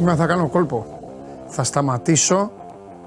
[0.00, 0.86] Σήμερα θα κάνω κόλπο.
[1.46, 2.50] Θα σταματήσω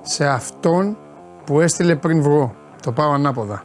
[0.02, 0.98] σε αυτόν
[1.46, 2.56] που έστειλε πριν βγω.
[2.82, 3.64] Το πάω ανάποδα.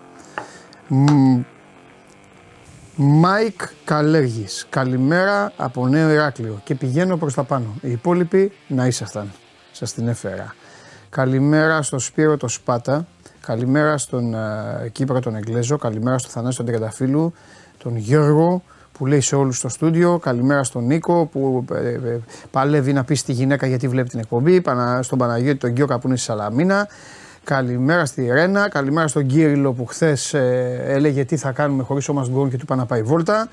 [2.97, 4.67] Μάικ Καλέργης.
[4.71, 6.61] Καλημέρα από Νέο Ηράκλειο.
[6.65, 7.75] Και πηγαίνω προς τα πάνω.
[7.81, 9.33] Οι υπόλοιποι να ήσασταν.
[9.73, 10.55] Σας την έφερα.
[11.11, 13.07] Καλημέρα στο Σπύρο το Σπάτα.
[13.41, 15.77] Καλημέρα στον ε, Κύπρο τον Εγγλέζο.
[15.77, 17.33] Καλημέρα στον Θανάση τον Τριανταφύλλου.
[17.79, 18.63] Τον Γιώργο
[18.99, 20.19] που λέει σε όλους στο στούντιο.
[20.19, 22.21] Καλημέρα στον Νίκο που ε, ε,
[22.51, 24.63] παλεύει να πεις στη γυναίκα γιατί βλέπει την εκπομπή.
[25.01, 26.89] Στον Παναγιώτη τον Γκιόκα που είναι στη Σαλαμίνα.
[27.45, 28.69] Καλημέρα στη Ρένα.
[28.69, 32.63] Καλημέρα στον Κύριλο που χθες ε, έλεγε τι θα κάνουμε χωρίς ο Γκόν και του
[32.63, 33.49] είπα να πάει βόλτα.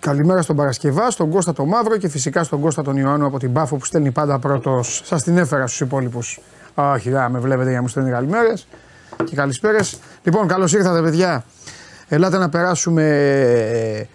[0.00, 3.52] Καλημέρα στον Παρασκευά, στον Κώστα τον Μαύρο και φυσικά στον Κώστα τον Ιωάννου από την
[3.52, 5.02] Πάφο που στέλνει πάντα πρώτος.
[5.04, 6.40] Σας την έφερα στους υπόλοιπους.
[6.74, 8.68] Όχι, δεν με βλέπετε για να μου στέλνει καλημέρες
[9.24, 9.98] και καλησπέρες.
[10.22, 11.44] Λοιπόν, καλώς ήρθατε, παιδιά.
[12.08, 14.06] Ελάτε να περάσουμε ε,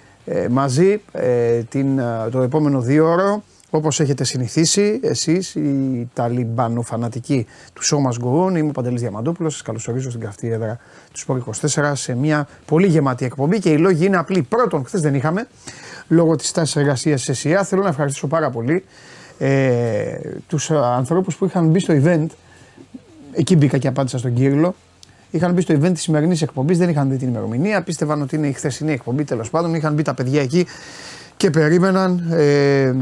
[0.50, 3.44] μαζί ε, την, το επόμενο δύο ώρο
[3.76, 8.56] όπως έχετε συνηθίσει εσείς οι ταλιμπανοφανατικοί του Σώμα Γκορών.
[8.56, 10.80] Είμαι ο Παντελής Διαμαντόπουλος, σας καλωσορίζω στην καυτή έδρα
[11.12, 11.42] του Σπορ
[11.76, 14.42] 24 σε μια πολύ γεμάτη εκπομπή και οι λόγοι είναι απλοί.
[14.42, 15.48] Πρώτον, χθες δεν είχαμε,
[16.08, 17.64] λόγω της τάσης εργασίας της ΕΣΥΑ.
[17.64, 18.84] Θέλω να ευχαριστήσω πάρα πολύ
[19.38, 22.28] ε, τους ανθρώπους που είχαν μπει στο event,
[23.32, 24.76] εκεί μπήκα και απάντησα στον Κύριλο,
[25.34, 27.84] Είχαν μπει στο event της σημερινής εκπομπής, δεν είχαν δει την ημερομηνία.
[27.84, 29.76] Πίστευαν ότι είναι η χθεσινή εκπομπή τέλος πάντων.
[29.76, 30.66] Είχαν μπει τα παιδιά εκεί
[31.38, 32.32] και περίμεναν.
[32.32, 32.96] Ε,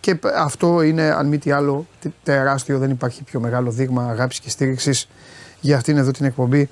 [0.00, 1.86] και αυτό είναι, αν μη τι άλλο,
[2.22, 2.78] τεράστιο.
[2.78, 5.08] Δεν υπάρχει πιο μεγάλο δείγμα αγάπης και στήριξης
[5.60, 6.68] για αυτήν εδώ την εκπομπή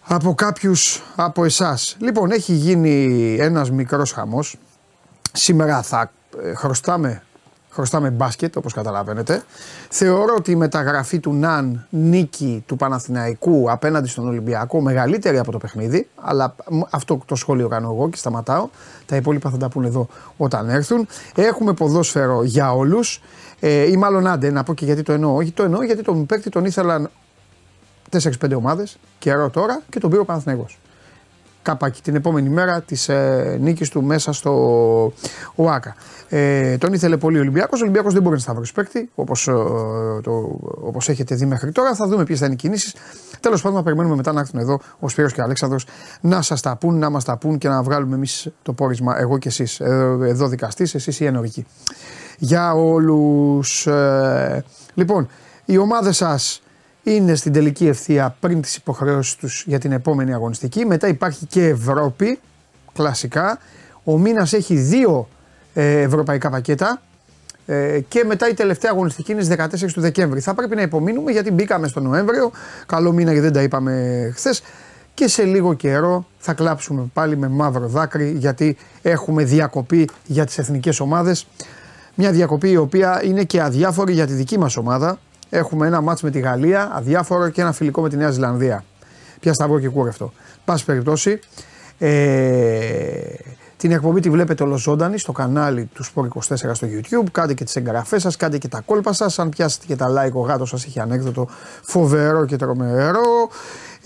[0.00, 1.96] από κάποιους από εσάς.
[2.00, 4.56] Λοιπόν, έχει γίνει ένας μικρός χαμός.
[5.32, 6.10] Σήμερα θα
[6.42, 7.22] ε, χρωστάμε
[7.76, 9.42] χρωστάμε μπάσκετ όπως καταλαβαίνετε.
[9.88, 15.58] Θεωρώ ότι η μεταγραφή του Ναν νίκη του Παναθηναϊκού απέναντι στον Ολυμπιακό μεγαλύτερη από το
[15.58, 16.54] παιχνίδι, αλλά
[16.90, 18.68] αυτό το σχόλιο κάνω εγώ και σταματάω.
[19.06, 21.06] Τα υπόλοιπα θα τα πούνε εδώ όταν έρθουν.
[21.34, 23.22] Έχουμε ποδόσφαιρο για όλους.
[23.60, 25.34] Ε, ή μάλλον άντε να πω και γιατί το εννοώ.
[25.34, 27.10] Όχι το εννοώ γιατί τον παίκτη τον ήθελαν
[28.10, 30.78] 4-5 ομάδες, καιρό τώρα και τον πήρε ο Παναθηναϊκός
[31.66, 34.52] κάπακι την επόμενη μέρα της ε, νίκης του μέσα στο
[35.54, 35.94] ΟΑΚΑ.
[36.28, 37.80] Ε, τον ήθελε πολύ ο Ολυμπιακός.
[37.80, 39.52] Ο Ολυμπιακός δεν μπορεί να σταυρώσει παίκτη όπως ε,
[40.80, 41.94] όπως έχετε δει μέχρι τώρα.
[41.94, 42.94] Θα δούμε ποιες θα είναι οι κινήσεις.
[43.40, 45.86] Τέλος πάντων, να περιμένουμε μετά να έρθουν εδώ ο Σπύρος και ο Αλέξανδρος
[46.20, 49.18] να σας τα πούν, να μας τα πούν και να βγάλουμε εμείς το πόρισμα.
[49.18, 49.80] Εγώ και εσείς.
[49.80, 51.66] Εδώ, εδώ δικαστής, εσείς οι ενορικοί.
[52.38, 53.86] Για όλους.
[53.86, 55.28] Ε, λοιπόν,
[55.64, 56.60] οι ομάδες σας
[57.10, 60.84] είναι στην τελική ευθεία πριν τις υποχρεώσεις τους για την επόμενη αγωνιστική.
[60.84, 62.38] Μετά υπάρχει και Ευρώπη,
[62.92, 63.58] κλασικά.
[64.04, 65.28] Ο μήνας έχει δύο
[65.74, 67.02] ε, ευρωπαϊκά πακέτα
[67.66, 69.56] ε, και μετά η τελευταία αγωνιστική είναι στις
[69.86, 70.40] 14 του Δεκέμβρη.
[70.40, 72.50] Θα πρέπει να υπομείνουμε γιατί μπήκαμε στο Νοέμβριο,
[72.86, 74.62] καλό μήνα γιατί δεν τα είπαμε χθες.
[75.14, 80.58] Και σε λίγο καιρό θα κλάψουμε πάλι με μαύρο δάκρυ γιατί έχουμε διακοπή για τις
[80.58, 81.46] εθνικές ομάδες.
[82.14, 85.18] Μια διακοπή η οποία είναι και αδιάφορη για τη δική μας ομάδα
[85.50, 88.84] Έχουμε ένα μάτς με τη Γαλλία, αδιάφορο και ένα φιλικό με τη Νέα Ζηλανδία.
[89.40, 90.32] Πια σταυρό και κούρευτο.
[90.64, 91.38] Πάση περιπτώσει,
[91.98, 92.10] ε,
[93.76, 97.30] την εκπομπή τη βλέπετε ολοζώντανη στο κανάλι του Sport24 στο YouTube.
[97.32, 99.38] Κάντε και τις εγγραφές σας, κάντε και τα κόλπα σας.
[99.38, 101.48] Αν πιάσετε και τα like, ο γάτος σας έχει ανέκδοτο
[101.82, 103.48] φοβερό και τρομερό.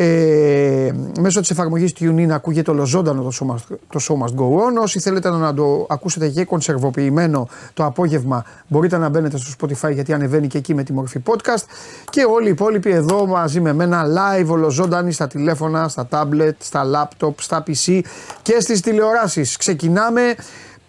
[0.03, 4.83] Ε, μέσω της εφαρμογής TuneIn ακούγεται ολοζώντανο το show, must, το show must go on.
[4.83, 10.13] Όσοι θέλετε να το ακούσετε και κονσερβοποιημένο το απόγευμα, μπορείτε να μπαίνετε στο Spotify γιατί
[10.13, 11.65] ανεβαίνει και εκεί με τη μορφή podcast.
[12.11, 16.85] Και όλοι οι υπόλοιποι εδώ μαζί με μένα live ολοζώντανοι στα τηλέφωνα, στα tablet, στα
[16.95, 18.01] laptop, στα PC
[18.43, 19.57] και στις τηλεοράσεις.
[19.57, 20.35] Ξεκινάμε.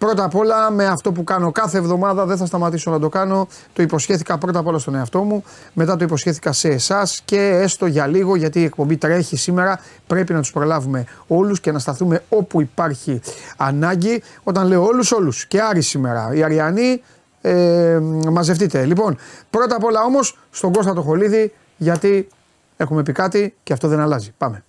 [0.02, 3.48] Πρώτα απ' όλα με αυτό που κάνω κάθε εβδομάδα, δεν θα σταματήσω να το κάνω.
[3.72, 7.86] Το υποσχέθηκα πρώτα απ' όλα στον εαυτό μου, μετά το υποσχέθηκα σε εσάς και έστω
[7.86, 9.80] για λίγο γιατί η εκπομπή τρέχει σήμερα.
[10.06, 13.20] Πρέπει να τους προλάβουμε όλους και να σταθούμε όπου υπάρχει
[13.56, 14.22] ανάγκη.
[14.42, 15.46] Όταν λέω όλους, όλους.
[15.46, 16.30] Και Άρη σήμερα.
[16.34, 17.02] Οι Αριανοί,
[17.40, 17.98] ε,
[18.30, 18.84] μαζευτείτε.
[18.84, 19.18] Λοιπόν,
[19.50, 22.28] πρώτα απ' όλα όμως στον Κώστα το Χολίδη, γιατί
[22.76, 24.34] έχουμε πει κάτι και αυτό δεν αλλάζει.
[24.38, 24.64] Πάμε.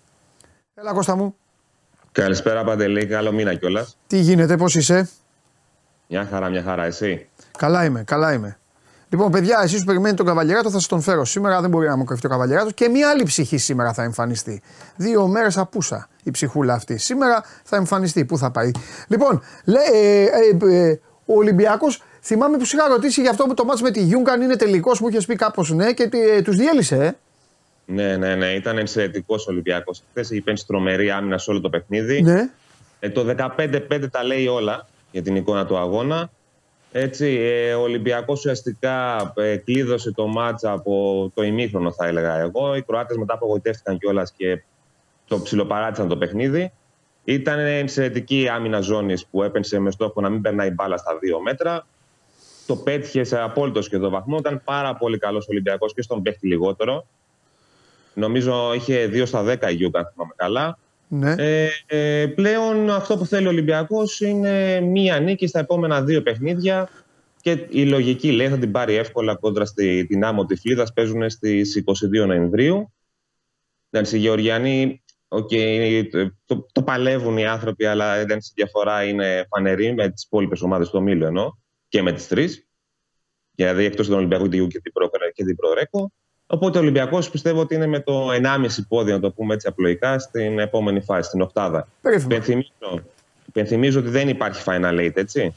[0.73, 1.35] Έλα Κώστα μου.
[2.11, 3.97] Καλησπέρα Παντελή, καλό μήνα κιόλας.
[4.07, 5.09] Τι γίνεται, πώς είσαι;
[6.07, 7.27] Μια χαρά, μια χαρά, εσύ.
[7.57, 8.57] Καλά είμαι, καλά είμαι.
[9.13, 11.25] Λοιπόν, παιδιά, εσείς που περιμένετε τον Καβαλιεράτο θα σας τον φέρω.
[11.25, 14.61] Σήμερα δεν μπορεί να μου κρυφτεί ο Καβαλιεράτο και μια άλλη ψυχή σήμερα θα εμφανιστεί.
[14.95, 16.97] Δύο μέρες απούσα η ψυχούλα αυτή.
[16.97, 18.25] Σήμερα θα εμφανιστεί.
[18.25, 18.71] Πού θα πάει.
[19.07, 20.23] Λοιπόν, λέει, ε,
[20.65, 23.91] ε, ε, ο Ολυμπιακός, θυμάμαι που σου είχα ρωτήσει για αυτό που το μάτι με
[23.91, 27.11] τη Γιούγκαν είναι τελικός, μου είχες πει κάπως ναι και ε, τους διέλυσε, ε.
[27.85, 28.45] Ναι, ναι, ναι.
[28.45, 30.03] Ήταν εξαιρετικός ο Ολυμπιακός.
[30.09, 32.21] Χθες είχε πέντε τρομερή άμυνα σε όλο το παιχνίδι.
[32.21, 32.49] Ναι.
[32.99, 36.31] Ε, το 15-5 τα λέει όλα για την εικόνα του αγώνα.
[36.91, 42.75] Έτσι, ε, ο Ολυμπιακός ουσιαστικά ε, κλείδωσε το μάτσα από το ημίχρονο θα έλεγα εγώ.
[42.75, 44.63] Οι Κροάτες μετά απογοητεύτηκαν κιόλας και
[45.27, 46.71] το ψιλοπαράτησαν το παιχνίδι.
[47.23, 51.87] Ήταν εξαιρετική άμυνα ζώνης που έπαινσε με στόχο να μην περνάει μπάλα στα δύο μέτρα.
[52.67, 54.37] το πέτυχε σε απόλυτο σχεδόν βαθμό.
[54.37, 57.05] Ήταν πάρα πολύ καλός Ολυμπιακός και στον παίχτη λιγότερο.
[58.13, 60.77] Νομίζω είχε 2 στα 10 η Γιούκα, αν θυμάμαι καλά.
[61.07, 61.35] Ναι.
[61.37, 66.89] Ε, ε, πλέον αυτό που θέλει ο Ολυμπιακός είναι μία νίκη στα επόμενα δύο παιχνίδια.
[67.41, 70.93] Και η λογική λέει θα την πάρει εύκολα κόντρα στη δυνάμω της Φλίδας.
[70.93, 72.93] Παίζουν στις 22 Νοεμβρίου.
[73.89, 76.03] Εντάξει, οι Γεωργιανοί okay,
[76.45, 78.25] το, το, παλεύουν οι άνθρωποι, αλλά η
[78.55, 82.67] διαφορά είναι φανερή με τις υπόλοιπες ομάδες του ομίλου ενώ και με τις τρεις.
[83.55, 84.91] Δηλαδή εκτός του Ολυμπιακού και την
[85.33, 86.11] και την Προρέκο.
[86.53, 90.19] Οπότε ο Ολυμπιακός πιστεύω ότι είναι με το 1,5 πόδι, να το πούμε έτσι απλοϊκά,
[90.19, 91.87] στην επόμενη φάση, στην Οχτάδα.
[93.45, 95.55] Υπενθυμίζω, ότι δεν υπάρχει Final Eight, έτσι.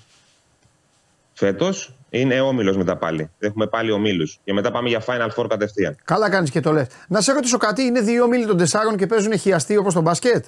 [1.32, 3.31] Φέτος είναι όμιλος μετά πάλι.
[3.38, 4.38] Έχουμε πάλι ομίλους.
[4.44, 5.96] Και μετά πάμε για Final Four κατευθείαν.
[6.04, 6.87] Καλά κάνεις και το λες.
[7.08, 10.44] Να σε ρωτήσω κάτι, είναι δύο όμιλοι των τεσσάρων και παίζουν χιαστή όπως το μπάσκετ;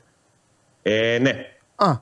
[0.82, 1.32] Ε, ναι.
[1.76, 1.92] Α.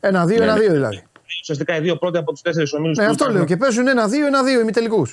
[0.00, 0.74] Ένα-δύο, ναι, ένα-δύο ναι.
[0.74, 1.02] δηλαδή.
[1.40, 2.98] Ουσιαστικά οι δύο πρώτοι από τους τέσσερις ομίλους.
[2.98, 3.44] Ναι, αυτό λέω.
[3.44, 5.06] Και παίζουν ένα-δύο, ένα-δύο ημιτελικού.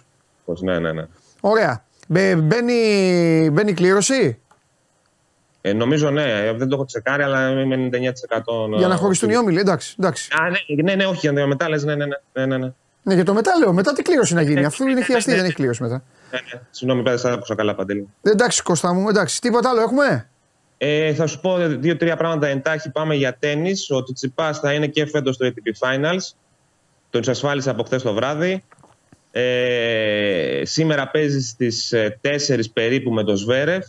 [0.46, 1.06] Ναι, ναι, ναι.
[1.40, 1.86] Ωραία.
[2.08, 4.40] Μπαίνει, μπαίνει κλήρωση;
[5.62, 8.78] Ε, νομίζω ναι, δεν το έχω τσεκάρει, αλλά είμαι 99%.
[8.78, 9.96] Για να χωριστούν οι όμιλοι, εντάξει.
[10.00, 10.30] εντάξει.
[10.34, 12.72] Α, ναι, ναι, ναι, όχι, για το μετά λες, ναι, ναι, ναι, ναι, ναι.
[13.04, 14.66] Ναι, για το μετά λέω, μετά τι κλήρωση να γίνει.
[14.66, 16.04] Αυτό είναι χειαστή, δεν έχει κλήρωση μετά.
[16.32, 16.62] Ναι, ναι.
[16.70, 18.08] Συγγνώμη, πέρα, δεν άκουσα καλά παντελή.
[18.22, 19.42] Εντάξει, Κώστα μου, εντάξει.
[19.42, 20.30] Τίποτα άλλο έχουμε;
[20.78, 22.90] Ε, θα σου πω δύο-τρία πράγματα εντάχει.
[22.90, 23.72] Πάμε για τέννη.
[23.90, 26.36] Ο Τσιτσιπά θα είναι και φέτος στο ATP Finals.
[27.10, 28.64] Τον εξασφάλισα από χθες το βράδυ.
[29.40, 33.86] Ε, σήμερα παίζει στις 4 περίπου με τον Σβέρεφ.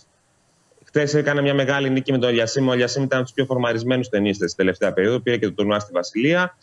[0.84, 2.68] Χθε έκανε μια μεγάλη νίκη με τον Αλιασίμ.
[2.68, 5.20] Ο Αλιασίμ ήταν από τους πιο φορμαρισμένους ταινίστες τη τελευταία περίοδο.
[5.20, 6.56] Πήρε και το τουρνουά στη Βασιλεία.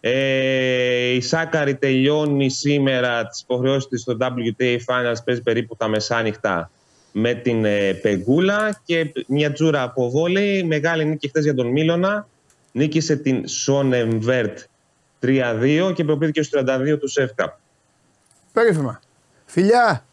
[0.00, 5.24] Ε, η Σάκαρη τελειώνει σήμερα τις υποχρεώσεις της στο WTA Finals.
[5.24, 6.70] Παίζει περίπου τα μεσάνυχτα
[7.12, 10.62] με την ε, Πεγκούλα και μια τζούρα από βόλεϊ.
[10.62, 12.28] Μεγάλη νίκη χθε για τον Μίλωνα.
[12.72, 14.58] Νίκησε την Σόνεμβέρτ
[15.22, 17.58] 3-2 και προπήθηκε στους 32 του Σεύκα.
[18.54, 19.00] Περίφημα.
[19.44, 20.04] Φιλιά!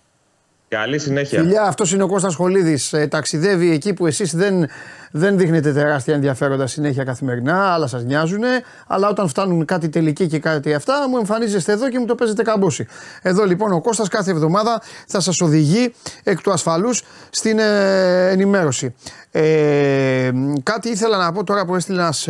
[0.67, 1.39] Καλή συνέχεια.
[1.41, 2.93] Φιλιά, αυτός είναι ο Κώστας Χολίδης.
[2.93, 4.69] Ε, ταξιδεύει εκεί που εσείς δεν,
[5.11, 8.43] δεν δείχνετε τεράστια ενδιαφέροντα συνέχεια καθημερινά, άλλα σας νοιάζουν.
[8.87, 12.43] Αλλά όταν φτάνουν κάτι τελική και κάτι αυτά, μου εμφανίζεστε εδώ και μου το παίζετε
[12.43, 12.87] καμπόση.
[13.21, 15.93] Εδώ λοιπόν ο Κώστας κάθε εβδομάδα θα σας οδηγεί
[16.23, 18.95] εκ του ασφαλούς στην ε, ενημέρωση.
[19.33, 20.31] Ε,
[20.63, 22.27] κάτι ήθελα να πω τώρα που έστειλε ένας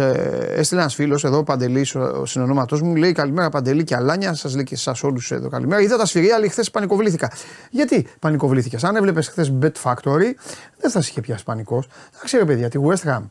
[0.71, 4.33] ένας φίλος εδώ, ο Παντελής, ο συνονόματός μου, λέει Καλημέρα Παντελή και Αλάνια.
[4.33, 5.81] Σας λέει και εσάς όλους εδώ καλημέρα.
[5.81, 7.31] Είδα τα σφυρία, αλλά χθες πανικοβλήθηκα.
[7.69, 10.33] Γιατί πανικοβλήθηκες, Αν έβλεπες χθες Bet Factory,
[10.81, 11.87] δεν θα σε είχε πιάσει πανικός.
[11.87, 13.21] Δεν ξέρω, παιδιά, τη West Ham.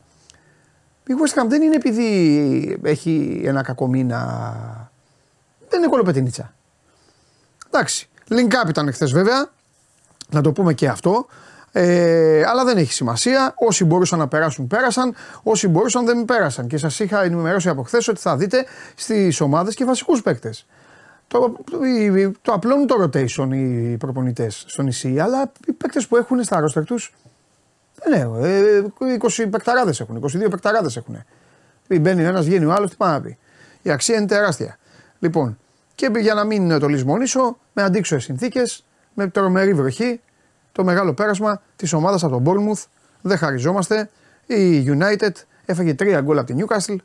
[1.05, 4.91] Η West Ham δεν είναι επειδή έχει ένα κακό μήνα.
[5.69, 6.53] Δεν είναι κολοπετινίτσα.
[7.67, 8.09] Εντάξει.
[8.29, 9.49] Link up ήταν χθες βέβαια.
[10.29, 11.25] Να το πούμε και αυτό.
[11.71, 13.53] Ε, αλλά δεν έχει σημασία.
[13.55, 15.15] Όσοι μπορούσαν να περάσουν, πέρασαν.
[15.43, 16.67] Όσοι μπορούσαν, δεν πέρασαν.
[16.67, 18.65] Και σας είχα ενημερώσει από χθες ότι θα δείτε
[18.95, 20.65] στις ομάδες και βασικούς παίκτες.
[21.27, 21.39] Το,
[21.71, 21.79] το,
[22.41, 26.83] το απλώνουν το rotation οι προπονητές στο νησί, αλλά οι παίκτες που έχουν στα ρόστερ
[26.83, 27.13] τους.
[27.95, 31.23] Δεν ε, 20 παικταράδε έχουν, 22 παικταράδε έχουν.
[32.01, 33.37] Μπαίνει ένας, βγαίνει ο άλλος, τι πάει να πει.
[33.81, 34.77] Η αξία είναι τεράστια.
[35.19, 35.57] Λοιπόν,
[35.95, 40.21] και για να μην το λησμονήσω, με αντίξωες συνθήκες, με τρομερή βροχή,
[40.71, 42.83] το μεγάλο πέρασμα της ομάδας από τον Bournemouth.
[43.21, 44.09] Δεν χαριζόμαστε.
[44.45, 45.31] Η United
[45.65, 46.95] έφαγε τρία γκολ από την Newcastle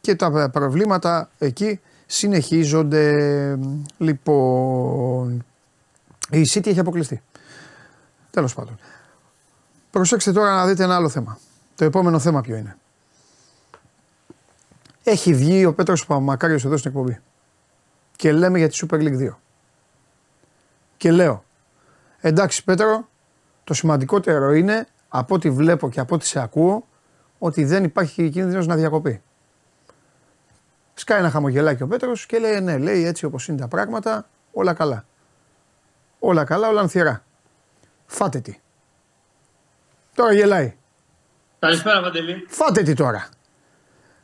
[0.00, 3.58] και τα προβλήματα εκεί συνεχίζονται.
[3.98, 5.44] Λοιπόν,
[6.30, 7.22] η City έχει αποκλειστεί.
[8.30, 8.78] Τέλος πάντων.
[9.92, 11.38] Προσέξτε τώρα να δείτε ένα άλλο θέμα.
[11.76, 12.76] Το επόμενο θέμα ποιο είναι.
[15.02, 17.20] Έχει βγει ο Πέτρος Παπαμακάριος εδώ στην εκπομπή
[18.16, 19.34] και λέμε για τη Super League 2.
[20.96, 21.44] Και λέω,
[22.20, 23.08] Εντάξει Πέτρο,
[23.64, 26.86] το σημαντικότερο είναι από ό,τι βλέπω και από ό,τι σε ακούω
[27.38, 29.22] ότι δεν υπάρχει κίνδυνος να διακοπεί.
[30.94, 34.74] Σκάει ένα χαμογελάκι ο Πέτρος και λέει ναι, λέει έτσι όπως είναι τα πράγματα, όλα
[34.74, 35.04] καλά.
[36.18, 37.24] Όλα καλά, όλα ανθιερά.
[38.06, 38.61] Φάτε τι.
[40.14, 40.76] Τώρα γελάει.
[41.58, 42.46] Καλησπέρα Παντελή.
[42.48, 43.28] Φάτε τι τώρα.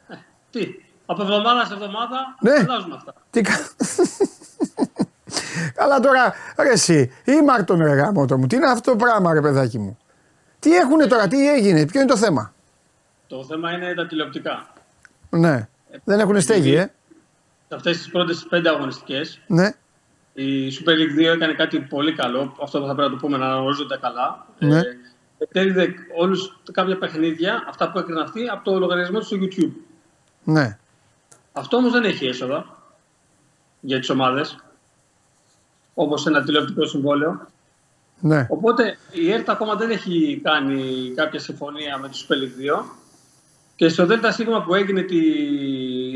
[0.09, 0.15] Ε,
[0.51, 0.67] τι,
[1.07, 2.53] από εβδομάδα σε εβδομάδα ναι.
[2.53, 3.15] αλλάζουμε αυτά.
[3.31, 3.41] Τι
[5.75, 9.41] Καλά τώρα, ρε εσύ, ή Μάρτον ρε γάμο μου, τι είναι αυτό το πράγμα ρε
[9.41, 9.99] παιδάκι μου;
[10.59, 12.55] Τι έχουνε τώρα, τι έγινε, ποιο είναι το θέμα;
[13.27, 14.67] Το θέμα είναι τα τηλεοπτικά.
[15.31, 15.69] Ναι,
[16.05, 16.93] δεν έχουν στέγη, ε;
[17.69, 19.73] Σε αυτές τις πρώτες πέντε αγωνιστικές, ναι.
[20.33, 23.47] η Super League 2 έκανε κάτι πολύ καλό, αυτό θα πρέπει να το πούμε, να
[23.47, 24.47] αναγνωρίζονται καλά.
[24.59, 24.79] Ναι.
[24.79, 24.83] Ε,
[26.17, 29.73] όλους κάποια παιχνίδια, αυτά που έκρινε αυτή, από το λογαριασμό του στο YouTube.
[30.45, 30.79] Ναι.
[31.53, 32.79] Αυτό όμως δεν έχει έσοδα
[33.81, 34.59] για τις ομάδες
[35.95, 37.47] όπως ένα τηλεοπτικό συμβόλαιο.
[38.21, 38.47] Ναι.
[38.51, 42.85] Οπότε η ΕΡΤ ακόμα δεν έχει κάνει κάποια συμφωνία με τους Super 2
[43.77, 45.19] και στο ΔΣ που έγινε τη...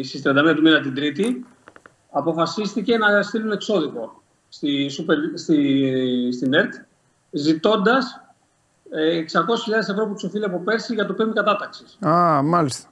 [0.03, 1.47] στις 31 του μήνα την Τρίτη
[2.11, 6.75] αποφασίστηκε να στείλουν εξώδικο στη, Super, στη, στην ΕΡΤ,
[7.31, 8.22] ζητώντας 600.000
[9.89, 11.99] ευρώ που του οφείλει από πέρσι για το πέμπτη κατάταξης.
[12.07, 12.89] Α, μάλιστα.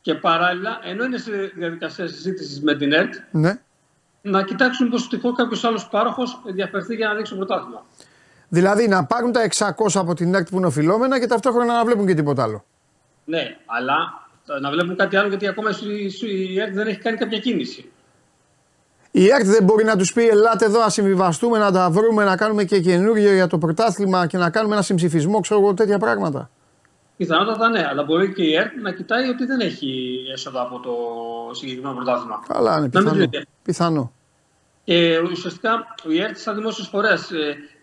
[0.00, 3.60] Και παράλληλα, ενώ είναι σε διαδικασία συζήτησης με την ΕΡΤ, Ναι.
[4.22, 7.84] να κοιτάξουν πω τυχόν κάποιος άλλος πάροχος ενδιαφερθεί για να δείξει το πρωτάθλημα.
[8.48, 12.06] Δηλαδή να πάρουν τα 600 από την ΕΚΤ που είναι οφειλόμενα και ταυτόχρονα να βλέπουν
[12.06, 12.64] και τίποτα άλλο.
[13.24, 13.96] Ναι, αλλά
[14.60, 17.90] να βλέπουν κάτι άλλο γιατί ακόμα η- η ΕΡΤ δεν έχει κάνει κάποια κίνηση.
[19.18, 22.36] Η ΕΚΤ δεν μπορεί να τους πει: Ελάτε εδώ, να συμβιβαστούμε, να τα βρούμε, να
[22.36, 26.50] κάνουμε και καινούργιο για το πρωτάθλημα και να κάνουμε ένα συμψηφισμό, ξέρω εγώ, τέτοια πράγματα.
[27.16, 30.90] Πιθανότατα ναι, αλλά μπορεί και η ΕΡΤ να κοιτάει ότι δεν έχει έσοδα από το
[31.54, 32.42] συγκεκριμένο πρωτάθλημα.
[32.48, 33.04] Καλά, είναι Να μην πιθανό.
[33.10, 33.44] το ενδιαφέρει.
[33.62, 34.12] πιθανό.
[34.84, 35.70] Και ουσιαστικά
[36.08, 37.30] η ΕΡΤ σαν δημόσιος φορέας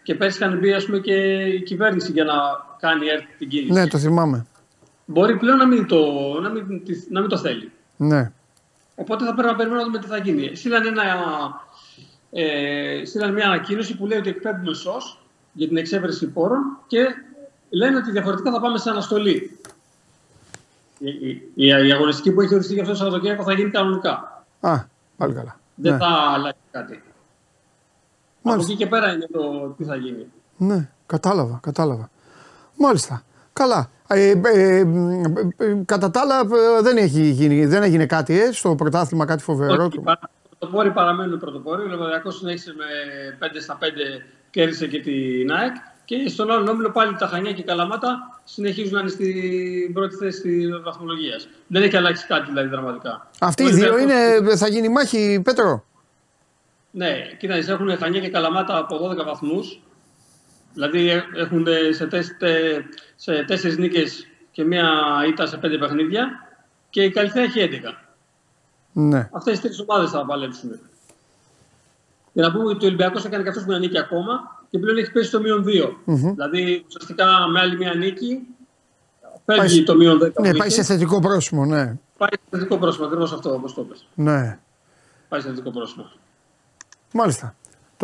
[0.04, 1.14] και πέρσι είχαν μπει ας πούμε, και
[1.58, 2.34] η κυβέρνηση για να
[2.80, 3.72] κάνει η ΕΡΤ την κίνηση.
[3.72, 4.46] Ναι, το θυμάμαι.
[5.06, 5.98] Μπορεί πλέον να μην, το,
[6.42, 6.66] να, μην,
[7.10, 7.72] να μην το θέλει.
[7.98, 8.32] Ναι.
[8.96, 10.56] Οπότε θα πρέπει να περιμένουμε να δούμε τι θα γίνει.
[10.56, 11.04] Στείλαν, ένα,
[12.32, 15.20] ε, στείλαν μια ανακοίνωση που λέει ότι εκπέμπουμε ΣΟΣ
[15.54, 17.06] για την εξέβρεση πόρων και
[17.70, 19.60] λένε ότι διαφορετικά θα πάμε σε αναστολή.
[21.00, 24.46] Η, η, η, η αγωνιστική που έχει οριστεί για αυτό το Σαββατοκύριακο θα γίνει κανονικά.
[24.60, 24.84] Α,
[25.18, 25.60] πάλι καλά.
[25.76, 25.98] Δεν ναι.
[25.98, 26.94] θα αλλάξει κάτι.
[26.94, 27.04] Από
[28.42, 28.72] Μάλιστα.
[28.72, 30.26] εκεί και πέρα είναι το τι θα γίνει.
[30.58, 32.10] Ναι, κατάλαβα, κατάλαβα.
[32.78, 33.24] Μάλιστα.
[33.54, 33.90] Καλά.
[34.08, 34.80] Ε, ε, ε,
[35.58, 39.44] ε, κατά τα άλλα ε, δεν, έχει γίνει, δεν έγινε κάτι ε, στο πρωτάθλημα, κάτι
[39.44, 39.84] φοβερό.
[39.84, 40.04] Όχι, του.
[40.08, 41.82] οι πρωτοπόροι παραμένουν πρωτοπόροι.
[41.84, 43.86] Ο Λεβαδιακός συνέχισε με 5 στα 5,
[44.50, 45.76] κέρδισε και την ΑΕΚ.
[46.06, 50.16] Και στον άλλο όμιλο πάλι τα Χανιά και η Καλαμάτα συνεχίζουν να είναι στην πρώτη
[50.16, 51.48] θέση της βαθμολογίας.
[51.68, 53.30] Δεν έχει αλλάξει κάτι δηλαδή δραματικά.
[53.40, 55.86] Αυτοί Ο οι δύο Ολυμπιακός- είναι, θα γίνει μάχη, Πέτρο;
[56.92, 59.82] Ναι, κοίταξε, έχουν Χανιά και Καλαμάτα από 12 βαθμούς.
[60.76, 62.84] Δηλαδή ε, έχουν σε, τεσ, τε-
[63.16, 64.90] σε τέσσερις νίκες και μία
[65.28, 66.28] ήττα σε πέντε παιχνίδια.
[66.90, 67.94] Και η Καλυθέα έχει 11.
[68.92, 69.30] Ναι.
[69.32, 70.80] Αυτές οι τρεις ομάδες θα παλέψουν.
[72.34, 75.12] Για να πούμε ότι ο Ολυμπιακός έκανε και αυτός μια νίκη ακόμα και πλέον έχει
[75.12, 75.96] πέσει στο μείον 2.
[76.06, 78.40] Δηλαδή ουσιαστικά με άλλη μια νίκη
[79.46, 80.20] Πάει φεύγει σε- το μείον 10.
[80.20, 80.70] Ναι, που πάει είχε.
[80.70, 81.98] σε θετικό πρόσημο, ναι.
[82.18, 84.08] Πάει σε θετικό πρόσωπο, ακριβώς αυτό όπως το πες.
[84.16, 84.60] Ναι.
[85.30, 86.10] Πάει σε θετικό πρόσωπο.
[87.14, 87.56] Μάλιστα.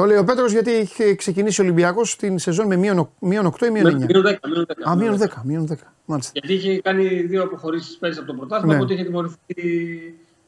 [0.01, 3.45] Το λέει ο Πέτρος γιατί είχε ξεκινήσει ο Ολυμπιακός την σεζόν με μείον, ο- μείον
[3.45, 4.05] 8 ή μείον 9.
[4.05, 4.39] Μείον 10.
[4.49, 4.89] Μείον 10.
[4.89, 5.41] Α, μείον 10.
[5.43, 5.75] Μείον 10.
[6.05, 6.31] Μάλιστα.
[6.33, 8.79] Γιατί είχε κάνει δύο αποχωρήσεις πέρυσι από το πρωτάθλημα, Ναι.
[8.79, 9.35] οπότε είχε τιμωρηθεί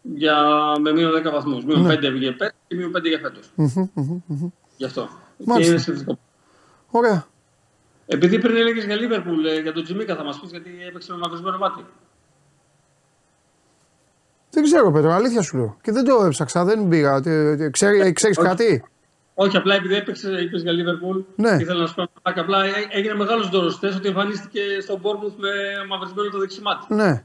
[0.01, 0.35] για,
[0.81, 1.65] με μείον 10 βαθμούς.
[1.65, 1.87] Μείον Ναι.
[1.87, 3.51] 5 για πέρυσι και μείον 5 για φέτος.
[3.55, 4.49] Μμμ, μμμ, μμμ.
[4.77, 5.09] Γι' αυτό.
[5.45, 5.57] Μάλιστα.
[5.61, 6.19] Και είναι σε θετικό.
[6.91, 7.25] Ωραία.
[8.05, 11.17] Επειδή πριν έλεγες για Λίβερπουλ, ε, για τον Τζιμίκα θα μας πεις γιατί έπαιξε με
[11.17, 11.85] μαυρισμένο μάτι.
[14.49, 15.77] Δεν ξέρω, Πέτρο, αλήθεια σου λέω.
[15.81, 17.21] Και δεν το έψαξα, δεν πήγα.
[17.21, 18.47] Τι- τι- Ξέρει, ξέρεις Όχι.
[18.47, 18.83] κάτι;
[19.35, 21.57] Όχι, απλά επειδή έπαιξε, είπες για Λίβερπουλ, Ναι.
[21.59, 22.41] ήθελα να σου πω ένα πράγμα.
[22.41, 25.49] Απλά έ- έγινε μεγάλος δωρωστέ ότι εμφανίστηκε στον Μπόρμουθ με
[25.89, 26.85] μαυρισμένο το δεξιμάτι.
[26.93, 27.23] Ναι.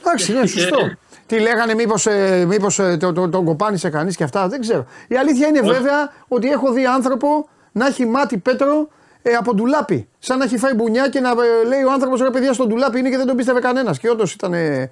[0.00, 0.90] Εντάξει, ναι, Και- σωστό.
[1.26, 2.06] Τι λέγανε, μήπως
[2.46, 4.86] μήπως, ε, το, το, τον κοπάνισε κανείς και αυτά, δεν ξέρω.
[5.08, 5.70] Η αλήθεια είναι Όχι.
[5.70, 8.88] βέβαια ότι έχω δει άνθρωπο να έχει μάτι Πέτρο
[9.22, 10.08] ε, από ντουλάπι.
[10.18, 12.98] Σαν να έχει φάει μπουνιά και να ε, λέει ο άνθρωπος ρε παιδιά στον ντουλάπι
[12.98, 13.98] είναι και δεν τον πίστευε κανένας.
[13.98, 14.52] Και όντως ήταν.
[14.54, 14.90] Ε,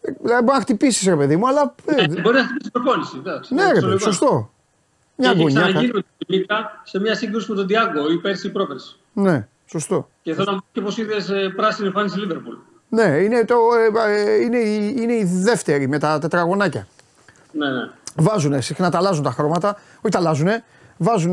[0.00, 1.74] ε, δηλαδή μπορεί να χτυπήσεις ρε παιδί μου, αλλά.
[1.86, 3.16] ε, Ε, μπορεί να χτυπήσει προπόνηση.
[3.18, 3.54] εντάξει.
[3.54, 4.12] ναι, ρε Στο παιδί, λεγόμενο.
[4.12, 4.50] σωστό.
[5.20, 5.60] Μια Είχε γωνιά.
[5.60, 5.96] ξαναγίνει κάτι.
[5.96, 8.96] με τον Τζιμίκα σε μια σύγκρουση με τον Τιάγκο ή πέρσι ή πρόπερσι.
[9.12, 10.08] Ναι, σωστό.
[10.22, 12.54] Και θέλω να μου πει πώς είδες πράσινη εμφάνιση Λίβερπουλ.
[12.88, 13.56] Ναι, είναι, το,
[14.06, 16.86] ε, ε, είναι, η- είναι η δεύτερη με τα τετραγωνάκια.
[17.52, 17.90] Ναι, ναι.
[18.16, 19.76] Βάζουν συχνά, τα αλλάζουν τα χρώματα.
[20.00, 20.48] Όχι τα αλλάζουν,
[20.96, 21.32] βάζουν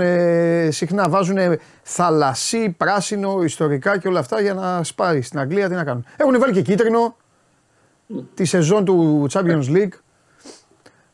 [0.72, 1.38] συχνά, βάζουν
[1.84, 5.70] θαλασσί, πράσινο, ιστορικά και όλα αυτά για να σπάρει στην Αγγλία.
[5.70, 6.06] Τι να κάνουν.
[6.18, 7.16] Έχουν βάλει και κίτρινο
[8.34, 9.94] τη σεζόν του Champions League.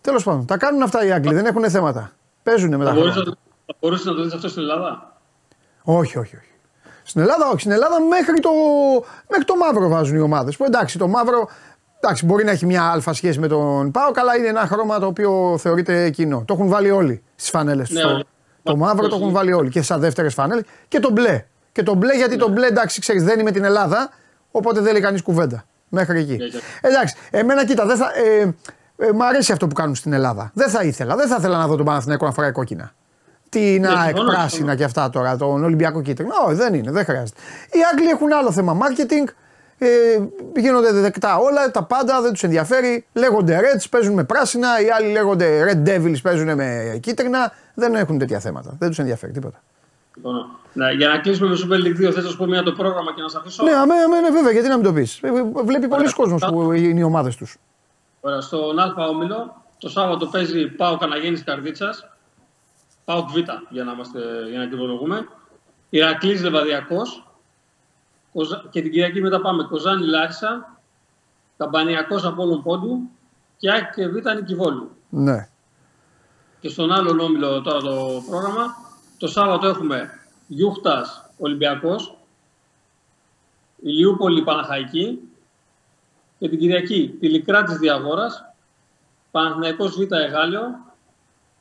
[0.01, 2.11] Τέλος πάντων, τα κάνουν αυτά οι Άγγλοι, δεν έχουν θέματα.
[2.43, 3.29] Παίζουν με τα Θα μπορούσες χρώματα.
[3.29, 5.17] να, το- θα μπορούσες να το δεις αυτό στην Ελλάδα;
[5.83, 6.45] Όχι, όχι, όχι.
[7.03, 7.59] Στην Ελλάδα, όχι.
[7.59, 8.49] Στην Ελλάδα μέχρι το,
[9.29, 10.57] μέχρι το μαύρο βάζουν οι ομάδες.
[10.57, 11.49] Που εντάξει, το μαύρο
[11.99, 15.05] εντάξει, μπορεί να έχει μια αλφα σχέση με τον Πάο, αλλά είναι ένα χρώμα το
[15.05, 16.43] οποίο θεωρείται κοινό.
[16.47, 17.93] Το έχουν βάλει όλοι στις φανέλες του.
[17.95, 18.25] Ναι, το, όλοι.
[18.63, 20.63] το μαύρο το έχουν βάλει όλοι και σαν δεύτερες φανέλες.
[20.87, 21.45] Και το μπλε.
[21.71, 24.09] Και το μπλε γιατί το μπλε εντάξει, ξέρεις, δεν είναι με την Ελλάδα,
[24.51, 25.63] οπότε δεν λέει κανείς κουβέντα.
[25.89, 26.37] Μέχρι εκεί.
[26.37, 26.59] Ναι, ναι.
[26.81, 28.55] Εντάξει, εμένα κοίτα, δεν θα, ε,
[29.01, 30.51] ε, μ' αρέσει αυτό που κάνουν στην Ελλάδα.
[30.53, 31.15] Δεν θα ήθελα.
[31.15, 32.93] Δεν θα ήθελα να δω τον Παναθηναϊκό να φοράει κόκκινα.
[33.49, 34.75] Την ΑΕΚ συμφωνώ, πράσινα συμφωνώ.
[34.75, 36.33] και αυτά τώρα, τον Ολυμπιακό κίτρινο.
[36.45, 37.39] Όχι, δεν είναι, δεν χρειάζεται.
[37.71, 39.33] Οι Άγγλοι έχουν άλλο θέμα marketing.
[39.77, 39.87] Ε,
[40.55, 43.05] γίνονται δεκτά όλα, τα πάντα, δεν τους ενδιαφέρει.
[43.13, 44.81] Λέγονται Reds, παίζουν με πράσινα.
[44.81, 47.53] Οι άλλοι λέγονται Red Devils, παίζουν με κίτρινα.
[47.73, 48.75] Δεν έχουν τέτοια θέματα.
[48.79, 49.61] Δεν τους ενδιαφέρει τίποτα.
[50.15, 50.33] Λοιπόν,
[50.73, 53.13] ναι, για να κλείσουμε με Super League 2, θες να σου πω μία το πρόγραμμα
[53.13, 53.63] και να σα αφήσω.
[53.63, 55.19] Ναι, αμέ, αμέ, ναι, βέβαια, γιατί να μην το πεις.
[55.63, 57.57] Βλέπει πολλοί κόσμος που είναι οι ομάδες τους.
[58.21, 62.07] Ωραία, στον Α όμιλο, το Σάββατο παίζει Πάο Καναγέννης Καρδίτσας.
[63.05, 63.35] Πάο Β,
[63.69, 65.27] για να, είμαστε, για να κυβολογούμε.
[65.89, 67.25] Ηρακλής Λεβαδιακός.
[68.69, 70.79] Και την Κυριακή μετά πάμε Κοζάνη Λάρισα.
[71.57, 73.09] Καμπανιακός Απόλων Πόντου.
[73.57, 74.91] Και Άκη και Β Νικηβόλου.
[75.09, 75.49] Ναι.
[76.59, 78.75] και στον άλλο όμιλο τώρα το πρόγραμμα.
[79.17, 80.09] Το Σάββατο έχουμε
[80.47, 82.17] Γιούχτας Ολυμπιακός,
[83.81, 85.30] Ηλιούπολη Παναχαϊκή
[86.41, 88.45] και την Κυριακή Τηλικράτης Διαγόρας,
[89.31, 90.61] Παναθηναϊκός Β' Εγάλιο,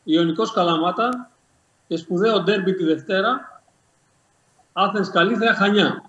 [0.05, 1.31] Ιωνικός Καλαμάτα
[1.89, 3.63] και σπουδαίο ντέρμπι τη Δευτέρα,
[4.73, 6.03] Άθενς Καλήθρια Χανιά.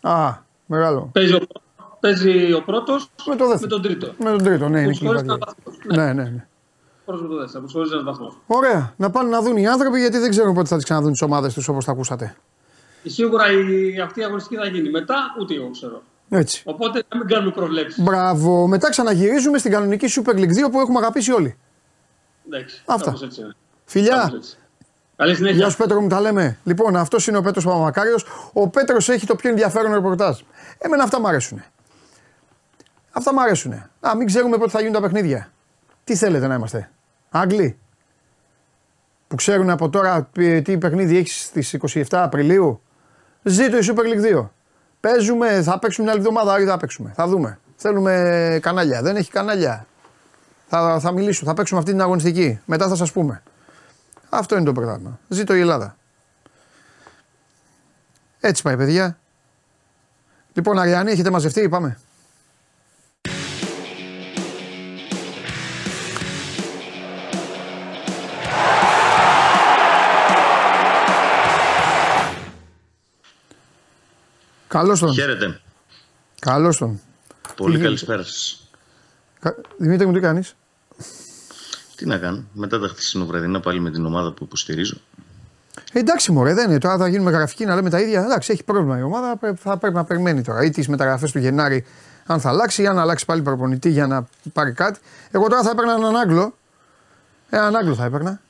[0.00, 0.34] Α,
[0.66, 1.10] μεγάλο.
[1.12, 1.40] Παίζει ο,
[2.00, 4.12] παίζει ο πρώτος Με, το με τον τρίτο.
[4.18, 5.28] Με τον τρίτο, ναι, είναι Που χωρίς κλιματική.
[5.28, 5.94] ένα βαθμό.
[5.94, 6.46] Ναι, Ναι, ναι, ναι.
[7.04, 8.34] πρώτος με τον δεύτερο, που χωρίς ένα βαθμό.
[8.46, 8.94] Ωραία.
[8.96, 11.54] Να πάνε να δουν οι άνθρωποι γιατί δεν ξέρουν πότε θα τις ξαναδούν τις ομάδες
[11.54, 12.36] τους όπως τα ακούσατε.
[13.04, 14.90] Σίγουρα η, αυτή η αγωνιστική θα γίνει.
[14.90, 16.02] Μετά ούτε εγώ ξέρω.
[16.34, 16.62] Έτσι.
[16.66, 18.02] Οπότε να μην κάνουμε προβλέψεις.
[18.02, 18.66] Μπράβο.
[18.66, 21.56] Μετά ξαναγυρίζουμε στην κανονική Super League 2 που έχουμε αγαπήσει όλοι.
[22.46, 22.82] Εντάξει.
[22.86, 23.04] Αυτά.
[23.04, 23.48] κάπως έτσι είναι.
[23.48, 24.32] Κάπως Φιλιά.
[24.34, 24.56] έτσι.
[25.16, 25.56] Καλή συνέχεια.
[25.56, 26.58] Γεια σου Πέτρο μου τα λέμε.
[26.64, 28.26] Λοιπόν, αυτός είναι ο Πέτρος Παπαμακάριος.
[28.52, 30.40] Ο Πέτρος έχει το πιο ενδιαφέρον ρεπορτάζ.
[30.78, 31.62] Εμένα αυτά μου αρέσουν.
[33.12, 33.72] Αυτά μου αρέσουν.
[34.00, 35.52] Α, μην ξέρουμε πότε θα γίνουν τα παιχνίδια.
[36.04, 36.90] Τι θέλετε να είμαστε,
[37.30, 37.78] Άγγλοι;
[39.28, 42.82] Που ξέρουν από τώρα ε, τι παιχνίδι έχεις στις 27 Απριλίου;
[43.42, 44.48] Ζήτω η Super League 2.
[45.02, 47.12] Παίζουμε, θα παίξουμε μια άλλη εβδομάδα, άλλη θα παίξουμε.
[47.14, 47.58] Θα δούμε.
[47.76, 49.02] Θέλουμε κανάλια.
[49.02, 49.86] Δεν έχει κανάλια.
[50.68, 52.60] Θα, θα μιλήσουμε, θα παίξουμε αυτή την αγωνιστική.
[52.64, 53.42] Μετά θα σας πούμε.
[54.28, 55.18] Αυτό είναι το πράγμα.
[55.28, 55.96] Ζήτω η Ελλάδα.
[58.40, 59.18] Έτσι πάει, παιδιά.
[60.52, 61.98] Λοιπόν, Αριάννη, έχετε μαζευτεί, πάμε.
[74.72, 75.12] Καλώς τον.
[75.12, 75.60] Χαίρετε.
[76.40, 77.00] Καλώς τον.
[77.56, 78.68] Πολύ Τι καλησπέρα σας.
[79.40, 80.56] Κα- Δημήτρη μου, τι κάνεις;
[81.96, 84.96] Τι να κάνω, μετά τα χθεσινοβραδινά πάλι με την ομάδα που υποστηρίζω.
[85.92, 86.78] Ε, εντάξει, μωρέ, δεν είναι.
[86.78, 88.22] Τώρα θα γίνουμε γραφικοί να λέμε τα ίδια.
[88.24, 89.36] Εντάξει, έχει πρόβλημα η ομάδα.
[89.36, 90.62] πρέ- Θα πρέπει να περιμένει τώρα.
[90.64, 91.84] Ή τις μεταγραφές του Γενάρη,
[92.26, 94.98] αν θα αλλάξει, ή αν αλλάξει πάλι προπονητή για να πάρει κάτι.
[95.30, 96.56] Εγώ τώρα θα έπαιρνα έναν Άγγλο.
[97.50, 98.40] Έναν Άγγλο θα έπαιρνα.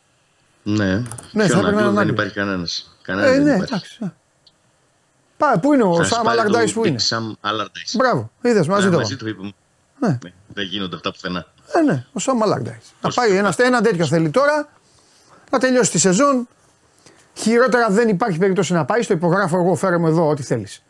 [0.63, 2.13] Ναι, Ναι, Ποιον θα έπαιρνα Άγγλο, έναν δεν Άγγλο.
[2.13, 2.97] υπάρχει κανένας.
[3.03, 3.73] Κανένα Ε, δεν ναι, υπάρχει.
[3.75, 4.13] εντάξει.
[5.43, 7.95] Πάει, πού είναι ο Θα Σάμ σπάει το Αλαρντάις που Big είναι; Sam Allardyce.
[7.97, 8.99] Μπράβο, είδες μαζί Ναι, το.
[8.99, 9.53] μαζί το είπαμε.
[9.99, 10.09] Ναι.
[10.09, 11.47] Ναι, δεν γίνονται αυτά πουθενά.
[11.75, 12.95] Ε, ναι, ο Σάμ Αλαρντάις.
[13.01, 14.69] Να πάει ένα, ένα τέτοιο θέλει τώρα
[15.51, 16.49] να τελειώσει τη σεζόν.
[17.35, 19.03] Χειρότερα δεν υπάρχει περίπτωση να πάει.
[19.03, 20.83] Στο υπογράφω εγώ, φέρε μου εδώ ό,τι θέλεις.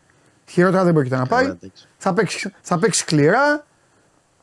[0.48, 1.42] Χειρότερα δεν πρόκειται να πάει.
[1.44, 1.86] Καλά, εντάξει.
[1.98, 3.64] θα παίξει, θα παίξει σκληρά,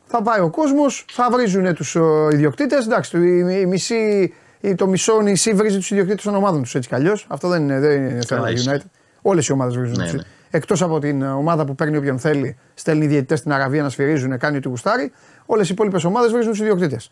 [0.07, 1.95] θα πάει ο κόσμος, θα βρίζουν τους
[2.31, 2.85] ιδιοκτήτες.
[2.85, 6.75] Εντάξει, το, η, η μισή, η- το μισό νησί βρίζει τους ιδιοκτήτες των ομάδων τους
[6.75, 7.25] έτσι κι αλλιώς.
[7.29, 8.69] Αυτό δεν είναι, δεν είναι θέμα Καλά, ισχύει.
[8.71, 8.98] United.
[9.21, 10.21] Όλες οι ομάδες βρίζουν Ναι, τους ναι.
[10.51, 14.57] Εκτός από την ομάδα που παίρνει όποιον θέλει, στέλνει διαιτητές στην Αραβία να σφυρίζουν, κάνει
[14.57, 15.11] ό,τι γουστάρει.
[15.45, 17.11] Όλες οι υπόλοιπες ομάδες βρίζουν του ιδιοκτήτες.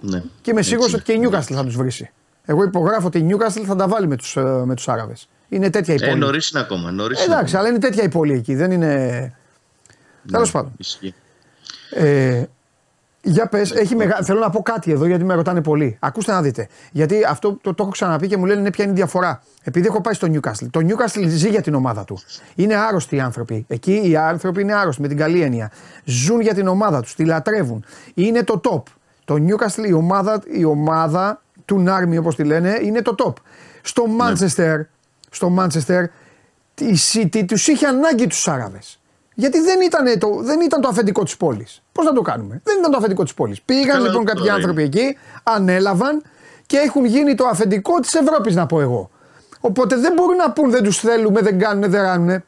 [0.00, 0.22] Ναι.
[0.40, 1.02] Και είμαι Έτσι σίγουρος είναι.
[1.06, 2.10] ότι και η Newcastle θα τους βρίσει.
[2.44, 5.28] Εγώ υπογράφω ότι η Newcastle θα τα βάλει με τους με τους Άραβες.
[5.48, 6.18] Είναι τέτοια η Ε, πόλη.
[6.18, 6.90] νωρίς είναι ακόμα.
[6.90, 7.68] Νωρίς Ε, είναι εντάξει, ακόμα.
[7.68, 8.54] αλλά είναι τέτοια η πόλη εκεί.
[8.54, 8.86] Δεν είναι.
[10.22, 10.72] Ναι, Τέλος πάντων.
[10.76, 11.14] ισχύει.
[11.90, 12.42] Ε,
[13.28, 14.18] για πες, έχει μεγα...
[14.22, 15.96] θέλω να πω κάτι εδώ γιατί με ρωτάνε πολύ.
[16.00, 16.68] Ακούστε να δείτε.
[16.92, 19.42] Γιατί αυτό το, το έχω ξαναπεί και μου λένε ναι, ποια είναι η διαφορά.
[19.62, 20.66] Επειδή έχω πάει στο Newcastle.
[20.70, 22.18] Το Newcastle ζει για την ομάδα του.
[22.54, 23.64] Είναι άρρωστοι οι άνθρωποι.
[23.68, 25.70] Εκεί οι άνθρωποι είναι άρρωστοι με την καλή έννοια.
[26.04, 27.84] Ζουν για την ομάδα τους, τη λατρεύουν.
[28.14, 28.82] Είναι το top.
[29.24, 33.32] Το Newcastle, η ομάδα, η ομάδα του Νάρμι όπως τη λένε, είναι το top.
[33.82, 34.80] Στο Manchester,
[35.30, 36.04] στο Manchester
[36.80, 39.00] η City τους είχε ανάγκη τους Άραβες.
[39.38, 41.82] Γιατί δεν ήταν το, δεν ήταν το αφεντικό της πόλης.
[41.92, 43.62] Πώς να το κάνουμε; Δεν ήταν το αφεντικό της πόλης.
[43.62, 46.22] Πήγαν Καλά, λοιπόν κάποιοι τώρα άνθρωποι εκεί, ανέλαβαν
[46.66, 49.10] και έχουν γίνει το αφεντικό της Ευρώπης, να πω εγώ.
[49.60, 52.44] Οπότε δεν μπορούν να πούν δεν τους θέλουμε, δεν κάνουν, δεν ράνουν.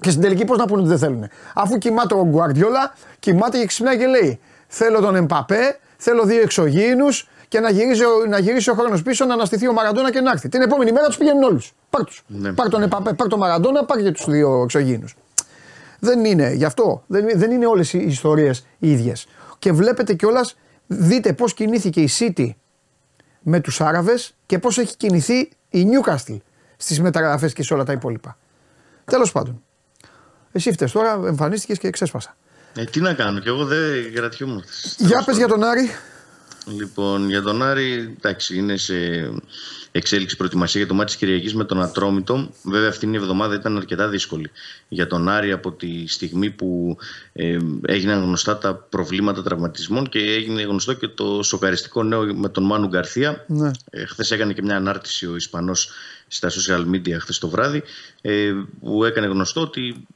[0.00, 1.28] Και στην τελική πώς να πούνε ότι δεν θέλουν.
[1.54, 7.28] Αφού κοιμάται ο Γκουαρδιόλα, κοιμάται και ξυπνάει και λέει: Θέλω τον Εμπαπέ, θέλω δύο εξωγήινους
[7.48, 10.30] και να γυρίσει, ο- να γυρίσει ο χρόνος πίσω, να αναστηθεί ο Μαραντόνα και να
[10.30, 10.48] έρθει.
[10.48, 11.72] Την επόμενη μέρα τους πηγαίνουν όλους.
[11.90, 12.22] Πάρ τους.
[12.26, 12.52] Ναι.
[12.52, 15.14] Πάρ τον Εμπαπέ, πάρ τον Μαραντόνα, πάρ και τους δύο εξωγήινους.
[16.04, 17.04] Δεν είναι γι' αυτό.
[17.06, 19.26] Δεν, δεν είναι όλες οι ιστορίες ίδιες.
[19.58, 22.50] Και βλέπετε κιόλας, δείτε πώς κινήθηκε η City
[23.40, 26.36] με τους Άραβες και πώς έχει κινηθεί η Newcastle
[26.76, 28.38] στις μεταγραφές και σε όλα τα υπόλοιπα.
[29.04, 29.62] Τέλος πάντων.
[30.52, 32.36] Εσύ φταίει τώρα, εμφανίστηκες και ξέσπασα.
[32.76, 34.94] Ε, τι να κάνω, κι εγώ δεν κρατιόμουν χθες.
[34.98, 35.38] Για Τέλος πες πάντων.
[35.38, 35.90] για τον Άρη.
[36.66, 38.94] Λοιπόν, για τον Άρη, εντάξει, είναι σε
[39.92, 42.50] εξέλιξη προετοιμασία για το μάτι της Κυριακής με τον Ατρόμητο.
[42.62, 44.50] Βέβαια, αυτήν η εβδομάδα ήταν αρκετά δύσκολη
[44.88, 46.96] για τον Άρη από τη στιγμή που
[47.32, 52.64] ε, έγιναν γνωστά τα προβλήματα τραυματισμών και έγινε γνωστό και το σοκαριστικό νέο με τον
[52.64, 53.44] Μάνου Γκαρθία.
[53.48, 53.70] Ναι.
[53.90, 55.90] Ε, Χθες έκανε και μια ανάρτηση ο Ισπανός
[56.26, 57.82] στα social media χθες το βράδυ,
[58.20, 60.06] ε, που έκανε γνωστό ότι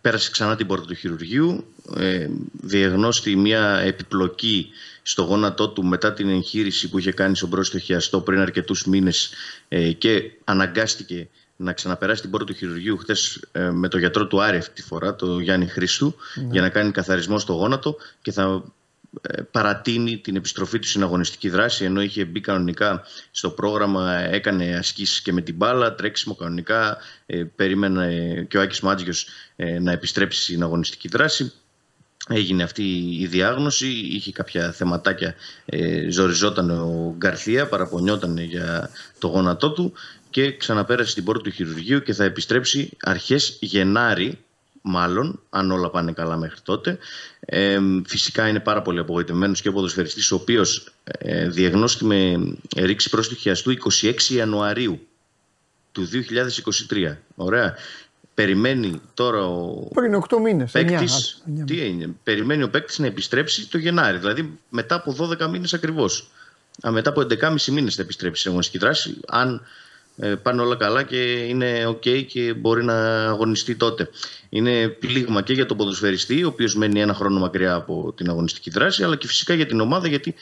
[0.00, 1.64] πέρασε ξανά την πόρτα του χειρουργείου,
[1.96, 4.70] ε, διαγνώστη μια επιπλοκή
[5.02, 9.30] στο γόνατό του μετά την εγχείρηση που είχε κάνει στον πρόσθετο χιαστό πριν αρκετούς μήνες
[9.68, 13.40] ε, και αναγκάστηκε να ξαναπεράσει την πόρτα του χειρουργείου χθες
[13.72, 16.14] με το γιατρό του Άρη αυτή τη φορά, το Γιάννη Χρήστου,
[16.50, 18.62] για να κάνει καθαρισμό στο γόνατο και θα ε,
[19.50, 25.22] παρατείνει την επιστροφή του στην αγωνιστική δράση ενώ είχε μπει κανονικά στο πρόγραμμα, έκανε ασκήσεις
[25.22, 26.96] και με την μπάλα, τρέξιμο κανονικά,
[27.26, 31.52] ε, περίμενε και ο Άκης Μάτζιος ε, να επιστρέψει στην αγωνιστική δράση.
[32.28, 39.72] Έγινε αυτή η διάγνωση, είχε κάποια θεματάκια, ε, ζοριζόταν ο Γκαρθία, παραπονιόταν για το γόνατό
[39.72, 39.92] του
[40.30, 44.38] και ξαναπέρασε στην πόρτα του χειρουργείου και θα επιστρέψει αρχές Γενάρη
[44.82, 46.98] μάλλον, αν όλα πάνε καλά μέχρι τότε.
[47.40, 52.36] Ε, φυσικά είναι πάρα πολύ απογοητευμένος και ο ποδοσφαιριστής ο οποίος ε, διαγνώστη με
[52.76, 55.06] ρήξη πρόστιχιαστού 26 Ιανουαρίου
[55.92, 56.08] του
[56.90, 57.16] 2023.
[57.34, 57.74] Ωραία.
[58.34, 63.78] Περιμένει τώρα ο Πριν 8 μήνες, παίκτης, τι είναι, περιμένει ο παίκτης να επιστρέψει το
[63.78, 66.30] Γενάρη, δηλαδή μετά από 12 μήνες ακριβώς.
[66.86, 69.60] Α, μετά από 11,5 μήνες θα επιστρέψει σε αγωνιστική δράση, αν ε,
[70.42, 74.10] πάνε όλα καλά και είναι ok και μπορεί να αγωνιστεί τότε.
[74.48, 78.70] Είναι πλήγμα και για τον ποδοσφαιριστή, ο οποίος μένει ένα χρόνο μακριά από την αγωνιστική
[78.70, 80.34] δράση, αλλά και φυσικά για την ομάδα, γιατί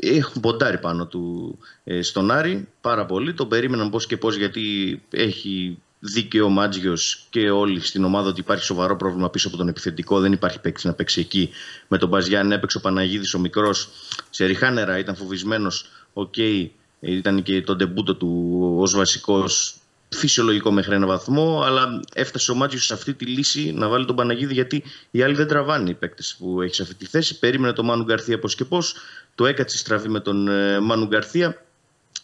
[0.00, 3.34] έχουν ποντάρει πάνω του ε, στον Άρη πάρα πολύ.
[3.34, 4.62] Τον περίμεναν πώς και πώς γιατί
[5.10, 9.68] έχει δίκαιο ο Μάτζιος και όλοι στην ομάδα ότι υπάρχει σοβαρό πρόβλημα πίσω από τον
[9.68, 10.20] επιθετικό.
[10.20, 11.50] Δεν υπάρχει παίκτης να παίξει εκεί.
[11.88, 13.88] Με τον Μπαζιάν έπαιξε ο Παναγίδης ο μικρός
[14.30, 15.86] σε ριχά νερά, ήταν φοβισμένος.
[16.12, 16.68] OK, okay,
[17.02, 19.76] ήταν και το ντεμπούτο του ως βασικός
[20.08, 24.16] φυσιολογικό μέχρι ένα βαθμό, αλλά έφτασε ο Μάτζιος σε αυτή τη λύση να βάλει τον
[24.16, 27.38] Παναγίδη γιατί οι άλλοι δεν τραβάνε οι παίκτες που έχει σε αυτή τη θέση.
[27.38, 28.94] Περίμενε τον Μάνου Γκαρθία πώς και πώς,
[29.34, 31.64] το έκατσε στραβή με τον ε, Μάνου Γκαρθία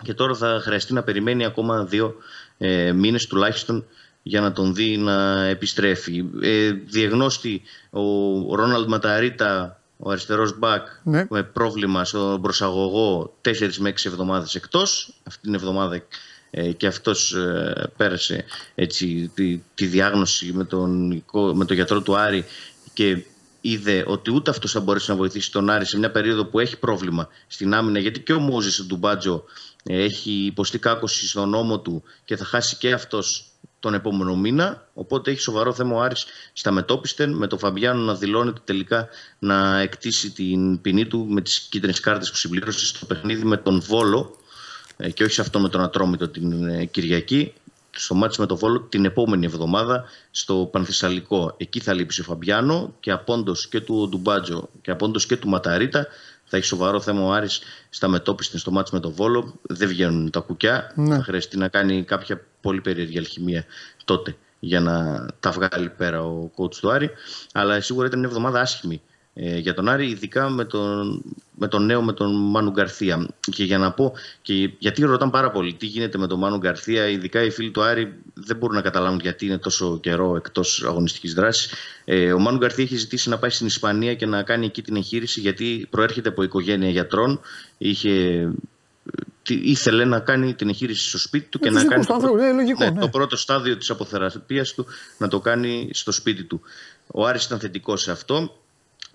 [0.02, 2.14] και τώρα θα χρειαστεί να περιμένει ακόμα δύο
[2.58, 3.86] ε, μήνες τουλάχιστον
[4.22, 6.24] για να τον δει να επιστρέφει.
[6.42, 11.26] Ε, διεγνώστη ο Ρόναλντ Ματαρίτα, ο αριστερός μπακ, ναι.
[11.30, 15.14] με πρόβλημα στον προσαγωγό 4 με 6 εβδομάδες εκτός.
[15.22, 16.02] Αυτή την εβδομάδα
[16.50, 21.22] ε, και αυτός ε, πέρασε έτσι, τη, τη διάγνωση με τον,
[21.54, 22.44] με τον γιατρό του Άρη
[22.92, 23.24] και
[23.61, 26.78] είδε ότι ούτε αυτός θα μπορέσει να βοηθήσει τον Άρη σε μια περίοδο που έχει
[26.78, 29.44] πρόβλημα στην άμυνα γιατί και ο Μόζης του Μπάτζο
[29.82, 33.47] έχει υποστεί κάκωση στον νόμο του και θα χάσει και αυτός
[33.80, 34.86] τον επόμενο μήνα.
[34.94, 39.78] Οπότε έχει σοβαρό θέμα ο Άρης στα μετόπιστεν με τον Φαμπιάνο να δηλώνεται τελικά να
[39.78, 44.36] εκτίσει την ποινή του με τις κίτρινες κάρτες που συμπλήρωσε στο παιχνίδι με τον Βόλο
[44.96, 47.52] ε, και όχι σε αυτό με τον Ατρόμητο την ε, Κυριακή
[47.90, 51.54] στο μάτι με τον Βόλο την επόμενη εβδομάδα στο Πανθυσσαλικό.
[51.56, 56.06] Εκεί θα λείψει ο Φαμπιάνο και απόντος και του Ντουμπάτζο και απόντος και του Ματαρίτα
[56.48, 57.60] θα έχει σοβαρό θέμα ο Άρης
[57.90, 59.54] στα μετόπιστα στο μάτς με τον Βόλο.
[59.62, 60.92] Δεν βγαίνουν τα κουκιά.
[60.94, 61.16] Ναι.
[61.16, 63.64] Θα χρειαστεί να κάνει κάποια πολύ περίεργη αλχημία
[64.04, 67.11] τότε για να τα βγάλει πέρα ο coach του Άρη.
[67.52, 69.00] Αλλά σίγουρα ήταν μια εβδομάδα άσχημη
[69.35, 71.22] ε, για τον Άρη, ειδικά με τον,
[71.54, 73.28] με τον νέο, με τον Μάνου Γκαρθία.
[73.50, 77.09] Και για να πω, και γιατί ρωτάνε πάρα πολύ τι γίνεται με τον Μάνου Γκαρθία,
[77.09, 81.35] ειδικά οι φίλοι του Άρη δεν μπορούν να καταλάβουν γιατί είναι τόσο καιρό εκτός αγωνιστικής
[81.35, 81.72] δράσης.
[82.04, 84.96] Ε, ο Μάνου Γκαρθία έχει ζητήσει να πάει στην Ισπανία και να κάνει εκεί την
[84.96, 87.40] εγχείρηση, γιατί προέρχεται από οικογένεια γιατρών.
[87.78, 88.48] Είχε
[89.54, 92.90] ήθελε να κάνει την εγχείρηση στο σπίτι του και να κάνει το, ναι, λογικό, ναι,
[92.90, 93.00] ναι.
[93.00, 94.87] το πρώτο στάδιο της αποθεραπείας του
[95.18, 96.61] να το κάνει στο σπίτι του.
[97.06, 98.52] Ο Άρης ήταν θετικός σε αυτό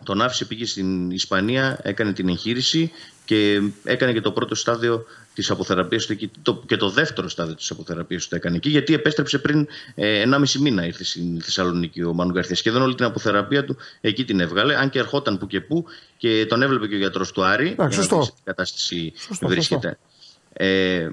[0.04, 2.91] τον άφησε, πήγε στην Ισπανία, έκανε την εγχείρηση
[3.26, 6.08] και έκανε και το πρώτο στάδιο της αποθεραπείας
[6.41, 10.24] του και το δεύτερο στάδιο της αποθεραπείας του το έκανε εκεί, γιατί επέστρεψε πριν ε,
[10.24, 12.56] 1,5 μήνα ήρθε στην Θεσσαλονίκη ο Μάνου Γκαρθία.
[12.56, 15.86] Σχεδόν όλη την αποθεραπεία του εκεί την έβγαλε, αν και ερχόταν που και που
[16.17, 17.76] και τον έβλεπε και ο γιατρός του Άρη.
[17.78, 19.98] για να δει κατάσταση βρίσκεται.
[20.54, 21.10] Ε,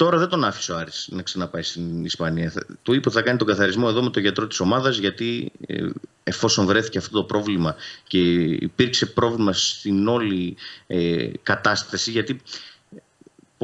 [0.00, 2.52] Τώρα δεν τον άφησε ο Άρης να ξαναπάει στην Ισπανία.
[2.82, 5.86] Του είπε ότι θα κάνει τον καθαρισμό εδώ με τον γιατρό της ομάδας γιατί ε,
[6.24, 7.74] εφόσον βρέθηκε αυτό το πρόβλημα
[8.06, 10.56] και υπήρξε πρόβλημα στην όλη
[10.86, 12.40] ε, κατάσταση γιατί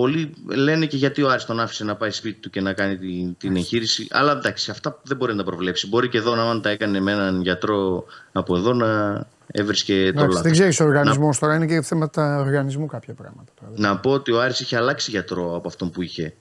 [0.00, 2.96] Πολλοί λένε και γιατί ο Άρης τον άφησε να πάει σπίτι του και να κάνει
[2.96, 4.06] την, την εγχείρηση.
[4.10, 5.88] Αλλά εντάξει, αυτά δεν μπορεί να τα προβλέψει.
[5.88, 10.40] Μπορεί και εδώ να τα έκανε με έναν γιατρό από εδώ να έβρισκε το λάθος.
[10.40, 11.46] Δεν ξέρεις ο οργανισμός να...
[11.46, 13.52] τώρα, είναι και θέματα οργανισμού κάποια πράγματα.
[13.76, 16.34] Να πω ότι ο Άρης είχε αλλάξει γιατρό από αυτόν που είχε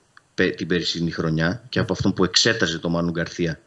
[0.55, 3.59] την περσινή χρονιά και από αυτόν που εξέταζε το Μάνου Γκαρθία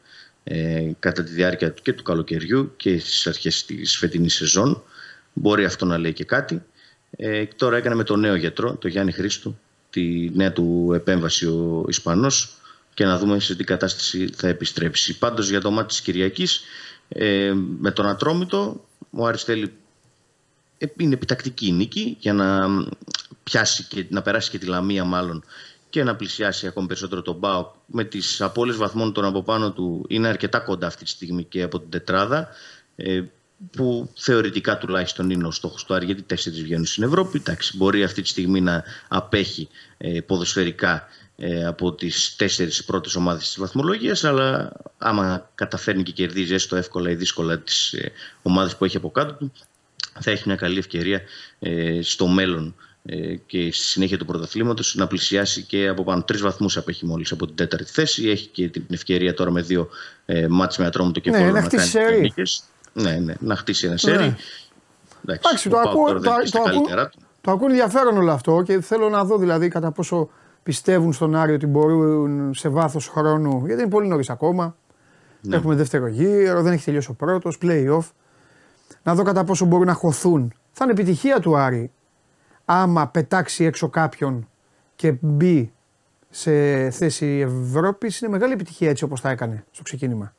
[0.45, 4.83] ε, κατά τη διάρκεια του και του καλοκαιριού και στις αρχές της φετινής σεζόν.
[5.33, 6.63] Μπορεί αυτό να λέει και κάτι.
[7.11, 9.57] Ε, τώρα έκανε με τον νέο γιατρό, τον Γιάννη Χρήστο,
[9.91, 12.53] τη νέα του επέμβαση ο Ισπανός
[12.95, 15.19] και να δούμε σε τι κατάσταση θα επιστρέψει.
[15.19, 16.61] Πάντως για το μάτι της Κυριακής
[17.09, 19.73] ε, με τον Ατρόμητο ο Άρης θέλει
[20.79, 22.69] ε, είναι επιτακτική νίκη για να
[23.43, 25.45] πιάσει και να περάσει και τη Λαμία μάλλον
[25.91, 30.05] και να πλησιάσει ακόμη περισσότερο τον Μπάο με τις απώλειες βαθμών των από πάνω του
[30.09, 32.49] είναι αρκετά κοντά αυτή τη στιγμή και από την τετράδα
[32.97, 33.23] ε,
[33.71, 37.39] που θεωρητικά τουλάχιστον είναι ο στόχος του Άρη γιατί τέσσερις βγαίνουν στην Ευρώπη.
[37.39, 39.69] Εντάξει, μπορεί αυτή τη στιγμή να απέχει
[39.99, 46.55] ε, ποδοσφαιρικά ε, από τις τέσσερις πρώτες ομάδες της βαθμολογίας αλλά άμα καταφέρνει και κερδίζει
[46.55, 49.53] έστω εύκολα ή δύσκολα τις ε, ομάδες που έχει από κάτω του
[50.21, 51.21] θα έχει μια καλή ευκαιρία
[51.59, 56.23] ε, στο μέλλον ε, και στη συνέχεια του πρωταθλήματος να πλησιάσει και από πάνω.
[56.23, 58.29] Τρεις βαθμούς απέχει μόλις από την τέταρτη θέση.
[58.29, 59.89] Έχει και την ευκαιρία τώρα με δύο
[60.27, 62.33] ε, μάτς με ατρόμητο και ναι, να, να χτίσει σερί.
[63.03, 64.17] Ναι, ναι, να χτίσει ένα σερί.
[64.17, 64.37] Ναι.
[65.27, 67.09] Εντάξει, το, ακούω, το, το, ακούω,
[67.41, 70.29] το ακούω ενδιαφέρον όλο αυτό και θέλω να δω δηλαδή κατά πόσο
[70.63, 74.77] πιστεύουν στον Άρη ότι μπορούν σε βάθος χρόνου, γιατί είναι πολύ νωρίς ακόμα.
[75.41, 75.57] Ναι.
[75.57, 78.11] Έχουμε δεύτερο γύρο, δεν έχει τελειώσει ο πρώτος, playoff.
[79.03, 80.53] Να δω κατά πόσο μπορούν να χωθούν.
[80.73, 81.91] Θα είναι επιτυχία του Άρη
[82.65, 84.49] άμα πετάξει έξω κάποιον
[84.97, 85.73] και μπει
[86.31, 86.51] σε
[86.91, 90.35] θέση Ευρώπης, είναι μεγάλη επιτυχία έτσι όπως τα έκανε στο ξεκίνημα.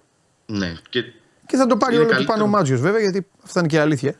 [0.46, 0.74] Ναι.
[0.90, 1.04] Και,
[1.50, 4.16] και θα το πάρει όλο του πάνω ο Μάτζιος βέβαια, γιατί αυτά είναι και αλήθεια.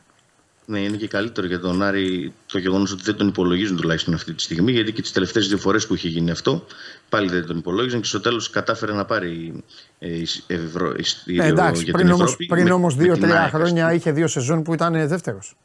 [0.66, 4.32] Ναι, είναι και καλύτερο για τον Άρη το γεγονός ότι δεν τον υπολογίζουν τουλάχιστον αυτή
[4.32, 6.64] τη στιγμή, γιατί και τις τελευταίες δύο φορές που είχε γίνει αυτό,
[7.08, 9.64] πάλι δεν τον υπολόγιζαν και στο τέλος κατάφερε να πάρει
[9.98, 10.08] ε,
[10.46, 15.08] ευρώ, ναι, εντάξει, για πριν όμως, πριν όμως δύο-τρία χρόνια είχε δύο σεζόν που ήταν
[15.08, 15.56] δεύτερος.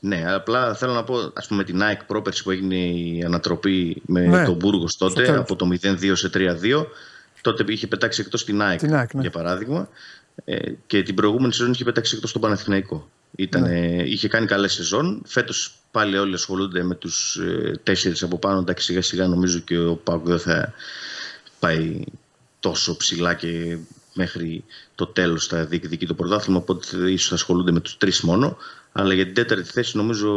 [0.00, 4.20] Ναι, απλά θέλω να πω, ας πούμε, την ΑΕΚ πρόπερση που έγινε η ανατροπή με
[4.20, 6.86] ναι, τον Μπούργος τότε, από το 0-2 σε 3-2.
[7.40, 9.20] Τότε είχε πετάξει εκτός την ΑΕΚ, την ΑΕΚ ναι.
[9.20, 9.88] για παράδειγμα.
[10.44, 13.08] Ε, και την προηγούμενη σεζόν είχε πετάξει εκτός τον Παναθηναϊκό.
[13.36, 14.02] Ήτανε, ναι.
[14.02, 15.22] Είχε κάνει καλές σεζόν.
[15.26, 18.58] Φέτος πάλι όλοι ασχολούνται με τους ε, τέσσερις από πάνω.
[18.58, 20.72] Εντάξει, σιγά σιγά νομίζω και ο Πάουκ δεν θα
[21.58, 22.04] πάει
[22.60, 23.78] τόσο ψηλά και
[24.14, 26.58] μέχρι το τέλος θα διεκδικεί το πρωτάθλημα.
[26.58, 28.56] Οπότε ίσως θα ασχολούνται με τους τρεις μόνο.
[28.92, 30.30] Αλλά για την τέταρτη θέση νομίζω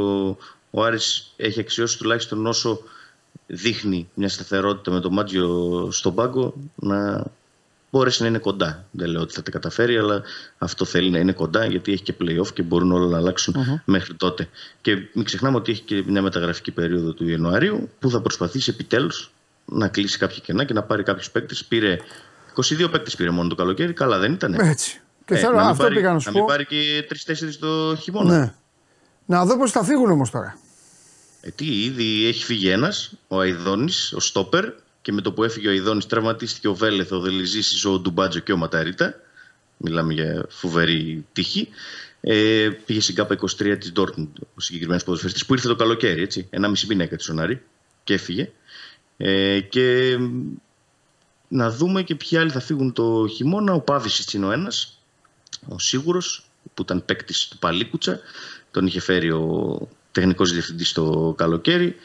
[0.72, 2.82] ο Άρης έχει αξιώσει τουλάχιστον όσο
[3.48, 7.26] δείχνει μια σταθερότητα με το Μάτζιο στον πάγκο να
[7.92, 8.86] μπορέσει να είναι κοντά.
[8.92, 10.22] Δεν λέω ότι θα τα καταφέρει, αλλά
[10.58, 14.14] αυτό θέλει να είναι κοντά γιατί έχει και playoff και μπορούν όλα να αλλαξουν μέχρι
[14.14, 14.50] τότε.
[14.82, 19.32] Και μην ξεχνάμε ότι έχει και μια μεταγραφική περίοδο του Ιανουαρίου που θα προσπαθήσει επιτέλους
[19.66, 21.66] να κλείσει κάποια κενά και να πάρει κάποιους παίκτες.
[21.66, 21.98] Πήρε
[22.56, 23.94] 22 παίκτες πήρε μόνο το καλοκαίρι.
[23.94, 24.54] Καλά δεν ήταν.
[24.54, 25.02] Έτσι.
[25.26, 27.96] Και ε, θέλω να αυτό πάρει, πήγα να σου να μην πάρει και τρει-τέσσερι το
[27.96, 28.40] χειμώνα.
[28.40, 28.54] Ναι.
[29.26, 30.58] Να δω πώς θα φύγουν όμως τώρα.
[31.42, 34.66] Ε, τι, ήδη έχει φύγει ένας, ο Αϊδόνης, ο Στόπερ,
[35.02, 38.52] και με το που έφυγε ο Αϊδόνη τραυματίστηκε ο Βέλεθ, ο Δελιζήση, ο Ντουμπάτζο και
[38.52, 39.16] ο Ματαρίτα.
[39.78, 41.68] Μιλάμε για φοβερή τύχη.
[42.22, 46.48] Ε, πήγε στην ΚΑΠΑ 23 της Ντόρκμουντ ο συγκεκριμένος ποδοσφαιριστής που ήρθε το καλοκαίρι, έτσι.
[46.50, 47.62] Ένα μισή μήνα έκανε στον Άρη
[48.04, 48.52] και έφυγε.
[49.18, 50.18] Ε, και
[51.48, 53.74] να δούμε και ποιοι άλλοι θα φύγουν το χειμώνα.
[53.74, 55.00] Ο Πάβηση είναι ο ένας,
[55.68, 58.20] ο σίγουρος, που ήταν παίκτης του Παλίκουτσα.
[58.72, 61.96] Τον είχε φέρει ο τεχνικός διευθυντής το καλοκαίρι.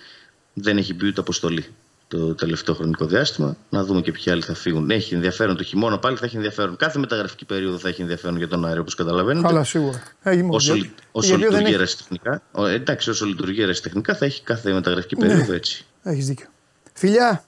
[0.54, 1.66] Δεν έχει μπει ούτε αποστολή
[2.08, 3.56] το τελευταίο χρονικό διάστημα.
[3.68, 4.90] Να δούμε και ποιοι άλλοι θα φύγουν.
[4.90, 6.76] Έχει ενδιαφέρον το χειμώνα πάλι, θα έχει ενδιαφέρον.
[6.76, 9.46] Κάθε μεταγραφική περίοδο θα έχει ενδιαφέρον για τον Άρη, όπως καταλαβαίνετε.
[9.46, 10.02] Καλά, σίγουρα.
[10.48, 10.90] όσο, για...
[11.12, 11.96] όσο λειτουργεί έχει...
[11.96, 15.26] τεχνικά, εντάξει, όσο λειτουργεί τεχνικά θα έχει κάθε μεταγραφική ναι.
[15.26, 15.84] περίοδο έτσι.
[16.02, 16.46] Έχεις δίκιο.
[16.92, 17.44] Φιλιά!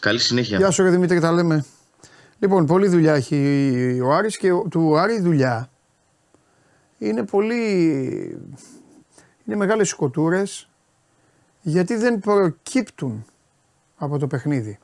[0.00, 0.58] Καλή συνέχεια.
[0.58, 1.64] Γεια σου, Δημήτρη, τα λέμε.
[2.38, 5.70] Λοιπόν, πολλή δουλειά έχει ο Άρης και του Άρη δουλειά
[7.06, 7.64] είναι πολύ...
[9.44, 10.68] είναι μεγάλες σκοτούρες
[11.62, 13.24] γιατί δεν προκύπτουν
[14.04, 14.78] από το παιχνίδι.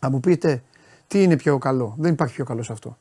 [0.00, 0.62] Θα μου πείτε
[1.06, 2.96] τι είναι πιο καλό; Δεν υπάρχει πιο καλό σε αυτό.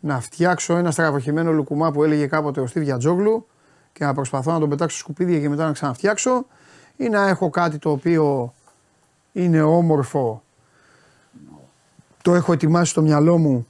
[0.00, 3.46] Να φτιάξω ένα στραβοχημένο λουκουμά που έλεγε κάποτε ο Στίβια Τζόγλου
[3.92, 6.46] και να προσπαθώ να τον πετάξω σκουπίδια και μετά να ξαναφτιάξω
[6.96, 8.54] ή να έχω κάτι το οποίο
[9.32, 10.42] είναι όμορφο
[12.22, 13.66] το έχω ετοιμάσει στο μυαλό μου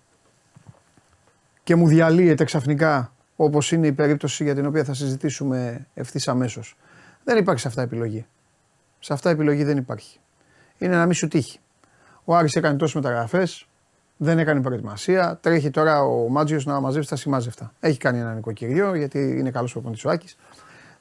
[1.63, 6.77] και μου διαλύεται ξαφνικά όπως είναι η περίπτωση για την οποία θα συζητήσουμε ευθύς αμέσως.
[7.25, 8.27] Δεν υπάρχει σε αυτά επιλογή.
[8.99, 10.21] Σε αυτά επιλογή δεν υπάρχει.
[10.79, 11.59] Είναι να μην σου τύχει.
[12.25, 13.69] Ο Άρης έκανε τόσες μεταγραφές,
[14.17, 15.39] δεν έκανε προετοιμασία.
[15.43, 17.73] Τρέχει τώρα ο Μάτζιος να μαζέψει τα σημάζευτα.
[17.81, 20.35] Έχει κάνει ένα νοικοκυριό γιατί είναι καλός ο Ποντισουάκη.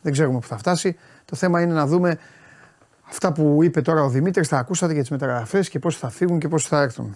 [0.01, 0.97] Δεν ξέρουμε πού θα φτάσει.
[1.25, 2.17] Το θέμα είναι να δούμε
[3.07, 4.47] αυτά που είπε τώρα ο Δημήτρης.
[4.47, 7.15] Τα ακούσατε για τις μεταγραφές και πώς θα φύγουν και πώς θα έρθουν.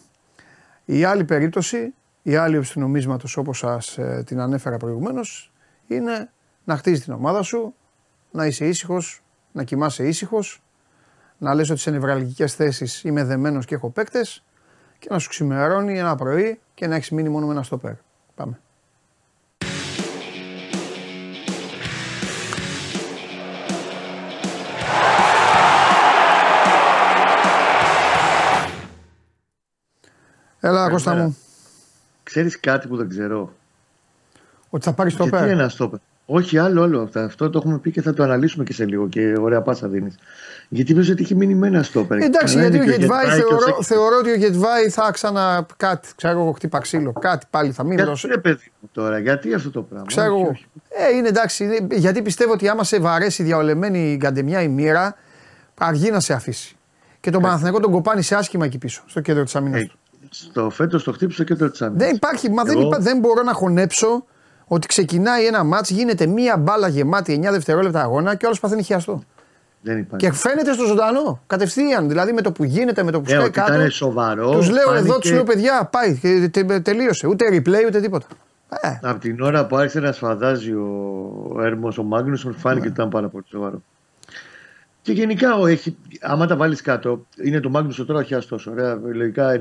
[0.86, 5.52] Η άλλη περίπτωση, η άλλη όψη του νομίσματος όπως σας ε, την ανέφερα προηγουμένως,
[5.88, 6.30] είναι
[6.64, 7.74] να χτίζεις την ομάδα σου,
[8.32, 10.62] να είσαι ήσυχος, να κοιμάσαι ήσυχος,
[11.42, 14.44] να λες ότι σε νευραλγικές θέσεις είμαι δεμένος και έχω παίκτες
[15.00, 17.94] και να σου ξημερώνει ένα πρωί και να έχεις μείνει μόνο με ένα στόπερ.
[18.36, 18.60] Πάμε.
[30.60, 31.38] Έλα, Κώστα μου.
[32.24, 33.54] Ξέρεις κάτι που δεν ξέρω;
[34.70, 35.46] Ότι θα πάρεις το πέρα.
[35.46, 36.00] Τι ένα στόπερ;
[36.32, 37.10] Όχι, άλλο, άλλο.
[37.14, 39.08] Αυτό το έχουμε πει και θα το αναλύσουμε και σε λίγο.
[39.08, 40.16] Και ωραία πάσα δίνεις.
[40.70, 42.22] Γιατί νομίζω ότι έχει μείνει με ένα στόπερ.
[42.22, 46.10] Εντάξει, γιατί ο Γετβάη θεωρώ, θεωρώ ότι ο Γετβάη θα ξανά κάτι.
[46.16, 47.12] Ξέρω εγώ, χτύπα ξύλο.
[47.12, 48.02] Κάτι πάλι θα μείνει.
[48.02, 50.06] Γιατί ρε παιδί μου τώρα, γιατί αυτό το πράγμα.
[50.08, 50.58] Ξέρω εγώ.
[50.90, 51.64] Ε, είναι εντάξει.
[51.64, 55.16] Είναι, γιατί πιστεύω ότι άμα σε βαρέσει διαολεμένη η γκαντεμιά η μοίρα,
[55.78, 56.76] αργεί να σε αφήσει.
[57.20, 57.44] Και τον ε.
[57.44, 59.98] Παναθηναϊκό τον κοπάνει σε άσχημα εκεί πίσω, στο κέντρο της αμήνα ε, του.
[60.30, 61.98] Στο φέτος το χτύπησε και το τσάμι.
[61.98, 64.26] Δεν υπάρχει, μα δεν, υπά, δεν μπορώ να χωνέψω
[64.72, 69.24] ότι ξεκινάει ένα μάτς, γίνεται μία μπάλα γεμάτη 9 δευτερόλεπτα αγώνα και όλος παθαίνει χιαστό.
[69.82, 70.26] Δεν υπάρχει.
[70.26, 72.08] Και φαίνεται στο ζωντανό, κατευθείαν.
[72.08, 73.74] Δηλαδή με το που γίνεται, με το που Ναι, σκάει ότι κάτω.
[73.74, 74.52] ήταν σοβαρό.
[74.52, 77.28] Τους λέω φάνηκε- εδώ, τους λέω παιδιά, πάει, και τε- τελείωσε.
[77.28, 78.26] Ούτε replay ούτε τίποτα.
[78.82, 82.86] Ε, Από την ώρα που άρχισε να σφαδάζει ο Έρμος ο Μάγνουσον, φάνηκε Ναι.
[82.92, 83.84] ότι ήταν πάρα πολύ σοβαρό.
[85.02, 88.68] Και γενικά, ο, έχει, άμα τα βάλεις κάτω, είναι το Μάγνουσον τώρα χιαστός.
[88.68, 89.52] Ωραία, λογικά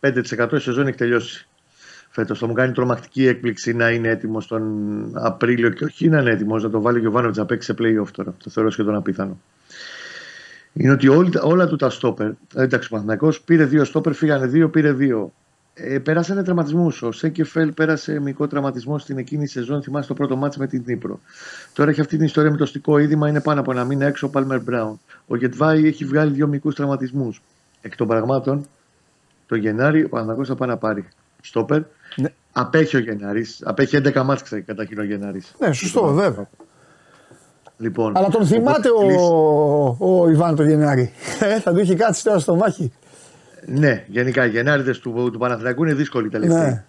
[0.00, 1.48] 95% η σεζόν έχει τελειώσει.
[2.14, 4.62] Φέτος θα μου κάνει τρομακτική έκπληξη να είναι έτοιμος τον
[5.14, 8.10] Απρίλιο και όχι να είναι έτοιμος να το βάλει ο Γιωβάνοβιτς να παίξει σε playoff
[8.12, 8.34] τώρα.
[8.44, 9.40] Το θεωρώ σχεδόν απίθανο.
[10.72, 12.30] Είναι ότι όλοι, όλα του τα στόπερ.
[12.54, 15.32] Εντάξει, ο Παναθηναϊκός πήρε δύο στόπερ, φύγανε δύο, πήρε δύο.
[15.74, 17.02] Ε, περάσανε τραυματισμούς.
[17.02, 19.82] Ο Σέκεφελ πέρασε μικρό τραυματισμό στην εκείνη σεζόν.
[19.82, 21.20] Θυμάσαι το πρώτο μάτσο με την Νύπρο.
[21.72, 23.28] Τώρα έχει αυτή την ιστορία με το στικό είδημα.
[23.28, 25.00] Είναι πάνω από ένα μήνα έξω ο Πάλμερ Μπράουν.
[25.26, 27.42] Ο Γετβάη έχει βγάλει δύο μικρού τραυματισμούς.
[27.82, 28.66] Εκ των πραγμάτων,
[29.46, 31.08] το Γενάρη ο Παναθηναϊκός θα πάει να πάρει
[31.40, 31.82] στόπερ.
[32.16, 32.28] Ναι.
[32.52, 33.60] Απέχει ο Γενάρης.
[33.64, 35.54] Απέχει 11 μάτς ξέρει, καταρχήν ο Γενάρης.
[35.58, 36.48] ναι, σωστό, βέβαια.
[37.76, 39.14] Λοιπόν, Αλλά τον θυμάται οπότε
[39.98, 41.12] ο, ο Ιβάν το Γενάρη.
[41.40, 42.92] Ε, θα του έχει κάτσει τώρα στο μάχη.
[43.66, 46.58] Ναι, γενικά οι Γενάριδες του, του Παναθηναϊκού είναι δύσκολοι τελευταίοι.
[46.58, 46.84] Ναι.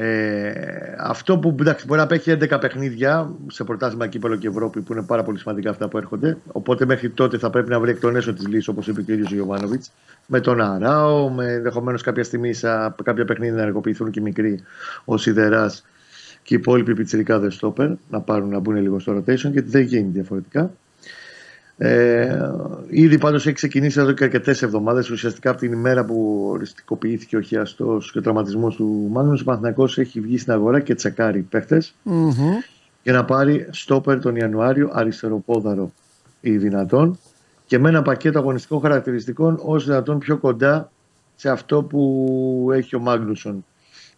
[0.00, 4.92] Ε, αυτό που εντάξει, μπορεί να παίξει 11 παιχνίδια σε πρωτάθλημα κύπελο και Ευρώπη που
[4.92, 6.36] είναι πάρα πολύ σημαντικά αυτά που έρχονται.
[6.52, 9.10] Οπότε μέχρι τότε θα πρέπει να βρει εκ των έσω της λύσης όπως είπε και
[9.10, 9.90] ο ίδιος ο Γιωβάνοβιτς.
[10.26, 12.68] Με τον Αράο, με ενδεχομένως κάποια στιγμή σε
[13.02, 14.62] κάποια παιχνίδια να ενεργοποιηθούν και οι μικροί
[15.04, 15.70] ο Σιδερά
[16.42, 20.10] και οι υπόλοιποι πιτσιρικάδες στόπερ να πάρουν να μπουν λίγο στο rotation γιατί δεν γίνει
[20.12, 20.70] διαφορετικά.
[21.80, 22.50] Ε,
[22.88, 25.10] ήδη πάντως έχει ξεκινήσει εδώ και αρκετές εβδομάδες.
[25.10, 29.98] Ουσιαστικά από την ημέρα που οριστικοποιήθηκε ο χιαστός και ο τραυματισμός του Μάγνους, ο Παναθηναϊκός
[29.98, 32.32] έχει βγει στην αγορά και τσεκάρει παίχτες Μμμ.
[33.02, 35.92] για να πάρει στόπερ τον Ιανουάριο αριστεροπόδαρο
[36.40, 37.18] ή δυνατόν
[37.66, 40.90] και με ένα πακέτο αγωνιστικών χαρακτηριστικών όσο δυνατόν πιο κοντά
[41.36, 43.64] σε αυτό που έχει ο Μάγνουσον.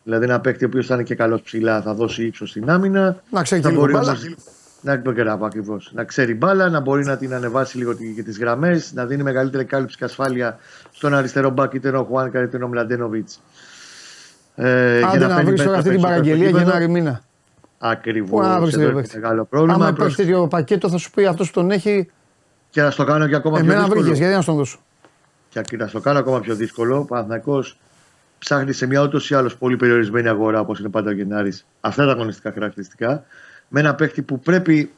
[0.04, 3.22] Δηλαδή ένα παίκτη ο οποίος θα είναι και καλός ψηλά, θα δώσει ύψος στην άμυνα.
[3.30, 4.10] Να ξέρει θα και λίγο μπορεί μπάλα.
[4.10, 4.34] όμως
[4.80, 5.90] να μπράβο ακριβώς.
[5.94, 9.64] Να ξέρει μπάλα, να μπορεί να την ανεβάσει λίγο και τις γραμμές, να δίνει μεγαλύτερη
[9.64, 10.58] κάλυψη και ασφάλεια
[10.92, 13.40] στον αριστερό μπακ, είτε είναι ο Χουάνκα είτε είναι ο Μλαντένοβιτς.
[14.54, 17.22] Ε, Άντε να βρεις τώρα αυτή την παραγγελία Γενάρη μήνα.
[17.78, 18.30] Ακριβώς.
[18.30, 19.18] Πού να βρεις τέτοιο παίκτη.
[19.18, 19.74] Μεγάλο πρόβλημα.
[19.74, 22.10] Άμα Προς- υπάρχει τέτοιο πακέτο, θα σου πει αυτός που τον έχει.
[22.70, 24.00] Και να στο κάνω και ακόμα Εμένα πιο δύσκολο.
[24.02, 24.78] βρήκες, γιατί να στον δώσω;
[25.48, 26.98] Και να στο κάνω ακόμα πιο δύσκολο.
[26.98, 27.78] Ο Παναθηναϊκός
[28.38, 32.04] ψάχνει σε μια ούτως ή άλλως πολύ περιορισμένη αγορά όπως είναι πάντα ο Γενάρης αυτά
[32.06, 33.24] τα αγωνιστικά χαρακτηριστικά.
[33.72, 34.90] Με ένα παίχτη που πρέπει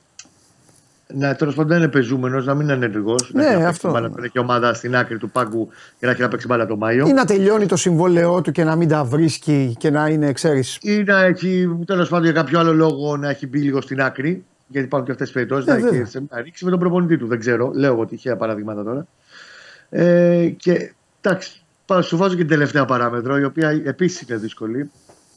[1.14, 3.30] να τέλος πάντων να είναι πεζούμενος, να μην είναι ενεργός.
[3.35, 3.90] Ναι, να έχει να παίξει αυτό.
[3.90, 6.76] Μπάλα, να έχει ομάδα στην άκρη του πάγκου και να έχει να παίξει μπάλα το
[6.76, 7.06] Μάιο.
[7.08, 10.78] Ή να τελειώνει το συμβόλαιό του και να μην τα βρίσκει και να είναι, ξέρεις.
[10.82, 14.44] Ή να έχει τέλος πάντων για κάποιο άλλο λόγο να έχει μπει λίγο στην άκρη.
[14.66, 15.66] Γιατί υπάρχουν και αυτές τις περιπτώσεις.
[15.66, 16.06] Ε, να, έχει βέβαια.
[16.06, 17.26] σε- να ρίξει με τον προπονητή του.
[17.26, 17.70] Δεν ξέρω.
[17.74, 19.06] Λέω εγώ τυχαία παραδείγματα τώρα.
[19.90, 24.90] Ε, και εντάξει, πάω- σου βάζω και την τελευταία παράμετρο, η οποία επίσης είναι δύσκολη.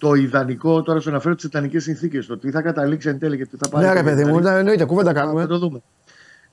[0.05, 2.19] Το ιδανικό, τώρα σου αναφέρω τι ιδανικέ συνθήκε.
[2.19, 3.85] Το τι θα καταλήξει εν τέλει και τι θα πάρει.
[3.85, 5.45] Ναι, ρε το παιδί μου, Γενάρη, εννοείται, κουβέντα Θα κάνουμε.
[5.45, 5.81] το δούμε.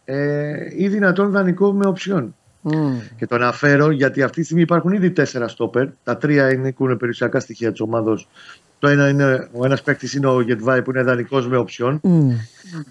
[0.05, 2.35] Ε, ή δυνατόν δανεικό με οψιόν.
[2.61, 2.99] Μμ.
[3.17, 5.87] Και το αναφέρω γιατί αυτή τη στιγμή υπάρχουν ήδη τέσσερα στόπερ.
[6.05, 8.19] Τα τρία είναι έχουν περιουσιακά στοιχεία της ομάδα.
[8.79, 12.01] Το ένα είναι, ο ένας παίκτης είναι ο Γετβάη που είναι δανεικός με οψιόν.
[12.03, 12.31] Μμ.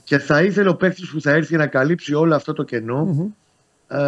[0.04, 3.06] Και θα ήθελε ο παίκτης που θα έρθει για να καλύψει όλο αυτό το κενο
[3.06, 3.28] Μμμ.
[3.88, 4.00] ε,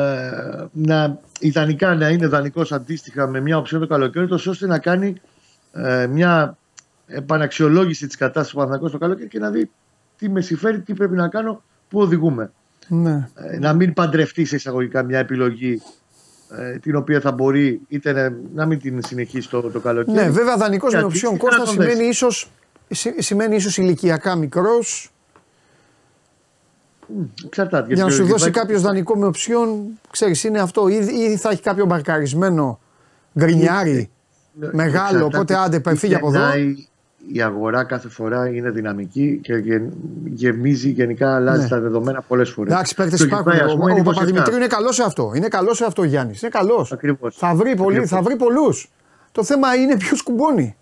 [0.71, 5.15] να, ιδανικά να είναι δανεικός αντίστοιχα με μια οψιόν το καλοκαίρι, τόσο ώστε να κάνει
[5.73, 6.57] ε, μια
[7.07, 9.69] επαναξιολόγηση της κατάστασης του Παναθηναϊκού το καλοκαίρι και να δει
[10.17, 12.51] τι με συμφέρει, τι πρέπει να κάνω, πού οδηγούμε.
[12.87, 13.27] Ναι.
[13.35, 15.81] Ε, να μην παντρευτεί σε εισαγωγικά μια επιλογή
[16.57, 20.17] ε, την οποία θα μπορεί είτε να, να μην την συνεχίσει το, το καλοκαίρι.
[20.17, 22.25] Ναι, βέβαια δανεικός Και με αντίστοιχα οψιόν να Κώστας τον σημαίνει δέσει.
[22.25, 22.47] ίσω
[23.21, 25.11] σημαίνει ίσως ηλικιακά μικρός
[27.45, 27.93] Εξαρτάται.
[27.93, 29.85] για να γιατί σου ο δώσει Γετβάη- κάποιος δανεικό με οψιόν.
[30.11, 30.87] Ξέρεις, είναι αυτό.
[30.87, 32.79] Ήδη, ήδη θα έχει κάποιο μπαρκαρισμένο
[33.39, 34.07] γκρινιάρι Ναι,
[34.53, 34.81] μεγάλο.
[34.85, 36.37] εξαρτάται Οπότε άντε, τι φύγει από εδώ.
[36.39, 36.75] γεννάει
[37.31, 39.81] Η αγορά κάθε φορά είναι δυναμική και γε-
[40.25, 41.67] γεμίζει γενικά, αλλάζει Ναι.
[41.67, 42.73] τα δεδομένα πολλές φορές.
[42.73, 43.51] Εντάξει, παίκτες υπάρχουν.
[43.51, 45.31] Ο, ο Παπαδημητρίου είναι καλός σε αυτό.
[45.35, 46.41] Είναι καλός σε αυτό ο Γιάννης.
[46.41, 46.91] Είναι καλός.
[46.91, 47.35] Ακριβώς.
[47.35, 48.09] Θα βρει, πολύ, Ακριβώς.
[48.09, 48.91] θα βρει πολλούς.
[49.31, 50.75] Το θέμα είναι ποιος κουμπώνει.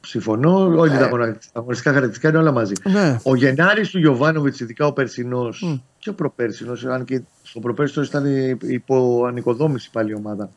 [0.00, 0.56] Συμφωνώ.
[0.76, 2.72] Όλοι τα αγωνα- τα αγωνιστικά χαρακτηριστικά είναι όλα μαζί.
[2.90, 3.18] Ναι.
[3.22, 8.24] Ο Γενάρης του Γιωβάνοβιτς, ειδικά ο περσινός και ο προπέρσινος, αν και στο προπέρσινο ήταν
[8.62, 10.50] υπό ανοικοδόμηση πάλι η ομάδα.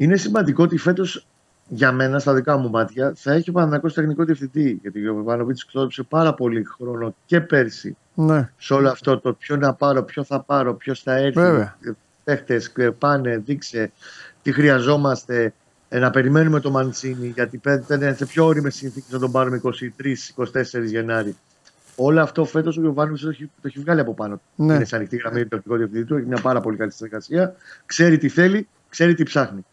[0.00, 1.26] Είναι σημαντικό ότι φέτος
[1.68, 4.78] για μένα, στα δικά μου μάτια, θα έχει ο Παναγιώτο τεχνικό διευθυντή.
[4.82, 8.50] Γιατί ο Γιωβάνοβιτ ξόδεψε πάρα πολύ χρόνο και πέρσι Ναι.
[8.58, 11.40] σε όλο αυτό το ποιο να πάρω, ποιο θα πάρω, ποιος θα έρθει.
[11.40, 11.76] Βέβαια.
[12.24, 13.90] Παίχτες, πάνε, δείξε
[14.42, 15.52] τι χρειαζόμαστε.
[15.88, 20.84] Ε, να περιμένουμε το Μαντσίνη, γιατί ήταν σε πιο όριμες συνθήκες να τον πάρουμε 23-24
[20.84, 21.36] Γενάρη.
[21.96, 24.40] Όλο αυτό φέτος ο Γιωβάνη το, έχει- το έχει βγάλει από πάνω.
[24.56, 24.74] Ναι.
[24.74, 27.54] Είναι σε ανοιχτή γραμμή του τεχνικού διευθυντή του, έχει μια πάρα πολύ καλή συνεργασία.
[27.86, 29.64] Ξέρει τι θέλει, ξέρει τι ψάχνει.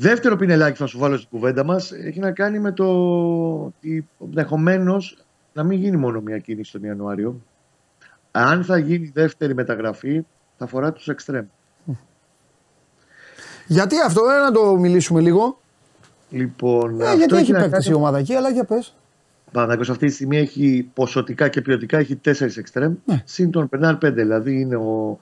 [0.00, 2.84] Δεύτερο πινελάκι θα σου βάλω στην κουβέντα μας έχει να κάνει με το
[3.64, 5.18] ότι ενδεχομένως
[5.52, 7.40] να μην γίνει μόνο μια κίνηση τον Ιανουάριο.
[8.30, 10.24] Αν θα γίνει δεύτερη μεταγραφή,
[10.56, 11.44] θα αφορά τους εξτρέμ.
[13.66, 15.60] Γιατί αυτό, ε, να το μιλήσουμε λίγο.
[16.30, 18.94] Λοιπόν, Ε, αυτό γιατί έχει να παίκτη κάνει- η ομάδα εκεί, αλλά για πες.
[19.52, 22.94] Παναθηναϊκός αυτή τη στιγμή έχει ποσοτικά και ποιοτικά έχει τέσσερις εξτρέμ.
[23.04, 23.22] Ναι.
[23.24, 24.22] Συν τον Περνάρ πέντε.
[24.22, 25.18] Δηλαδή είναι ο,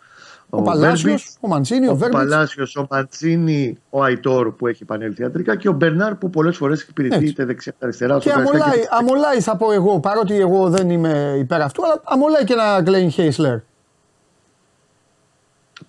[0.50, 2.20] Ο Παλάσιος, Βέρμπιτς, ο Μαντσίνη, ο, ο Βέρμπιτς.
[2.22, 6.82] Παλάσιος, ο Ματσίνη, ο Αϊτόρ που έχει επανέλθει ιατρικά και ο Μπερνάρ που πολλές φορές
[6.82, 7.26] υπηρετεί Έτσι.
[7.28, 8.18] είτε δεξιά είτε αριστερά.
[8.18, 11.84] Και στο αριστερά αμολάει, και- αμολάει, θα πω εγώ, παρότι εγώ δεν είμαι υπέρ αυτού,
[11.84, 13.58] αλλά αμολάει και ένα Γκλέιν Χέισλερ.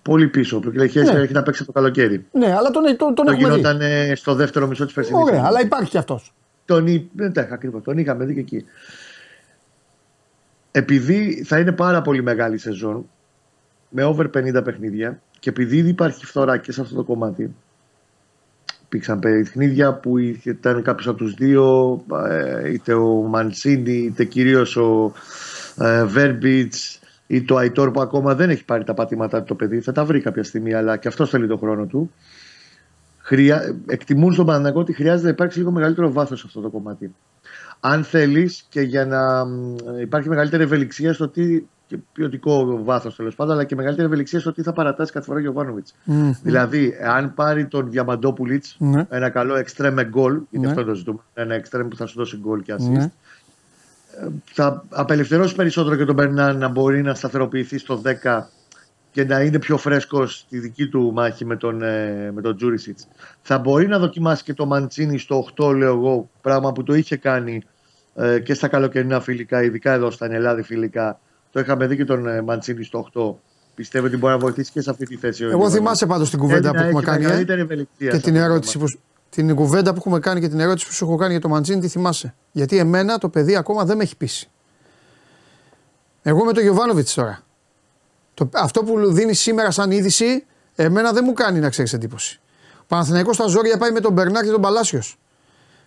[0.02, 0.60] Πολύ πίσω.
[0.60, 1.10] Το Κλέχε Ναι.
[1.10, 2.26] έχει να παίξει από το καλοκαίρι.
[2.32, 3.54] Ναι, αλλά τον, τον, τον Το έχουμε δει.
[3.54, 5.22] γινόταν ε, στο δεύτερο μισό της περσινής.
[5.22, 6.34] Ωραία, αλλά υπάρχει και αυτός.
[6.64, 8.64] Τον, εί- ναι, ναι, ακριβώς, τον είχαμε δει και εκεί.
[10.70, 13.08] Επειδή θα είναι πάρα πολύ μεγάλη σεζόν,
[13.88, 17.54] με over 50 παιχνίδια, και επειδή ήδη υπάρχει φθορά και σε αυτό το κομμάτι,
[18.84, 21.96] υπήρξαν παιχνίδια που ήταν κάποιος από τους δύο,
[22.28, 25.12] ε, είτε ο Μαντσίνη, είτε κυρίως ο
[25.78, 29.80] ε, Βέρμπιτς ή το Αϊτόρ που ακόμα δεν έχει πάρει τα πατήματά του το παιδί.
[29.80, 32.12] Θα τα βρει κάποια στιγμή, αλλά και αυτός θέλει τον χρόνο του.
[33.18, 33.76] Χρειά...
[33.86, 37.14] Εκτιμούν στον Παναγιώτο ότι χρειάζεται να υπάρξει λίγο μεγαλύτερο βάθος σε αυτό το κομμάτι.
[37.80, 41.62] Αν θέλεις και για να μ, υπάρχει μεγαλύτερη ευελιξία στο τι.
[41.88, 45.38] Και ποιοτικό βάθος τέλος πάντων, αλλά και μεγαλύτερη ευελιξία στο τι θα παρατάσει κάθε φορά
[45.38, 45.94] ο Γιωβάνοβιτς.
[46.04, 46.32] Μμμ.
[46.42, 49.06] Δηλαδή, αν πάρει τον Διαμαντόπουλιτς, Ναι.
[49.10, 50.70] ένα καλό εξτρέμ με γκολ, γιατί Ναι.
[50.72, 53.10] αυτό το ζητούμε, ένα εξτρέμ που θα σου δώσει γκολ και assist, Ναι.
[54.44, 58.50] θα απελευθερώσει περισσότερο και τον Μπερνάν να μπορεί να σταθεροποιηθεί στο 10
[59.10, 63.08] και να είναι πιο φρέσκος στη δική του μάχη με τον, ε, με τον Τζούρισιτς.
[63.42, 67.16] Θα μπορεί να δοκιμάσει και το Μαντσίνη στο 8, λέω εγώ, πράγμα που το είχε
[67.16, 67.62] κάνει
[68.14, 71.20] ε, και στα καλοκαιρινά φιλικά, ειδικά εδώ στα Ελλάδη φιλικά.
[71.52, 73.34] Το είχαμε δει και τον ε, Μαντσίνη στο 8.
[73.74, 75.42] Πιστεύω ότι μπορεί να βοηθήσει και σε αυτή τη θέση.
[75.42, 75.82] ο Εγώ Ιωβάνοβιτς.
[75.82, 77.24] θυμάσαι πάντως την κουβέντα Θέλει που να έχουμε έχει κάνει.
[77.24, 78.94] ε, μεγαλύτερη ευελιξία και σε την αυτό το ερώτηση κομμάτι.
[78.94, 79.00] που.
[79.30, 81.80] Την κουβέντα που έχουμε κάνει και την ερώτηση που σου έχω κάνει για το Μαντζίνη,
[81.80, 82.34] τι θυμάσαι.
[82.52, 84.48] Γιατί εμένα το παιδί ακόμα δεν με έχει πείσει.
[86.22, 87.40] Εγώ με τον Γιωβάνοβιτς τώρα.
[88.34, 90.44] Το, αυτό που δίνει σήμερα σαν είδηση,
[90.74, 92.40] εμένα δεν μου κάνει να ξέρεις εντύπωση.
[92.80, 95.18] Ο Παναθηναϊκός στα ζόρια πάει με τον Μπερνάρ και τον Παλάσιος.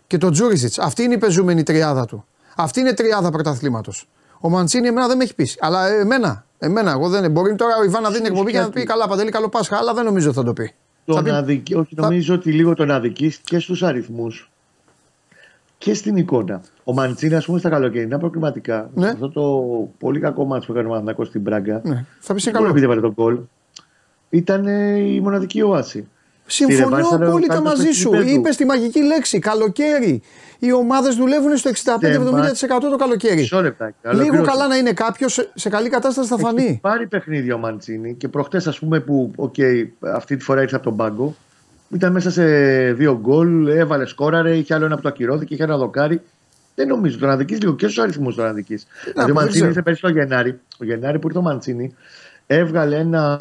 [0.08, 0.80] Και τον Τζούριζιτς.
[0.80, 2.26] Αυτή είναι η πεζούμενη τριάδα του.
[2.56, 4.08] Αυτή είναι η τριάδα πρωταθλήματος.
[4.42, 5.58] Ο Μαντσίνη εμένα δεν με έχει πείσει.
[5.62, 7.32] Αλλά εμένα, εμένα, εγώ δεν.
[7.32, 9.94] Μπορεί τώρα ο Ιβάν να δίνει εκπομπή και να πει καλά, παντελή, καλό Πάσχα, αλλά
[9.94, 10.74] δεν νομίζω ότι θα το πει.
[11.06, 14.50] Θα Τον πει- αδικεί, όχι, θα- νομίζω ότι λίγο τον αδικείς και στους αριθμούς
[15.78, 16.62] και στην εικόνα.
[16.84, 19.08] Ο Μαντσίνη, ας πούμε, στα καλοκαιρινά προκριματικά, Ναι.
[19.10, 19.42] αυτό το
[20.00, 22.68] πολύ κακό μάτσο που έκανε ο Παναθηναϊκός στην Πράγκα, Ναι, θα πει είναι δεν καλό.
[22.68, 23.40] επειδή έβαλε τον γκολ,
[24.30, 26.08] ήταν ε, η μοναδική οάση.
[26.52, 28.10] Συμφωνώ Στη Ρεβάνς ήταν απόλυτα ο μαζί σου.
[28.10, 30.22] καλύτερος Είπες τη μαγική λέξη, καλοκαίρι.
[30.60, 31.74] Οι ομάδες δουλεύουν στο 65-70%
[32.92, 33.36] το καλοκαίρι.
[33.36, 33.96] Μισό λεπτάκι.
[34.04, 34.52] Λίγο ολοκλήρωσε.
[34.52, 36.80] καλά να είναι κάποιος σε καλή κατάσταση θα Έχει φανεί.
[36.82, 40.84] πάρει παιχνίδια ο Μαντσίνη και προχτές, ας πούμε, που okay, αυτή τη φορά ήρθε από
[40.84, 41.36] τον πάγκο,
[41.90, 42.44] ήταν μέσα σε
[42.92, 46.22] δύο γκολ, έβαλε σκόραρε, είχε άλλο ένα που το ακυρώθηκε, είχε ένα δοκάρι.
[46.76, 48.76] Δεν νομίζω τον αδική λίγο και στους αριθμούς τον αδική.
[48.76, 49.68] Δηλαδή, δεν ο Μαντσίνη ξέρω.
[49.68, 50.60] ήρθε πέρσι το Γενάρη.
[50.80, 51.96] Ο Γενάρη που ήρθε ο Μαντσίνη
[52.48, 53.40] έβγαλε ένα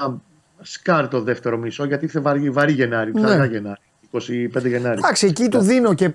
[0.63, 3.21] σκάρ το δεύτερο μισό γιατί ήρθε βαρύ, βαρύ Γενάρη, Ναι.
[3.23, 3.81] ψαργά Γενάρη.
[4.11, 4.99] 25 Γενάρη.
[4.99, 6.11] Εντάξει, εκεί του δίνω και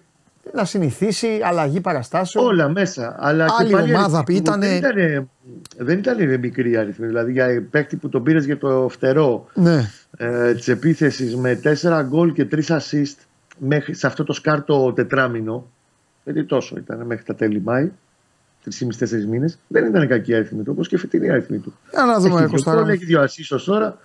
[0.54, 2.46] να συνηθίσει, αλλαγή παραστάσεων.
[2.46, 3.16] Όλα μέσα.
[3.20, 5.30] Αλλά Άλλη και πάλι ομάδα αριθμοί του ήτανε- Δεν ήταν,
[5.78, 7.08] δεν ήταν μικρή η αριθμή.
[7.08, 9.90] Δηλαδή για παίκτη που τον πήρες για το φτερό Ναι.
[10.18, 13.16] ε, της επίθεσης με 4 γκολ και 3 assist
[13.58, 15.68] μέχρι, σε αυτό το σκάρτο τετράμινο.
[16.24, 17.92] Γιατί τόσο ήταν μέχρι τα τέλη Μάη.
[18.64, 19.60] 3,5-4 μήνες.
[19.68, 21.74] Δεν ήταν κακή η αριθμή του, όπως και η φετινή αριθμή του.
[21.92, 22.82] Για να δούμε, έχει, δύο Κωνσταντά.
[22.82, 23.98] γκολ, έχει δύο assist ως τώρα.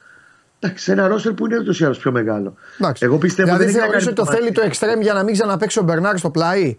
[0.63, 2.55] Εντάξει, σε ένα ρόστερ που είναι ούτως ή άλλως πιο μεγάλο.
[2.81, 3.05] Εντάξει.
[3.05, 5.13] Εγώ πιστεύω δηλαδή δεν έχει να θεωρείς κάνει ότι το με θέλει το εξτρέμ για
[5.13, 6.77] να μην ξαναπέξει ο Μπερνάρ στο πλάι;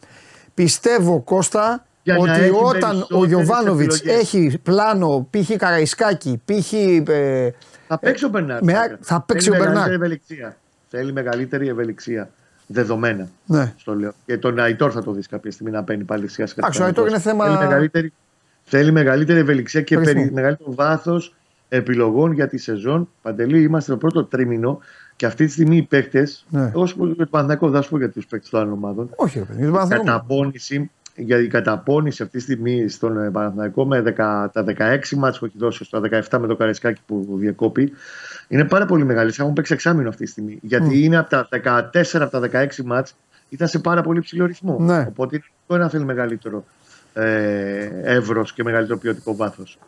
[0.53, 4.21] Πιστεύω, Κώστα, Για να ότι έχει όταν ο περισσότερες Γιωβάνοβιτ επιλογές.
[4.21, 5.55] έχει πλάνο π.χ.
[5.57, 6.73] Καραϊσκάκη, π.χ.
[6.73, 7.53] Ε,
[7.87, 8.63] Θα παίξει ο Μπερνάρ.
[8.63, 8.97] με- βέβαια.
[9.01, 9.87] θα παίξει Θέλει ο Μπερνάρ.
[9.89, 10.57] μεγαλύτερη ευελιξία.
[10.89, 12.29] Θέλει μεγαλύτερη ευελιξία.
[12.67, 13.27] Δεδομένα.
[13.45, 13.73] ναι.
[13.77, 14.13] Στο λέω.
[14.25, 16.59] Και τον Αϊτόρ θα το δεις κάποια στιγμή να παίρνει πάλι σιγά σιγά.
[16.61, 18.13] Εντάξει, ο Αϊτόρ είναι θέμα- Θέλει μεγαλύτερη,
[18.63, 20.13] θέλει μεγαλύτερη ευελιξία και Αριθμού.
[20.13, 21.35] περι, μεγαλύτερο βάθος
[21.73, 23.09] επιλογών για τη σεζόν.
[23.21, 24.79] Παντελή, είμαστε το πρώτο τρίμηνο
[25.15, 26.45] και αυτή τη στιγμή οι παίκτες.
[26.49, 26.71] Ναι.
[26.73, 28.73] Εγώ σου πω για το Παναθηναϊκό, δεν θα σου πω για τους παίκτες των άλλων
[28.73, 29.09] ομάδων.
[29.15, 30.05] Όχι, ρε παιδί, τον Παναθηναϊκό.
[30.05, 34.13] Καταπώνηση, για η καταπώνηση αυτή τη στιγμή στον ε, Παναθηναϊκό με 10,
[34.51, 37.91] τα 16 μάτς που έχει δώσει, στα 17 με το Καρεσκάκι που διεκόπη,
[38.47, 39.33] είναι πάρα πολύ μεγάλη.
[39.37, 40.59] Έχουν παίξει εξάμεινο αυτή τη στιγμή.
[40.61, 41.47] Γιατί είναι από τα
[41.93, 43.15] 14 από τα 16 μάτς
[43.49, 44.77] ήταν σε πάρα πολύ ψηλό ρυθμό.
[44.79, 45.05] Ναι.
[45.07, 46.65] Οπότε είναι λογικό να θέλει μεγαλύτερο
[47.13, 49.79] ε, εύρος και μεγαλύτερο ποιοτικό βάθος.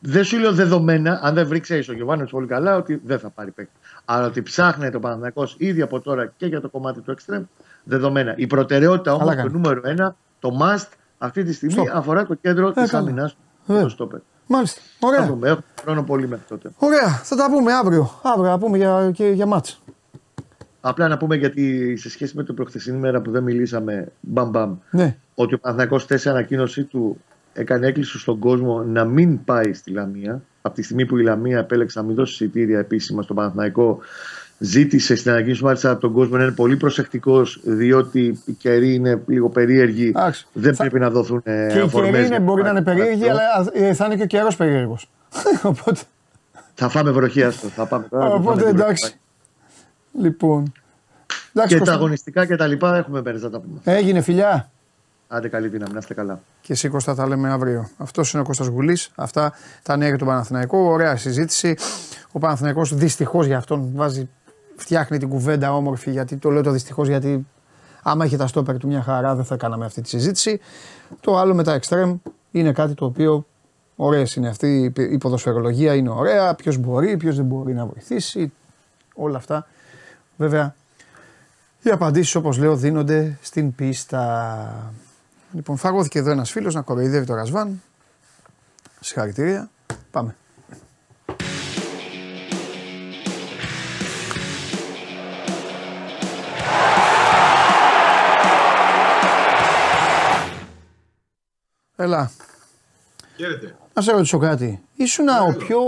[0.00, 3.30] Δεν σου λέω δεδομένα, αν δεν βρει, ξέρεις ο Γιωβάνος πολύ καλά, ότι δεν θα
[3.30, 3.72] πάρει παίκτη.
[4.04, 7.42] Αλλά ότι ψάχνει το Παναθυνακό ήδη από τώρα και για το κομμάτι του εξτρεμ,
[7.84, 8.34] δεδομένα.
[8.36, 9.60] Η προτεραιότητα όμως, Καλά το κάνει.
[9.60, 10.88] νούμερο ένα, το must
[11.18, 11.98] αυτή τη στιγμή Στο.
[11.98, 13.02] αφορά το κέντρο της καλά.
[13.08, 13.36] άμυνας
[13.66, 13.74] Ε.
[13.74, 13.82] του.
[13.82, 14.18] Το στόπερ.
[14.46, 14.80] Μάλιστα.
[15.00, 15.26] Θα Ωραία.
[15.26, 15.48] δούμε.
[15.48, 16.70] Έχουμε χρόνο πολύ μέχρι τότε.
[16.78, 17.08] Ωραία.
[17.08, 18.10] Θα τα πούμε αύριο.
[18.22, 19.82] Αύριο θα πούμε για, και για μάτς.
[20.80, 24.76] Απλά να πούμε γιατί σε σχέση με την προχθεσινή μέρα που δεν μιλήσαμε, μπαμ μπαμ,
[24.90, 25.16] Ναι.
[25.34, 27.20] ότι ο Παναθηναϊκός θέση ανακοίνωσή του
[27.60, 30.42] έκανε έκκληση στον κόσμο να μην πάει στη Λαμία.
[30.62, 33.98] Από τη στιγμή που η Λαμία επέλεξε να μην δώσει εισιτήρια επίσημα στον Παναθηναϊκό,
[34.58, 39.22] ζήτησε στην ανακοίνωση μάλιστα από τον κόσμο να είναι πολύ προσεκτικός, διότι οι καιροί είναι
[39.26, 40.06] λίγο περίεργοι.
[40.08, 40.46] Εντάξει.
[40.52, 42.82] Δεν Θα- πρέπει να δοθούν ε, Και οι αφορμές καιροί είναι, για μπορεί να είναι
[42.82, 43.42] πάρτι περίεργοι, αυτό.
[43.42, 45.10] αλλά ε, θα είναι και ο καιρός περίεργος.
[45.62, 46.00] Οπότε,
[46.74, 47.68] Θα φάμε βροχή αυτό.
[47.68, 48.26] Θα πάμε τώρα.
[48.28, 49.04] θα οπότε φάμε εντάξει.
[50.12, 50.28] βροχή.
[50.28, 50.72] Λοιπόν.
[51.54, 51.94] Εντάξει, Και τα Κώστα.
[51.94, 53.80] αγωνιστικά και τα λοιπά έχουμε μέρες να τα πούμε.
[53.84, 54.70] Έγινε φιλιά.
[55.32, 56.40] Άντε καλή δύναμη, να είστε καλά.
[56.60, 57.88] Και εσύ Κώστα τα λέμε αύριο.
[57.96, 59.10] Αυτός είναι ο Κώστας Γουλής.
[59.14, 59.52] Αυτά
[59.82, 60.78] τα νέα για τον Παναθηναϊκό.
[60.78, 61.76] Ωραία συζήτηση.
[62.32, 64.28] Ο Παναθηναϊκός δυστυχώς για αυτόν βάζει,
[64.76, 67.46] φτιάχνει την κουβέντα όμορφη γιατί το λέω το δυστυχώς γιατί
[68.02, 70.60] άμα είχε τα στόπερ του μια χαρά δεν θα κάναμε αυτή τη συζήτηση.
[71.20, 72.16] Το άλλο με τα εξτρέμ
[72.50, 73.46] είναι κάτι το οποίο
[73.96, 76.54] ωραίες είναι αυτή η ποδοσφαιρολογία είναι ωραία.
[76.54, 78.52] Ποιος μπορεί, ποιος δεν μπορεί να βοηθήσει.
[79.14, 79.66] Όλα αυτά.
[80.36, 80.74] Βέβαια
[81.82, 84.92] οι απαντήσεις όπως λέω δίνονται στην πίστα.
[85.52, 87.82] Λοιπόν, φαγώθηκε εδώ ένας φίλος να κοροϊδεύει το Ρασβάν.
[89.00, 89.70] Συγχαρητήρια.
[90.10, 90.34] Πάμε.
[101.96, 102.30] Έλα,
[103.36, 103.76] Χαίρετε.
[103.94, 104.80] να σε ρωτήσω κάτι.
[104.96, 105.78] Ήσουν ο πιο.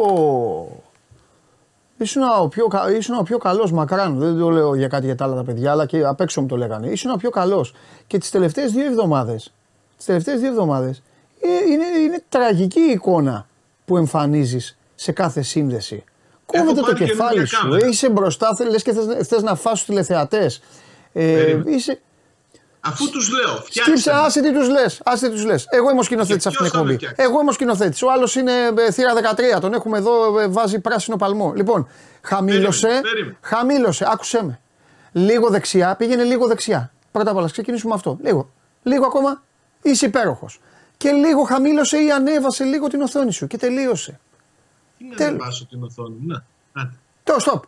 [2.02, 5.14] Ήσουν ο πιο, κα- ήσουν ο πιο καλός μακράν, δεν το λέω για κάτι για
[5.16, 6.86] τα άλλα τα παιδιά, αλλά και απ' έξω μου το λέγανε.
[6.86, 7.74] Ήσουν ο πιο καλός.
[8.06, 9.52] Και τις τελευταίες δύο εβδομάδες,
[9.96, 11.02] τις τελευταίες δύο εβδομάδες,
[11.40, 13.46] ε, είναι, είναι τραγική η εικόνα
[13.84, 16.04] που εμφανίζεις σε κάθε σύνδεση.
[16.46, 17.84] Κόβεται το πάρει κεφάλι καινούργια σου, κάμερα.
[17.84, 20.60] ε, είσαι μπροστά, θε- λες και θες, θες να φας τους τηλεθεατές.
[21.12, 21.70] Ε, Περίμενε.
[21.70, 22.00] είσαι,
[22.84, 24.12] Αφού τους λέω, Σκύψε, φτιάξτε.
[24.12, 25.00] άσε τι τους λες.
[25.04, 25.66] Άσε τι τους λες.
[25.70, 27.06] Εγώ είμαι ο σκηνοθέτης Και αυτή την ποιος θα με εκπομπή.
[27.12, 28.02] φτιάξει; Εγώ είμαι ο σκηνοθέτης.
[28.02, 29.12] Ο άλλος είναι ε, θύρα
[29.56, 29.60] 13.
[29.60, 31.52] Τον έχουμε εδώ, ε, βάζει πράσινο παλμό.
[31.56, 31.88] Λοιπόν,
[32.22, 32.80] χαμήλωσε.
[32.86, 33.36] Περίμενε, περίμενε.
[33.42, 34.60] Χαμήλωσε, άκουσέ με.
[35.12, 36.92] Λίγο δεξιά, πήγαινε λίγο δεξιά.
[37.12, 38.18] Πρώτα απ' όλα, ας ξεκινήσουμε με αυτό.
[38.22, 38.50] Λίγο.
[38.82, 39.42] Λίγο ακόμα
[39.82, 40.60] είσαι υπέροχος.
[40.96, 44.20] Και λίγο χαμήλωσε ή ανέβασε λίγο την οθόνη σου και τελείωσε.
[44.98, 46.16] Τι να Τέλ- ανεβάσω την οθόνη.
[46.26, 46.92] Να, άντε.
[47.24, 47.60] Το stop.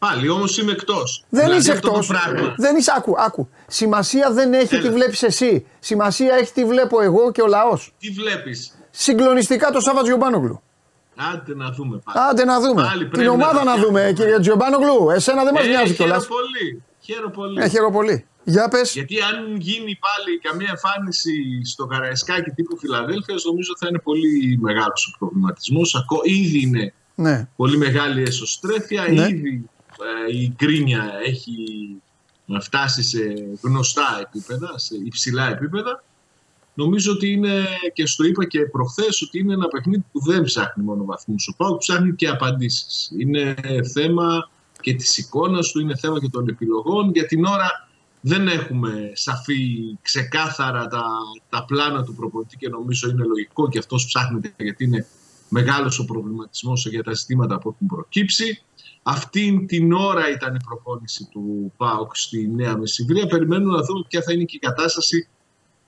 [0.00, 1.24] Πάλι όμως είμαι εκτός.
[1.28, 2.06] Δεν είσαι εκτός.
[2.06, 2.54] Πράγμα.
[2.56, 3.48] Δεν είσαι, άκου, άκου.
[3.66, 4.82] Σημασία δεν έχει Έλα.
[4.82, 5.66] τι βλέπεις εσύ.
[5.78, 7.94] Σημασία έχει τι βλέπω εγώ και ο λαός.
[7.98, 10.62] Τι βλέπεις; Συγκλονιστικά το Σάββατ Γιωμπάνογλου.
[11.34, 12.18] Άντε να δούμε πάλι.
[12.30, 12.82] Άντε να δούμε.
[12.82, 14.12] Πάλι Την πρέπει ομάδα να να, τα δούμε, φτιάχνουμε.
[14.12, 15.10] κύριε Τζιομπάνογλου.
[15.10, 16.26] Εσένα δεν μας Ε, νοιάζει κιόλας.
[16.26, 16.82] Χαίρομαι πολύ.
[17.00, 17.62] Χαίρομαι πολύ.
[17.62, 18.26] Ε, χαίρομαι πολύ.
[18.44, 18.92] Για πες.
[18.92, 21.32] Γιατί αν γίνει πάλι καμία εμφάνιση
[21.64, 26.04] στο Καραϊσκάκι τύπου Φιλαδέλφιας, νομίζω θα είναι πολύ μεγάλος ο προβληματισμός.
[26.22, 27.48] Ήδη είναι Ναι.
[27.56, 29.02] πολύ μεγάλη εσωστρέφεια.
[29.02, 29.22] Ναι.
[29.28, 29.79] Ήδη ε,
[30.32, 31.54] η γκρίνια έχει
[32.60, 33.18] φτάσει σε
[33.62, 36.04] γνωστά επίπεδα, σε υψηλά επίπεδα.
[36.74, 40.84] Νομίζω ότι είναι, και στο είπα και προχθές, ότι είναι ένα παιχνίδι που δεν ψάχνει
[40.84, 41.48] μόνο βαθμούς.
[41.48, 43.12] Ο ΠΑΟΚ ψάχνει και απαντήσεις.
[43.18, 43.54] Είναι
[43.92, 47.10] θέμα και της εικόνας του, είναι θέμα και των επιλογών.
[47.10, 47.88] Για την ώρα
[48.20, 51.04] δεν έχουμε σαφή, ξεκάθαρα τα,
[51.48, 55.06] τα πλάνα του προπονητή και νομίζω είναι λογικό και αυτός ψάχνεται γιατί είναι
[55.48, 58.62] μεγάλος ο προβληματισμός για τα ζητήματα που έχουν προκύψει.
[59.02, 63.26] Αυτή την ώρα ήταν η προπόνηση του ΠΑΟΚ στη Νέα Μεσημβρία.
[63.26, 65.28] Περιμένουμε να δούμε ποια θα είναι και η κατάσταση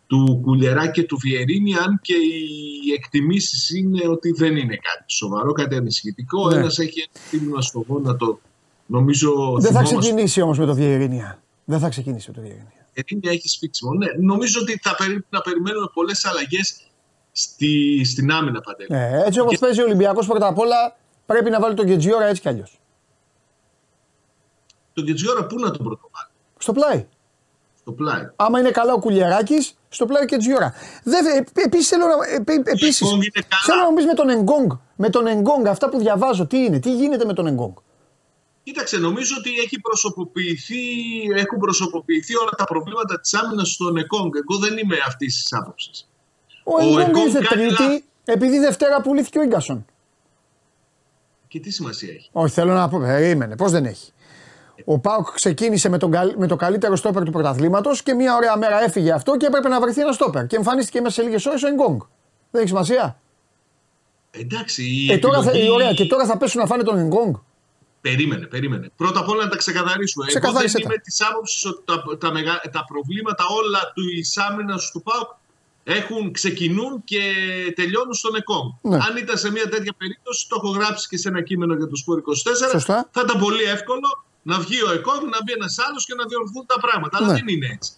[0.07, 5.53] του Κουλερά και του Βιερίνη, αν και οι εκτιμήσεις είναι ότι δεν είναι κάτι σοβαρό,
[5.53, 6.49] κάτι ανησυχητικό.
[6.49, 6.57] Ναι.
[6.57, 8.41] Ένας έχει ένα τίμημα στο γόνατο,
[8.87, 9.31] νομίζω.
[9.59, 11.43] Δεν θα θυμόμαστε, ξεκινήσει όμως με το Βιερίνια.
[11.65, 12.87] Δεν θα ξεκινήσει με το Βιερίνια.
[12.95, 13.93] Βιερίνη έχει σφίξιμο.
[13.93, 16.81] Ναι, νομίζω ότι θα πρέπει να περιμένουμε πολλές αλλαγές
[17.33, 18.89] στη, στην άμυνα παντέλη.
[18.91, 20.97] Ναι, έτσι όπως παίζει ο Ολυμπιακός πρώτα απ' όλα
[21.27, 22.81] πρέπει να βάλει τον Γκετζιόρα έτσι κι αλλιώς.
[24.93, 27.07] Τον Κετζιόρα πού να τον πρωτοβάλει, Στο πλάι.
[27.81, 28.29] στο πλάι.
[28.37, 30.75] Άμα είναι καλά ο Κουλιαράκης, στο πλάι ο Γκετζιόρα.
[31.55, 32.35] Επίσης θέλω να.
[32.35, 33.63] επί- επίσης, Εκόνγκ είναι καλά.
[33.65, 34.71] θέλω να μου πεις με τον Εκόνγκ.
[34.97, 37.73] Με τον Εκόνγκ, αυτά που διαβάζω, τι είναι, τι γίνεται με τον Εκόνγκ.
[38.63, 40.77] Κοίταξε, νομίζω ότι έχει προσωποποιηθεί,
[41.37, 44.33] έχουν προσωποποιηθεί όλα τα προβλήματα της άμυνας στον Εκόνγκ.
[44.35, 46.09] Εγώ δεν είμαι αυτής της άποψης.
[46.65, 48.01] Ο, Ο Εγκόγκ Εγκόγκ ήρθε κάνει Τρίτη, λάθος.
[48.25, 49.85] επειδή Δευτέρα πουλήθηκε ο γκασον.
[51.49, 54.13] Και τι σημασία έχει; Όχι, θέλω να πω, περίμενε, πώς δεν έχει;
[54.85, 58.57] Ο Πάουκ ξεκίνησε με, τον, καλ- με το καλύτερο στόπερ του πρωταθλήματος και μια ωραία
[58.57, 60.47] μέρα έφυγε αυτό και έπρεπε να βρεθεί ένα στόπερ.
[60.47, 62.01] Και εμφανίστηκε μέσα σε λίγες ώρες ο Εγκόγκ.
[62.51, 63.17] Δεν έχει σημασία.
[64.31, 67.35] Εντάξει, η Ε, τώρα θα, επιλογή- ωραία, και τώρα θα πέσουν να φάνε τον Εγκόγκ.
[68.01, 68.91] Περίμενε, περίμενε.
[68.97, 70.25] Πρώτα απ' όλα να τα ξεκαθαρίσουμε.
[70.25, 70.83] Εγώ δεν Ξεκαθάρισε τα.
[70.85, 74.03] είμαι της άποψης ότι τα, τα, μεγα- τα προβλήματα όλα του
[74.51, 75.29] άμυνας του ΠΑΟΚ
[75.85, 77.21] έχουν, ξεκινούν και
[77.75, 78.67] τελειώνουν στον ΕΚΟΜ.
[78.83, 78.97] Ναι.
[78.97, 81.97] Αν ήταν σε μια τέτοια περίπτωση, το έχω γράψει και σε ένα κείμενο για το
[81.97, 83.09] Σπορ 24, Σωστά.
[83.11, 86.67] θα ήταν πολύ εύκολο να βγει ο ΕΚΟΜ, να μπει ένας άλλος και να διορθωθούν
[86.67, 87.17] τα πράγματα.
[87.19, 87.33] Αλλά Ναι.
[87.33, 87.93] δεν είναι έτσι.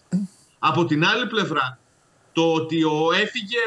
[0.59, 1.79] Από την άλλη πλευρά,
[2.33, 3.59] το ότι ο, έφυγε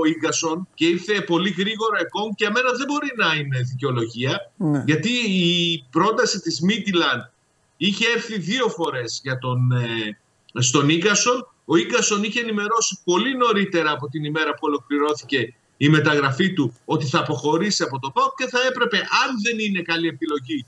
[0.00, 4.52] ο Ίγκασον και ήρθε πολύ γρήγορα εκόν και εμένα δεν μπορεί να είναι δικαιολογία.
[4.56, 4.82] Ναι.
[4.86, 7.30] Γιατί η πρόταση της Μίτιλαν
[7.76, 10.18] είχε έρθει δύο φορές για τον, ε,
[10.62, 11.48] στον Ίγκασον.
[11.64, 17.06] Ο Ίγκασον είχε ενημερώσει πολύ νωρίτερα από την ημέρα που ολοκληρώθηκε η μεταγραφή του ότι
[17.06, 20.66] θα αποχωρήσει από το ΠΑΟΚ και θα έπρεπε, αν δεν είναι καλή επιλογή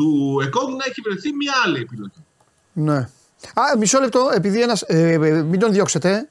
[0.00, 2.24] του Εκόνγκ, να έχει βρεθεί μια άλλη επιλογή.
[2.72, 3.08] Ναι.
[3.54, 6.28] Α, μισό λεπτό, επειδή ένας, ε, ε, μην τον διώξετε,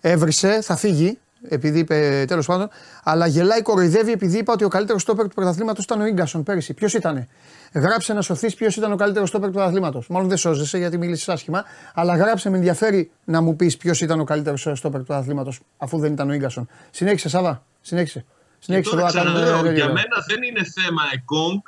[0.00, 2.68] έβρισε, θα φύγει, επειδή είπε τέλος πάντων,
[3.02, 6.74] αλλά γελάει, κοροϊδεύει επειδή είπα ότι ο καλύτερος στόπερ του πρωταθλήματος ήταν ο γκασον πέρυσι.
[6.74, 7.28] Ποιος ήταν,
[7.74, 10.08] Γράψε να σωθείς ποιος ήταν ο καλύτερος στόπερ του πρωταθλήματος.
[10.08, 14.20] Μάλλον δεν σώζεσαι γιατί μίλησες άσχημα, αλλά γράψε με ενδιαφέρει να μου πεις ποιος ήταν
[14.20, 16.68] ο καλύτερος στόπερ του πρωταθλήματος, αφού δεν ήταν ο γκασον.
[16.90, 18.24] Συνέχισε, Σάβα, συνέχισε.
[18.58, 21.60] Συνέχισε τώρα, ξαναλέω, για μένα δεν είναι θέμα εκόνγκ,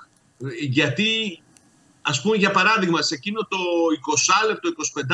[0.61, 1.43] γιατί
[2.03, 3.59] Α πούμε για παράδειγμα σε εκείνο το
[4.45, 4.69] 20 λεπτό,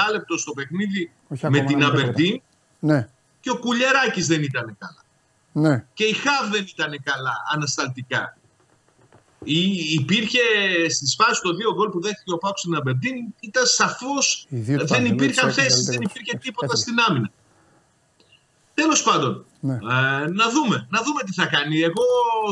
[0.08, 1.12] 25 λεπτό στο παιχνίδι
[1.48, 2.40] με την Αμπερντίν
[2.78, 3.08] ναι
[3.40, 5.04] και ο Κουλιεράκης δεν ήταν καλά.
[5.52, 5.84] Ναι.
[5.94, 8.36] Και η Χαβ δεν ήταν καλά ανασταλτικά.
[9.44, 9.60] Ή,
[9.92, 10.38] υπήρχε
[10.88, 14.46] στη φάση των δύο γκολ που δέχτηκε ο Πάουκ στην Αμπερντίν, ήταν σαφώς.
[14.48, 17.30] Δεν υπήρχαν θέσεις, δεν υπήρχε τίποτα στην άμυνα.
[18.74, 19.74] Τέλος πάντων, ναι.
[19.74, 19.78] ε,
[20.40, 21.80] να δούμε, να δούμε τι θα κάνει.
[21.80, 22.04] Εγώ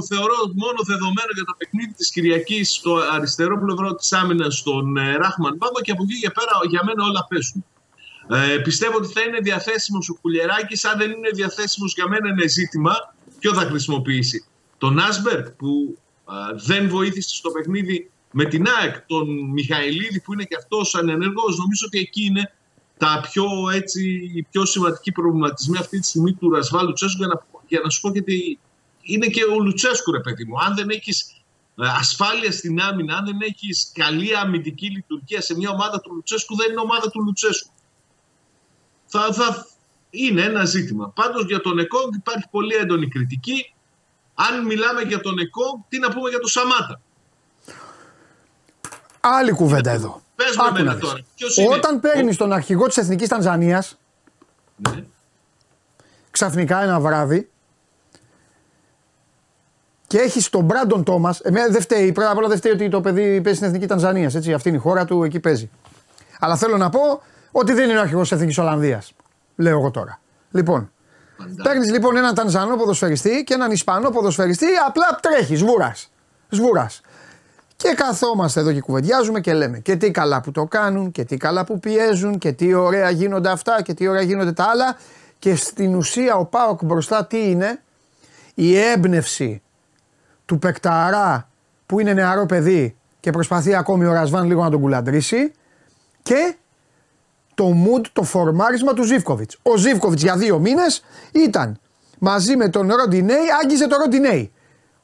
[0.09, 5.17] θεωρώ μόνο δεδομένο για το παιχνίδι της Κυριακής στο αριστερό πλευρό της άμυνας στον ε,
[5.17, 7.65] Ράχμαν Μπάμπα και από εκεί και πέρα για μένα όλα πέσουν.
[8.31, 10.87] Ε, πιστεύω ότι θα είναι διαθέσιμος ο Κουλιεράκη.
[10.87, 12.95] Αν δεν είναι διαθέσιμος, για μένα είναι ζήτημα
[13.39, 14.45] ποιο θα χρησιμοποιήσει.
[14.79, 15.99] Τον Άσμπερκ που
[16.55, 21.59] δεν βοήθησε στο παιχνίδι με την ΑΕΚ, τον Μιχαηλίδη που είναι και αυτός ανενεργός.
[21.59, 22.53] Νομίζω ότι εκεί είναι
[22.99, 27.19] τα πιο, έτσι, οι πιο σημαντικοί προβληματισμοί αυτή τη στιγμή του Ρασβάλ Λουτσέσκου.
[27.19, 28.59] Για να, για να σου πω γιατί
[29.01, 30.55] είναι και ο Λουτσέσκου, ρε παιδί μου.
[30.67, 31.43] Αν δεν έχεις
[31.77, 36.57] ε, ασφάλεια στην άμυνα, αν δεν έχεις καλή αμυντική λειτουργία σε μια ομάδα του Λουτσέσκου,
[36.57, 37.73] δεν είναι ομάδα του Λουτσέσκου
[39.09, 39.67] θα, θα
[40.11, 41.13] είναι ένα ζήτημα.
[41.15, 43.75] Πάντως για τον ΕΚΟΓ υπάρχει πολύ έντονη κριτική.
[44.35, 47.01] Αν μιλάμε για τον ΕΚΟΓ, τι να πούμε για τον Σαμάτα;
[49.21, 50.23] Άλλη κουβέντα εδώ.
[50.39, 51.19] Πες με εμένα τώρα.
[51.73, 53.99] Όταν παίρνεις τον αρχηγό της Εθνικής Τανζανίας,
[54.77, 55.05] ναι.
[56.31, 57.51] ξαφνικά ένα βράδυ,
[60.07, 61.41] και έχεις τον Μπράντον Τόμας.
[61.41, 62.13] Εμένα δεν φταίει.
[62.13, 64.35] Πρώτα απ' όλα δεν φταίει ότι το παιδί παίζει στην Εθνική Τανζανίας.
[64.35, 65.71] Αυτή είναι η χώρα του, εκεί παίζει.
[66.39, 69.13] Αλλά θέλω να πω ότι δεν είναι ο αρχηγός της Εθνικής Ολλανδίας.
[69.57, 70.21] Λέω εγώ τώρα.
[70.51, 70.91] Λοιπόν,
[71.63, 75.95] παίρνεις λοιπόν έναν Τανζανό ποδοσφαιριστή και έναν Ισπανό ποδοσφαιριστή, απλά τρέχεις, σβούρα.
[76.49, 76.91] Σβούρα.
[77.79, 81.37] Και καθόμαστε εδώ και κουβεντιάζουμε και λέμε και τι καλά που το κάνουν και τι
[81.37, 84.97] καλά που πιέζουν και τι ωραία γίνονται αυτά και τι ωραία γίνονται τα άλλα.
[85.39, 87.83] Και στην ουσία ο Πάοκ μπροστά τι είναι,
[88.55, 89.63] η έμπνευση
[90.45, 91.49] του Πεκταρά
[91.87, 95.53] που είναι νεαρό παιδί και προσπαθεί ακόμη ο Ρασβάν λίγο να τον κουλαντρήσει
[96.23, 96.57] και
[97.55, 99.59] το mood, το φορμάρισμα του Ζήφκοβιτς.
[99.63, 101.79] Ο Ζήφκοβιτς για δύο μήνες ήταν
[102.19, 104.53] μαζί με τον Ροντινέη, άγγιζε τον Ροντινέη.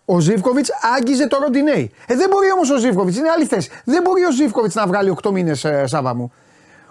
[0.05, 1.91] Ο Ζήφκοβιτς άγγιζε τον Ροντινέη.
[2.07, 3.71] Ε, δεν μπορεί όμως ο Ζήφκοβιτς, είναι άλλη θέση.
[3.85, 6.33] Δεν μπορεί ο Ζήφκοβιτς να βγάλει 8 μήνες, ε, Σάβα μου.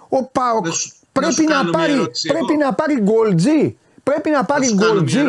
[0.10, 0.68] Ο Πάοκ
[1.12, 1.94] πρέπει, να, πάρει,
[2.28, 3.78] πρέπει να πάρει γκολτζή.
[4.04, 5.24] Πρέπει να πάρει γκολτζή.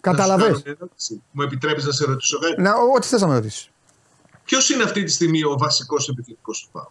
[0.00, 0.62] Καταλαβέ.
[1.30, 2.62] Μου επιτρέπεις να σε ρωτήσω κάτι.
[2.62, 3.70] Να, ό,τι θες να με ρωτήσεις.
[4.44, 6.90] Ποιος είναι αυτή τη στιγμή ο βασικός επιθετικός του Πάου.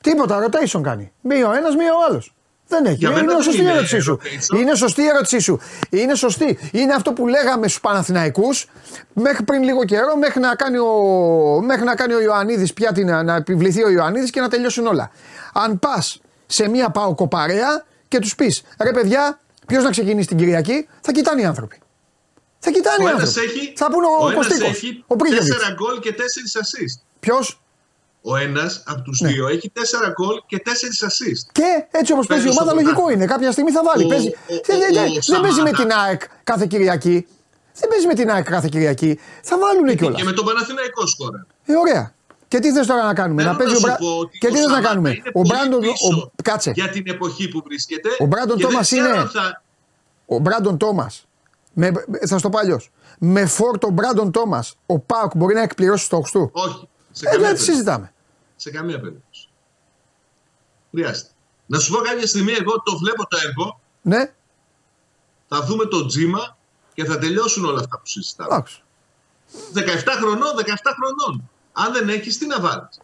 [0.00, 1.12] Τίποτα, rotation κάνει.
[1.20, 2.34] Μία ο ένας, μία ο άλλος.
[2.70, 3.06] Δεν έχει.
[3.06, 4.18] είναι, είναι σωστή η ερώτησή σου.
[4.56, 5.60] Είναι σωστή η ερώτησή σου.
[5.90, 6.58] Είναι σωστή.
[6.72, 8.66] Είναι αυτό που λέγαμε στους Παναθηναϊκούς
[9.12, 10.92] μέχρι πριν λίγο καιρό, μέχρι να κάνει ο,
[11.64, 15.10] μέχρι να κάνει ο Ιωαννίδης πια την, να επιβληθεί ο Ιωαννίδης και να τελειώσουν όλα.
[15.52, 20.36] Αν πας σε μία πάω κοπαρέα και τους πεις ρε παιδιά, ποιος να ξεκινήσει την
[20.36, 21.78] Κυριακή, θα κοιτάνε οι άνθρωποι.
[22.58, 23.40] Θα κοιτάνε οι άνθρωποι.
[23.40, 25.18] Έχει, θα πούνε ο, ο Κωστίκος, ο 4
[25.74, 26.20] γκολ και 4
[26.60, 27.02] assist.
[27.20, 27.60] Ποιος;
[28.22, 29.28] Ο ένας από τους ναι.
[29.28, 29.80] δύο έχει 4
[30.12, 31.48] γκολ και 4 assist.
[31.52, 33.26] Και έτσι όπως παίζει η ομάδα, λογικό είναι.
[33.26, 34.04] Κάποια στιγμή θα βάλει.
[34.04, 34.28] Ο, παίζει...
[34.28, 37.26] Ο, ο, δεν παίζει με την ΑΕΚ κάθε Κυριακή.
[37.74, 39.18] Δεν παίζει με την ΑΕΚ κάθε Κυριακή.
[39.42, 40.16] Θα βάλουν κιόλα.
[40.16, 41.38] Και με τον Παναθηναϊκό σκόρε.
[41.64, 42.14] Ε, ωραία.
[42.48, 43.96] Και τι θες τώρα να κάνουμε, να παίζει ο Μπρα...
[44.40, 45.84] Και τι θες να κάνουμε; Ο Μπράντον.
[45.84, 46.30] Ο...
[46.42, 46.70] Κάτσε.
[46.74, 48.08] Για την εποχή που βρίσκεται.
[48.18, 49.08] Ο Μπράντον Τόμας είναι.
[49.32, 49.62] Θα...
[50.26, 51.26] Ο Μπράντον Τόμας.
[51.72, 51.92] Με...
[52.28, 52.90] Θα στο πω αλλιώς.
[53.18, 56.88] Με φόρτο Μπράντον Τόμας, ο Πάουκ μπορεί να εκπληρώσει τους στόχους του; Όχι.
[57.10, 58.12] Σε ε, δεν συζητάμε.
[58.56, 59.48] Σε καμία περίπτωση.
[60.90, 61.30] Χρειάζεται.
[61.66, 63.80] Να σου πω κάποια στιγμή, εγώ το βλέπω το έργο.
[64.02, 64.32] Ναι.
[65.48, 66.56] Θα δούμε το τζίμα
[66.94, 68.64] και θα τελειώσουν όλα αυτά που συζητάμε.
[69.74, 69.80] 17
[70.20, 71.50] χρονών, 17 χρονών.
[71.72, 73.00] Αν δεν έχεις, τι να βάλεις.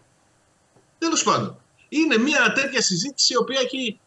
[0.99, 1.57] Τέλος πάντων.
[1.89, 3.99] Είναι μια τέτοια συζήτηση η οποία έχει...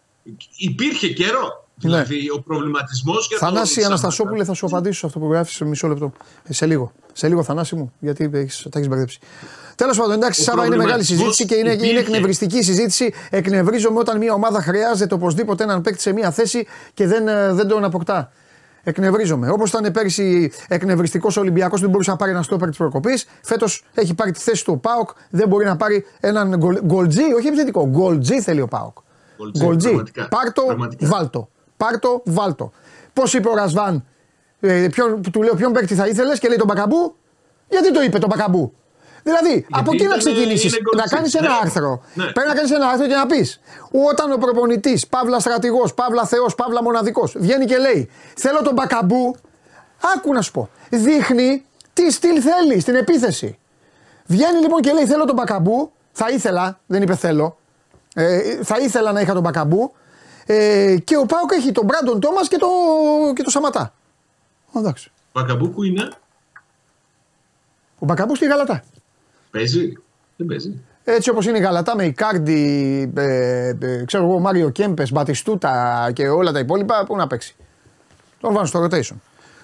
[0.58, 1.68] υπήρχε καιρό.
[1.82, 2.04] Ναι.
[2.04, 5.88] Δηλαδή ο προβληματισμός για Θανάση Αναστασόπουλε, θα σου απαντήσω σε αυτό που γράφεις σε μισό
[5.88, 6.14] λεπτό.
[6.43, 6.91] Ε, σε λίγο.
[7.14, 9.20] Σε λίγο, Θανάση μου, γιατί έχεις, τα έχεις μπερδέψει.
[9.80, 13.14] Τέλος πάντων, εντάξει, Σάβα είναι μεγάλη συζήτηση και είναι, είναι εκνευριστική συζήτηση.
[13.30, 17.68] Εκνευρίζομαι όταν μια ομάδα χρειάζεται οπωσδήποτε έναν παίκτη σε μια θέση και δεν, ε, δεν
[17.68, 18.32] τον αποκτά.
[18.84, 19.50] Εκνευρίζομαι.
[19.50, 23.26] Όπως ήταν πέρυσι εκνευριστικός Ολυμπιακός που δεν μπορούσε να πάρει ένα στόπερ της προκοπής.
[23.42, 25.10] Φέτος έχει πάρει τη θέση του ο Πάοκ.
[25.30, 27.88] Δεν μπορεί να πάρει έναν γκολ- γκολτζή, όχι επιθετικό.
[27.88, 28.98] Γκολτζή θέλει ο Πάοκ.
[29.38, 29.88] Γκολτζή, Γκολτζή.
[29.88, 30.28] πραγματικά.
[30.28, 31.08] Πάρτο, Πραγματικά.
[31.08, 31.50] βάλτο.
[31.78, 32.72] Πάρτο, βάλτο.
[33.14, 34.06] Πώς είπε ο Ρασβάν,
[34.60, 37.16] ε, ποιον, του λέω ποιον παίκτη θα ήθελες και λέει τον Μπακαμπού.
[37.68, 38.74] Γιατί το είπε τον Μπακαμπού;
[39.24, 41.11] Δηλαδή, από εκεί να ήταν- ξεκινήσεις, είναι να γκολτζής.
[41.15, 41.55] κάνεις ένα Ναι.
[41.61, 42.01] άρθρο.
[42.13, 42.24] Ναι.
[42.32, 43.59] Πρέπει να κάνεις ένα άρθρο και να πεις
[44.09, 49.36] όταν ο προπονητής, παύλα στρατηγός, παύλα θεός, παύλα μοναδικός, βγαίνει και λέει Θέλω τον Μπακαμπού.
[50.15, 50.70] Άκου να σου πω.
[50.89, 53.59] Δείχνει τι στυλ θέλει στην επίθεση.
[54.26, 55.91] Βγαίνει λοιπόν και λέει: Θέλω τον Μπακαμπού.
[56.11, 57.57] Θα ήθελα, δεν είπε θέλω.
[58.15, 59.91] Ε, θα ήθελα να είχα τον Μπακαμπού.
[60.45, 62.67] Ε, και ο Πάουκ έχει τον Μπράντον Τόμας και το,
[63.36, 63.93] και το Σαματά.
[64.72, 65.11] Ω, Εντάξει.
[65.34, 66.09] Μπακαμπούκου είναι;
[67.99, 68.84] Ο Μπακαμπούς στη Γαλατά.
[69.52, 69.93] Παίζει;
[70.36, 70.82] Δεν παίζει.
[71.04, 76.10] Έτσι όπως είναι η Γαλατά με η Κάρντι, ε, ε, ξέρω εγώ, Μάριο Κέμπες, Μπατιστούτα
[76.14, 77.56] και όλα τα υπόλοιπα, πού να παίξει.
[78.39, 79.16] Τον βάλω στο rotation.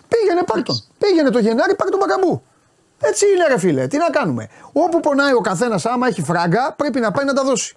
[0.08, 0.76] Πήγαινε πάρ' τον.
[0.98, 2.42] Πήγαινε το Γενάρη, πάρ' τον Μπακαμπού.
[3.00, 4.48] Έτσι είναι ρε φίλε, τι να κάνουμε.
[4.72, 7.76] Όπου πονάει ο καθένας, άμα έχει φράγκα, πρέπει να πάει να τα δώσει.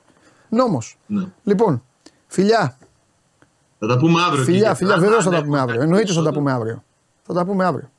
[0.49, 0.99] Νόμος.
[1.07, 1.25] Ναι.
[1.43, 1.83] Λοιπόν,
[2.27, 2.79] φιλιά,
[3.79, 4.45] Θα τα πούμε αύριο.
[4.45, 4.75] φιλιά, Κυριακά.
[4.75, 5.75] φιλιά, Αν- βεβαίως αν θα τα έχουμε πούμε αύριο.
[5.79, 6.45] κάτι Εννοείται θα τα περισσότερο.
[6.45, 6.85] πούμε αύριο.
[7.23, 7.91] Θα τα πούμε αύριο.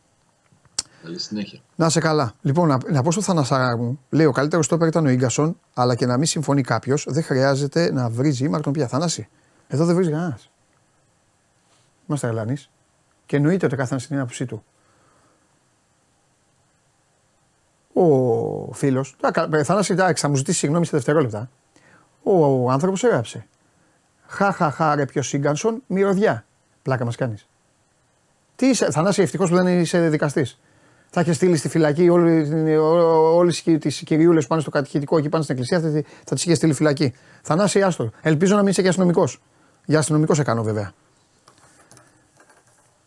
[1.03, 1.59] Καλή συνέχεια.
[1.75, 2.33] Να είσαι καλά.
[2.41, 5.95] Λοιπόν, να, να πω στο Θανασαρά μου, λέει ο καλύτερος στόπερ ήταν ο γκασον, αλλά
[5.95, 8.87] και να μην συμφωνεί κάποιος, δεν χρειάζεται να βρίζει ήμαρτον πια.
[8.87, 9.27] Θανάση.
[9.67, 10.49] Εδώ δεν βρίζει κανένας.
[12.07, 12.55] Είμαστε γαλανεί.
[13.25, 14.63] Και εννοείται ότι ο καθένα είναι η άποψή του.
[17.93, 19.15] Ο φίλος,
[19.63, 21.49] Θανάση, εντάξει, θα μου ζητήσει συγγνώμη σε δευτερόλεπτα.
[22.23, 23.47] Ο, ο άνθρωπος έγραψε.
[24.27, 26.45] Χα, χα, χα, ρε ποιος Σίγκανσον, μυρωδιά.
[26.81, 27.47] Πλάκα μας κάνεις.
[28.55, 30.59] Τι είσαι, Θανάση, ευτυχώς που δεν είσαι δικαστής.
[31.09, 35.55] Θα είχε στείλει στη φυλακή όλες τις κυριούλες που πάνε στο κατηχητικό εκεί πάνε στην
[35.55, 37.13] εκκλησία, θα, θα τις είχες στείλει φυλακή.
[37.41, 38.11] Θανάση, άστο.
[38.21, 39.41] Ελπίζω να μην είσαι και αστυνομικός.
[39.85, 40.91] Για αστυνομικό σε κάνω βέβαια.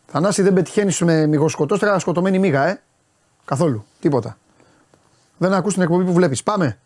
[0.05, 2.81] Θανάση δεν πετυχαίνεις με μυγοσκοτόστρα σκοτωμένη μίγα, ε.
[3.45, 3.85] Καθόλου.
[3.99, 4.37] Τίποτα.
[5.37, 6.43] Δεν ακούς την εκπομπή που βλέπεις.
[6.43, 6.77] Πάμε.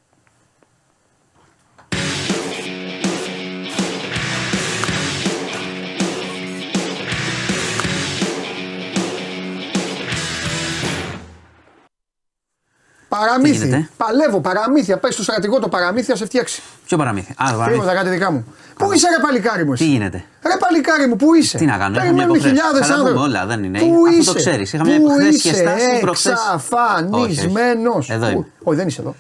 [13.19, 13.55] Παραμύθι.
[13.55, 14.97] γίνεται; Παλεύω, παραμύθια.
[14.97, 16.61] Πάει στο στρατηγό το παραμύθι, θα σε φτιάξει.
[16.87, 17.71] Ποιο παραμύθι; Α, το παραμύθι.
[17.71, 18.45] Τίποτα, κάτι δικά μου.
[18.77, 21.77] Πού είσαι, ρε παλικάρι μου, εσύ; Τι γίνεται; Ρε παλικάρι μου, πού είσαι; Τι να
[21.77, 22.47] κάνω, έχω μια Περιμένουν υποχρέωση.
[22.47, 23.29] χιλιάδες Θα τα πούμε άνθρωποι.
[23.29, 23.79] όλα, δεν είναι.
[23.79, 26.31] Πού Αφού είσαι; το ξέρεις, είχα μια Πού υποχρέωση και είσαι, στάση προχθές.
[26.31, 27.95] Εξαφανισμένος.
[27.95, 28.11] Όχι, όχι.
[28.11, 28.45] Εδώ είμαι.
[28.63, 29.15] Όχι, δεν είσαι εδώ.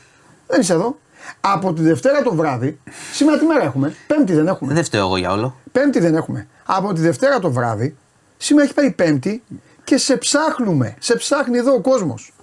[0.47, 0.97] Δεν είσαι εδώ.
[1.39, 2.79] Από τη Δευτέρα το βράδυ,
[3.13, 4.73] σήμερα τι μέρα έχουμε; Πέμπτη δεν έχουμε.
[4.73, 5.55] Δεν φταίω εγώ για όλο.
[5.71, 6.47] Πέμπτη δεν έχουμε.
[6.65, 7.95] Από τη Δευτέρα το βράδυ,
[8.37, 9.43] σήμερα έχει πάει Πέμπτη
[9.83, 10.95] και σε ψάχνουμε.
[10.99, 12.33] Σε ψάχνει εδώ ο κόσμος.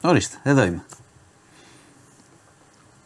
[0.00, 0.82] Ορίστε, εδώ είμαι.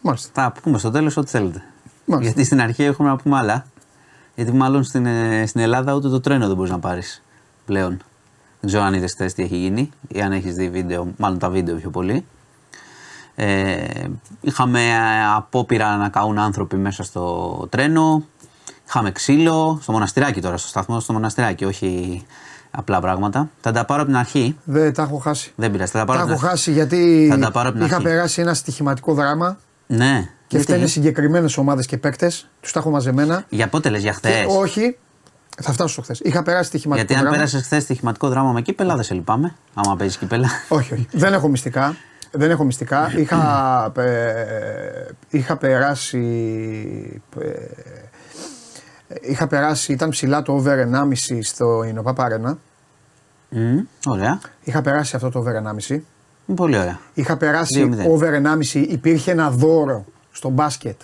[0.06, 0.30] Μάλιστα.
[0.32, 1.62] Θα πούμε στο τέλος ό,τι θέλετε.
[2.04, 2.32] Μάλιστα.
[2.32, 3.64] Γιατί στην αρχή έχουμε να πούμε άλλα.
[4.34, 7.22] Γιατί μάλλον στην, ε, στην Ελλάδα ούτε το τρένο δεν μπορείς να πάρεις
[7.64, 7.88] πλέον.
[8.60, 11.48] Δεν ξέρω αν είδες χθες τι έχει γίνει ή αν έχεις δει βίντεο, μάλλον τα
[11.50, 12.24] βίντεο πιο πολύ.
[13.34, 13.84] Ε,
[14.40, 14.94] είχαμε ε,
[15.36, 18.24] απόπειρα να καούν άνθρωποι μέσα στο τρένο.
[18.88, 22.22] Είχαμε ξύλο στο μοναστηράκι τώρα, στο σταθμό στο μοναστηράκι, όχι
[22.70, 23.48] απλά πράγματα.
[23.60, 24.56] Θα τα πάρω από την αρχή.
[24.64, 25.52] Δεν τα έχω χάσει.
[25.56, 26.56] Δεν πειράζει, θα τα Τα πάρω από έχω την αρχή.
[26.58, 28.08] χάσει γιατί Θα τα πάρω από την είχα αρχή.
[28.08, 29.58] περάσει ένα στοιχηματικό δράμα
[29.96, 30.28] Ναι.
[30.46, 32.48] και Γιατί; φταίνε συγκεκριμένες ομάδες και παίκτες.
[32.60, 33.44] Τους τα έχω μαζεμένα.
[33.48, 34.96] Για πότε λες, για χθες; Και όχι,
[35.62, 36.20] θα φτάσω στο χθες.
[36.20, 37.36] Είχα περάσει στοιχηματικό Γιατί αν δράμα.
[37.36, 39.54] πέρασε χθες στοιχηματικό δράμα με κύπελα, δεν σε λυπάμαι.
[39.74, 40.48] Άμα παίζεις κύπελα.
[40.68, 41.06] Όχι, όχι.
[41.12, 41.96] Δεν έχω μυστικά.
[42.30, 43.12] Δεν έχω μυστικά.
[43.16, 47.22] Είχα, ε, είχα περάσει.
[47.40, 47.48] ε,
[49.20, 52.58] είχα περάσει, ήταν ψηλά το over 1,5 στο Ινοπάπα Αρένα.
[53.48, 54.40] Μμμ, ωραία.
[54.62, 55.54] Είχα περάσει αυτό το over
[55.88, 55.98] 1,5.
[56.46, 56.98] Είναι πολύ ωραία.
[57.14, 58.10] Είχα περάσει 2-0.
[58.12, 58.32] over
[58.74, 58.84] 1,5.
[58.88, 61.00] Υπήρχε ένα δώρο στο μπάσκετ.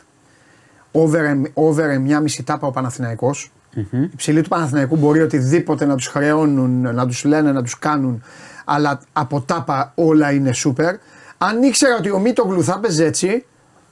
[0.93, 3.53] Over, over 1,5 τάπα ο Παναθηναϊκός.
[3.91, 8.22] Οι ψηλοί του Παναθηναϊκού μπορεί οτιδήποτε να τους χρεώνουν, να τους λένε, να τους κάνουν,
[8.64, 10.95] αλλά από τάπα όλα είναι σούπερ.
[11.38, 13.45] Αν ήξερα ότι ο Μίτογλου θα παίζει έτσι,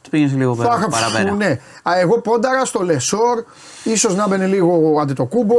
[0.03, 1.33] Του πήγαινε λίγο θα πέρα, είχα παραπέρα.
[1.35, 1.59] ναι.
[1.83, 3.45] Α, εγώ πόνταρα στο Λεσόρ,
[3.85, 5.55] ίσως να μπαινε λίγο αντιτοκούμπο.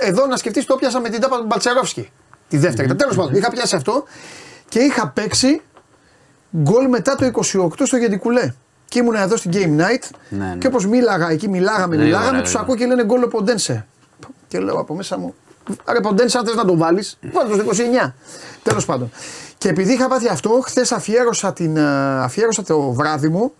[0.00, 2.10] Εδώ να σκεφτείς, το πιάσα με την τάπα του Μπαλτσερόφσκι.
[2.48, 2.94] Τη δεύτερη.
[2.94, 4.04] Τέλος πάντων, είχα πιάσει αυτό
[4.68, 5.62] και είχα παίξει
[6.56, 8.52] γκολ μετά το 28 στο Γεντικουλέ.
[8.88, 10.54] Και ήμουνα εδώ στην Game Night Ναι, ναι.
[10.58, 12.62] και όπως μίλαγα εκεί, μιλάγαμε, Γρήγορα, μιλάγαμε, τους γρήγορα.
[12.62, 13.86] ακούω και λένε γκολ ο Ποντένσε.
[14.48, 15.34] Και λέω από μέσα μου,
[15.88, 17.64] Ρε Ποντένσε, αν θες να τον βάλεις, βάλει το
[18.06, 18.14] 29.
[18.62, 19.10] Τέλος πάντων.
[19.58, 21.82] Και επειδή είχα πάθει αυτό, χθες αφιέρωσα, την, ε,
[22.22, 23.52] αφιέρωσα το βράδυ μου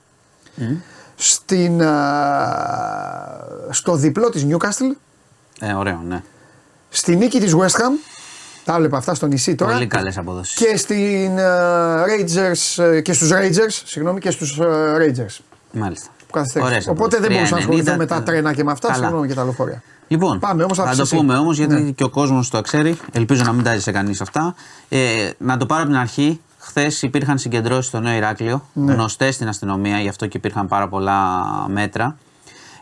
[1.14, 1.86] στην, ε,
[3.70, 4.96] στο διπλό της Newcastle,
[5.60, 6.22] Ε, ωραίο, ναι.
[6.88, 7.92] στη νίκη της West Ham,
[8.66, 10.54] τα έβλεπα αυτά στο νησί τώρα, Πολύ καλές αποδόσεις.
[10.54, 11.44] και, στην, ε,
[12.02, 14.64] Rangers, ε, και στους Rangers, συγγνώμη, και στους ε,
[14.98, 15.38] Rangers.
[15.72, 16.08] Μάλιστα.
[16.32, 16.70] καθυστέρηση.
[16.70, 19.00] Ωραίες Οπότε δεν μπορούσα να 3.90, ασχοληθώ με τα τε- τρένα και με αυτά, Καλά.
[19.02, 19.82] συγγνώμη για τα λεωφορεία.
[20.08, 21.16] Λοιπόν, Πάμε, όμως, θα άφησε το εσύ.
[21.16, 21.90] πούμε όμως γιατί Ναι.
[21.90, 22.98] και ο κόσμος το ξέρει.
[23.12, 24.54] Ελπίζω να μην τάζει κανείς αυτά.
[24.88, 24.98] Ε,
[25.38, 26.40] να το πάρω από την αρχή.
[26.58, 28.92] Χθες υπήρχαν συγκεντρώσεις στο Νέο Ηράκλειο, Ναι.
[28.92, 31.18] γνωστές στην αστυνομία, γι' αυτό και υπήρχαν πάρα πολλά
[31.68, 32.16] μέτρα.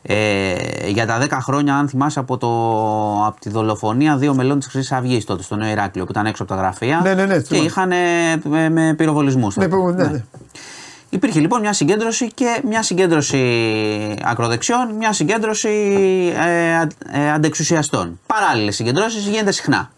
[0.06, 0.54] Ε,
[0.88, 2.48] για τα 10 χρόνια, αν θυμάσαι, από, το,
[3.26, 6.42] από τη δολοφονία δύο μελών της Χρυσής Αυγής τότε στο Νέο Ηράκλειο που ήταν έξω
[6.42, 7.66] από τα γραφεία Ναι, ναι, ναι, και θυμάμαι.
[7.66, 7.92] είχαν
[8.44, 9.56] με, με πυροβολισμούς.
[9.56, 10.24] Ναι, ναι, ναι, ναι.
[11.10, 13.38] Υπήρχε λοιπόν μια συγκέντρωση και μια συγκέντρωση
[14.24, 15.68] ακροδεξιών, μια συγκέντρωση
[16.46, 18.20] ε, αν- ε, αντεξουσιαστών.
[18.26, 19.90] Παράλληλες συγκεντρώσεις γίνεται συχνά.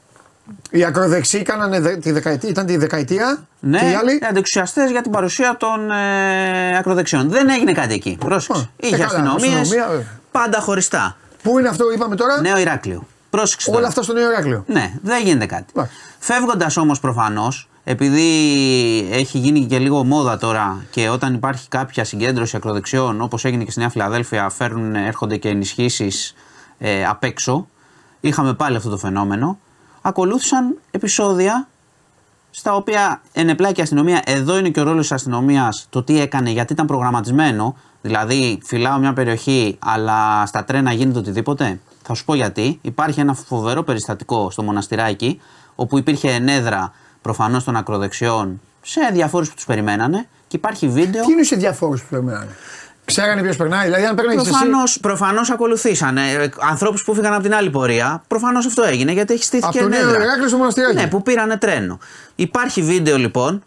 [0.71, 4.21] Οι ακροδεξιοί κάνανε δε- τη δεκαετία, ήταν τη δεκαετία Ναι, και οι άλλοι.
[4.29, 7.31] αντεξουσιαστέ για την παρουσία των ε, ακροδεξιών.
[7.31, 8.17] Δεν έγινε κάτι εκεί.
[8.21, 8.63] Πρόσεξε.
[8.63, 10.07] Α, ε, Είχε καλά, αστυνομίες αστυνομία, βέβαια.
[10.31, 11.17] πάντα χωριστά.
[11.43, 13.07] Πού είναι αυτό που είπαμε τώρα, Νέο Ηράκλειο.
[13.31, 13.69] Πρόσεξε.
[13.71, 13.89] όλα τώρα.
[13.89, 14.65] αυτά στο Νέο Ηράκλειο.
[14.67, 15.65] Ναι, δεν γίνεται κάτι.
[15.77, 15.93] Εντάξει.
[16.19, 18.23] Φεύγοντας όμως προφανώς, επειδή
[19.13, 23.71] έχει γίνει και λίγο μόδα τώρα και όταν υπάρχει κάποια συγκέντρωση ακροδεξιών, όπως έγινε και
[23.71, 26.35] στη Νέα Φιλαδέλφια, φέρνουν, έρχονται και ενισχύσεις
[26.79, 27.69] ε, απ' έξω.
[28.21, 29.59] Είχαμε πάλι αυτό το φαινόμενο.
[30.07, 31.69] Ακολούθησαν επεισόδια
[32.51, 36.51] στα οποία ενεπλάκη η αστυνομία, εδώ είναι και ο ρόλος της αστυνομίας, το τι έκανε,
[36.51, 37.77] γιατί ήταν προγραμματισμένο.
[38.03, 41.81] Δηλαδή, φυλάω μια περιοχή, αλλά στα τρένα γίνεται οτιδήποτε.
[42.03, 42.79] Θα σου πω γιατί.
[42.83, 45.41] Υπάρχει ένα φοβερό περιστατικό στο μοναστηράκι,
[45.75, 46.93] όπου υπήρχε ενέδρα
[47.23, 51.25] προφανώς των ακροδεξιών σε διαφόρους που τους περιμένανε και υπάρχει βίντεο.
[51.25, 52.49] Τι είναι οι διαφόρους που περνάνε.
[53.07, 54.51] Ξέρανε ποιος περνάει, δηλαδή αν περνάει εσύ.
[54.51, 58.23] Προφανώς, προφανώς ακολουθήσανε ε, ανθρώπους που φύγαν από την άλλη πορεία.
[58.27, 60.23] Προφανώς αυτό έγινε γιατί έχει στήθηκε Από το Νέο ενέδρα.
[60.23, 60.95] Ηράκλειο στο μοναστηράκι.
[60.95, 61.99] Ναι, που πήρανε τρένο.
[62.35, 63.63] Υπάρχει βίντεο λοιπόν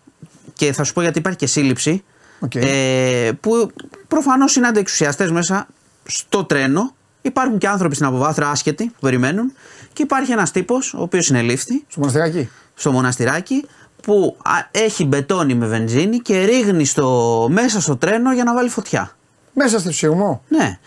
[0.53, 2.03] και θα σου πω γιατί υπάρχει και σύλληψη.
[2.39, 2.55] Οκ.
[2.55, 3.71] Ε, που
[4.07, 5.67] προφανώς είναι αντιεξουσιαστές μέσα
[6.05, 6.93] στο τρένο.
[7.21, 9.53] Υπάρχουν και άνθρωποι στην αποβάθρα άσχετοι που περιμένουν.
[9.93, 12.49] Και υπάρχει ένας τύπος, ο οποίος συνελήφθη Στο μοναστηράκι.
[12.73, 13.65] στο μοναστηράκι,
[14.01, 18.69] που α, έχει μπετόνι με βενζίνη και ρίχνει στο, μέσα στο τρένο για να βάλει
[18.69, 19.11] φωτιά.
[19.53, 20.43] Μέσα στο συρμό.
[20.47, 20.79] Ναι.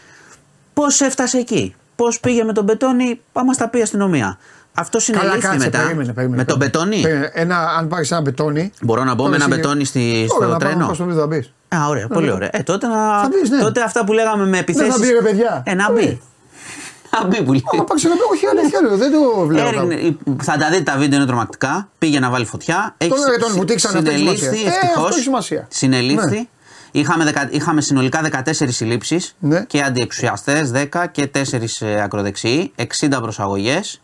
[0.75, 4.39] Πώς έφτασε εκεί, Πώς πήγε με το μπετόνι, άμα στα πει η αστυνομία.
[4.75, 5.79] Αυτό Καλά, συνελήφθη κάτσε, μετά.
[5.83, 6.37] περίμενε, περίμενε.
[6.37, 7.01] με τον μπετόνι.
[7.01, 7.31] Περίμενε.
[7.35, 8.73] Ένα, αν πάρεις ένα μπετόνι.
[8.83, 10.95] Μπορώ να μπω τώρα με ένα εσύ- μπετόνι στη, Ωραία, στο να πάμε τρένο; να
[10.95, 11.53] στο βίντεο να μπεις.
[11.77, 12.49] Α, ωραία, πολύ ωραία.
[12.53, 12.95] Ε, τότε, να...
[13.21, 13.59] Θα μπεις, ναι.
[13.61, 14.91] τότε αυτά που λέγαμε με επιθέσει.
[14.91, 15.63] θα μπει, ρε, παιδιά.
[15.67, 15.93] Ε, να Ε.
[15.93, 16.21] μπει.
[17.21, 17.65] Να μπει που λέει.
[17.73, 19.69] Άμα πάρεις ένα μπετόνι, όχι αλήθεια, λέω, δεν το βλέπω.
[19.69, 20.37] Έριχνε- κάπου.
[20.43, 21.89] θα τα δείτε τα βίντεο, είναι τρομακτικά.
[21.99, 22.95] Πήγε να βάλει φωτιά.
[22.99, 24.67] Έχεις Τώρα, τον συ- βουτήξανε, αυτό έχει συνελήφθη, σημασία.
[24.73, 24.97] Ε, ευτυχώς.
[25.05, 25.67] αυτό έχει σημασία.
[25.71, 26.49] Συνελήφθη.
[26.93, 27.01] Ναι.
[27.01, 29.65] Είχαμε, δεκα- είχαμε συνολικά 14 συλλήψεις Ναι.
[29.65, 34.01] και αντιεξουσιαστές 10 και 4 ακροδεξιοί, 60 προσαγωγές.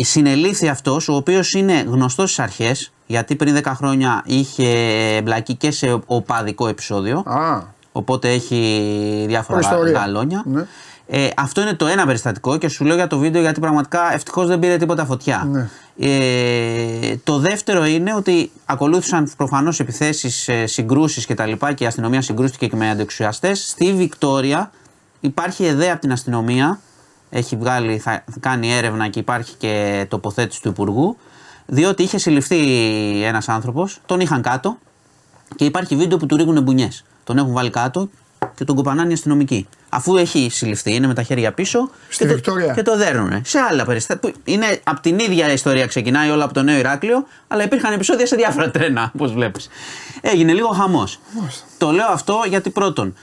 [0.00, 4.68] Συνελήφθη αυτός, ο οποίος είναι γνωστός στις αρχές, γιατί πριν 10 χρόνια είχε
[5.16, 7.18] εμπλακεί και σε οπαδικό επεισόδιο.
[7.26, 9.98] Α, Οπότε έχει διάφορα Προϊστορία.
[10.00, 10.42] γαλόνια.
[10.46, 10.66] Ναι.
[11.08, 14.46] Ε, αυτό είναι το ένα περιστατικό και σου λέω για το βίντεο γιατί πραγματικά ευτυχώς
[14.46, 15.48] δεν πήρε τίποτα φωτιά.
[15.50, 15.68] Ναι.
[15.98, 21.52] Ε, το δεύτερο είναι ότι ακολούθησαν προφανώς επιθέσεις, συγκρούσεις κτλ.
[21.52, 23.54] Και, και η αστυνομία συγκρούστηκε και με αντεξουσιαστέ.
[23.54, 24.70] Στη Βικτόρια
[25.20, 26.80] υπάρχει ιδέα από την αστυνομία.
[27.30, 31.16] Έχει βγάλει, θα κάνει έρευνα και υπάρχει και τοποθέτηση του Υπουργού.
[31.66, 32.58] Διότι είχε συλληφθεί
[33.22, 34.78] ένας άνθρωπος, τον είχαν κάτω
[35.56, 37.04] και υπάρχει βίντεο που του ρίχνουν μπουνιές.
[37.24, 38.08] Τον έχουν βάλει κάτω
[38.54, 39.68] και τον κοπανάνε οι αστυνομικοί.
[39.88, 42.72] Αφού έχει συλληφθεί, είναι με τα χέρια πίσω Στη και, το, Βικτόρια.
[42.72, 43.40] και το δέρνουν.
[43.44, 44.32] Σε άλλα περιστατικά.
[44.32, 48.26] που Είναι από την ίδια ιστορία, ξεκινάει όλα από το Νέο Ηράκλειο, αλλά υπήρχαν επεισόδια
[48.26, 49.68] σε διάφορα τρένα, όπως βλέπεις.
[50.20, 51.20] Έγινε λίγο χαμός.
[51.78, 53.14] Το λέω αυτό γιατί πρώτον,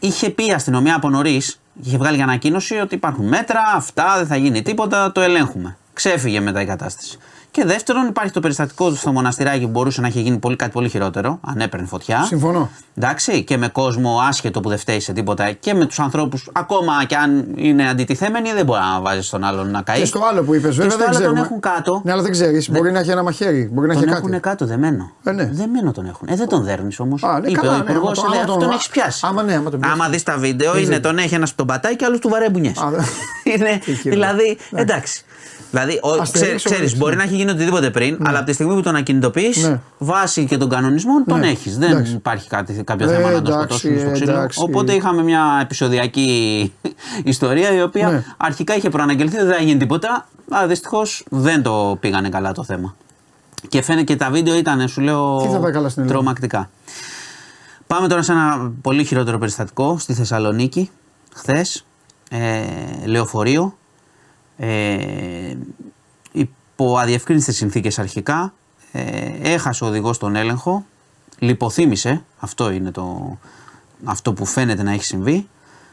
[0.00, 4.26] είχε πει η αστυνομία από νωρίς, είχε βγάλει για ανακοίνωση ότι υπάρχουν μέτρα, αυτά, δεν
[4.26, 5.76] θα γίνει τίποτα, το ελέγχουμε.
[5.92, 7.18] Ξέφυγε μετά η κατάσταση.
[7.56, 10.88] Και δεύτερον, υπάρχει το περιστατικό στο μοναστηράκι που μπορούσε να έχει γίνει πολύ, κάτι πολύ
[10.88, 12.22] χειρότερο, αν έπαιρνε φωτιά.
[12.24, 12.70] συμφωνώ.
[12.94, 17.04] Εντάξει, και με κόσμο άσχετο που δεν φταίει σε τίποτα και με τους ανθρώπους, ακόμα
[17.06, 20.00] και αν είναι αντιτιθέμενοι, δεν μπορεί να βάζεις τον άλλον να καείς.
[20.00, 21.40] Και στο άλλο που είπες, βέβαια στο δεν άλλο τον ξέρουμε.
[21.40, 22.00] έχουν κάτω.
[22.04, 22.70] Ναι, αλλά δεν ξέρεις.
[22.70, 24.42] Μπορεί να έχει ένα μαχαίρι, μπορεί να Τον έχει έχουν κάτι.
[24.42, 25.10] κάτω, δεμένο.
[25.24, 25.50] Ε, ναι.
[25.52, 26.28] Δεμένο τον έχουν.
[26.30, 27.22] Ε, δεν τον δέρνεις όμως.
[27.22, 29.26] Α, ναι, Είπε καλά, ο ναι, υπουργός, άμα το- άμα αυτό τον- τον έχεις πιάσει.
[29.26, 30.00] άμα ναι, άμα τον πιάσεις.
[30.00, 31.02] Άμα δεις τα βίντεο, Δεν είναι ξέρω.
[31.08, 32.78] τον έχει ένας τον πατάει και άλλο του βαρέ μπουνιές.
[32.78, 32.96] Α, δε-
[33.52, 34.14] είναι, Τι χειρότερο.
[34.14, 34.80] δηλαδή, Ναι.
[34.80, 35.24] εντάξει.
[35.70, 37.22] Δηλαδή, ο, Αστερίξ, ξέρεις, Οβέλιξ, μπορεί ναι.
[37.22, 39.80] να έχει γίνει οτιδήποτε πριν, αλλά από τη στιγμή που τον ακινητοποιεί, Ναι.
[39.98, 41.48] βάσει και των κανονισμών, τον Ναι.
[41.48, 41.78] έχεις.
[41.78, 42.12] Δεν Εντάξει.
[42.12, 44.32] υπάρχει κάτι, κάποιο Ε, θέμα να τον εντάξει, σκοτώσουν στο ξύλο.
[44.32, 44.60] εντάξει.
[44.62, 46.72] Οπότε είχαμε μια επεισοδιακή
[47.24, 48.24] ιστορία η οποία Ναι.
[48.36, 52.64] αρχικά είχε προαναγγελθεί ότι δεν θα γίνει τίποτα, αλλά δυστυχώς δεν το πήγανε καλά το
[52.64, 52.94] θέμα.
[53.68, 56.70] Και φαίνεται και τα βίντεο ήταν, σου λέω, Τι θα πάει καλά στην Ελλάδα; τρομακτικά.
[57.86, 60.90] Πάμε τώρα σε ένα πολύ χειρότερο περιστατικό στη Θεσσαλονίκη.
[61.34, 61.84] Χθες,
[62.30, 62.60] ε,
[63.04, 63.76] λεωφορείο.
[64.56, 65.54] Ε,
[66.32, 68.52] υπό αδιευκρίνηστε συνθήκες αρχικά.
[68.92, 69.02] Ε,
[69.42, 70.84] έχασε ο οδηγός τον έλεγχο.
[71.38, 72.22] Λιποθύμησε.
[72.38, 73.36] Αυτό είναι το,
[74.04, 75.48] αυτό που φαίνεται να έχει συμβεί.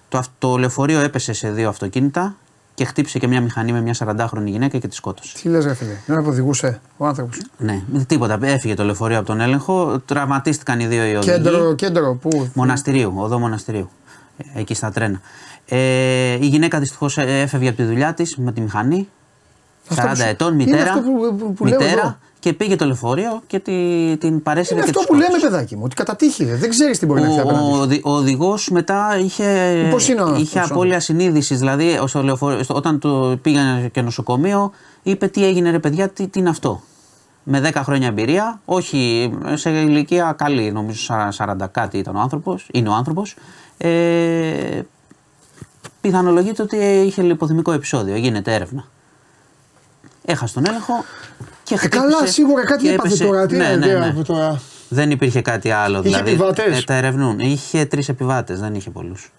[0.09, 2.35] Το, αυ- το λεωφορείο έπεσε σε δύο αυτοκίνητα
[2.75, 5.35] και χτύπησε και μια μηχανή με μια 40χρονη γυναίκα και τη σκότωσε.
[5.41, 8.37] Τι λες, ρε φίλε, δεν που οδηγούσε ο άνθρωπος; Ναι, τίποτα.
[8.41, 9.99] Έφυγε το λεωφορείο από τον έλεγχο.
[10.05, 11.31] Τραυματίστηκαν οι δύο οι οδηγοί.
[11.31, 13.89] Κέντρο, κέντρο, πού; Μοναστηρίου, οδό μοναστηρίου.
[14.37, 15.21] Ε, Εκεί στα τρένα.
[15.65, 19.07] Ε, η γυναίκα δυστυχώς έφευγε από τη δουλειά της με τη μηχανή.
[19.89, 20.91] 40 Αυτό που σου- ετών, είναι μητέρα.
[20.93, 22.17] αυτό που- που- που λέω μητέρα εγώ.
[22.39, 23.71] και πήγε το λεωφορείο και τη,
[24.19, 25.49] την παρέσυρε Είναι και αυτό τη που λέμε, σκότωσε.
[25.49, 27.65] παιδάκι μου, ότι κατά τύχη ρε, δεν ξέρεις τι μπορεί να έχει Ο, απέναντι.
[27.71, 27.79] ο, σου.
[27.81, 31.59] οδη- ο οδηγός μετά είχε, Πώς είναι ο είχε αυτός ο απώλεια συνείδησης.
[31.59, 34.71] Δηλαδή, στο λεωφορείο, στο- όταν το πήγανε και νοσοκομείο,
[35.03, 36.81] είπε τι έγινε, ρε παιδιά, τι, τι είναι αυτό;
[37.43, 42.67] Με 10 χρόνια εμπειρία, όχι σε ηλικία καλή, νομίζω σα- 40 κάτι ήταν ο άνθρωπος,
[42.73, 43.35] είναι ο άνθρωπος.
[43.77, 44.81] Ε,
[46.03, 48.85] πιθανολογείται ότι είχε λιποθυμικό επεισόδιο, γίνεται έρευνα.
[50.25, 50.93] Έχασε τον έλεγχο
[51.63, 53.23] και Ε, χτύπησε καλά, σίγουρα κάτι και έπαθε έπεσε.
[53.25, 53.45] τώρα.
[53.45, 54.05] Τι ναι, είναι, ναι, τι ναι.
[54.05, 54.61] έπαθε τώρα.
[54.89, 55.99] Δεν υπήρχε κάτι άλλο.
[55.99, 57.39] Είχε δηλαδή, επιβάτες; ε, τα ερευνούν.
[57.39, 59.31] Είχε τρεις επιβάτες, δεν είχε πολλούς.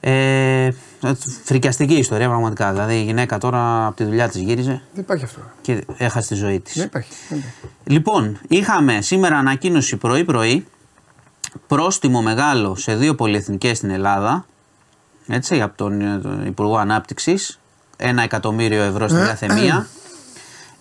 [0.00, 0.68] Ε,
[1.44, 2.72] φρικιαστική ιστορία πραγματικά.
[2.72, 5.40] Δηλαδή η γυναίκα τώρα από τη δουλειά της γύριζε Δεν υπάρχει αυτό.
[5.60, 6.74] και έχασε τη ζωή της.
[6.76, 7.10] Δεν υπάρχει.
[7.28, 7.56] δεν υπάρχει.
[7.84, 10.66] Λοιπόν, είχαμε σήμερα ανακοίνωση πρωί-πρωί
[11.66, 14.46] πρόστιμο μεγάλο σε δύο πολυεθνικές στην Ελλάδα.
[15.26, 17.58] Έτσι, από τον, ε, τον Υπουργό Ανάπτυξης.
[17.96, 19.86] Ένα εκατομμύριο ευρώ στην κάθε μία.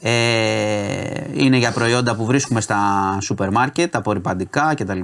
[0.02, 2.78] Ε, είναι για προϊόντα που βρίσκουμε στα
[3.22, 5.00] σούπερ μάρκετ, απορριπαντικά κτλ.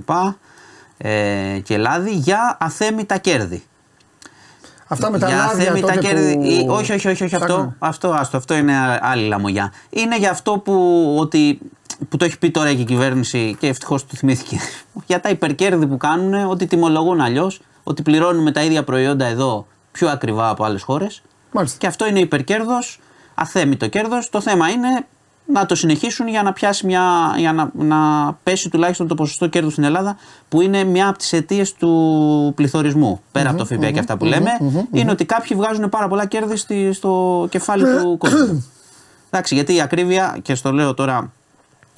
[0.98, 3.64] Ε, και λάδι για αθέμητα κέρδη.
[4.88, 6.34] Αυτά με τα για λάδια αθέμητα τότε κέρδη.
[6.36, 6.44] που...
[6.44, 7.76] ή- Όχι, όχι, όχι, όχι αυτό, Ψάχνω.
[7.80, 9.74] αυτό, άστο, αυτό είναι άλλη λαμογιά.
[9.90, 11.60] Είναι για αυτό που, ότι,
[12.10, 14.58] που το έχει πει τώρα και η κυβέρνηση και ευτυχώς το θυμήθηκε.
[15.08, 20.10] για τα υπερκέρδη που κάνουν, ότι τιμολογούν αλλιώς, ότι πληρώνουμε τα ίδια προϊόντα εδώ πιο
[20.10, 21.22] ακριβά από άλλες χώρες.
[21.52, 21.78] Μάλιστα.
[21.80, 23.00] Και αυτό είναι υπερκέρδος,
[23.36, 24.30] αθέμητο κέρδος.
[24.30, 24.88] Το θέμα είναι
[25.46, 27.04] να το συνεχίσουν για να, πιάσει μια,
[27.38, 27.98] για να, να
[28.44, 30.18] πέσει τουλάχιστον το ποσοστό κέρδους στην Ελλάδα,
[30.50, 33.22] που είναι μια από τις αιτίες του πληθωρισμού.
[33.32, 34.50] Πέρα από το ΦΠΑ και αυτά που λέμε,
[34.92, 38.72] είναι ότι κάποιοι βγάζουν πάρα πολλά κέρδη στη- στο κεφάλι του κόσμου.
[39.30, 41.32] Εντάξει, γιατί η ακρίβεια, και στο λέω τώρα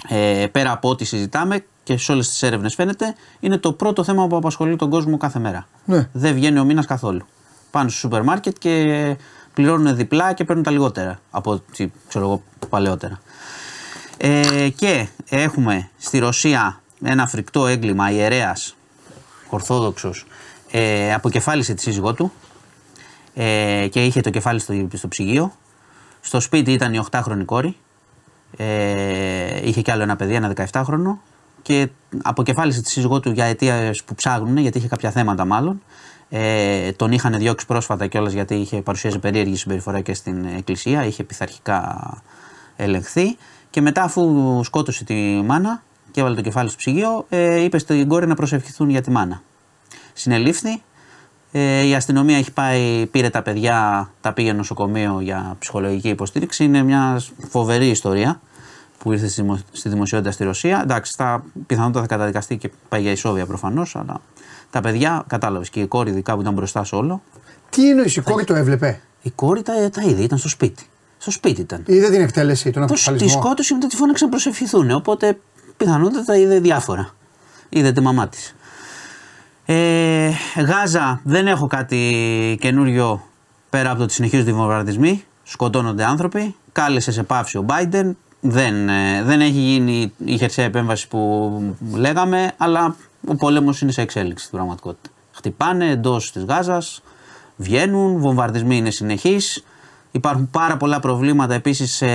[0.10, 4.28] ε, πέρα από ό,τι συζητάμε και σε όλες τις έρευνες φαίνεται, είναι το πρώτο θέμα
[4.28, 5.68] που απασχολεί τον κόσμο κάθε μέρα.
[5.86, 6.10] Ναι.
[6.12, 7.26] Δεν βγαίνει ο μήνας καθόλου.
[7.72, 9.16] Πάνε στο σούπερ μάρκετ και
[9.54, 13.22] πληρώνουν διπλά και παίρνουν τα λιγότερα από ό,τι ξέρω εγώ παλαιότερα.
[14.18, 18.76] Ε, και έχουμε στη Ρωσία ένα φρικτό έγκλημα ιερέας
[19.50, 20.26] Ορθόδοξος
[20.72, 22.32] ε, αποκεφάλισε τη σύζυγό του
[23.34, 25.54] ε, και είχε το κεφάλι στο, στο ψυγείο.
[26.22, 27.76] Στο σπίτι ήταν η 8χρονη κόρη.
[28.58, 31.18] Ε, είχε κι άλλο ένα παιδί, ένα 17χρονο.
[31.62, 31.90] Και
[32.22, 35.82] αποκεφάλισε τη σύζυγό του για αιτίες που ψάχνουν, γιατί είχε κάποια θέματα μάλλον.
[36.30, 41.06] Ε, τον είχαν διώξει πρόσφατα κιόλας γιατί είχε παρουσίαζε περίεργη συμπεριφορά και στην εκκλησία.
[41.06, 42.14] Είχε πειθαρχικά
[42.76, 43.38] ελεγχθεί.
[43.70, 48.08] Και μετά, αφού σκότωσε τη μάνα και έβαλε το κεφάλι στο ψυγείο, ε, είπε στην
[48.08, 49.42] κόρη να προσευχηθούν για τη μάνα.
[50.14, 50.82] Συνελήφθη.
[51.52, 56.64] Ε, η αστυνομία έχει πάει, πήρε τα παιδιά, τα πήγε νοσοκομείο για ψυχολογική υποστήριξη.
[56.64, 58.42] Είναι μια φοβερή ιστορία
[59.04, 60.80] που ήρθε στη, δημο- στη δημοσιότητα στη Ρωσία.
[60.82, 64.22] Εντάξει, τα πιθανότατα θα καταδικαστεί και πάει για ισόβια προφανώς, αλλά
[64.70, 67.22] τα παιδιά, κατάλαβες και η κόρη ειδικά που ήταν μπροστά σε όλο.
[67.70, 70.86] Τι εννοείς, η κόρη το έβλεπε; Η κόρη τα, τα είδε, ήταν στο σπίτι.
[71.18, 71.84] Στο σπίτι ήταν.
[71.86, 73.42] Είδε την εκτέλεση, τον Πώ τη αποκεφαλισμό.
[73.42, 74.92] σκότωσε μετά τη φώναξαν να προσευχηθούν.
[74.92, 75.38] Οπότε
[75.78, 77.10] πιθανότατα είδε διάφορα.
[77.70, 78.56] Είδε τη μαμά της.
[79.66, 80.32] Ε,
[80.68, 83.24] Γάζα δεν έχω κάτι καινούριο
[83.70, 85.24] πέρα από το ότι συνεχίζονται οι βομβαρδισμοί.
[85.44, 86.56] Σκοτώνονται άνθρωποι.
[86.72, 88.12] Κάλεσε σε πάυση ο Biden.
[88.42, 92.96] Δεν, ε, δεν έχει γίνει η χερσαία επέμβαση που λέγαμε, αλλά
[93.28, 95.10] ο πόλεμος είναι σε εξέλιξη στην πραγματικότητα.
[95.32, 97.02] Χτυπάνε εντός της Γάζας,
[97.56, 99.64] βγαίνουν, βομβαρδισμοί είναι συνεχείς.
[100.12, 102.08] Υπάρχουν πάρα πολλά προβλήματα επίσης σε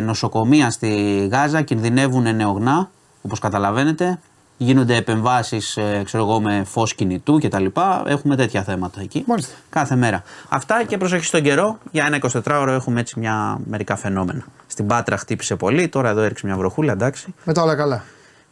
[0.00, 2.90] νοσοκομεία στη Γάζα, κινδυνεύουν νεογνά,
[3.22, 4.18] όπως καταλαβαίνετε.
[4.62, 7.64] Γίνονται επεμβάσεις, ε, ξέρω εγώ, με φως κινητού κτλ.
[8.06, 9.24] Έχουμε τέτοια θέματα εκεί.
[9.26, 9.54] Μάλιστα.
[9.70, 10.22] Κάθε μέρα.
[10.48, 11.78] Αυτά και προσοχή στον καιρό.
[11.90, 14.44] Για ένα 24ωρο έχουμε έτσι μια μερικά φαινόμενα.
[14.66, 17.34] Στην Πάτρα χτύπησε πολύ, τώρα εδώ έριξε μια βροχούλα, εντάξει.
[17.44, 18.02] Μετά όλα καλά.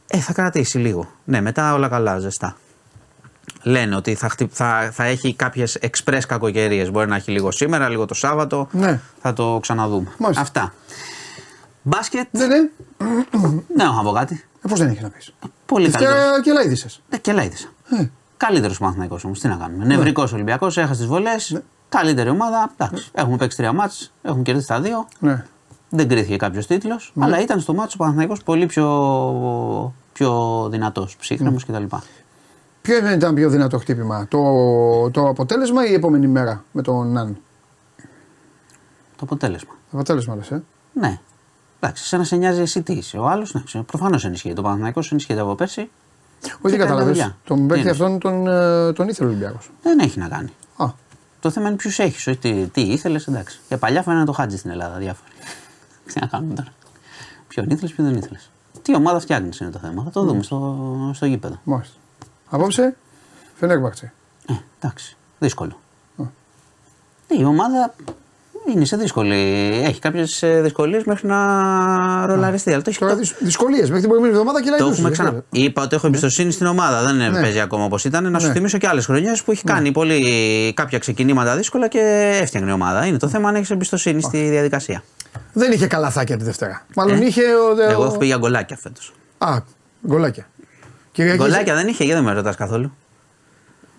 [0.07, 1.09] Ε, θα κρατήσει λίγο.
[1.25, 2.57] Ναι, μετά όλα καλά, ζεστά.
[3.63, 6.91] Λένε ότι θα, χτυ- θα, θα έχει κάποιες εξπρές κακοκαιρίες.
[6.91, 8.69] Μπορεί να έχει λίγο σήμερα, λίγο το Σάββατο.
[8.71, 9.01] Ναι.
[9.21, 10.09] Θα το ξαναδούμε.
[10.19, 10.43] Μάλιστα.
[10.43, 10.75] Αυτά.
[11.83, 12.27] Μπάσκετ.
[12.31, 12.71] Δεν είναι.
[13.75, 14.45] Δεν έχω να πω κάτι.
[14.65, 15.33] Ε, Πώς δεν έχει να πεις.
[15.67, 16.17] Πολύ καλύτερος.
[16.21, 16.89] Δευτέρα και λαίδησε.
[17.11, 17.69] Ε, και λαϊδησα.
[18.01, 18.07] Ε.
[18.37, 19.41] Καλύτερος Παναθυναϊκό όμως.
[19.41, 19.85] Τι να κάνουμε.
[19.85, 21.51] Νευρικός Ολυμπιακός, έχασε τις βολές.
[21.51, 21.61] Ναι.
[21.89, 22.71] Καλύτερη ομάδα.
[22.77, 23.09] Εντάξει.
[23.13, 25.07] Έχουμε παίξει τρία μάτς, έχουμε κερδίσει τα δύο.
[25.19, 25.45] Ναι.
[25.91, 27.13] Δεν κρίθηκε κάποιος τίτλος.
[27.19, 31.79] Αλλά ήταν στο μάτσο ο Παναθηναϊκός πολύ πιο, πιο δυνατός, ψύχρεμος Ναι.
[31.79, 31.97] κτλ.
[32.83, 34.41] Ποιο ήταν πιο δυνατό χτύπημα, το,
[35.11, 37.37] το αποτέλεσμα ή η επόμενη μέρα με τον Ναν;
[39.17, 39.71] Το αποτέλεσμα.
[39.91, 40.63] Το αποτέλεσμα λες, ε.
[40.93, 41.21] Ναι.
[41.81, 43.19] Εντάξει, σαν να σε νοιάζει εσύ τι είσαι.
[43.19, 44.53] Ο άλλος, ναι, προφανώς ενισχύει.
[44.53, 45.81] Το Παναθηναϊκός ενισχύεται από πέρσι.
[45.81, 47.11] Όχι, Και δεν κάνει κατάλαβε.
[47.11, 47.37] δουλειά.
[47.45, 49.71] Τον παίκτη Τι αυτόν τον, ε, τον ήθελε ο Ολυμπιακός.
[49.83, 50.53] Δεν έχει να κάνει.
[50.77, 50.87] Α,
[51.41, 53.61] Το θέμα είναι ποιους έχεις, όχι τι, τι ήθελες, εντάξει.
[53.69, 55.31] Για παλιά φαίνεται το χάτζι στην Ελλάδα, διάφοροι.
[56.13, 56.69] Τι να κάνουμε τώρα.
[57.49, 58.51] Ποιον ήθελες, ποιον δεν ήθελες.
[58.83, 60.03] Τι ομάδα φτιάχνεις είναι το θέμα.
[60.03, 61.61] Θα το δούμε στο, στο γήπεδο.
[61.65, 61.95] Μάλιστα.
[62.51, 62.97] Απόψε,
[63.55, 64.13] Φενέρμπαχτσε.
[64.49, 65.17] Ε, εντάξει.
[65.39, 65.79] Δύσκολο.
[66.17, 67.95] Ναι, η ομάδα
[68.75, 69.35] είναι σε δύσκολη.
[69.85, 71.37] Έχει κάποιες δυσκολίες μέχρι να
[72.27, 72.73] ρολαριστεί.
[72.73, 75.13] Αλλά το έχει Τώρα το- δυσκολίες μέχρι την προηγούμενη εβδομάδα και Το λαϊδούς, έχουμε δεν
[75.13, 75.29] ξανά.
[75.29, 75.45] ξέρω.
[75.51, 77.03] Είπα ότι έχω εμπιστοσύνη στην ομάδα.
[77.03, 77.41] Δεν Ναι.
[77.41, 78.31] παίζει ακόμα όπως ήταν.
[78.31, 78.53] Να σου Ναι.
[78.53, 82.01] θυμίσω και άλλες χρονιές που έχει κάνει πολύ κάποια ξεκινήματα δύσκολα και
[82.43, 83.07] έφτιαχνε η ομάδα.
[83.07, 85.03] Είναι το θέμα αν έχεις εμπιστοσύνη στη διαδικασία.
[85.53, 86.87] Δεν είχε καλαθάκια τη Δευτέρα.
[86.97, 87.43] Μάλλον είχε.
[87.43, 89.13] Ο, Ε; Εγώ ο- έχω πει για γκολάκια φέτος.
[89.39, 89.57] Α,
[90.07, 90.47] γκολάκια.
[91.13, 91.39] Κυριακή.
[91.39, 92.93] Γκολάκια δεν είχε, γιατί δεν με ρωτάς καθόλου.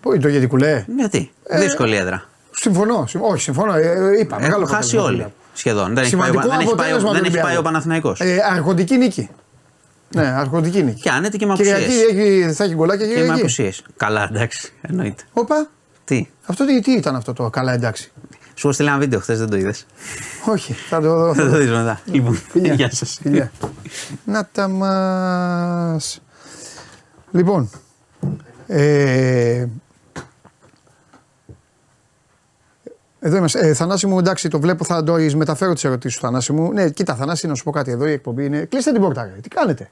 [0.01, 0.85] Πού είναι το γιατί κουλέ.
[0.97, 2.23] Γιατί; Ε, Δύσκολη έδρα.
[2.61, 3.05] Συμφωνώ.
[3.07, 3.73] συμ- Όχι, συμφωνώ.
[3.75, 5.25] Ε, ε, είπα, μεγάλο Έχουν χάσει αποτέλεσμα.
[5.25, 5.33] όλοι.
[5.53, 5.93] Σχεδόν.
[5.95, 7.63] Δεν έχει πάει, Σημαντικό δεν έχει πάει, αποτέλεσμα δεν του έχει πάει ο Ολυμπιακού.
[7.63, 8.19] Παναθηναϊκός.
[8.19, 9.29] Ε, αρχοντική νίκη.
[10.15, 11.01] Ναι, αρχοντική νίκη.
[11.01, 12.11] Και άνετη και με Κυριακή απουσίες.
[12.11, 13.39] έχει, θα έχει γκολάκια Και με Κυριακή.
[13.39, 13.83] απουσίες.
[13.97, 14.73] Καλά, εντάξει.
[14.81, 15.23] Εννοείται.
[15.33, 15.67] Όπα.
[16.05, 18.11] Τι; Αυτό τι, τι ήταν αυτό το καλά εντάξει.
[18.55, 19.85] Σου έχω στείλει ένα βίντεο χθες, δεν το είδες.
[20.45, 21.33] Όχι, θα το δω.
[21.33, 21.99] Θα το δεις μετά.
[22.05, 22.73] Λοιπόν, Φιλιά.
[22.73, 23.19] γεια σας.
[23.21, 23.51] Φιλιά.
[24.25, 26.21] Να τα μας.
[27.31, 27.69] Λοιπόν,
[28.67, 29.65] ε,
[33.19, 33.59] εδώ είμαστε.
[33.59, 36.71] Ε, Θανάση μου, εντάξει, το βλέπω, θα το μεταφέρω τις ερωτήσεις σου, Θανάση μου.
[36.73, 37.91] Ναι, κοίτα, Θανάση, να σου πω κάτι.
[37.91, 38.65] Εδώ η εκπομπή είναι.
[38.65, 39.39] Κλείστε την πόρτα, ρε.
[39.41, 39.89] Τι κάνετε;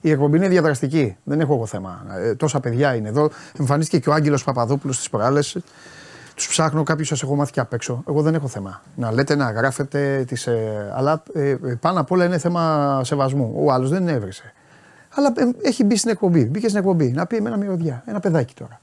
[0.00, 1.16] Η εκπομπή είναι διαδραστική.
[1.24, 2.06] Δεν έχω εγώ θέμα.
[2.18, 3.30] Ε, τόσα παιδιά είναι εδώ.
[3.58, 5.40] Εμφανίστηκε και ο Άγγελος Παπαδόπουλος τι προάλλε.
[6.34, 8.04] Τους ψάχνω, κάποιου σας έχω μάθει και απ' έξω.
[8.08, 8.82] Εγώ δεν έχω θέμα.
[8.94, 10.24] Να λέτε, να γράφετε.
[10.26, 13.52] Τις, ε, αλλά ε, ε, πάνω απ' όλα είναι θέμα σεβασμού.
[13.56, 14.52] Ο άλλος δεν έβρισε.
[15.14, 16.44] Αλλά ε, έχει μπει στην εκπομπή.
[16.44, 18.02] Μπήκε στην εκπομπή να πει με ένα μυρωδιά.
[18.06, 18.80] Ένα παιδάκι τώρα.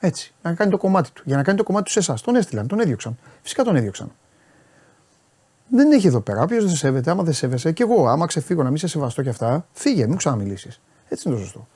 [0.00, 0.34] Έτσι.
[0.42, 1.22] Να κάνει το κομμάτι του.
[1.24, 2.22] Για να κάνει το κομμάτι του σε εσάς.
[2.22, 3.18] Τον έστειλαν, τον έδιωξαν.
[3.42, 4.12] Φυσικά τον έδιωξαν.
[5.68, 6.42] Δεν έχει εδώ πέρα.
[6.42, 9.22] Όποιος δεν σε σέβεται, άμα δεν σέβεσαι, και εγώ, άμα ξεφύγω να μην σε σεβαστώ
[9.22, 10.80] και αυτά, φύγε, μην ξαναμιλήσεις.
[11.08, 11.68] Έτσι είναι το σωστό.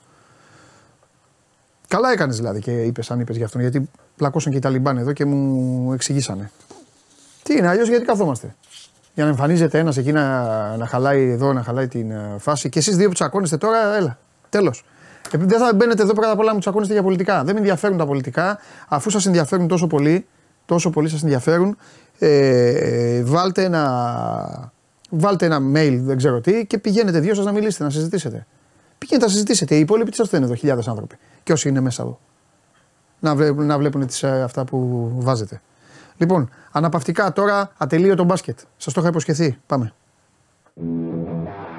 [1.87, 5.13] Καλά έκανες δηλαδή και είπες, αν είπες για αυτόν, γιατί πλακώσαν και οι Ταλιμπάν εδώ
[5.13, 6.51] και μου εξηγήσανε.
[7.43, 8.55] Τι είναι, αλλιώς γιατί καθόμαστε;
[9.13, 12.69] Για να εμφανίζεται ένας εκεί να, να χαλάει εδώ, να χαλάει την ε, φάση.
[12.69, 14.17] Και εσείς δύο που τσακώνεστε τώρα, έλα.
[14.49, 14.83] Τέλος.
[15.31, 17.43] Δεν θα μπαίνετε εδώ πρώτα απ' όλα να μου τσακώνεστε για πολιτικά.
[17.43, 20.25] Δεν με ενδιαφέρουν τα πολιτικά, αφού σας ενδιαφέρουν τόσο πολύ,
[20.65, 21.77] τόσο πολύ σας ενδιαφέρουν,
[22.19, 24.73] ε, ε, βάλτε, ένα,
[25.09, 28.45] βάλτε ένα mail, δεν ξέρω τι, και πηγαίνετε δύο σας να μιλήσετε, να συζητήσετε.
[28.97, 29.75] Πηγαίνετε να συζητήσετε.
[29.75, 31.17] Οι υπόλοιποι τι σας φταίνουν εδώ, χιλιάδες άνθρωποι.
[31.43, 32.19] Και όσοι είναι μέσα εδώ.
[33.19, 35.61] Να, βλέ, να βλέπουν τις, ε, αυτά που βάζετε.
[36.17, 38.59] Λοιπόν, αναπαυτικά τώρα ατελείωτο μπάσκετ.
[38.77, 39.57] Σας το είχα υποσχεθεί.
[39.65, 39.93] Πάμε.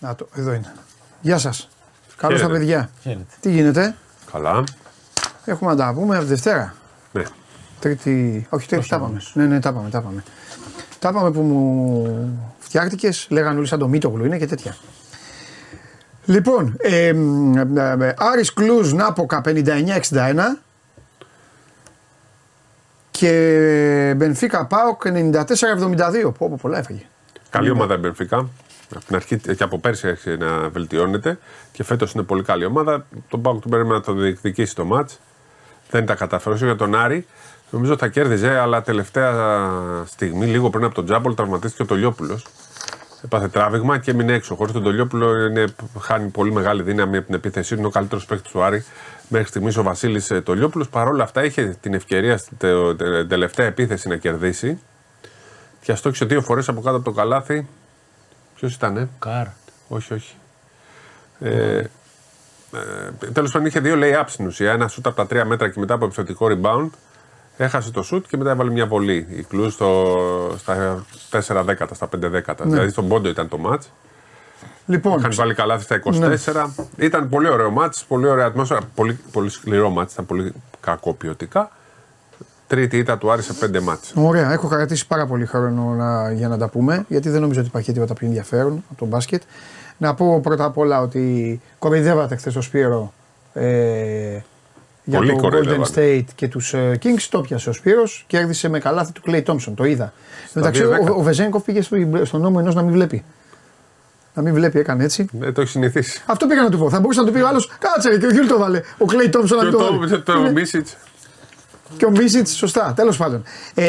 [0.00, 0.72] Να το, εδώ είναι.
[1.20, 1.68] Γεια σας.
[2.16, 2.64] Καλώς τα Χαίρετε.
[2.64, 2.90] παιδιά.
[3.02, 3.24] Χαίρετε.
[3.40, 3.94] Τι γίνεται,
[4.32, 4.64] Καλά.
[5.44, 6.74] Έχουμε να τα πούμε από Δευτέρα.
[7.12, 7.22] Ναι.
[7.80, 8.46] Τρίτη.
[8.50, 9.20] Όχι, τρίτη τα πάμε.
[9.32, 10.24] Ναι, ναι, τα πάμε, τα πάμε.
[10.98, 14.76] Τα πάμε που μου φτιάχτηκες, λέγανε όλοι σαν το Μίτογλου είναι και τέτοια.
[16.24, 17.14] Λοιπόν, ε, ε,
[18.00, 20.58] ε, Άρης Κλούζ Νάποκα 59-61
[23.10, 26.22] και Μπενφίκα Πάοκ 94-72.
[26.22, 27.06] Πω, πω, πολλά έφαγε.
[27.50, 28.48] Καλή ομάδα η Μπενφίκα.
[28.94, 31.38] Από την αρχή και από πέρσι άρχισε να βελτιώνεται
[31.72, 33.06] και φέτος είναι πολύ καλή ομάδα.
[33.28, 35.10] Τον Πάοκ τον περίμενα να τον διεκδικήσει το μάτ.
[35.90, 36.54] Δεν τα κατάφερε.
[36.54, 37.26] Όσο για τον Άρη,
[37.70, 39.70] νομίζω θα κέρδιζε, αλλά τελευταία
[40.06, 42.46] στιγμή, λίγο πριν από τον Τζάμπολ, τραυματίστηκε ο Τολιόπουλος.
[43.24, 44.54] Έπαθε τράβηγμα και έμεινε έξω.
[44.54, 45.64] Χωρίς τον Τολιόπουλο είναι,
[46.00, 47.78] χάνει πολύ μεγάλη δύναμη από την επίθεσή του.
[47.78, 48.84] Είναι ο καλύτερος παίκτης του Άρη
[49.28, 50.88] μέχρι στιγμής ο Βασίλης Τολιόπουλος.
[50.88, 54.78] Παρ' όλα αυτά είχε την ευκαιρία στην τε- τε- τελευταία επίθεση να κερδίσει.
[55.80, 57.66] Και αστόχησε δύο φορές από κάτω από το καλάθι.
[58.60, 59.46] Ποιος ήταν, Καρ.
[59.88, 60.34] όχι, όχι.
[61.40, 61.86] Ε, ε,
[63.32, 64.72] Τέλος πάντων είχε δύο lay-ups στην ουσία.
[64.72, 66.88] Ένα σουτ από τα τρία μέτρα και μετά από επιθετικό rebound.
[67.56, 69.26] Έχασε το σουτ και μετά έβαλε μια βολή.
[69.30, 72.64] Η Κλουζ στο, στα 4 δέκατα, στα 5 δέκατα.
[72.64, 73.84] Δηλαδή στον πόντο ήταν το match.
[74.86, 76.86] Λοιπόν, Είχαν βάλει καλάθι στα 24.
[76.96, 78.80] Ήταν πολύ ωραίο μάτς, πολύ ωραία ατμόσφαιρα.
[78.94, 81.70] Πολύ, πολύ σκληρό μάτς, ήταν πολύ κακό ποιοτικά.
[82.70, 84.12] Τρίτη ήττα του Άρη σε 5 μάτς.
[84.14, 87.68] Ωραία, έχω κρατήσει πάρα πολύ χρόνο να, για να τα πούμε, γιατί δεν νομίζω ότι
[87.68, 89.42] υπάρχει τίποτα πιο ενδιαφέρον από το μπάσκετ.
[89.96, 93.12] Να πω πρώτα απ' όλα ότι κοροϊδεύατε χθες το Σπύρο
[93.52, 93.62] ε,
[95.04, 96.16] για Πολύ το Golden κοροϊδεύατε.
[96.18, 97.26] State και τους ε, Kings.
[97.30, 100.12] Το πιάσε ο Σπύρος, κέρδισε με καλάθι του Clay Thompson, το είδα.
[100.54, 101.12] Εντάξει, δύο ο, δέκα.
[101.12, 103.24] ο Βεζένκοφ πήγε στο, στον νόμο ενός να μην βλέπει.
[104.34, 105.26] Να μην βλέπει, έκανε έτσι.
[105.38, 106.22] Ναι, το έχει συνηθίσει.
[106.26, 106.90] Αυτό πήγα να του πω.
[106.90, 108.80] Θα μπορούσε να του πει ο άλλος, κάτσε ρε, και ο Γιουλ το 'βαλε.
[108.98, 110.18] Ο Κλέι Τόμψον να Το, το το, 'βαλε.
[110.18, 110.86] το, το Μίσιτ.
[111.96, 113.42] Και ο Μίσιτ, σωστά, τέλος πάντων.
[113.74, 113.84] Ε,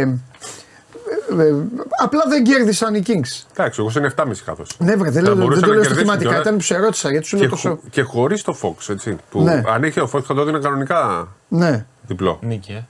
[0.00, 1.54] ε,
[2.02, 3.44] απλά δεν κέρδισαν οι Kings.
[3.56, 4.64] Εντάξει, εγώ σε 7,5 καθώ.
[4.78, 7.44] Ναι, βρε, δεν, λέω- δεν το λέω στοιχηματικά, ήταν που σε ρώτησα γιατί σου λέω
[7.44, 7.68] Και, τόσο.
[7.70, 9.16] χω, και χωρίς το Fox, έτσι.
[9.30, 9.62] Που Ναι.
[9.66, 11.84] Αν είχε ο Fox θα το έδινε κανονικά Ναι.
[12.06, 12.38] διπλό.
[12.42, 12.84] Νίκη, ε.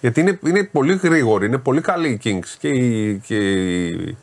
[0.00, 4.16] Γιατί είναι, είναι πολύ γρήγοροι, είναι πολύ καλοί οι Kings και οι, και οι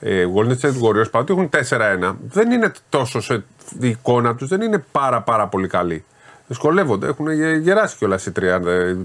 [0.00, 3.44] ε, Golden State Warriors παρότι έχουν 4-1, δεν είναι τόσο σε,
[3.80, 6.04] η εικόνα τους δεν είναι πάρα πάρα πολύ καλή.
[6.46, 8.32] Δυσκολεύονται, έχουν γε- γεράσει κιόλας οι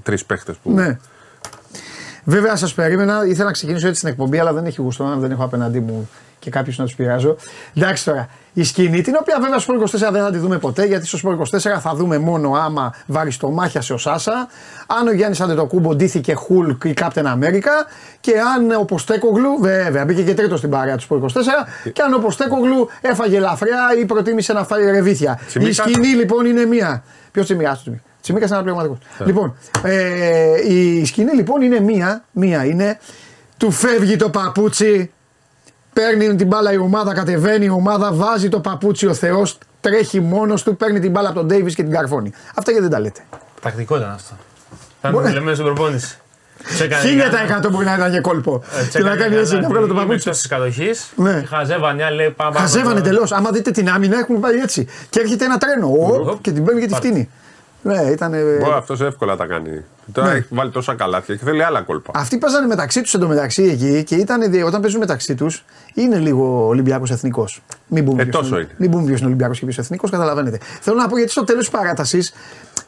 [0.03, 0.72] τρεις παίχτες που.
[0.72, 0.97] Ναι.
[2.23, 5.31] Βέβαια, σας περίμενα, ήθελα να ξεκινήσω έτσι την εκπομπή, αλλά δεν έχει γούστο, αν δεν
[5.31, 6.09] έχω απέναντί μου
[6.41, 7.35] και κάποιους να τους πειράζω.
[7.76, 10.85] Εντάξει τώρα, η σκηνή, την οποία βέβαια στο Sport 24 δεν θα τη δούμε ποτέ,
[10.85, 14.47] γιατί στο Sport 24 θα δούμε μόνο άμα βαριστομάχιασε ο Σάσα,
[14.88, 17.88] αν ο Γιάννης Αντετοκούμπο ντύθηκε Hulk ή Captain America
[18.19, 22.13] και αν ο Ποστέκογλου, βέβαια μπήκε και τρίτος στην παρέα του Sport 24, και αν
[22.13, 25.39] ο Ποστέκογλου έφαγε ελαφριά ή προτίμησε να φάει ρεβίθια.
[25.41, 25.76] Η Τσιμίκας.
[25.76, 27.03] σκηνή λοιπόν είναι μία.
[27.31, 28.97] Ποιος τσιμικά, του τσιμίκας; Τσιμίκας είναι ένα πνευματικό.
[29.26, 32.23] Λοιπόν, ε, η σκηνή λοιπόν είναι μία.
[32.31, 32.99] Μία είναι.
[33.57, 35.11] Του φεύγει το παπούτσι.
[35.93, 40.63] Παίρνει την μπάλα η ομάδα, κατεβαίνει η ομάδα, βάζει το παπούτσι ο Θεός, τρέχει μόνος
[40.63, 42.31] του, παίρνει την μπάλα από τον Ντέιβι και την καρφώνει.
[42.55, 43.22] Αυτά γιατί δεν τα λέτε.
[43.61, 44.34] Τακτικό ήταν αυτό.
[45.01, 46.18] Θα είναι λέμε στην προπόνηση.
[46.65, 48.63] Σε έκανε Χίλια για- τα εκατό μπορεί να ήταν και κόλπο.
[48.77, 50.15] ε, Και τσέκανε να κάνει για έτσι, να να βγάλω το την παπούτσι.
[50.18, 51.11] ύψος της κατοχής.
[51.15, 51.43] Ναι.
[51.49, 52.51] Χαζεύανε, άλλοι λέει πάμε.
[52.53, 53.09] πάμε Χαζεύανε τώρα.
[53.09, 53.31] τελώς.
[53.31, 54.88] Άμα δείτε την άμυνα, έχουν πάει έτσι.
[55.09, 55.88] Και έρχεται ένα τρένο.
[55.88, 57.30] ο, και την παίρνει και τη φτύνει.
[57.84, 58.32] Ναι, ήταν.
[58.32, 59.84] Μπορεί αυτός εύκολα τα κάνει.
[60.14, 60.34] Τώρα Ναι.
[60.38, 62.12] έχει βάλει τόσα καλάθια και θέλει άλλα κόλπα.
[62.16, 66.68] Αυτοί παίζανε μεταξύ τους εντωμεταξύ εκεί και ήταν, δι- όταν παίζουν μεταξύ τους είναι λίγο
[66.68, 67.62] Ολυμπιακός εθνικός.
[67.88, 68.74] Μην πούμε Ε, ποιος τόσο είναι, είναι.
[68.78, 70.58] μην πούμε ποιο είναι Ολυμπιακός και ποιο εθνικός, καταλαβαίνετε.
[70.82, 72.34] Θέλω να πω γιατί στο τέλος της παράτασης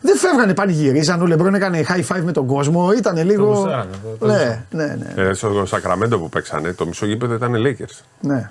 [0.01, 1.21] δεν φεύγανε πανηγυρίζαν.
[1.21, 2.91] Ο Λεμπρόν έκανε high five με τον κόσμο.
[2.91, 3.45] Ήταν λίγο.
[3.45, 7.53] γουστάρανε, το- το ναι, ναι, ναι, Ε, στο Σακραμέντο που παίξανε, το μισό γήπεδο ήταν
[7.55, 7.99] Lakers.
[8.19, 8.49] ναι.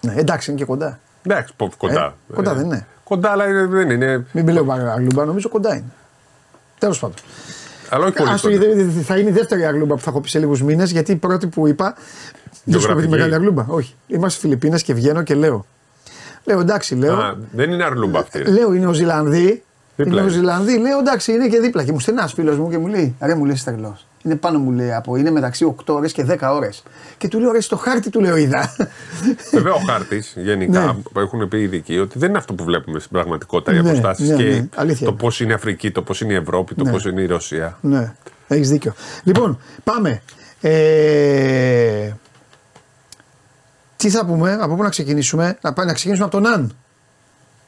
[0.00, 0.98] Ναι, εντάξει, είναι και κοντά.
[1.22, 2.14] Εντάξει, πω- κοντά.
[2.30, 2.86] Ε, κοντά δεν είναι.
[3.08, 4.26] Κοντά, αλλά είναι- δεν είναι.
[4.32, 5.84] Μην μιλάω αγλούμπα, νομίζω κοντά είναι.
[6.78, 7.16] Τέλος πάντων.
[7.90, 8.30] Αλλά όχι πολύ.
[8.30, 8.74] Ας το, κοντά.
[8.74, 11.16] δε- θα είναι η δεύτερη αγλούμπα που θα έχω πει σε λίγους μήνες, γιατί η
[11.16, 11.94] πρώτη που είπα.
[11.94, 13.08] Δεν σου είπα τη Γεωγραφική.
[13.10, 13.64] μεγάλη αγλούμπα.
[13.68, 13.94] Όχι.
[14.06, 15.66] Είμαστε στι Φιλιππίνες και βγαίνω και λέω.
[16.44, 17.16] Λέω εντάξει, λέω.
[17.16, 18.42] Α, δεν είναι αρλούμπα αυτή.
[18.42, 18.50] ρε.
[18.50, 19.62] Λέω είναι ο Ζηλανδί.
[19.96, 20.32] Δίπλα Είναι ο είναι.
[20.32, 20.78] Ζηλανδί.
[20.78, 21.84] Λέω εντάξει, είναι και δίπλα.
[21.84, 24.06] Και μου στενά φίλος μου και μου λέει: Ρε, μου λέει τρελός.
[24.28, 25.16] Είναι πάνω μου λέει από.
[25.16, 26.82] Είναι μεταξύ 8 ώρες και 10 ώρες.
[27.18, 28.74] Και του λέω: Ρε, στο χάρτη του λέω είδα.
[29.52, 30.92] Βέβαια, ο χάρτης γενικά Ναι.
[31.12, 33.88] που έχουν πει οι ειδικοί ότι δεν είναι αυτό που βλέπουμε στην πραγματικότητα οι Ναι,
[33.90, 35.20] αποστάσεις ναι, και ναι, αλήθεια το είναι.
[35.20, 36.90] πώς είναι η Αφρική, το πώς είναι η Ευρώπη, το Ναι.
[36.90, 37.78] πώς είναι η Ρωσία.
[37.80, 38.12] ναι,
[38.48, 38.94] έχεις δίκιο.
[39.24, 40.22] Λοιπόν, πάμε.
[40.60, 42.10] Ε,
[43.96, 46.72] τι θα πούμε, από πού να ξεκινήσουμε, να, πάμε- να ξεκινήσουμε από τον Αν.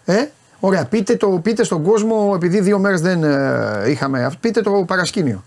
[0.05, 0.25] Ε,
[0.61, 4.85] ωραία, πείτε, το, πείτε στον κόσμο, επειδή δύο μέρες δεν ε, είχαμε, αυ- πείτε το
[4.87, 5.45] παρασκήνιο.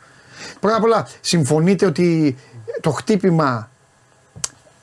[0.59, 2.37] Πρώτα απ' όλα, συμφωνείτε ότι
[2.81, 3.69] το χτύπημα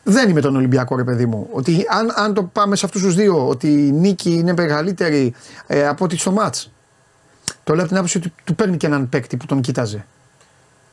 [0.03, 1.49] δεν είναι με τον Ολυμπιακό, ρε παιδί μου.
[1.53, 5.35] Ότι αν, αν το πάμε σε αυτούς τους δύο, ότι η νίκη είναι μεγαλύτερη
[5.67, 6.71] ε, από ότι στο μάτς.
[7.65, 10.07] Το λέω από την άποψη ότι του παίρνει και έναν παίκτη που τον κοίταζε.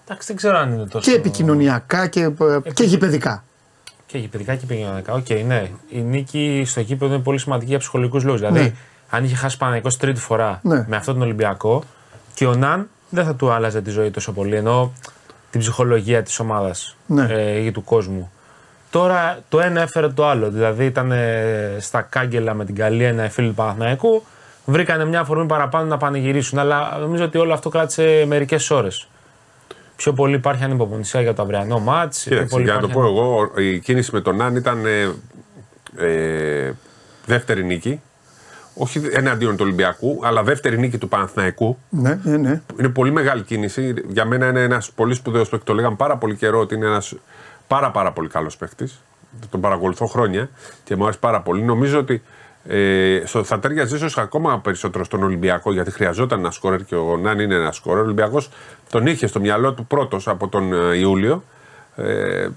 [0.06, 1.12] Εντάξει, δεν ξέρω αν είναι τόσο.
[1.12, 3.44] Και επικοινωνιακά και, ε, και γηπεδικά.
[4.06, 5.14] Και γηπεδικά και επικοινωνιακά.
[5.14, 5.72] Οκ, ναι.
[5.90, 8.40] Η νίκη στο γήπεδο είναι πολύ σημαντική για ψυχολογικούς λόγους.
[8.40, 8.74] Δηλαδή, Ναι.
[9.10, 10.86] αν είχε χάσει Παναθηναϊκό τρίτη φορά Ναι.
[10.88, 11.84] με αυτόν τον Ολυμπιακό
[12.34, 14.56] και ο Ναν δεν θα του άλλαζε τη ζωή τόσο πολύ.
[14.56, 14.94] Ενώ
[15.52, 17.28] την ψυχολογία της ομάδας Ναι.
[17.30, 18.32] ε, ή του κόσμου.
[18.90, 20.50] Τώρα το ένα έφερε το άλλο.
[20.50, 24.24] Δηλαδή ήταν ε, στα κάγκελα με την καλή ένα φίλοι του Παναθηναϊκού.
[24.66, 26.60] Βρήκανε μια αφορμή παραπάνω να πανηγυρίσουν.
[26.60, 29.08] Αλλά νομίζω ότι όλο αυτό κράτησε μερικές ώρες.
[29.96, 32.24] Πιο πολύ υπάρχει ανυπομονησία για το αυριανό μάτς.
[32.24, 35.14] Κοίταξε, για να το πω εγώ, η κίνηση με τον Αν ήταν ε,
[36.08, 36.74] ε,
[37.26, 38.02] δεύτερη νίκη.
[38.80, 41.78] Όχι εναντίον του Ολυμπιακού, αλλά δεύτερη νίκη του Παναθηναϊκού.
[41.90, 42.62] Ναι, ναι, ναι.
[42.80, 43.94] Είναι πολύ μεγάλη κίνηση.
[44.08, 45.68] Για μένα είναι ένας πολύ σπουδαίος παίκτης.
[45.68, 47.16] Το λέγαμε πάρα πολύ καιρό ότι είναι ένας
[47.68, 49.02] πάρα, πάρα πολύ καλός παίκτης.
[49.50, 50.50] Τον παρακολουθώ χρόνια
[50.84, 51.62] και μου άρεσε πάρα πολύ.
[51.62, 52.22] Νομίζω ότι
[52.70, 57.18] ε, στο- θα τέριαζε ίσως ακόμα περισσότερο στον Ολυμπιακό γιατί χρειαζόταν ένα σκόρερ και ο
[57.18, 58.02] Νάν είναι ένα σκόρερ.
[58.02, 58.50] Ο Ολυμπιακός
[58.90, 61.44] τον είχε στο μυαλό του πρώτος από τον ε, Ιούλιο.
[61.96, 62.48] Ε,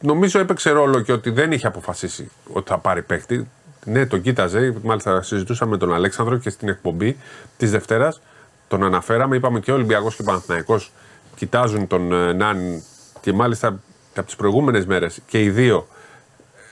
[0.00, 3.48] νομίζω έπαιξε ρόλο και ότι δεν είχε αποφασίσει ότι θα πάρει παίκτη.
[3.84, 4.74] Ναι, τον κοίταζε.
[4.82, 7.16] Μάλιστα, συζητούσαμε με τον Αλέξανδρο και στην εκπομπή
[7.56, 8.20] της Δευτέρας.
[8.68, 9.36] Τον αναφέραμε.
[9.36, 10.92] Είπαμε και ο Ολυμπιακός και ο Παναθηναϊκός
[11.36, 12.82] κοιτάζουν τον ε, Ναν
[13.20, 13.80] και μάλιστα
[14.16, 15.86] από τις προηγούμενες μέρες και οι δύο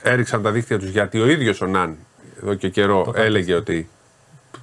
[0.03, 1.97] έριξαν τα δίχτυα τους γιατί ο ίδιος ο Ναν
[2.41, 3.89] εδώ και καιρό έλεγε ότι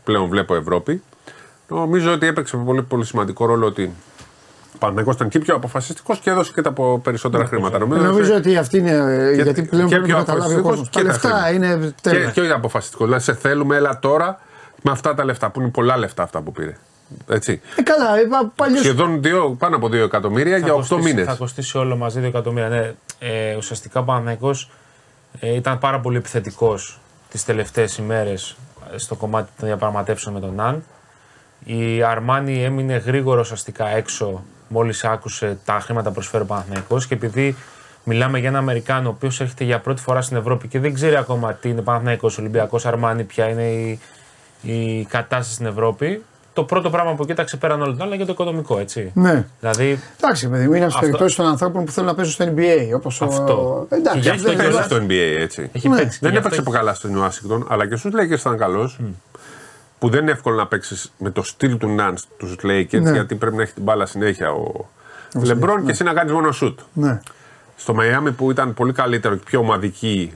[0.05, 1.02] πλέον βλέπω Ευρώπη.
[1.68, 3.93] Νομίζω ότι έπαιξε πολύ, πολύ σημαντικό ρόλο ότι
[4.75, 7.79] ο Παναθηναϊκός ήταν και πιο αποφασιστικός και έδωσε και τα πο- περισσότερα χρήματα.
[7.79, 8.91] Νομίζω, Νομίζω ότι αυτή είναι.
[8.91, 10.89] ε, και- γιατί πλέον και πρέπει να πιο καταλάβει ο αποφασιστικός κόσμος.
[10.89, 11.77] και Τα τα λεφτά χρήματα.
[11.77, 12.31] είναι και, τέλεια.
[12.31, 13.07] και όχι αποφασιστικός.
[13.07, 14.41] Δηλαδή σε θέλουμε, έλα τώρα
[14.83, 16.77] με αυτά τα λεφτά που είναι πολλά λεφτά αυτά που πήρε.
[17.29, 17.61] Έτσι.
[17.77, 21.27] Ε, καλά, ε, πα- παλιώς- Σχεδόν δύο, πάνω από 2 εκατομμύρια για 8 κοστίσει- μήνες.
[21.27, 22.69] Θα κοστίσει όλο μαζί 2 εκατομμύρια.
[22.69, 24.71] Ναι, ε, ουσιαστικά ο Παναθηναϊκός
[25.41, 28.57] Ε, ήταν πάρα πολύ επιθετικός τις τελευταίες ημέρες
[28.97, 30.85] στο κομμάτι των διαπραγματεύσεων με τον Ναν.
[31.65, 34.43] Η Αρμάνι έμεινε γρήγορο αστικά έξω
[34.73, 37.57] μόλις άκουσε τα χρήματα που προσφέρει ο Παναθηναϊκός και επειδή
[38.05, 41.17] μιλάμε για έναν Αμερικάνο ο οποίος έρχεται για πρώτη φορά στην Ευρώπη και δεν ξέρει
[41.17, 44.01] ακόμα τι είναι Παναθηναϊκός, Ολυμπιακός, Αρμάνι, ποια είναι η,
[44.63, 46.23] η κατάσταση στην Ευρώπη.
[46.53, 49.11] Το πρώτο πράγμα που κοίταξε πέραν όλα τα άλλα για το οικονομικό, έτσι.
[49.15, 49.47] Ναι.
[49.61, 52.33] Δηλαδή, Εντάξει, παιδί μου, είναι από τι Αυτό- περιπτώσεις των ανθρώπων που θέλουν να παίζουν
[52.35, 52.95] στο NBA.
[52.97, 53.87] Όπως Αυτό.
[53.91, 53.95] Ο...
[53.97, 54.97] Εντάξει, Και γι' αυτό αυτό δεν και Παίζει είναι- στο
[55.37, 55.71] NBA έτσι.
[55.73, 55.97] έχει Ναι.
[55.97, 56.19] παίξει.
[56.19, 58.99] και Δεν γι' αυτό έπαιξε καλά στον Ουάσιγκτον, αλλά και στους Lakers ήταν καλός.
[60.01, 63.10] Που δεν είναι εύκολο να παίξεις με το στυλ του Ναν στου Lakers, Ναι.
[63.10, 64.89] γιατί πρέπει να έχει την μπάλα συνέχεια ο
[65.43, 66.78] Λεμπρόν και εσύ να κάνεις μόνο σουτ.
[66.93, 67.20] Ναι.
[67.77, 70.32] Στο Μαϊάμι που ήταν πολύ καλύτερο και πιο ομαδική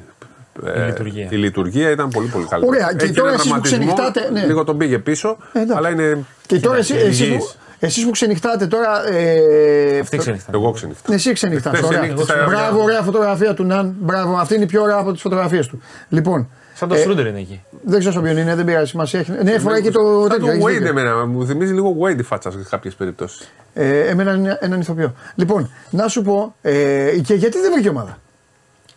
[0.64, 1.28] ε, λειτουργία.
[1.30, 2.76] η λειτουργία ήταν πολύ πολύ καλύτερη.
[2.76, 4.46] Ωραία, και Έχει τώρα έναν εσείς που δραματισμό, ξενυχτάτε, ναι.
[4.46, 5.76] Λίγο τον πήγε πίσω, Ε, εντάξει.
[5.76, 6.24] αλλά είναι.
[6.46, 7.56] Και τώρα εσύ, Κοίταξε, εσείς, που, υγιής.
[7.78, 9.08] εσείς που ξενυχτάτε τώρα.
[9.12, 10.50] Ε, Αυτή ξενυχτά.
[10.54, 11.12] Εγώ ξενυχτά.
[11.14, 12.00] Εσύ ξενυχτάς, Χθες ωραία.
[12.00, 13.94] ξενύχτησα, Μπράβο, μια- ωραία φωτογραφία του Ναν.
[14.00, 15.82] Μπράβο, αυτή είναι η πιο ωραία από τι φωτογραφίε του.
[16.08, 17.62] Λοιπόν, Σαν το Ε, Στρούντερ είναι εκεί.
[17.84, 19.20] δεν ξέρω στον ποιον είναι, δεν πειράζει σημασία.
[19.20, 20.44] έχει- Ναι, φοράει και το Σαν τέτοιο.
[20.46, 20.86] το έχεις Wade δίκιο.
[20.88, 23.48] εμένα, μου θυμίζει λίγο Wade η φάτσα σε κάποιες περιπτώσεις.
[23.74, 25.14] Ε, εμένα είναι έναν ηθοποιό.
[25.34, 28.18] Λοιπόν, να σου πω, ε, και γιατί δεν βρήκε ομάδα;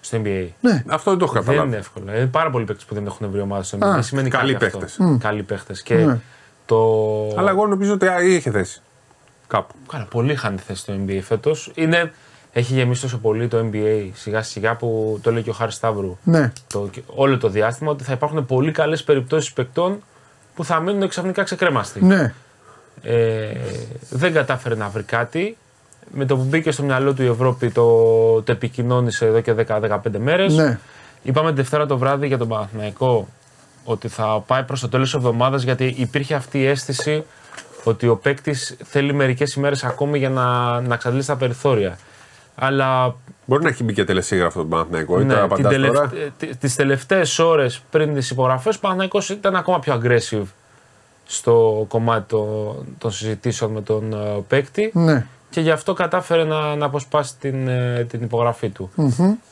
[0.01, 0.47] Στο NBA.
[0.61, 0.83] Ναι.
[0.87, 1.67] Αυτό δεν το έχω Δεν καταλάβει.
[1.67, 2.11] είναι εύκολο.
[2.15, 3.85] Είναι πάρα πολλοί παίκτες που δεν έχουν βρει ομάδα στο NBA.
[3.87, 4.77] Α, Δεν σημαίνει καλοί κάτι αυτό.
[4.77, 4.97] παίκτες.
[5.19, 5.73] Καλοί παίχτε.
[5.83, 6.17] Και Ναι.
[6.65, 6.77] το.
[7.37, 8.81] Αλλά εγώ νομίζω ότι α, είχε θέση.
[9.47, 9.73] Κάπου.
[9.91, 11.71] Καλά, πολλοί είχαν θέση στο NBA φέτος.
[11.75, 12.11] Είναι...
[12.57, 16.17] Έχει γεμίσει τόσο πολύ το NBA σιγά σιγά που το λέει και ο Χάρης Σταύρου
[16.23, 16.51] Ναι.
[16.67, 20.03] το, και όλο το διάστημα ότι θα υπάρχουν πολύ καλές περιπτώσεις παικτών
[20.55, 22.05] που θα μείνουν ξαφνικά ξεκρέμαστοι.
[22.05, 22.33] Ναι.
[23.01, 23.51] Ε,
[24.09, 25.57] δεν κατάφερε να βρει κάτι.
[26.11, 27.85] Με το που μπήκε στο μυαλό του η Ευρώπη το,
[28.41, 30.55] το επικοινώνησε εδώ και 10-15 μέρες.
[30.55, 30.79] Ναι.
[31.23, 33.27] Είπαμε τη Δευτέρα το βράδυ για τον Παναθηναϊκό
[33.83, 37.23] ότι θα πάει προς το τέλος της εβδομάδας γιατί υπήρχε αυτή η αίσθηση
[37.83, 41.97] ότι ο παίκτης θέλει μερικές ημέρες ακόμη για να, να εξαντλήσει τα περιθώρια.
[42.59, 43.15] Αλλά
[43.45, 45.17] Μπορεί να έχει μπει και τελεσίγραφο τον Παναθηναϊκό.
[45.17, 46.11] ναι, Ναι, τώρα την απαντάς τελευ- τώρα.
[46.15, 50.43] ε, τι- τις τελευταίες ώρες πριν τις υπογραφές ο Παναθηναϊκός ήταν ακόμα πιο aggressive
[51.25, 55.25] στο κομμάτι των, των συζητήσεων με τον ε, παίκτη Ναι.
[55.49, 58.89] και γι' αυτό κατάφερε να, να αποσπάσει την, ε, την υπογραφή του.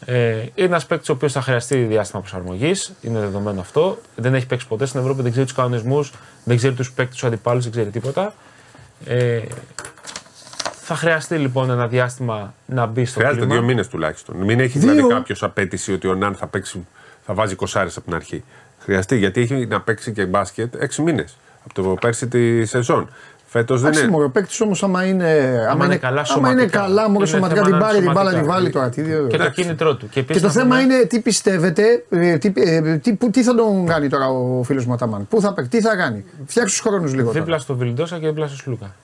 [0.06, 3.98] Ε, είναι ένας παίκτης ο οποίος θα χρειαστεί διάστημα προσαρμογής, είναι δεδομένο αυτό.
[4.16, 6.12] Δεν έχει παίξει ποτέ στην Ευρώπη, δεν ξέρει τους κανονισμούς,
[6.44, 8.34] δεν ξέρει τους παίκτες τους αντιπάλους, δεν ξέρει τίποτα.
[9.06, 9.40] Ε,
[10.88, 13.56] θα χρειαστεί λοιπόν ένα διάστημα να μπει στο Χρειάζεται κλίμα.
[13.60, 14.36] δύο μήνες τουλάχιστον.
[14.36, 14.92] Μην έχει Δύο.
[14.92, 16.88] δηλαδή κάποιος απέτηση ότι ο Ναν θα, παίξει,
[17.26, 18.44] θα βάζει κοσάρε από την αρχή.
[18.80, 23.10] Χρειαστεί γιατί έχει να παίξει και μπάσκετ έξι μήνες από το πέρσι τη σεζόν.
[23.48, 24.12] Φέτος δεν Εντάξει, είναι.
[24.16, 25.26] μωρέ, ο παίκτης όμως, άμα είναι,
[25.70, 26.80] άμα είναι καλά άμα είναι σωματικά.
[26.80, 28.42] καλά, μωρέ, Είναι σωματικά θέμα την να πάρει την μπάλα, σωματικά.
[28.42, 28.90] τη βάλει τώρα.
[28.90, 29.62] Τι, Και το Εντάξει.
[29.62, 30.06] κίνητρό του.
[30.06, 33.30] Και, Και επίσης το να θέμα πούμε- είναι τι πιστεύετε, ε, τι, ε, τι, που-
[33.30, 35.28] τι θα τον κάνει τώρα ο φίλος μου Αταμάν.
[35.28, 37.28] Πού θα παίξει, τι θα κάνει; Φτιάξου τους χρόνους λίγο.
[37.32, 37.58] Δίπλα Τώρα.
[37.60, 38.96] στο Βιλντόσα και δίπλα στο Σλούκα.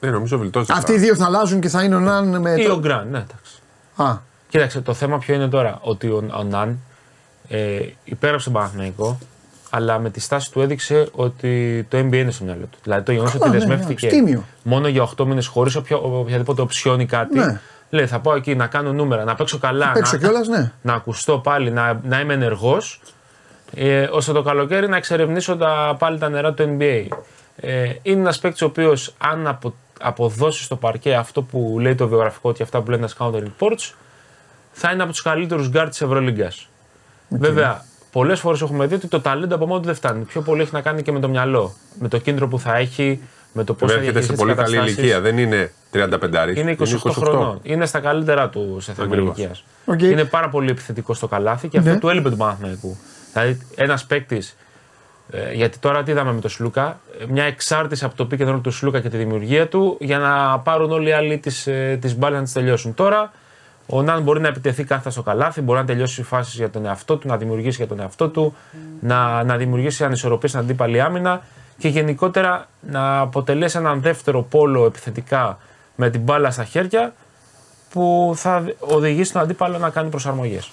[0.00, 0.74] Δεν νομίζω βιλτώσεις.
[0.74, 2.50] Αυτοί οι δύο θα αλλάζουν και θα είναι ο Ναν με.
[2.54, 3.52] Ή το- ο Γκραν, ναι, εντάξει.
[3.96, 4.16] Α,
[4.48, 5.78] Κοίταξε, το θέμα ποιο είναι τώρα.
[5.82, 6.78] Ότι ο, ο Ναν
[7.48, 9.18] ε, υπέγραψε τον Παναθηναϊκό,
[9.70, 12.78] αλλά με τη στάση του έδειξε ότι το NBA είναι στο μυαλό του.
[12.82, 14.44] Δηλαδή το γεγονός ότι ναι, δεσμεύτηκε ναι, τίμιο.
[14.62, 17.38] μόνο για 8 μήνες χωρίς οποιαδήποτε οψιόνι κάτι.
[17.38, 17.60] Ναι.
[17.90, 20.72] Λέει, θα πάω εκεί να κάνω νούμερα, να παίξω καλά, παίξω να, κιόλας, ναι.
[20.82, 23.00] να ακουστώ πάλι, να, να είμαι ενεργός,
[23.74, 27.06] ε, ώστε το καλοκαίρι να εξερευνήσω τα, πάλι τα νερά του NBA.
[27.56, 29.74] Ε, είναι ένας παίκτης ο οποίος, αν απο,
[30.04, 33.92] αποδώσεις στο παρκέ αυτό που λέει το βιογραφικό και αυτά που λένε τα scouting reports,
[34.72, 36.68] θα είναι από τους καλύτερους γκάρτ της Ευρωλίγκας.
[37.28, 40.24] Βέβαια, πολλές φορές έχουμε δει ότι το ταλέντο από μόνο του δεν φτάνει.
[40.24, 41.74] Πιο πολύ έχει να κάνει και με το μυαλό.
[42.00, 43.20] Με το κίνητρο που θα έχει,
[43.52, 44.96] με το πώς θα Έρχεται διαχειριστεί σε τις πολύ καλή καταστάσεις.
[44.98, 45.20] ηλικία.
[45.20, 46.56] Δεν είναι 35.
[46.58, 47.60] Είναι 28, χρονών.
[47.62, 49.36] Είναι στα καλύτερά του σε θέμα Ακριβώς.
[49.36, 49.64] ηλικίας.
[49.84, 50.02] Οκ.
[50.02, 51.98] Είναι πάρα πολύ επιθετικός στο καλάθι και αυτό Ναι.
[51.98, 52.96] του έλειπε του Παναθηναϊκού.
[53.32, 54.56] Δηλαδή, ένας παίκτης.
[55.30, 58.54] Ε, γιατί τώρα τι είδαμε με τον Σλούκα, ε, μια εξάρτηση από το pick and
[58.54, 61.98] roll του Σλούκα και τη δημιουργία του για να πάρουν όλοι οι άλλοι τις ε,
[62.00, 62.94] τις μπάλες να τις τελειώσουν.
[62.94, 63.32] Τώρα
[63.86, 67.16] ο Ναν μπορεί να επιτεθεί κάθετα στο καλάθι, μπορεί να τελειώσει φάσεις για τον εαυτό
[67.16, 68.54] του, να δημιουργήσει για τον εαυτό του,
[69.00, 71.42] να, να δημιουργήσει ανισορροπίες στην αντίπαλη άμυνα
[71.78, 75.58] και γενικότερα να αποτελέσει έναν δεύτερο πόλο επιθετικά
[75.94, 77.12] με την μπάλα στα χέρια
[77.90, 80.72] που θα οδηγήσει τον αντίπαλο να κάνει προσαρμογές.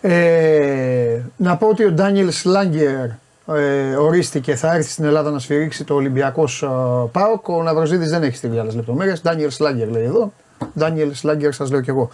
[0.00, 3.08] Ε, να πω ότι ο Ντάνιελς Σλάγκερ
[3.54, 6.68] ε, ορίστηκε, θα έρθει στην Ελλάδα να σφυρίξει το Ολυμπιακός
[7.12, 7.48] ΠΑΟΚ.
[7.48, 9.22] Ο Ναυροζίδη δεν έχει στείλει άλλες λεπτομέρειες.
[9.22, 10.32] Ντάνιελ Σλάγκερ λέει εδώ.
[10.78, 12.10] Ντάνιελ Σλάγκερ, σας λέω κι εγώ.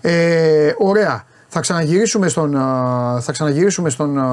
[0.00, 1.24] Ε, ωραία.
[1.48, 4.24] Θα ξαναγυρίσουμε στον, α, θα ξαναγυρίσουμε στον α,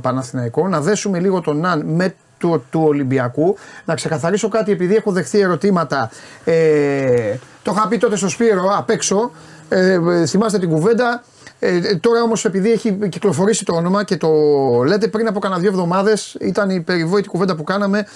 [0.00, 3.56] Παναθηναϊκό, να δέσουμε λίγο τον Ναν με του, του Ολυμπιακού.
[3.84, 6.10] Να ξεκαθαρίσω κάτι, επειδή έχω δεχθεί ερωτήματα.
[6.44, 9.30] Ε, το είχα πει τότε στο Σπύρο απ' έξω.
[9.68, 11.22] Ε, ε, θυμάστε την κουβέντα;
[11.66, 14.28] Ε, ε, τώρα όμως, επειδή έχει κυκλοφορήσει το όνομα και το
[14.86, 18.06] λέτε πριν από κανένα δύο εβδομάδες, ήταν η περιβόητη κουβέντα που κάναμε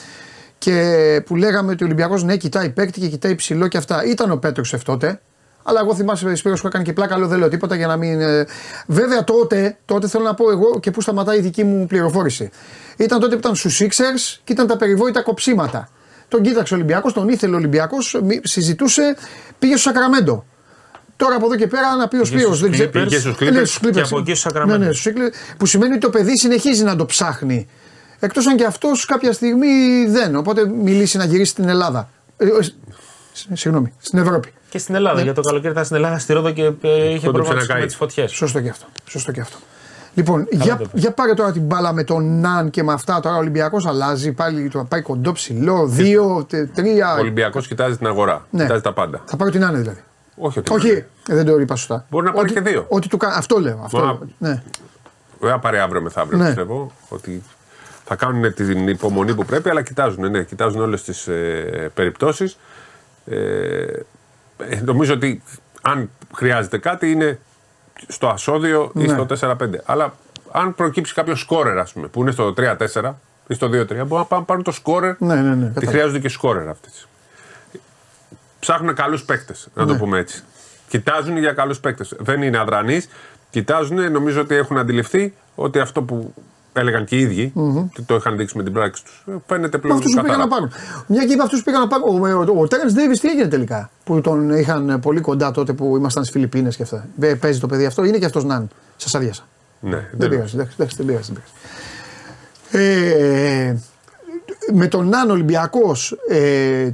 [0.59, 4.05] και που λέγαμε ότι ο Ολυμπιακός ναι, κοιτάει παίκτη και κοιτάει ψηλό και αυτά.
[4.05, 5.21] Ήταν ο Πέτρουσεφ τότε,
[5.63, 8.21] Αλλά εγώ θυμάσαι Σπύρος που έκανε και πλάκα, λέω δεν λέω τίποτα για να μην.
[8.21, 8.47] ε,
[8.87, 12.51] Βέβαια τότε, τότε θέλω να πω εγώ και πού σταματάει η δική μου πληροφόρηση.
[12.97, 15.89] Ήταν τότε που ήταν στους Sixers και ήταν τα περιβόητα κοψίματα.
[16.29, 19.17] Τον κοίταξε ο Ολυμπιακός, τον ήθελε ο Ολυμπιακός, συζητούσε,
[19.59, 20.45] πήγε στο Σακραμέντο.
[21.19, 22.57] Τώρα από εδώ και πέρα να πει ο Σπύρος.
[22.59, 23.93] στους Clippers, πήγες στους Ναι, Clippers στους Clippers.
[23.93, 24.67] και από εκεί στο Sacramento.
[24.67, 27.67] Ναι, ναι, στους Clippers, που σημαίνει ότι το παιδί συνεχίζει να το ψάχνει.
[28.19, 30.37] Εκτός αν και αυτός κάποια στιγμή δεν.
[30.37, 32.09] Οπότε μιλήσει να γυρίσει στην Ελλάδα.
[32.37, 32.49] Ε, ε,
[33.33, 34.53] σ- Συγγνώμη, στην Ευρώπη.
[34.71, 35.23] Και στην Ελλάδα.
[35.23, 37.81] Για το καλοκαίρι ήταν στην Ελλάδα, στη Ρόδο και ε, είχε προβληματισμό ξανακάει.
[37.81, 38.33] με τι φωτιές.
[38.33, 38.87] Σωστό και αυτό.
[39.09, 39.57] Σωστό και αυτό.
[40.15, 41.01] Λοιπόν, για, το πες.
[41.03, 43.21] για πάρε τώρα την μπάλα με τον Ναν και με αυτά.
[43.21, 44.33] Τώρα ο Ολυμπιακός αλλάζει.
[44.33, 45.87] Πάλι το πάει κοντό ψηλό.
[45.87, 47.15] Δύο, τε- τρία.
[47.15, 48.47] Ο Ολυμπιακός κοιτάζει την αγορά.
[48.51, 48.63] Ναι.
[48.63, 49.23] Κοιτάζει τα πάντα.
[49.27, 50.01] Θα πάρει την Ναν δηλαδή.
[50.39, 50.73] Όχι ότι.
[50.73, 50.89] Όχι,
[51.29, 52.07] ε, δεν το είπα σωστά.
[52.11, 52.87] Μπορεί να πάρει Ότι- και δύο.
[52.89, 53.81] Ότι του κα- Αυτό λέω.
[53.85, 54.21] Αυτό Μα- λέω.
[54.39, 54.63] Ναι.
[55.41, 56.45] Δεν θα πάρει αύριο μεθαύριο, Ναι.
[56.47, 56.93] πιστεύω.
[57.09, 57.43] Ότι
[58.05, 62.59] θα κάνουν την υπομονή που πρέπει, αλλά κοιτάζουν, ναι, κοιτάζουν όλες τις ε, περιπτώσεις.
[63.27, 63.37] Ε,
[64.69, 65.43] ε, νομίζω ότι
[65.83, 67.39] αν χρειάζεται κάτι είναι
[68.09, 69.09] στο ασώδιο ή Ναι.
[69.09, 69.81] στο 4-5.
[69.85, 70.15] Αλλά
[70.53, 74.25] αν προκύψει κάποιο σκόρερ, ας πούμε, που είναι στο 3-4 ή στο 2-3, μπορούν να
[74.25, 75.15] πάνε πάρουν το σκόρερ.
[75.19, 75.91] Ναι, ναι, ναι, Τι κατάλαβα.
[75.91, 77.09] χρειάζονται και σκόρερ αυτές.
[78.61, 79.93] Ψάχνουν καλούς παίκτες, να Ναι.
[79.93, 80.43] το πούμε έτσι.
[80.89, 82.15] Κοιτάζουν για καλούς παίκτες.
[82.19, 83.09] Δεν είναι αδρανείς.
[83.51, 86.35] Κοιτάζουν, νομίζω ότι έχουν αντιληφθεί ότι αυτό που
[86.73, 87.53] έλεγαν και οι ίδιοι,
[87.95, 90.45] και το είχαν δείξει με την πράξη τους, φαίνεται Με πλέον αυτού που πήγαν καθαρά.
[90.45, 90.73] να πάρουν.
[91.07, 92.25] Μια και είπα αυτούς που πήγαν να πάρουν.
[92.25, 93.91] Ο, ο, ο Τέρεν Ντέιβι τι έγινε τελικά.
[94.05, 97.07] Που τον είχαν πολύ κοντά τότε που ήμασταν στις Φιλιππίνες και αυτά.
[97.21, 98.69] Ε, Παίζει το παιδί αυτό, είναι και αυτός Ναν.
[98.97, 99.43] Σας άδειασα.
[99.81, 101.33] Ναι, Δεν δεν πειράζει, εντάξει, εντάξει, δεν πειράζει.
[101.33, 101.43] δεν
[102.71, 102.89] πειράζει.
[102.93, 103.77] Ε,
[104.75, 106.91] με τον Ναν Ολυμπιακός, ε,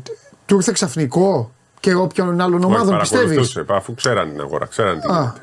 [0.46, 1.52] του ήρθε ξαφνικό;
[1.84, 5.18] Και όποιον άλλον Όχι, ομάδων πιστεύεις; παρακολουθούσε, Αφού ξέραν την αγορά, ξέραν τι Α.
[5.20, 5.40] γίνεται.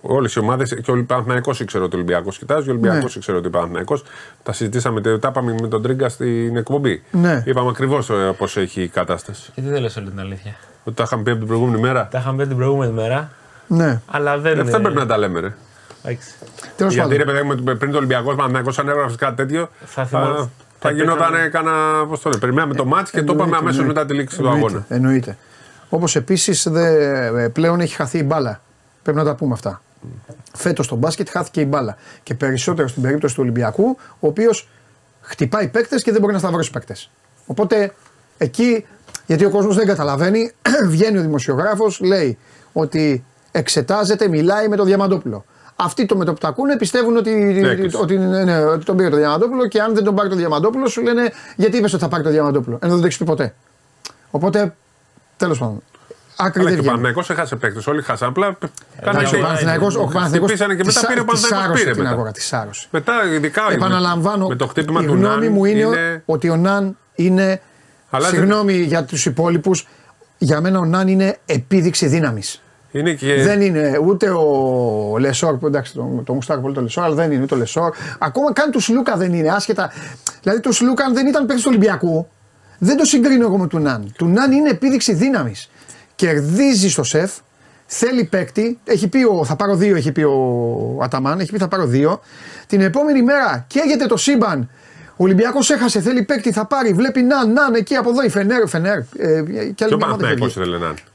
[0.00, 3.10] Όλες οι ομάδες και ο Παναθηναϊκός ήξερε ότι ο Ολυμπιακός κοιτάζει, ο Ολυμπιακός Ναι.
[3.16, 4.04] ήξερε ότι ο Παναθηναϊκός.
[4.42, 7.02] Τα συζητήσαμε, τα είπαμε με τον Τρίγκα στην εκπομπή.
[7.10, 7.42] Ναι.
[7.46, 9.50] Είπαμε ακριβώς πώς έχει η κατάσταση.
[9.54, 12.08] Και τι δεν λες όλη την αλήθεια; Ότι τα είχαμε πει από την προηγούμενη μέρα.
[12.10, 13.30] Τα είχαμε πει την προηγούμενη μέρα,
[13.66, 14.60] Ναι, αλλά δεν.
[14.60, 15.54] Αυτά πρέπει να τα λέμε, ρε.
[16.04, 16.34] Εντάξει.
[16.76, 17.26] τέλος Γιατί πάντων.
[17.26, 20.50] ρε παιδί μου, πριν το Ολυμπιακός Παναθηναϊκός αν έγραφε κάτι τέτοιο, Θα θα, θυμό- θα,
[20.78, 21.48] θα γινόταν πέθανε.
[21.48, 22.06] κάνα.
[22.08, 24.00] Πώς το λένε, περιμέναμε το μάτς και το είπαμε Εννοείται, αμέσως εννοείται.
[24.00, 24.84] μετά τη λήξη του Εννοείται, αγώνα.
[24.88, 25.36] Εννοείται.
[25.94, 26.68] Όπως επίσης
[27.52, 28.60] πλέον έχει χαθεί η μπάλα.
[29.02, 29.82] Πρέπει να τα πούμε αυτά.
[30.52, 31.96] Φέτος στο μπάσκετ χάθηκε η μπάλα.
[32.22, 34.68] Και περισσότερο στην περίπτωση του Ολυμπιακού, ο οποίος
[35.20, 37.10] χτυπάει παίκτες και δεν μπορεί να σταυρώσει παίκτες.
[37.46, 37.94] Οπότε
[38.38, 38.86] εκεί,
[39.26, 40.52] γιατί ο κόσμος δεν καταλαβαίνει,
[40.92, 42.38] βγαίνει ο δημοσιογράφος, λέει
[42.72, 45.44] ότι εξετάζεται, μιλάει με τον Διαμαντόπουλο.
[45.76, 47.96] Αυτοί το με το που τα ακούνε πιστεύουν ότι, Έκλεισε.
[47.96, 50.86] ότι, ναι, ναι, ότι τον πήρε το Διαμαντόπουλο και αν δεν τον πάρει το Διαμαντόπουλο
[50.88, 52.78] σου λένε γιατί είπες ότι θα πάρει το Διαμαντόπουλο.
[52.82, 53.54] Ενώ δεν το έχεις πει ποτέ.
[54.30, 54.74] Οπότε,
[55.44, 55.82] τέλος πάντων.
[56.36, 56.86] Άκρη Αλλά δεν και ο βγαίνει.
[56.86, 57.86] Παναθηναϊκός έχασε παίκτες.
[57.86, 58.28] Όλοι χάσαν.
[58.28, 58.70] Απλά Εντάξει,
[59.00, 61.94] ο κάνανε- Παναθηναϊκός- ο Παναθηναϊκός Χτυπήσανε και μετά της- πήρε ο της Παναθηναϊκός άρρωσε πήρε
[61.94, 62.14] την μετά.
[62.14, 62.86] αγορά, της άρρωσε.
[62.90, 66.56] Μετά, ειδικά Επαναλαμβάνω, με το χτύπημα η του γνώμη Ναν μου είναι, είναι- ότι ο
[66.56, 67.60] Ναν είναι.
[68.10, 69.88] Αλλάζει- Συγγνώμη για τους υπόλοιπους.
[70.38, 72.62] Για μένα ο Ναν είναι επίδειξη δύναμης.
[72.92, 73.42] Είναι και.
[73.42, 77.32] Δεν είναι ούτε ο Λεσόρ, που εντάξει το, το γουστάρω πολύ το Λεσόρ, αλλά δεν
[77.32, 77.94] είναι ούτε ο Λεσόρ.
[78.18, 79.90] Ακόμα καν του Σλούκα δεν είναι, άσχετα.
[80.42, 82.28] Δηλαδή το Σλούκα αν δεν ήταν παίκτης του Ολυμπιακού,
[82.84, 84.12] δεν το συγκρίνω εγώ με του Ναν.
[84.16, 85.70] Του Ναν είναι επίδειξη δύναμης.
[86.14, 87.32] Κερδίζει στο σεφ,
[87.86, 88.78] θέλει παίκτη.
[88.84, 92.20] Έχει πει ο, θα πάρω δύο, έχει πει ο Αταμάν, έχει πει θα πάρω δύο.
[92.66, 94.70] Την επόμενη μέρα καίγεται το σύμπαν.
[95.10, 96.92] Ο Ολυμπιακός έχασε, θέλει παίκτη, θα πάρει.
[96.92, 98.98] Βλέπει Ναν, Ναν εκεί από εδώ η Φενέρ, Φενέρ.
[98.98, 101.11] Ε, και άλλη Και ο μια ομάδα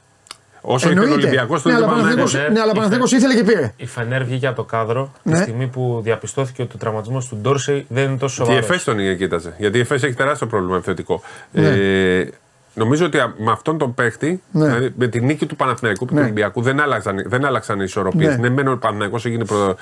[0.62, 0.86] Παναθηναϊκός φεύγει.
[0.86, 0.86] ήθελε να είναι.
[0.86, 1.26] Όσο ήθελε ο Εννοείται.
[1.26, 2.32] Ολυμπιακός, Ναι, τον αλλά Παναθηναϊκός.
[2.32, 2.54] Παναθηναϊκός- ναι.
[2.54, 3.72] ναι, αλλά Παναθηναϊκός ήθελε και πήρε.
[3.76, 5.34] Η Φενέρ βγήκε από το κάδρο Ναι.
[5.34, 8.68] τη στιγμή που διαπιστώθηκε ότι ο τραυματισμός του Ντόρσεϊ δεν είναι τόσο Και η σοβαρός.
[8.70, 9.54] ΕΦΕΣ τον κοίταζε.
[9.58, 11.22] Γιατί η ΕΦΕΣ έχει τεράστιο πρόβλημα επιθετικό.
[11.52, 11.66] Ναι.
[11.68, 12.30] Ε,
[12.74, 14.64] νομίζω ότι α- με αυτόν τον παίχτη, Ναι.
[14.66, 16.18] δηλαδή με τη νίκη του Παναθηναϊκού και Ναι.
[16.18, 18.36] του Ολυμπιακού, δεν άλλαξαν, δεν άλλαξαν οι ισορροπίες.
[18.36, 18.48] Ναι.
[18.48, 19.76] Ναι, μένω ο Παναθηναϊκός έγινε προ,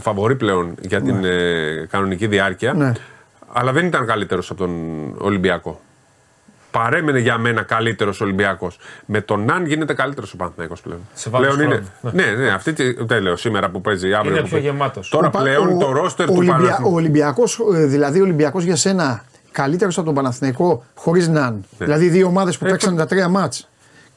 [0.00, 2.72] φαβορή πλέον για την ε, κανονική διάρκεια.
[2.72, 2.92] Ναι.
[3.52, 4.70] Αλλά δεν ήταν καλύτερος από τον
[5.18, 5.80] Ολυμπιακό.
[6.72, 8.78] Παρέμενε για μένα καλύτερος Ολυμπιακός.
[9.06, 11.00] Με τον Ναν γίνεται καλύτερος ο Παναθηναϊκός πλέον.
[11.14, 11.82] Σε βάθος πλέον είναι.
[12.00, 12.16] χρόνου.
[12.16, 14.30] Ναι, ναι, αυτή τη, δεν λέω σήμερα που παίζει αύριο.
[14.32, 14.70] Είναι που πιο παίζει.
[14.72, 15.08] γεμάτος.
[15.08, 16.90] Τώρα Ο Πα- πλέον ο- το ρόστερ ο του Ολυμπια- Παναθηναϊκού.
[16.92, 21.52] Ο Ολυμπιακός, ε, δηλαδή ο Ολυμπιακός για σένα καλύτερος από τον Παναθηναϊκό χωρίς Ναν.
[21.78, 21.84] Ναι.
[21.86, 23.66] Δηλαδή δύο ομάδες που Ε, παίξαν τα τρία μάτς.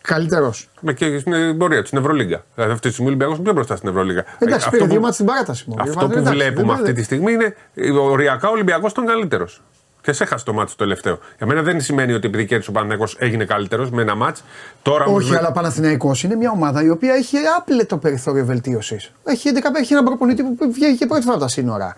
[0.02, 0.70] Καλύτερος.
[0.82, 2.44] Με και στην πορεία του, στην Ευρωλίγκα.
[2.56, 4.20] Δηλαδή αυτή τη στιγμή ο Ολυμπιακός είναι πιο μπροστά στην Ευρωλίγκα.
[4.40, 5.76] Εντάξει, Ε, πήρε αυτό δύο που, μάτς στην παράταση μου.
[5.80, 9.62] αυτό που Εντάξει, βλέπουμε δεν- αυτή τη στιγμή είναι ε, οριακά ο Ολυμπιακός ήταν καλύτερος.
[10.06, 12.74] Και σε έχασε το μάτσο το τελευταίο; Για μένα δεν σημαίνει ότι επειδή κέρδισε ο
[12.74, 14.44] Παναθηναϊκός έγινε καλύτερος με ένα μάτς.
[14.82, 19.12] Τώρα όμως Όχι, με- αλλά Παναθηναϊκός είναι μια ομάδα η οποία έχει άπλετο περιθώριο βελτίωσης.
[19.24, 21.96] Έχει, 11 έχει έναν προπονητή που βγαίνει και πρώτη φορά από τα σύνορα.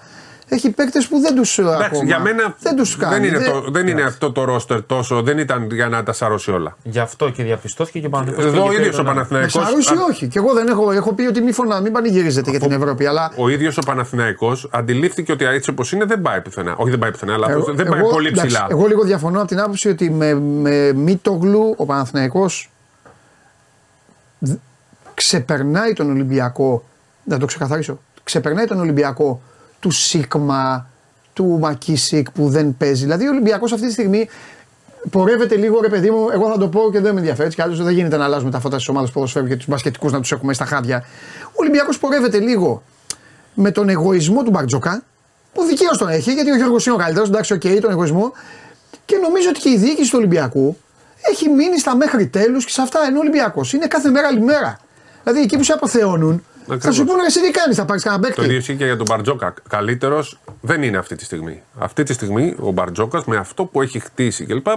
[0.50, 1.58] Έχει παίκτες που δεν τους.
[1.58, 3.14] Εντάξει, για μένα δεν, τους κάνει.
[3.14, 6.14] δεν, είναι, Δεν- το, δεν είναι αυτό το ρόστερ τόσο, δεν ήταν για να τα
[6.14, 6.78] σαρώσει όλα.
[6.84, 9.12] Γι' αυτό και διαπιστώθηκε και ο Παναθηναϊκός Εδώ ο πήγε ίδιος πέρα ο τον Με
[9.14, 10.28] Παναθηναϊκός σαρώσει α- όχι.
[10.28, 13.06] Και εγώ δεν έχω, έχω πει ότι μη φωνά, μην πανηγυρίζετε για την Ευρώπη.
[13.06, 16.76] Αλλά Ο ίδιος ο Παναθηναϊκός αντιλήφθηκε ότι έτσι όπως είναι δεν πάει πουθενά.
[16.78, 18.68] Όχι, δεν πάει πουθενά, αλλά Εγώ- δεν πάει εγώ- πολύ εντάξει, ψηλά.
[18.70, 22.70] Εγώ λίγο διαφωνώ από την άποψη ότι με, με Μίτογλου ο Παναθηναϊκός
[24.40, 24.58] δ-
[25.14, 26.84] ξεπερνάει τον Ολυμπιακό.
[27.24, 28.00] Να το ξεκαθαρίσω.
[28.24, 29.42] Ξεπερνάει τον Ολυμπιακό
[29.88, 30.90] του Σίκμα,
[31.34, 33.04] του Μακίσικ που δεν παίζει.
[33.04, 34.30] Δηλαδή ο Ολυμπιακός αυτή τη στιγμή
[35.10, 36.28] πορεύεται λίγο ρε παιδί μου.
[36.34, 37.54] Εγώ θα το πω και δεν με ενδιαφέρει.
[37.54, 40.20] Και άλλως δεν γίνεται να αλλάζουμε τα φώτα στις ομάδες ποδοσφαίρου και τους μπασκετικούς να
[40.20, 41.06] τους έχουμε στα χάδια.
[41.44, 42.84] Ο Ολυμπιακός πορεύεται λίγο
[43.54, 45.04] με τον εγωισμό του Μπαρτζόκα,
[45.54, 48.32] που δικαίως τον έχει, γιατί ο Γιώργος είναι ο καλύτερος, εντάξει, οκ, τον εγωισμό.
[49.06, 50.78] Και νομίζω ότι και η διοίκηση του Ολυμπιακού
[51.32, 53.00] έχει μείνει στα μέχρι τέλους και σε αυτά.
[53.08, 54.80] Ενώ ο Ολυμπιακός είναι κάθε μέρα άλλη μέρα.
[55.24, 56.96] Δηλαδή εκεί που σε αποθεώνουν, θα Ακριβώς.
[56.96, 58.56] σου πούνε εσύ τι κάνεις, θα πάρεις κανένα Το ίδιο παίκτη.
[58.58, 59.54] ισχύει και για τον Μπαρτζόκα.
[59.70, 61.62] Καλύτερος δεν είναι αυτή τη στιγμή.
[61.78, 64.68] Αυτή τη στιγμή ο Μπαρτζόκας με αυτό που έχει χτίσει κλπ.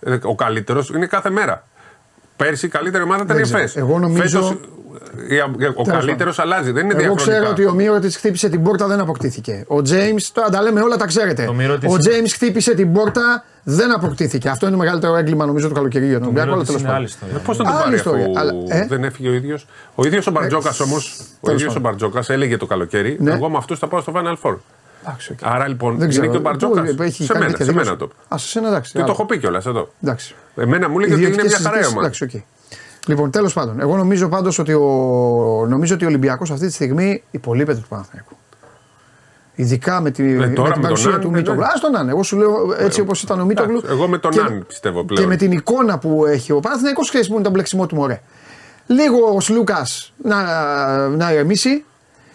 [0.00, 1.66] ε, Ο καλύτερος είναι κάθε μέρα.
[2.36, 3.58] Πέρσι η καλύτερη ομάδα ήταν η Δεν ξέρω.
[3.58, 3.76] ΕΦΕΣ.
[3.76, 4.58] Εγώ νομίζω- Φέτος, ε, ε,
[5.74, 6.70] ο καλύτερος αλλάζει.
[6.70, 7.30] Δεν είναι Εγώ διαχρονικά.
[7.38, 9.64] ξέρω ότι ο Μύρο της χτύπησε την πόρτα, δεν αποκτήθηκε.
[9.66, 11.46] Ο Τζέιμς, τώρα τα λέμε όλα, τα ξέρετε.
[11.46, 14.48] Ο Μύρωτης- Ο Τζέιμς χτύπησε την πόρτα, δεν αποκτήθηκε.
[14.48, 16.52] Αυτό είναι το μεγαλύτερο έγκλημα νομίζω του καλοκαιριού για τον Ολυμπιακό.
[16.52, 17.04] αλλά Μύρωτης τέλος είναι πάντων.
[17.04, 17.38] άλλη ιστορία.
[17.46, 20.26] Πώς θα τον Άλλη πάρει ιστορία, αφού αλλά, ε; δεν έφυγε ο ίδιος; Ο ίδιος
[20.26, 21.20] ο Μπαρτζόκας όμως.
[21.40, 21.82] Ο ίδιος ο πάντων.
[21.82, 23.16] Μπαρτζόκας έλεγε το καλοκαίρι.
[23.20, 23.32] Ναι.
[23.32, 24.56] Εγώ με αυτούς θα πάω στο Final Four.
[25.04, 25.38] Εντάξει, οκ.
[25.42, 26.26] Άρα λοιπόν Δεν είναι ξέρω.
[26.30, 26.94] και ο Μπαρτζόκας.
[26.94, 27.98] Πού έχει Σε κάνει μένα, τέτοια σε δήλωση; μένα
[28.28, 28.34] το.
[28.34, 28.90] Α, σε σένα εντάξει.
[28.92, 29.12] Και το άλλο.
[29.12, 29.88] έχω πει κιόλας εδώ.
[30.02, 30.34] Εντάξει.
[30.56, 32.44] Εμένα μου λέει ότι είναι μια Ιδιωτικές χαρά η συζητήσεις, ομάδα.
[33.06, 33.18] Εντάξει, οκ.
[33.18, 37.22] Λοιπόν, τέλος πάντων, εγώ νομίζω πάντως ότι ο, νομίζω ότι ο Ολυμπιακός αυτή τη στιγμή
[37.30, 38.36] υπολείπεται του Παναθηναϊκού.
[39.58, 41.60] Ειδικά με, τη, με τώρα την με τον παρουσία Αν, του ναι, Μίτογλου.
[41.60, 41.66] ναι.
[41.66, 42.08] Α τον Αν.
[42.08, 43.76] Εγώ σου λέω έτσι όπως ήταν ο Μίτογλου.
[43.76, 45.20] Εντάξει, εγώ με τον και- Αν πιστεύω πλέον.
[45.22, 48.20] Και με την εικόνα που έχει ο Παναθηναϊκός σχέση με τον μπλεξιμό του Μωρέ.
[48.86, 49.86] Λίγο ο Σλούκα
[50.22, 50.38] να,
[51.08, 51.84] να ηρεμήσει.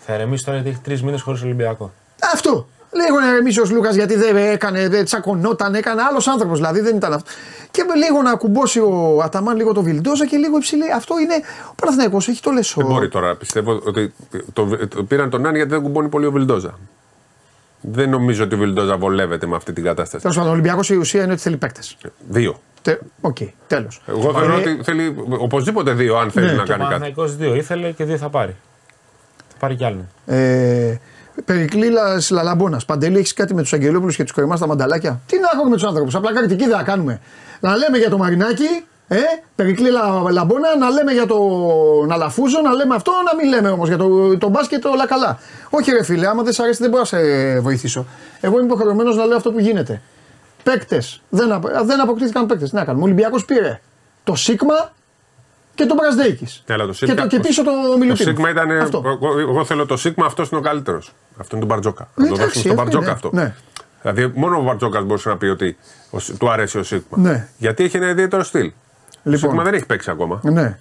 [0.06, 1.91] Θα ηρεμήσει τώρα γιατί έχει τρεις μήνες χωρίς Ολυμπιακό.
[2.34, 2.68] Αυτό.
[2.93, 6.95] Λίγο να ηρεμήσει ο Λούκας γιατί δεν έκανε, δεν τσακωνόταν, έκανε άλλος άνθρωπος δηλαδή, δεν
[6.95, 7.31] ήταν αυτό.
[7.72, 10.91] Και με λίγο να κουμπώσει ο Αταμάν λίγο το Βιλντόζα και λίγο υψηλή.
[10.91, 11.34] Αυτό είναι.
[11.72, 12.81] Ο Παναθηναϊκός έχει το λεσό.
[12.81, 13.35] Δεν μπορεί τώρα.
[13.35, 14.13] Πιστεύω ότι
[14.53, 16.80] το, το πήραν τον Αν γιατί δεν κουμπώνει πολύ ο Βιλντόζα.
[17.81, 20.22] Δεν νομίζω ότι ο Βιλντόζα βολεύεται με αυτή την κατάσταση.
[20.22, 21.97] Τέλος πάντων, ο Ολυμπιακός η ουσία είναι ότι θέλει παίκτες.
[22.30, 22.59] Δύο.
[23.22, 23.38] Οκ,
[23.68, 24.01] τέλος.
[24.05, 26.93] Εγώ θεωρώ ότι θέλει οπωσδήποτε δύο αν θέλει Ναι, να Και ο κάνει κάτι.
[26.93, 28.55] Παναθηναϊκός δύο ήθελε και δύο θα πάρει.
[29.49, 30.07] Θα πάρει κι άλλον.
[30.26, 30.95] Ε,
[31.45, 32.80] Περικλήλας Λαλαμπόνα.
[32.88, 35.76] Παντελή, έχεις κάτι με τους Αγγελόπουλους και τους κορυμά στα μανταλάκια; Τι να έχουμε με
[35.76, 36.09] τους άνθρωπου.
[36.13, 37.22] Απλά κριτική δεν θα κάνουμε;
[37.59, 39.19] Να λέμε για το Μαρινάκι, ε,
[39.55, 43.97] Περικλήλα Λαμπόνα, να λέμε για τον Αλαφούζο, να λέμε αυτό, να μην λέμε όμως για
[43.97, 45.39] το, το μπάσκετ όλα καλά.
[45.69, 48.05] Όχι, ρε φίλε, άμα δεν σ' αρέσει δεν μπορώ να σε βοηθήσω.
[48.41, 50.01] Εγώ είμαι υποχρεωμένος να λέω αυτό που γίνεται.
[50.63, 51.22] Παίκτες.
[51.30, 52.69] Δεν, απο, δεν αποκτήθηκαν παίκτες.
[52.69, 53.03] Τι να κάνουμε.
[53.03, 53.80] Ο Ολυμπιακός πήρε
[54.23, 54.91] το Σίγμα
[55.76, 56.48] και τον Πρασδέικη.
[56.65, 58.30] Ναι, αλλά το Και, Σίγμα- το, και πίσω το Το Μιλουτίνο.
[58.31, 58.72] Σίγμα ήταν.
[58.72, 59.02] Αυτό.
[59.06, 61.11] Εγώ, εγώ θέλω το Σίγμα, αυτός είναι ο καλύτερος.
[61.38, 62.07] Αυτό είναι τον Μπαρτζόκα.
[62.15, 63.30] Να το Εντάξει, δώσουμε στον αυτό Μπαρτζόκα είναι, αυτό.
[63.34, 63.56] ναι.
[64.02, 65.77] Δηλαδή, μόνο ο Μπαρτζόκας μπορούσε να πει ότι
[66.10, 67.18] ο Σ- του αρέσει ο Σίγμα.
[67.18, 67.48] Ναι.
[67.57, 68.65] Γιατί έχει ένα ιδιαίτερο στυλ.
[68.68, 68.72] Ο
[69.23, 69.39] Λοιπόν.
[69.49, 70.39] Σίγμα δεν έχει παίξει ακόμα.
[70.43, 70.80] Ναι.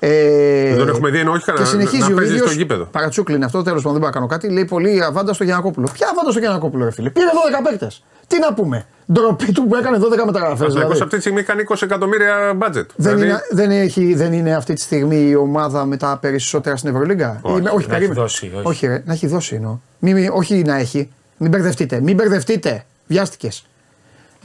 [0.00, 2.58] Ε, Δεν τον έχουμε δει, ενώ όχι κανένα- και συνεχίζει να ο παίζει ίδιος, στο
[2.58, 2.84] γήπεδο.
[2.84, 4.52] Παρατσούκλι είναι αυτό, τέλος πάντων δεν μπορώ να κάνω κάτι.
[4.54, 5.88] Λέει πολύ αβάντα στο Γιανακόπουλο.
[5.92, 7.10] Ποια αβάντα στο Γιανακόπουλο, ρε φίλε.
[7.10, 8.02] Πήρε 12 παίκτες.
[8.26, 10.66] Τι να πούμε; Ντροπή του που έκανε 12 μεταγραφές.
[10.66, 10.92] Ο Δηλαδή.
[11.00, 12.90] αυτή τη στιγμή κάνει 20 εκατομμύρια μπάτζετ.
[12.96, 16.76] Δεν, Δηλαδή, είναι, δεν, έχει, δεν είναι αυτή τη στιγμή η ομάδα με τα περισσότερα
[16.76, 18.20] στην Ευρωλίγκα; Όχι, Είμαι- όχι να έχει περίμενε.
[18.20, 18.86] δώσει, όχι.
[18.86, 19.78] ρε, να έχει δώσει εννοώ.
[19.98, 21.10] Μη, μη, όχι να έχει.
[21.36, 22.00] Μην μπερδευτείτε.
[22.00, 22.84] Μην μπερδευτείτε.
[23.06, 23.66] Βιάστηκες.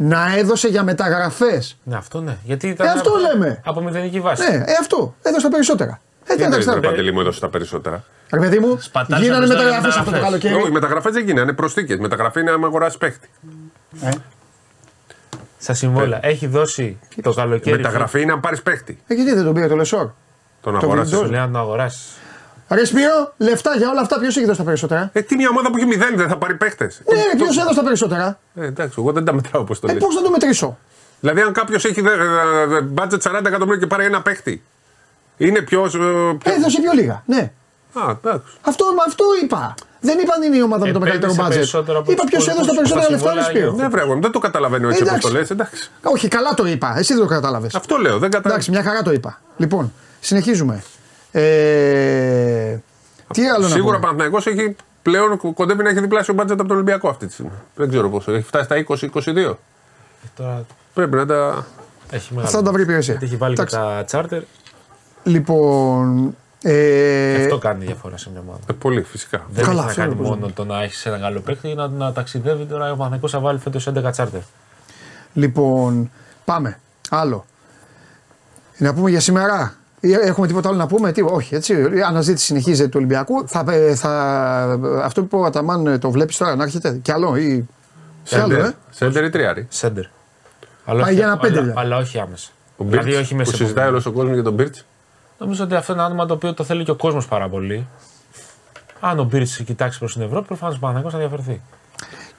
[0.03, 1.77] Να έδωσε για μεταγραφές.
[1.83, 2.37] Ναι, αυτό ναι.
[2.43, 3.61] Γιατί ήταν Ε, αυτό από, λέμε.
[3.65, 4.49] από μηδενική βάση.
[4.51, 5.15] Ναι, ε, αυτό.
[5.21, 6.01] Έδωσε τα περισσότερα.
[6.25, 6.89] Ε, τι δεν εντάξει είναι τώρα.
[6.89, 8.03] Παντελή μου έδωσε τα περισσότερα;
[8.33, 10.41] Ρε παιδί μου, Σπατάλησαν γίνανε μπροστά μεταγραφές για αυτό το μεταγραφές.
[10.41, 10.53] καλοκαίρι.
[10.61, 11.97] Όχι, οι μεταγραφές δεν γίνανε, προσθήκες.
[11.97, 13.29] Μεταγραφή είναι άμα αγοράσει παίχτη.
[14.01, 14.09] Ε,
[15.57, 16.19] Στα συμβόλαια.
[16.21, 17.75] Έχει δώσει το καλοκαίρι.
[17.75, 18.99] Μεταγραφή είναι αν πάρεις παίχτη.
[19.07, 20.09] Ε, γιατί δεν τον πήρε το Λεσόρ.
[20.61, 21.15] Τον Το αγοράσει.
[21.15, 22.07] Σου λέει να τον αγοράσεις.
[22.71, 25.69] Ρε Σπύρο, λεφτά για όλα αυτά ποιος έχει δώσει τα περισσότερα; Ε, τι μια ομάδα
[25.71, 27.01] που έχει μηδέν δεν θα πάρει παίχτες.
[27.13, 30.03] Ναι, ποιος έδωσε τα περισσότερα; Ε, εντάξει, εγώ δεν τα μετράω όπως το Ε, λες.
[30.03, 30.77] πώς να το μετρήσω;
[31.19, 32.15] Δηλαδή, αν κάποιος έχει δε- ε,
[32.77, 34.63] ε, budget 40 εκατομμύρια και πάρει ένα παίχτη,
[35.37, 35.85] είναι πιο.
[35.85, 36.53] ε, πιο...
[36.53, 37.23] Έδωσε πιο λίγα.
[37.25, 37.51] Ναι.
[37.93, 38.53] Α, εντάξει.
[38.61, 39.73] Αυτό, μα αυτό είπα.
[39.99, 41.57] Δεν είπα αν είναι η ομάδα με το μεγαλύτερο Επένδυσε μπάτζετ.
[41.61, 43.83] περισσότερο από Είπα τους ποιο έδωσε τα υπόλοιπους περισσότερα στα λεφτά, ρε συμβόλαια, Σπύρο.
[43.83, 45.37] Ναι, βρε, εγώ δεν το καταλαβαίνω έτσι όπως το Εντάξει.
[45.39, 45.49] λες.
[45.49, 45.89] Εντάξει.
[46.03, 46.93] Όχι, καλά το είπα.
[46.97, 47.75] Εσύ δεν το κατάλαβες.
[47.75, 48.11] Αυτό λέω.
[48.19, 48.53] Δεν καταλαβαίνω.
[48.53, 49.41] Εντάξει, μια χαρά το είπα.
[49.57, 50.83] Λοιπόν, συνεχίζουμε.
[51.31, 52.77] Ε,
[53.33, 53.99] τι άλλο να Σίγουρα ο πούμε.
[53.99, 57.51] Παναθηναϊκός έχει πλέον κοντεύει να έχει διπλάσιο budget από τον Ολυμπιακό αυτή τη στιγμή.
[57.75, 58.31] Δεν ξέρω πόσο.
[58.31, 58.75] Έχει φτάσει στα
[59.49, 59.55] 20-22.
[60.35, 61.65] Τώρα Πρέπει να τα.
[62.11, 62.45] έχει μεγάλο.
[62.47, 63.13] Αυτά θα τα βρει η υπηρεσία.
[63.13, 63.77] Γιατί έχει βάλει και Εντάξει.
[63.77, 64.41] τα charter.
[65.23, 66.35] Λοιπόν.
[66.59, 68.59] Και Ε, αυτό κάνει διαφορά σε μια ομάδα.
[68.69, 69.45] Ε, πολύ φυσικά.
[69.51, 71.69] Δεν Καλά, έχει να αυτό κάνει είναι πώς μόνο το να έχει ένα καλό παίκτη
[71.69, 72.63] ή να, να ταξιδεύει.
[72.65, 74.41] Τώρα ο Παναθηναϊκός θα βάλει φέτος 11 charter.
[75.33, 76.11] Λοιπόν,
[76.45, 76.79] πάμε.
[77.09, 77.45] Άλλο.
[78.77, 79.73] Να πούμε για σήμερα.
[80.03, 81.73] Ή Έχουμε τίποτα άλλο να πούμε, τι, όχι έτσι.
[81.73, 83.47] Η αναζήτηση συνεχίζεται του Ολυμπιακού.
[83.47, 84.11] Θα, ε, θα,
[85.03, 86.99] αυτό που είπε ο Αταμάν ε, το βλέπεις τώρα να έρχεται.
[87.01, 87.67] Κι άλλο ή.
[88.23, 88.65] Σε άλλο, Σέντερ.
[88.69, 88.75] ε.
[88.91, 89.65] Σέντερ ή τριάρι.
[89.69, 90.03] Σέντερ.
[90.85, 91.79] Αλλά, Πάει όχι, για ένα πέντε, αλλά, δηλαδή.
[91.85, 92.49] αλλά όχι άμεσα.
[92.77, 93.95] Ο δηλαδή Μπίρτς, όχι μέσα που σε συζητάει πολύ.
[93.97, 94.85] όλο ο κόσμος για τον Μπίρτς.
[95.37, 97.87] Νομίζω ότι αυτό είναι ένα άτομο το οποίο το θέλει και ο κόσμος πάρα πολύ.
[98.99, 101.61] Αν ο Μπίρτς κοιτάξει προς την Ευρώπη, προφανώς ο Παναθηναϊκός θα διαφερθεί.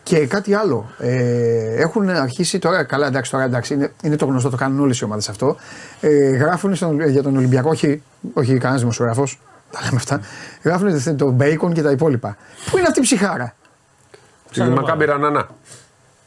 [0.03, 0.91] Και κάτι άλλο.
[0.99, 4.99] Ε, έχουν αρχίσει τώρα, καλά εντάξει, τώρα εντάξει, είναι, είναι το γνωστό, το κάνουν όλες
[5.01, 5.57] οι ομάδες αυτό.
[6.01, 8.03] Ε, γράφουν στον, για τον Ολυμπιακό, όχι,
[8.35, 9.39] όχι κανένας δημοσιογράφος,
[9.71, 10.21] τα λέμε αυτά.
[10.63, 12.37] Γράφουν το μπέικον και τα υπόλοιπα.
[12.71, 13.55] Πού είναι αυτή η ψυχάρα;
[14.51, 15.39] Στη Μακάμπη Ρανανά.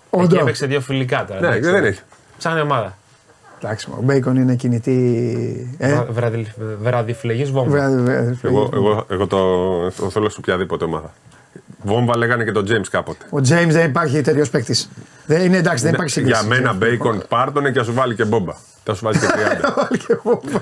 [0.09, 0.39] Εκεί Όντω.
[0.39, 1.39] έπαιξε δύο φιλικά τώρα.
[1.39, 1.71] Ναι, εντάξει.
[1.71, 2.01] δεν έχει.
[2.37, 2.97] Ψάχνει ομάδα.
[3.63, 5.75] Εντάξει, ο μπέικον είναι κινητή.
[5.77, 6.47] Ε, Βρα- βραδι-
[6.81, 7.69] Βραδιφυλεγής βόμβα.
[7.71, 9.37] βράδυ- βράδυ- Εγώ, εγώ, εγώ το,
[9.91, 11.13] το θέλω σε οποιαδήποτε ομάδα.
[11.85, 13.25] Βόμβα λέγανε και τον James κάποτε.
[13.29, 14.89] Ο James δεν υπάρχει τέτοιο παίκτης.
[15.25, 16.61] Δεν είναι εντάξει, δεν υπάρχει Ναι, για σύγκριση.
[16.61, 18.53] μένα μπέικον πάρτονε και θα σου βάλει και μπόμπα.
[18.83, 19.59] Θα σου βάλει και 30.
[19.61, 20.59] Θα βάλει και μπόμπα.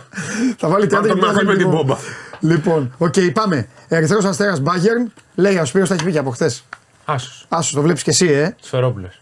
[0.58, 1.78] Θα βάλει Πάρ' τον και θα μαζί βάλει με την μπόμπα.
[1.84, 1.98] μπόμπα.
[2.40, 3.68] Λοιπόν, οκ, πάμε.
[3.88, 5.12] Ερυθρός Αστέρας Μπάγερν.
[5.36, 6.64] Λέει ο Σπύρος τα έχει πει και από χθες.
[7.06, 7.45] Άσος.
[7.50, 8.56] Άσος, το βλέπεις και εσύ, ε.
[8.62, 9.22] Σφερόπουλος.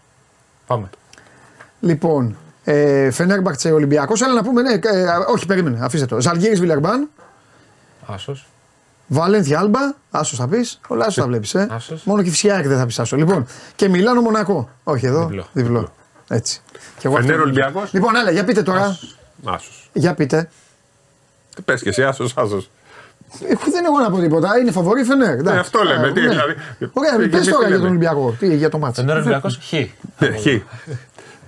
[0.66, 0.90] Πάμε.
[1.80, 4.22] Λοιπόν, ε, Φενέρμπαχτσε Ολυμπιακός.
[4.22, 4.78] Αλλά να πούμε, ναι, ε,
[5.32, 6.20] όχι, περίμενε, αφήστε το.
[6.20, 7.08] Ζαλγίρι Βιλερμπάν.
[8.06, 8.46] Άσος.
[9.12, 9.80] Βαλένθια Άλμπα.
[10.10, 10.80] Άσος θα πεις.
[10.88, 11.68] Όλα άσος θα βλέπεις, ε.
[11.70, 12.04] Άσος.
[12.04, 13.16] Μόνο και φυσικά δεν θα πεις άσο.
[13.16, 14.68] Λοιπόν, και Μιλάνο Μονακό.
[14.84, 15.30] Όχι εδώ.
[15.52, 15.92] Διπλό.
[16.28, 16.60] Έτσι.
[16.98, 17.92] Και εγώ Φενέρ αυτό- Ολυμπιακός.
[17.92, 18.98] Λοιπόν, άλλα, για πείτε τώρα.
[19.44, 19.90] Άσος.
[19.92, 20.50] Για πείτε.
[21.64, 22.70] Πες και εσύ, άσος, άσος.
[23.48, 24.58] Εγώ δεν έχω να πω τίποτα.
[24.58, 25.28] Είναι φαβορή Φενέρ.
[25.30, 25.56] εντάξει.
[25.56, 26.28] Ε, αυτό λέμε, Ε, τι, ναι.
[26.28, 26.54] δηλαδή.
[26.92, 27.78] Ωραία, Και πες εμείς τι τώρα για λέμε.
[27.78, 28.36] τον Ολυμπιακό.
[28.38, 29.00] Τι, για το μάτσο.
[29.00, 29.72] Φενέρ Ολυμπιακός Χ.
[30.18, 30.46] Ναι, χ.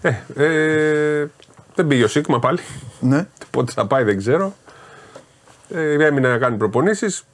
[0.03, 1.27] Ε, ε,
[1.75, 2.59] δεν πήγε ο Σίγμα πάλι.
[3.01, 3.27] Ναι.
[3.51, 4.55] Πότε θα πάει δεν ξέρω.
[5.75, 7.25] Ε, έμεινε να κάνει προπονήσεις.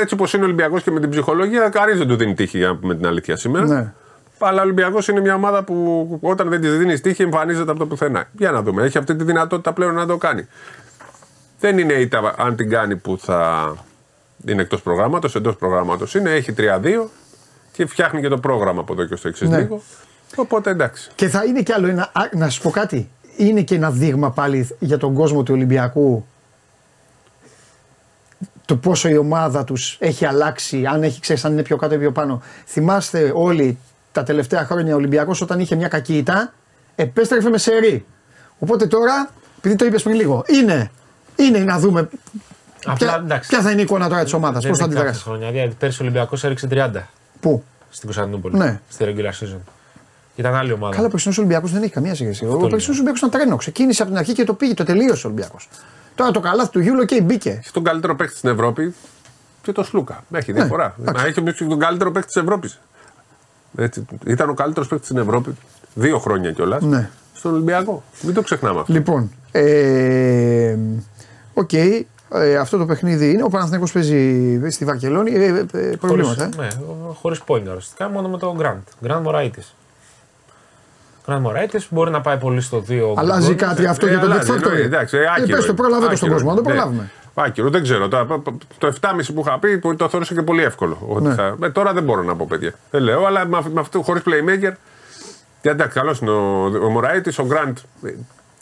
[0.00, 2.66] Έτσι όπως είναι ο Ολυμπιακός και με την ψυχολογία, κανείς δεν του δίνει τύχη για
[2.68, 3.66] να πούμε την αλήθεια σήμερα.
[3.66, 3.92] Ναι.
[4.38, 7.86] Αλλά ο Ολυμπιακός είναι μια ομάδα που όταν δεν της δίνεις τύχη εμφανίζεται από το
[7.86, 8.24] πουθενά.
[8.32, 8.82] Για να δούμε.
[8.82, 10.46] Έχει αυτή τη δυνατότητα πλέον να το κάνει.
[11.60, 13.74] Δεν είναι ήττα αν την κάνει που θα
[14.46, 16.30] είναι εκτός προγράμματος, εντός προγράμματος είναι.
[16.30, 17.10] Έχει 3-2
[17.72, 19.58] και φτιάχνει και το πρόγραμμα από εδώ και στο εξής Ναι.
[19.58, 19.82] λίγο.
[20.36, 21.10] Οπότε εντάξει.
[21.14, 22.02] Και θα είναι κι άλλο ένα.
[22.12, 23.08] α, Να σα πω κάτι.
[23.36, 26.26] Είναι και ένα δείγμα πάλι για τον κόσμο του Ολυμπιακού
[28.66, 31.98] το πόσο η ομάδα τους έχει αλλάξει, αν έχει ξέρεις, αν είναι πιο κάτω ή
[31.98, 32.42] πιο πάνω.
[32.66, 33.78] Θυμάστε όλοι
[34.12, 36.52] τα τελευταία χρόνια ο Ολυμπιακός όταν είχε μια κακή ήττα,
[36.94, 38.06] επέστρεφε με σερή.
[38.58, 40.90] Οπότε τώρα, επειδή το είπες πριν λίγο, είναι,
[41.36, 42.08] είναι να δούμε
[42.86, 43.48] Απλά, ποια, εντάξει.
[43.48, 45.28] ποια θα είναι η εικόνα τώρα της ομάδας, Δεν πώς θα είναι κάθε αντιδράσει.
[45.28, 45.50] χρονιά.
[45.50, 46.90] Δηλαδή, πέρσι ο Ολυμπιακός έριξε 30
[47.40, 48.56] Πού; στην Κωνσταντινούπολη.
[48.56, 48.80] Ναι.
[48.88, 49.58] Στη regular season.
[50.36, 50.94] Ήταν άλλη ομάδα.
[50.94, 52.44] Καλά, ο περσινός Ολυμπιακός δεν έχει καμία σχέση.
[52.44, 52.56] Ο λέω.
[52.58, 53.56] περσινός Ολυμπιακός ήταν τρένο.
[53.56, 55.68] Ξεκίνησε από την αρχή και το πήγε, το τελείωσε ο Ολυμπιακός.
[56.16, 57.50] Τώρα το καλάθι του Γιουλ όμως και μπήκε.
[57.50, 58.94] Έχει τον καλύτερο παίκτη στην Ευρώπη
[59.62, 60.24] και το Σλούκα.
[60.32, 60.94] Έχει διαφορά.
[60.96, 61.22] Ναι, εντάξει.
[61.22, 62.80] Μα έχει όμως και τον καλύτερο παίκτη της Ευρώπης.
[64.26, 65.56] Ήταν ο καλύτερος παίκτης στην Ευρώπη
[65.94, 66.82] δύο χρόνια κιόλας.
[66.82, 67.10] Ναι.
[67.34, 68.02] Στον Ολυμπιακό.
[68.22, 68.92] Μην το ξεχνάμε αυτό.
[68.92, 70.76] Λοιπόν, ε,
[71.54, 73.42] οκ, ε, αυτό το παιχνίδι είναι.
[73.42, 75.30] Ο Παναθηναϊκός παίζει στη Βαρκελόνη.
[75.30, 76.44] Ε, ε, ε, προβλήματα.
[76.44, 76.48] ε.
[76.56, 76.68] Ναι,
[77.20, 79.06] χωρίς point ουσιαστικά, μόνο με τον Grant.
[79.08, 79.72] Grant Moraitis.
[81.26, 83.14] Grant Moraitis μπορεί να πάει πολύ στο 2.
[83.16, 84.62] Αλλάζει κάτι αυτό Ε, για το αλλάζει, Dead Factory.
[84.66, 85.74] εννοεί, εντάξει, ε, Ε, άκυρο πες το, είναι.
[85.76, 86.70] προλάβε το στον Άκυρο κόσμο, να το είναι.
[86.70, 87.02] προλάβουμε.
[87.34, 87.44] Ναι.
[87.44, 88.08] Άκυρο, δεν ξέρω.
[88.08, 88.42] Το,
[88.78, 90.98] το 7,5 που είχα πει που το θεώρησα και πολύ εύκολο.
[91.08, 91.34] Ότι Ναι.
[91.34, 92.72] θα, ε, τώρα δεν μπορώ να πω παιδιά.
[92.90, 94.72] Δεν λέω, αλλά με, αυ- με αυτό χωρίς playmaker.
[95.62, 97.76] Και εντάξει, καλός είναι ο, ο Μωράητη, ο Γκραντ.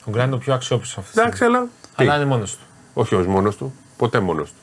[0.05, 1.11] Ο Grant είναι ο πιο αξιόπιστος αυτή.
[1.11, 1.29] τη στιγμή.
[1.29, 1.67] Εντάξει, αλλά.
[1.97, 2.63] τι; Αλλά είναι μόνος του.
[2.95, 3.75] Όχι ως μόνος του.
[3.97, 4.57] Ποτέ μόνος του.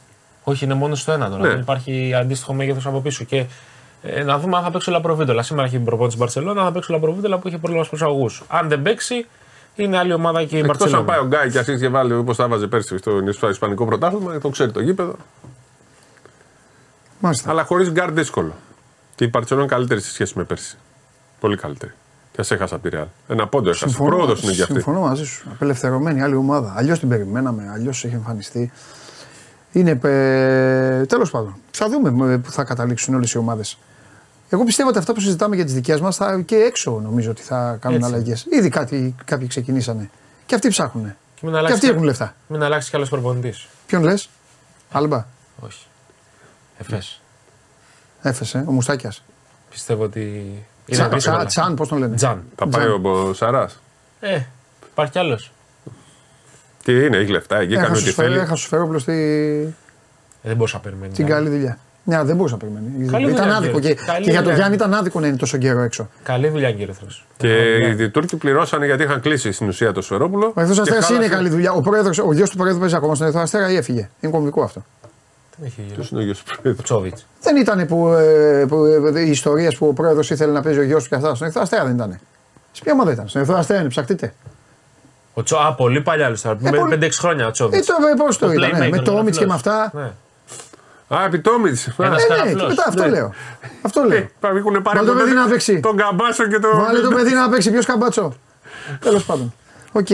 [0.43, 1.41] Όχι, είναι μόνος στο ένα τώρα.
[1.41, 1.47] Ναι.
[1.47, 3.23] Δεν υπάρχει αντίστοιχο μέγεθος από πίσω.
[3.23, 3.45] Και
[4.01, 5.43] ε, να δούμε αν θα παίξει ο Λαπροβίτολα.
[5.43, 8.29] Σήμερα έχει προπόνηση Μπαρσελόνα, θα παίξει ο Λαπροβίτολα που είχε πρόβλημα στους προσαγωγούς.
[8.47, 9.25] Αν δεν παίξει,
[9.75, 11.05] είναι άλλη ομάδα και η Εκτός αν Μπαρσελόνα.
[11.05, 12.97] πάει ο Γκάι και αρχίσει και βάλει όπως τα βάζε πέρσι
[13.31, 15.15] στο Ισπανικό πρωτάθλημα, το ξέρει το γήπεδο.
[17.19, 17.49] Μάλιστα.
[17.49, 18.53] Αλλά χωρίς Γκάι δύσκολο.
[19.15, 20.77] Και η Μπαρσελόνα είναι καλύτερη σε σχέση με πέρσι.
[21.39, 21.91] Πολύ καλύτερη.
[22.31, 23.05] Και ας έχασα από τη Ρεάλ.
[23.27, 23.97] Ένα πόντο έχασε.
[23.97, 24.73] Πρόοδος είναι και αυτή.
[24.73, 25.47] συμφωνώ μαζί σου.
[25.53, 26.73] Απελευθερωμένη άλλη ομάδα.
[26.77, 28.71] Αλλιώς την περιμέναμε, αλλιώς έχει εμφανιστεί.
[29.71, 29.99] Είναι.
[30.03, 33.77] Ε, Τέλος πάντων, θα δούμε ε, που θα καταλήξουν όλες οι ομάδες.
[34.53, 37.77] Εγώ πιστεύω ότι αυτά που συζητάμε για τις δικές μας και έξω νομίζω ότι θα
[37.81, 38.13] κάνουν Έτσι.
[38.13, 38.45] αλλαγές.
[38.49, 40.09] Ήδη κάτι, κάποιοι ξεκινήσανε.
[40.45, 41.05] Και αυτοί ψάχνουν.
[41.05, 42.35] Και Και, μην αλλάξει αυτοί κα- έχουν λεφτά.
[42.47, 43.67] Μην αλλάξει κι άλλος προπονητής.
[43.87, 44.29] Ποιον λες,
[44.91, 45.25] Άλμπα,
[45.59, 45.85] Όχι.
[46.77, 47.21] Εφές.
[48.21, 49.23] έφεσε, ο Μουστάκιας.
[49.69, 50.19] Πιστεύω ότι.
[50.85, 51.37] Είναι Τσα, δύσκολα.
[51.37, 52.43] τσα, τσάν, πώς τον λένε; Τζαν.
[52.55, 53.79] Θα πάει ο Σαράς.
[54.19, 54.41] Ε,
[54.91, 55.51] υπάρχει κι άλλος.
[56.83, 58.37] Τι είναι, έχει λεφτά εκεί, κάνει ό,τι θέλει.
[58.37, 59.11] Έχασε σου φέρω στη,
[60.43, 61.13] Ε, δεν μπορούσα να περιμένει.
[61.13, 61.77] την καλή δουλειά.
[62.03, 63.07] Ναι, δεν μπορούσα να περιμένει.
[63.11, 63.79] Καλή ήταν δουλειά, άδικο.
[63.79, 63.95] κύριε.
[63.95, 64.57] Και, Καλή και για τον δουλειά.
[64.57, 66.09] Γιάννη ήταν άδικο να είναι τόσο καιρό έξω.
[66.23, 67.07] Καλή δουλειά, κύριε Θρό.
[67.37, 70.51] Και οι Τούρκοι πληρώσανε γιατί είχαν κλείσει στην ουσία το Σφερόπουλο.
[70.55, 71.71] Ο Ερυθρό Και Αστέρας είναι χάλασε- καλή δουλειά.
[71.71, 74.61] Ο, πρόεδρος, ο γιος του Προέδρου παίζει ακόμα στον Ερυθρό Αστέρα ή έφυγε; Είναι κομβικό
[74.63, 74.85] αυτό.
[75.57, 75.95] Δεν έχει γύρω.
[75.95, 77.25] Ποιος είναι ο γιος του Πρόεδρου; Τσόβιτς.
[77.41, 80.83] Δεν ήταν που, ε, που, ε, οι ιστορίε που ο πρόεδρος ήθελε να παίζει ο
[80.83, 81.27] γιος του και αυτά.
[81.27, 82.19] Στον Ερυθρό Αστέρα δεν ήταν.
[82.71, 84.33] Σε ποια ομάδα ήταν; Στον Ερυθρό Αστέρα είναι, ψαχτείτε.
[85.33, 85.57] Ο Τσο...
[85.57, 86.57] Α, πολύ παλιά άλλο τώρα.
[86.63, 87.85] Ε, πολύ- 5-6 χρόνια ο Ε, Τσόβιτ.
[87.85, 88.69] το, πώς το Ο ήταν.
[88.69, 89.75] ναι, playmaker, με το ο Όμιτς και με γραφλός.
[89.83, 90.15] αυτά.
[91.11, 91.17] Ναι.
[91.17, 91.87] Α, επιτόμιτς.
[91.97, 92.61] Ένας Ε, ναι, καραφλός.
[92.61, 93.09] και μετά αυτό Ναι.
[93.09, 93.33] λέω.
[93.81, 94.17] Αυτό λέω.
[94.57, 95.79] Έχουν πάρει Βάλε το τον- παιδί να παίξει.
[95.79, 96.71] Τον Καμπάσο και τον.
[96.79, 98.33] Βάλε το παιδί να παίξει, ποιος καμπάτσο;
[98.99, 99.53] Τέλος πάντων.
[99.91, 100.07] Οκ.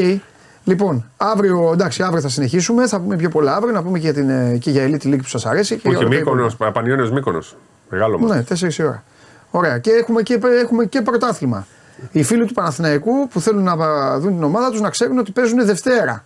[0.64, 2.88] Λοιπόν, αύριο, εντάξει, αύριο θα συνεχίσουμε.
[2.88, 3.74] Θα πούμε πιο πολλά αύριο.
[3.74, 5.76] Να πούμε και για, την, ε, και για Elite League που σας αρέσει.
[5.78, 6.80] Και Όχι, για όλα τα Μύκονος, υπόλοιπα.
[6.80, 7.56] Πανιόνιος Μύκονος.
[7.90, 8.30] Μεγάλο μας.
[8.32, 9.04] Ναι, 4 η ώρα.
[9.52, 9.78] Ωραία.
[9.78, 11.68] Και έχουμε και, έχουμε και πρωτάθλημα.
[12.12, 13.76] Οι φίλοι του Παναθηναϊκού που θέλουν να
[14.20, 16.24] δουν την ομάδα τους να ξέρουν ότι παίζουν Δευτέρα.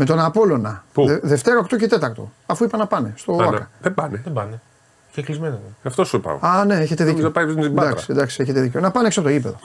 [0.00, 0.84] Με τον Απόλλωνα.
[0.92, 2.30] Πού; Δε- Δευτέρα 8 και 4.
[2.46, 3.44] Αφού είπα να πάνε στο Α, ναι.
[3.44, 3.70] ΟΑΚΑ.
[3.80, 4.20] Δεν πάνε.
[4.24, 4.60] Δεν πάνε.
[5.12, 5.54] Και κλεισμένο.
[5.54, 5.74] είναι.
[5.82, 6.38] Γι' αυτό σου είπα.
[6.40, 7.22] Α, ναι, έχετε δίκιο.
[7.22, 7.88] Νόμιζα πάει στην Πάτρα.
[7.90, 8.80] εντάξει, εντάξει, έχετε δίκιο.
[8.80, 9.58] Να πάνε έξω από το γήπεδο.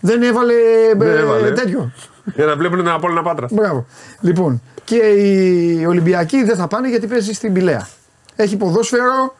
[0.00, 0.54] Δεν έβαλε,
[0.96, 1.50] Δεν ε, έβαλε.
[1.50, 1.92] τέτοιο.
[2.34, 3.52] Για να βλέπουν την Απόλλωνα Πάτρας.
[3.52, 3.86] Μπράβο.
[4.20, 7.88] Λοιπόν, και οι Ολυμπιακοί δεν θα πάνε γιατί παίζει στην Πηλαία.
[8.36, 9.34] Έχει ποδόσφαιρο.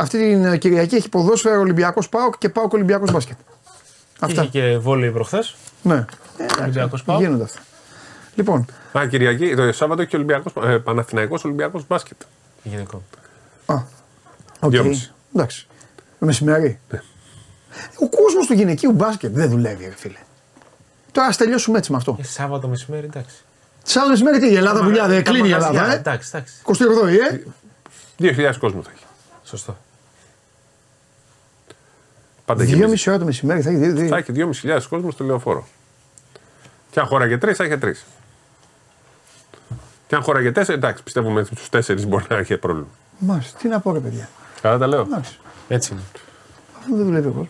[0.00, 3.36] Αυτή την Κυριακή έχει ποδόσφαιρο Ολυμπιακός Πάοκ και Πάοκ Ολυμπιακός Μπάσκετ.
[4.20, 4.42] Αυτά.
[4.42, 5.56] Είχε και βόλεϊ προχθές.
[5.82, 6.04] Ναι.
[6.60, 7.18] Ολυμπιακός Πάο.
[7.18, 7.60] Γίνονται αυτά.
[8.38, 8.66] Λοιπόν,
[8.98, 12.16] Α, Κυριακή, το Σάββατο έχει Ολυμπιακός, ε, Παναθηναϊκός Ολυμπιακός μπάσκετ.
[12.62, 13.02] Γυναικών.
[13.66, 13.74] α,
[14.60, 14.70] οκ.
[14.70, 15.12] Δυόμιση.
[15.34, 15.66] Εντάξει.
[16.18, 16.78] Το μεσημέρι.
[16.90, 17.00] Ναι.
[17.98, 20.18] Ο κόσμος του γυναικείου μπάσκετ δεν δουλεύει, ρε φίλε.
[21.12, 22.14] Τώρα ας τελειώσουμε έτσι με αυτό.
[22.16, 23.36] Και Σάββατο μεσημέρι, εντάξει.
[23.82, 26.54] Σαν μεσημέρι τι, η Ελλάδα δουλειά δεν Τα κλείνει η μαγαζιά, Ελλάδα, ε; Εντάξει, εντάξει.
[26.64, 27.34] 28η,
[28.18, 29.04] ε; 2.000 κόσμο θα έχει.
[29.44, 29.76] Σωστό.
[32.44, 32.78] Πάντα και εμείς.
[32.80, 33.78] Δυόμιση ώρα το μεσημέρι θα έχει.
[33.78, 35.66] δει- δει- Θα έχει 2.500 κόσμο στο λεωφόρο.
[36.90, 38.04] Και αν χώραγε τρεις, θα είχε τρεις.
[40.08, 42.86] Και αν χώραγε τέσσερις, εντάξει, πιστεύουμε ότι στους τέσσερις μπορεί να έχει πρόβλημα.
[43.18, 44.28] Μάλιστα, τι να πω, ρε παιδιά.
[44.62, 45.00] Καλά τα λέω.
[45.00, 45.38] Εντάξει.
[45.68, 46.02] Έτσι είναι.
[46.78, 47.48] Αυτό δεν δουλεύει ο κόσμος.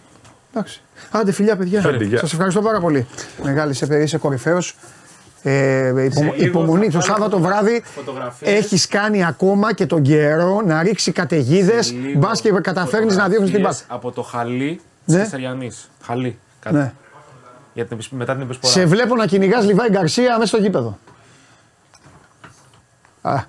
[0.53, 0.81] Εντάξει.
[1.11, 1.83] Άντε, φιλιά, παιδιά.
[1.89, 2.19] Άντε, γεια.
[2.19, 3.07] Σας ευχαριστώ πάρα πολύ.
[3.43, 4.77] Μεγάλη, σε είσαι κορυφαίος.
[5.43, 6.91] Ε, υπομο- υπομονή.
[6.91, 7.83] Το Σάββατο βράδυ
[8.41, 11.95] έχεις κάνει ακόμα και τον καιρό να ρίξει καταιγίδες.
[12.17, 13.85] Μπας και καταφέρνεις να διώχνεις την μπάσα.
[13.89, 15.23] Από το χαλί Ναι.
[15.25, 15.71] τη Αριανή.
[16.03, 16.39] Χαλί.
[16.61, 16.77] Κάτι.
[16.77, 16.93] Ναι.
[17.75, 18.73] Για την, επισ- μετά την επισπορά.
[18.73, 20.99] Σε βλέπω να κυνηγάς Λιβάη Γκαρσία μέσα στο γήπεδο.
[23.29, 23.45] Α,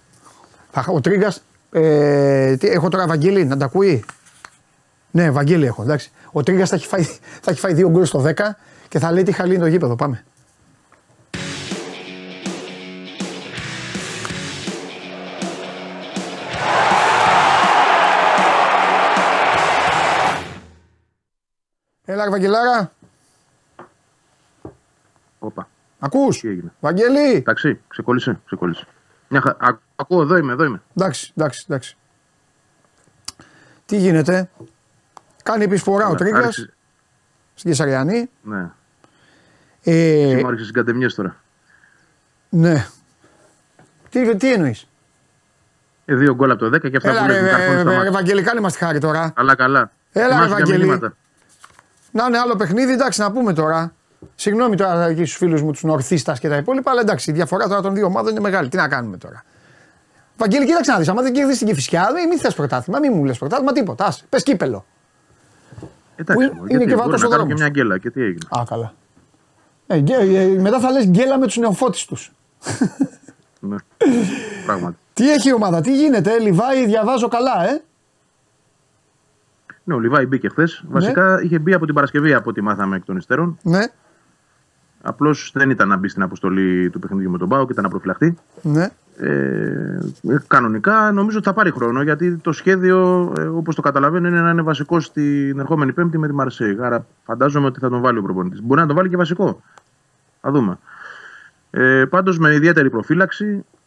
[0.71, 1.33] θα- ο Τρίγκα.
[1.71, 4.05] Ε, τι, έχω τώρα Βαγγέλη, να τα ακούει;
[5.11, 6.11] Ναι, Βαγγέλη έχω, εντάξει.
[6.31, 8.33] Ο Τρίγκα θα, έχει φάει- θα έχει φάει δύο γκολ στο 10
[8.87, 9.95] και θα λέει τι χαλί είναι το γήπεδο.
[9.95, 10.23] Πάμε.
[22.05, 22.91] Έλα, ρε Βαγγελάρα.
[25.39, 25.67] Όπα.
[25.99, 27.35] Ακούς; Τι έγινε; Βαγγέλη.
[27.35, 28.87] Εντάξει, ξεκόλλησε, ξεκόλλησε.
[29.29, 29.49] Μια χα...
[29.49, 30.81] Α, ακούω, εδώ είμαι, εδώ είμαι.
[30.97, 31.97] Εντάξει, εντάξει, εντάξει.
[33.85, 34.49] Τι γίνεται;
[35.43, 36.73] Κάνει επισφορά ο Ναι, Τρίγκας άρχισε-
[37.55, 38.29] στην Κεσαριανή.
[38.41, 38.69] Ναι.
[39.83, 41.35] Ε, Εσύ μου άρχισε συγκατεμιές τώρα.
[42.49, 42.85] ναι.
[44.09, 44.87] Τι, τι εννοείς;
[46.05, 47.81] Ε, δύο γκολ από το 10 και αυτά Έλα που ρε, λες, ρε, καρφώνεις ρε,
[47.81, 48.11] στα ρε, μάτια.
[48.11, 49.29] Βαγγέλη, κάνε μας τη χάρη τώρα.
[49.35, 49.91] Καλά, καλά.
[50.11, 50.79] Έλα, ρε, Θυμάσαι για Βαγγέλη.
[50.83, 51.13] μηνύματα.
[52.11, 53.93] Να είναι άλλο παιχνίδι, εντάξει, να πούμε τώρα.
[54.35, 57.67] Συγγνώμη τώρα εκεί στους φίλους μου, τους Νορθίστας και τα υπόλοιπα, αλλά εντάξει, η διαφορά
[57.67, 58.69] τώρα των δύο ομάδων είναι μεγάλη.
[58.69, 59.43] Τι να κάνουμε τώρα.
[60.37, 61.07] Βαγγέλη, κοίταξε να δεις.
[61.09, 64.05] Αν δεν κερδίσεις την Κυφυσιά, μην, μην θες πρωτάθλημα, μην μου λες πρωτάθλημα, τίποτα.
[64.05, 64.85] Άσε, πες κύπελο.
[66.15, 67.59] Εντάξει, είναι- μου, είναι γιατί και μπορεί βάτος να ο κάνω και δρόμος.
[67.59, 68.47] μια γκέλα και τι έγινε.
[68.59, 68.93] Α, καλά.
[69.87, 72.31] Ε, γκέ- ε, μετά θα λες γκέλα με τους νεοφώτη τους.
[73.59, 73.75] Ναι.
[74.65, 74.97] Πράγματι.
[75.13, 77.81] Τι έχει η ομάδα, τι γίνεται, ε, Λιβάη, διαβάζω καλά, ε;
[79.83, 80.83] Ναι, ο Λιβάη μπήκε χθες.
[80.87, 83.57] Βασικά είχε μπει από την Παρασκευή από ό,τι μάθαμε εκ των υστέρων.
[83.61, 83.83] Ναι,
[85.01, 87.89] Απλώς δεν ήταν να μπει στην αποστολή του παιχνιδιού με τον Πάο και ήταν να
[87.89, 88.37] προφυλαχτεί.
[88.61, 88.89] ναι.
[89.21, 89.99] Ε,
[90.29, 94.41] ε, κανονικά νομίζω ότι θα πάρει χρόνο γιατί το σχέδιο, ε, όπως το καταλαβαίνω, είναι
[94.41, 96.77] να είναι βασικό στην ερχόμενη Πέμπτη με τη Μαρσέη.
[96.81, 98.61] Άρα φαντάζομαι ότι θα τον βάλει ο προπονητής.
[98.61, 99.61] Μπορεί να τον βάλει και βασικό.
[100.41, 100.77] Θα δούμε.
[101.71, 103.78] Ε, Πάντως με ιδιαίτερη προφύλαξη, ε,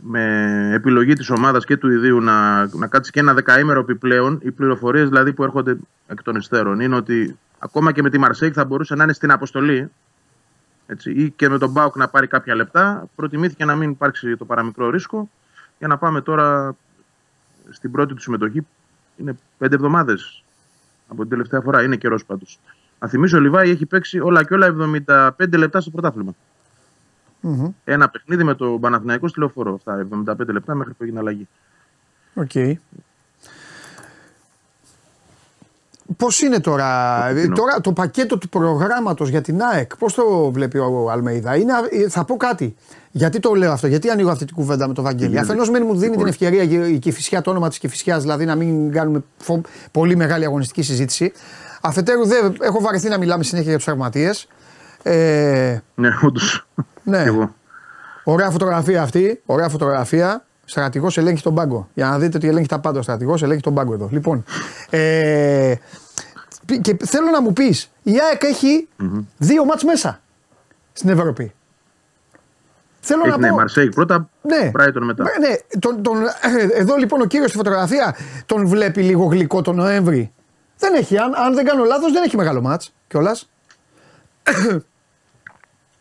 [0.00, 4.40] με επιλογή της ομάδας και του ιδίου να, να κάτσει και ένα δεκαήμερο επιπλέον.
[4.42, 5.76] Οι πληροφορίες δηλαδή που έρχονται
[6.06, 9.30] εκ των υστέρων είναι ότι ακόμα και με τη Μαρσέη θα μπορούσε να είναι στην
[9.30, 9.90] αποστολή
[10.86, 13.08] έτσι, ή και με τον Μπάουκ να πάρει κάποια λεπτά.
[13.14, 15.30] Προτιμήθηκε να μην υπάρξει το παραμικρό ρίσκο
[15.78, 16.76] για να πάμε τώρα
[17.70, 18.66] στην πρώτη του συμμετοχή.
[19.16, 20.42] Είναι πέντε εβδομάδες
[21.08, 21.82] από την τελευταία φορά.
[21.82, 22.58] Είναι καιρός πάντως.
[22.98, 24.74] Να θυμίσω, ο Λιβάη έχει παίξει όλα και όλα
[25.36, 26.34] 75 λεπτά στο πρωτάθλημα.
[27.46, 27.68] Μμμ.
[27.84, 29.74] Ένα παιχνίδι με το Παναθηναϊκό στη Λεωφόρο.
[29.74, 31.48] Αυτά 75 λεπτά μέχρι που έγινε αλλαγή.
[32.34, 32.50] Οκ.
[36.16, 37.54] Πώς είναι τώρα, Το ε, κοινό.
[37.54, 42.08] τώρα το πακέτο του προγράμματος για την ΑΕΚ, πώς το βλέπει ο Αλμέιδα; Είναι, ε,
[42.08, 42.74] θα πω κάτι.
[43.10, 45.82] Γιατί το λέω αυτό, γιατί ανοίγω αυτή την κουβέντα με τον Βαγγέλη; γίνεται; Αφενός μεν
[45.86, 46.28] μου δίνει την Λοιπόν.
[46.28, 49.60] ευκαιρία η Κυφυσιά, το όνομα της Κυφυσιά, δηλαδή να μην κάνουμε φο-
[49.90, 51.32] πολύ μεγάλη αγωνιστική συζήτηση.
[51.80, 54.30] Αφετέρου, δεν, έχω βαρεθεί να μιλάμε συνέχεια για τους τραυματίε.
[55.02, 56.66] Ε, Ναι, όντως.
[57.04, 57.22] Ναι.
[57.22, 57.54] Εγώ.
[58.24, 59.42] Ωραία φωτογραφία αυτή.
[59.46, 60.44] Ωραία φωτογραφία.
[60.64, 61.88] Στρατηγός ελέγχει τον πάγκο.
[61.94, 64.08] Για να δείτε ότι ελέγχει τα πάντα ο στρατηγός, ελέγχει τον πάγκο εδώ.
[64.12, 64.44] Λοιπόν.
[64.90, 65.74] Ε,
[66.66, 68.88] πι- και θέλω να μου πεις, η ΑΕΚ έχει
[69.38, 70.20] δύο μάτς μέσα
[70.92, 71.52] στην Ευρώπη.
[73.00, 73.54] Θέλω Έχει να ναι, πω.
[73.54, 74.70] Μαρσέικ πρώτα, Ναι.
[74.78, 75.24] Brighton μετά.
[75.40, 76.16] Ναι, τον, τον,
[76.72, 78.16] εδώ λοιπόν ο κύριος στη φωτογραφία
[78.46, 80.32] τον βλέπει λίγο γλυκό τον Νοέμβρη.
[80.78, 83.48] Δεν έχει, αν, αν δεν κάνω λάθος, δεν έχει μεγάλο μάτς κιόλας.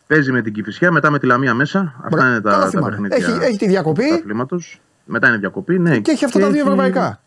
[0.07, 1.79] Παίζει με την Κυφυσιά, μετά με τη Λαμία μέσα.
[2.03, 2.89] Αυτά Μπρα- είναι τα, καλά τα θυμάμαι.
[2.89, 4.07] παιχνίδια Έχει- έχει τη διακοπή.
[4.07, 4.81] του αθλήματος.
[5.05, 5.79] Μετά είναι διακοπή.
[5.79, 5.99] Ναι.
[5.99, 7.21] Και έχει αυτά τα δύο έχει- ευρωπαϊκά.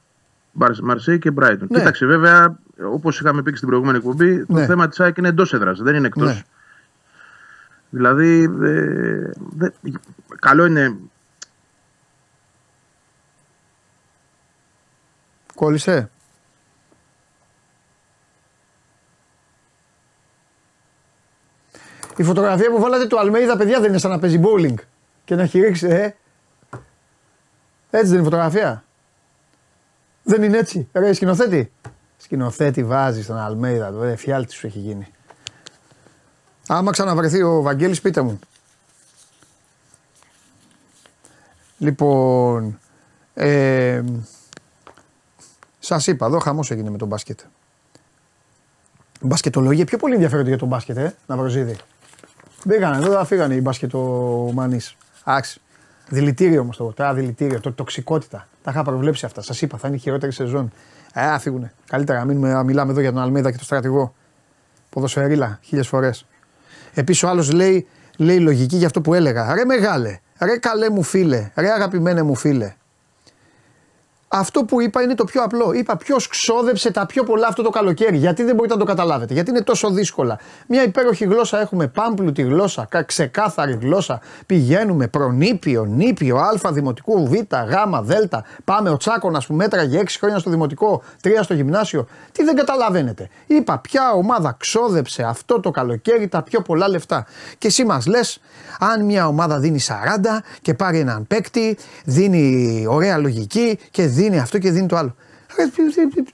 [0.83, 1.69] Μαρσέη και Μπράιτον.
[1.71, 1.79] Ναι.
[1.79, 2.59] Κοίταξε, βέβαια,
[2.93, 4.67] όπως είχαμε πει και στην προηγούμενη εκπομπή, το Ναι.
[4.67, 6.35] θέμα της ΑΕΚ είναι εντός έδρας, δεν είναι εκτός.
[6.35, 6.43] Ναι.
[7.91, 9.71] Δηλαδή, ε, δε-
[10.41, 10.97] καλό είναι.
[15.55, 16.11] Κόλλησε.
[22.17, 24.75] Η φωτογραφία που βάλατε του Αλμέιδα, παιδιά, δεν είναι σαν να παίζει bowling
[25.25, 26.15] και να έχει ρίξει, ε.
[27.91, 28.85] Έτσι δεν είναι η φωτογραφία.
[30.23, 30.89] Δεν είναι έτσι.
[30.93, 31.73] Ρε, σκηνοθέτη.
[32.17, 35.07] Σκηνοθέτη βάζεις στον Αλμέιδα, το ε, φιάλτη σου έχει γίνει.
[36.67, 38.39] Άμα ξαναβρεθεί ο Βαγγέλης, πείτε μου.
[41.79, 42.79] Λοιπόν,
[43.35, 44.03] ε,
[45.79, 47.41] σας είπα, εδώ χαμός έγινε με τον μπάσκετ.
[49.21, 51.77] Μπασκετολογία, πιο πολύ ενδιαφέρονται για τον μπάσκετ, ε, Ναυροζίδη.
[52.65, 54.97] Μπήκανε εδώ, φύγανε οι μπασκετομανείς.
[55.25, 55.61] Άξι.
[56.09, 58.49] Δηλητήριο όμως το τώρα δηλητήριο, το τοξικότητα.
[58.63, 59.43] Τα είχα προβλέψει αυτά.
[59.43, 60.73] Σας είπα, θα είναι η χειρότερη σεζόν.
[61.13, 61.73] Ε, α, φύγουνε.
[61.87, 64.15] Καλύτερα να, μείνουμε, να μιλάμε εδώ για τον Αλμέδα και τον στρατηγό.
[64.91, 66.27] Ποδοσφαιρίλα, χίλιες φορές.
[66.95, 69.55] Επίσης ο άλλος λέει, λέει λογική για αυτό που έλεγα.
[69.55, 72.75] Ρε μεγάλε, ρε καλέ μου φίλε, ρε αγαπημένε μου φίλε.
[74.29, 75.73] Αυτό που είπα είναι το πιο απλό.
[75.73, 79.35] Είπα ποιος ξόδεψε τα πιο πολλά αυτό το καλοκαίρι; Γιατί δεν μπορείτε να το καταλάβετε;
[79.35, 80.39] Γιατί είναι τόσο δύσκολα.
[80.69, 81.87] Μια υπέροχη γλώσσα έχουμε.
[81.87, 82.87] Πάμπλουτη γλώσσα.
[82.91, 84.21] κα- Ξεκάθαρη γλώσσα.
[84.47, 88.13] Πηγαίνουμε προνήπιο, νήπιο, Α, δημοτικού, Β, Γ, Δ.
[88.65, 92.07] Πάμε ο Τσάκονα που μέτραγε 6 χρόνια στο δημοτικό, 3 στο γυμνάσιο.
[92.33, 97.27] Τι δεν καταλαβαίνετε; Είπα ποια ομάδα ξόδεψε αυτό το καλοκαίρι τα πιο πολλά λεφτά.
[97.59, 98.41] Και εσύ μας λες,
[98.79, 104.59] αν μια ομάδα δίνει 40 και πάρει έναν παίκτη, δίνει ωραία λογική και δίνει αυτό
[104.59, 105.15] και δίνει το άλλο.
[105.59, 106.33] Ρε, τι- τι- τι- τι-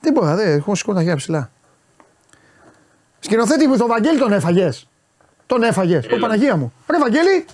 [0.00, 1.50] Δεν μπορώ, δεν έχω σηκώσει τα χέρια ψηλά.
[3.20, 4.88] Σκηνοθέτη μου, τον Βαγγέλη τον έφαγες.
[5.46, 6.06] Τον έφαγες.
[6.12, 6.72] Ω Παναγία μου.
[6.90, 7.44] Ρε Βαγγέλη,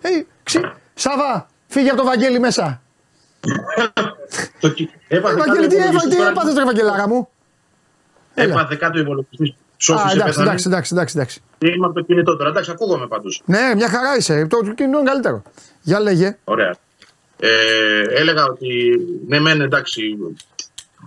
[0.00, 0.08] ε,
[0.42, 0.60] ξυ...
[0.94, 2.80] Σάβα, φύγε από τον Βαγγέλη μέσα.
[4.60, 6.30] Το κι- Ρε Έπαθε κάτω Βαγγέλη, τι υπολογιστής έπαθε, τι τώρα.
[6.30, 7.28] έπαθες, ρε Βαγγελάρα μου;
[8.34, 8.52] Έλα.
[8.52, 9.48] Έπαθε κάτω υπολογιστή.
[9.48, 10.46] Α, Σώφησε εντάξει, πέθανε.
[10.48, 11.40] εντάξει, εντάξει, εντάξει, εντάξει.
[11.58, 12.50] Και Είμαι από το κινητό τώρα.
[12.50, 13.42] Εντάξει, ακούγομαι πάντως.
[13.44, 14.46] Ναι, μια χαρά είσαι.
[14.46, 15.42] Το κοινό είναι καλύτερο.
[15.82, 16.36] Για λέγε.
[16.44, 16.74] Ωραία.
[17.40, 20.16] Ε, έλεγα ότι ναι, μεν εντάξει.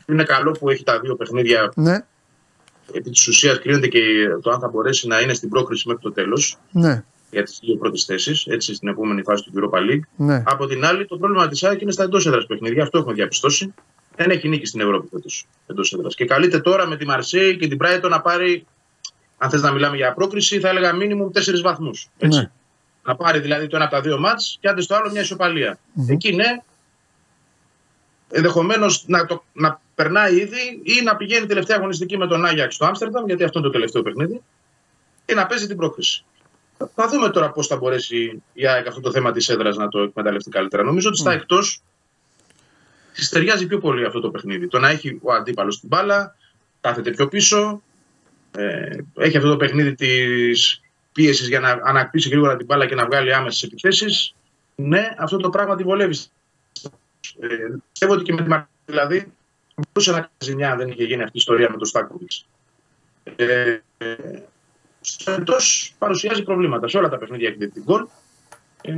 [0.05, 1.71] Είναι καλό που έχει τα δύο παιχνίδια.
[1.75, 2.05] Ναι,
[2.93, 3.99] Επί της ουσίας κρίνεται και
[4.41, 7.75] το αν θα μπορέσει να είναι στην πρόκριση μέχρι το τέλος ναι, για τις δύο
[7.75, 9.99] πρώτες θέσεις, έτσι στην επόμενη φάση του Europa League.
[10.15, 10.43] ναι.
[10.45, 12.83] Από την άλλη, το πρόβλημα της ΑΕΚ είναι στα εντός έδρας παιχνίδια.
[12.83, 13.73] Αυτό έχουμε διαπιστώσει.
[14.15, 16.15] Δεν έχει νίκη στην Ευρώπη φέτος εντός έδρας.
[16.15, 18.65] Και καλείται τώρα με τη Μαρσέη και την Brighton να πάρει,
[19.37, 22.09] αν θες να μιλάμε για πρόκριση, θα έλεγα μίνιμουμ 4 βαθμούς.
[22.19, 22.51] ναι.
[23.03, 25.79] Να πάρει δηλαδή το ένα από τα δύο μάτς και άντε στο άλλο μια ισοπαλία.
[26.09, 26.61] Εκεί ναι,
[28.31, 32.85] ενδεχομένως να, το- να περνάει ήδη ή να πηγαίνει τελευταία αγωνιστική με τον Άγιαξ στο
[32.85, 34.41] Άμστερνταμ, γιατί αυτό είναι το τελευταίο παιχνίδι,
[35.25, 36.23] και να παίζει την πρόκριση.
[36.95, 39.99] Θα δούμε τώρα πώς θα μπορέσει η ΑΕΚ αυτό το θέμα της έδρας να το
[39.99, 40.83] εκμεταλλευτεί καλύτερα.
[40.83, 41.81] Νομίζω ότι στα εκτός
[43.13, 44.67] της ταιριάζει πιο πολύ αυτό το παιχνίδι.
[44.67, 46.35] Το να έχει ο αντίπαλος την μπάλα,
[46.81, 47.81] κάθεται πιο πίσω,
[48.51, 50.81] ε, έχει αυτό το παιχνίδι της
[51.11, 54.35] πίεσης για να ανακτήσει γρήγορα την μπάλα και να βγάλει άμεσες επιθέσεις.
[54.75, 56.17] Ναι, αυτό το πράγμα τη βολεύει.
[57.39, 57.47] Ε,
[57.91, 59.33] πιστεύω ότι και με τη Μαρσέη, δηλαδή,
[59.75, 62.45] μπορούσε να κάνει ζημιά αν δεν είχε γίνει αυτή η ιστορία με το Στάκοβιτς.
[63.35, 64.15] Ε, ε,
[65.01, 65.55] Φέτο
[65.97, 66.87] παρουσιάζει προβλήματα.
[66.87, 68.05] Σε όλα τα παιχνίδια έχει δει την γκολ
[68.81, 68.93] ε,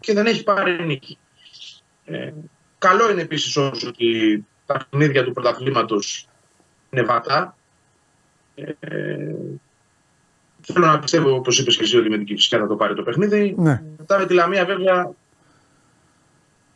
[0.00, 1.18] και δεν έχει πάρει νίκη.
[2.04, 2.32] Ε,
[2.78, 6.28] καλό είναι επίσης όμως ότι τα παιχνίδια του πρωταθλήματος
[6.90, 7.56] είναι βατά.
[8.54, 8.74] Ε,
[10.72, 13.02] θέλω να πιστεύω, όπως είπες και εσύ, ότι με την Κυφσιά θα το πάρει το
[13.02, 13.54] παιχνίδι.
[13.58, 13.82] ναι.
[13.98, 15.12] Μετά με τη Λαμία, βέβαια.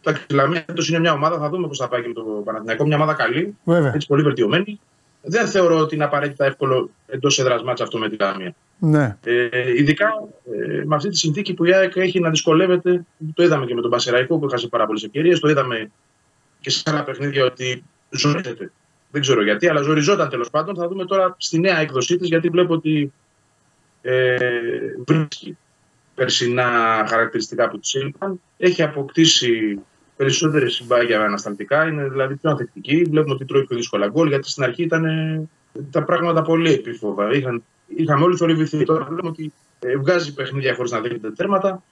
[0.03, 2.23] εντάξει, Η Λαμία φέτος είναι μια ομάδα, θα δούμε πώς θα πάει και με το
[2.45, 2.87] Παναθηναϊκό.
[2.87, 3.93] Μια ομάδα καλή, Βέβαια.
[3.95, 4.81] έτσι πολύ βελτιωμένη.
[5.29, 8.55] Δεν θεωρώ ότι είναι απαραίτητα εύκολο εντός έδρας μάτσα αυτό με τη Λαμία.
[8.79, 9.17] Ναι.
[9.25, 10.07] Ε, ειδικά
[10.53, 13.05] ε, με αυτή τη συνθήκη που η ΑΕΚ έχει να δυσκολεύεται.
[13.35, 15.41] Το είδαμε και με τον Πασεραϊκό που έχασε πάρα πολλές ευκαιρίες.
[15.41, 15.91] Το είδαμε
[16.61, 18.71] και σε άλλα παιχνίδια ότι ζορίζεται.
[19.11, 20.77] Δεν ξέρω γιατί, αλλά ζοριζόταν τέλος πάντων.
[20.77, 23.13] Θα δούμε τώρα στη νέα έκδοσή της, γιατί βλέπω ότι
[24.07, 24.37] ε,
[25.07, 25.57] βρίσκει
[26.15, 28.41] περσινά χαρακτηριστικά που τη έλειπαν.
[28.57, 29.81] Έχει αποκτήσει
[30.17, 33.05] περισσότερες συμπάγια ανασταλτικά, είναι δηλαδή πιο ανθεκτική.
[33.05, 35.49] Βλέπουμε ότι τρώει πιο δύσκολα γκολ, γιατί στην αρχή ήταν ε,
[35.91, 37.33] τα πράγματα πολύ επίφοβα.
[37.33, 38.85] Είχαν, είχαμε όλοι θορυβηθεί.
[38.85, 41.83] Τώρα βλέπουμε ότι ε, βγάζει παιχνίδια χωρίς να δέχεται τέρματα.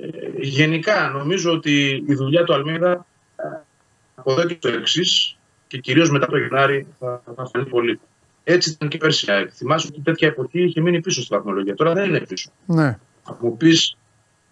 [0.00, 3.44] Ε, γενικά, νομίζω ότι η δουλειά του Αλμίδα ε,
[4.14, 8.00] από εδώ και το εξής και κυρίως μετά το Γενάρη θα, θα φανεί πολύ.
[8.44, 9.26] Έτσι ήταν και πέρσι.
[9.28, 9.50] η ΑΕΚ.
[9.54, 11.74] Θυμάσαι ότι τέτοια εποχή είχε μείνει πίσω στη βαθμολογία.
[11.74, 12.50] Τώρα δεν είναι πίσω.
[12.66, 12.98] Ναι.
[13.24, 13.96] Θα μου πεις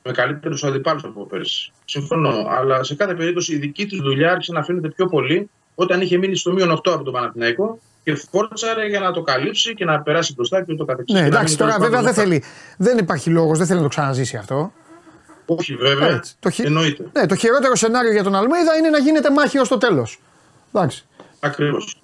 [0.02, 1.72] με καλύτερους αντιπάλους από πέρσι.
[1.84, 2.46] Συμφωνώ.
[2.48, 6.16] Αλλά σε κάθε περίπτωση η δική τους δουλειά άρχισε να φαίνεται πιο πολύ όταν είχε
[6.18, 10.00] μείνει στο μείον 8 από τον Παναθηναϊκό και φόρτσαρε για να το καλύψει και να
[10.02, 11.14] περάσει μπροστά και ούτω καθεξής.
[11.14, 12.42] Ναι, Και να εντάξει, μείνει τώρα τέλος βέβαια δεν πάντων θέλει.
[12.78, 14.72] Δεν υπάρχει λόγος, δεν θέλει να το ξαναζήσει αυτό.
[15.46, 16.08] Όχι βέβαια.
[16.08, 16.34] Έτσι.
[16.40, 17.04] Το, χει- Εννοείται.
[17.12, 20.20] ναι, το χειρότερο σενάριο για τον Αλμέιδα είναι να γίνεται μάχη ως το τέλος.
[20.72, 21.04] Εντάξει.
[21.40, 22.01] Ακριβώς.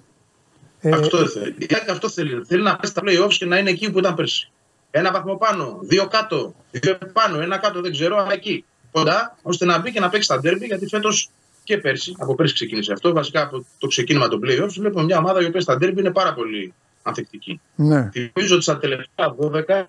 [0.81, 1.55] Ε, αυτό δεν θέλει.
[1.57, 2.43] Η ΑΕΚ αυτό θέλει.
[2.47, 4.51] Θέλει να πέσει στα playoffs και να είναι εκεί που ήταν πέρσι.
[4.91, 8.65] Ένα βαθμό πάνω, δύο κάτω, δύο πάνω, ένα κάτω δεν ξέρω, αλλά εκεί.
[8.91, 11.29] Κοντά, ώστε να μπει και να παίξει στα ντέρμπι, γιατί φέτος
[11.63, 13.13] και πέρσι, από πέρσι ξεκίνησε αυτό.
[13.13, 16.33] Βασικά από το ξεκίνημα των playoffs, βλέπουμε μια ομάδα η οποία στα ντέρμπι είναι πάρα
[16.33, 16.73] πολύ
[17.03, 17.61] ανθεκτική.
[17.75, 18.09] ναι.
[18.11, 19.85] Θυμίζω ότι στα τελευταία 12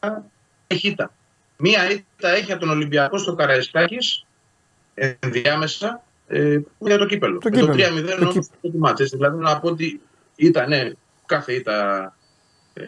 [0.67, 1.13] έχει ήττα.
[1.57, 4.25] Μία ήττα έχει από τον Ολυμπιακό στο Καραϊσκάκης
[4.95, 7.39] ενδιάμεσα ε, για το κύπελο.
[7.39, 8.17] Το Με το 3-0 κύπελο.
[8.19, 9.17] Το όμως το μάτς, έτσι.
[9.17, 10.01] Δηλαδή να πω ότι
[10.47, 10.91] ήταν, ναι,
[11.27, 12.05] κάθε ήττα
[12.73, 12.85] ε,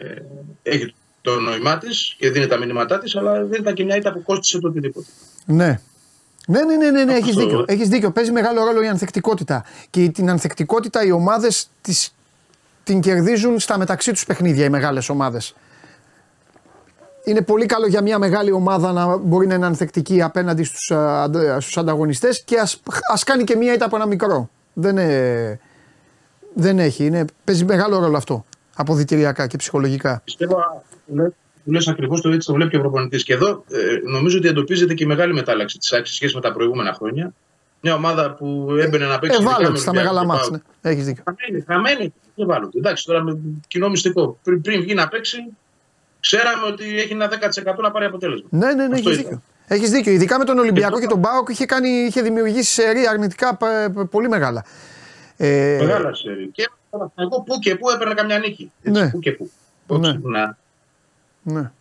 [0.63, 4.11] έχει το νόημά της και δίνει τα μηνύματά της, αλλά δεν ήταν και μια ήττα
[4.13, 5.07] που κόστησε το οτιδήποτε.
[5.45, 5.79] Ναι.
[6.47, 7.41] Ναι, ναι, ναι, ναι, ναι έχεις Αυτό.
[7.41, 7.65] δίκιο.
[7.67, 8.11] Έχεις δίκιο.
[8.11, 9.65] Παίζει μεγάλο ρόλο η ανθεκτικότητα.
[9.89, 12.15] Και την ανθεκτικότητα οι ομάδες τις,
[12.83, 15.55] την κερδίζουν στα μεταξύ τους παιχνίδια οι μεγάλες ομάδες.
[17.23, 21.23] Είναι πολύ καλό για μια μεγάλη ομάδα να μπορεί να είναι ανθεκτική απέναντι στους, α,
[21.23, 22.81] αντα- στους ανταγωνιστές και ας,
[23.11, 24.49] ας κάνει και μία ήττα από ένα μικρό.
[24.73, 25.59] Δεν, ε,
[26.53, 27.05] δεν έχει.
[27.05, 28.45] Είναι, παίζει μεγάλο ρόλο αυτό.
[28.75, 30.21] Αποδητηριακά και ψυχολογικά.
[30.23, 30.83] Πιστεύω
[31.63, 33.23] που λες ακριβώς το έτσι το βλέπει και ο προπονητής.
[33.23, 36.51] Και εδώ ε, νομίζω ότι εντοπίζεται και η μεγάλη μετάλλαξη της άξης σχέση με τα
[36.53, 37.33] προηγούμενα χρόνια.
[37.81, 39.37] Μια ομάδα που έμπαινε να παίξει.
[39.37, 40.49] ειδικά με Ευάλωτη στα Ολυμπιακό μεγάλα και μάτς.
[40.49, 40.61] ΠΑΟΚ.
[40.81, 40.91] Ναι.
[40.91, 41.23] Έχεις δίκιο.
[41.25, 42.13] Χαμένη, χαμένη.
[42.35, 42.77] Ευάλωτη.
[42.77, 44.37] Εντάξει, τώρα με κοινό μυστικό.
[44.43, 45.37] Πριν, πριν βγει να παίξει,
[46.19, 48.47] ξέραμε ότι έχει ένα 10% να πάρει αποτέλεσμα.
[48.51, 49.15] Ναι, ναι, ναι, Αυτό έχεις ήταν.
[49.23, 49.41] δίκιο.
[49.67, 50.11] Έχεις δίκιο.
[50.11, 54.05] Ειδικά με τον Ολυμπιακό και τον Μπάουκ είχε, κάνει, είχε δημιουργήσει σερή αρνητικά π- π-
[54.09, 54.65] πολύ μεγάλα.
[55.37, 56.49] Ε, Μεγάλα σερή.
[56.53, 56.69] Και
[57.15, 58.71] εγώ που και που έπαιρνε καμιά νίκη.
[58.83, 59.09] Έτσι, Ναι.
[59.09, 59.49] Που και που.
[59.87, 60.07] Ναι.
[60.09, 60.57] Όχι, να-
[61.41, 61.71] ναι.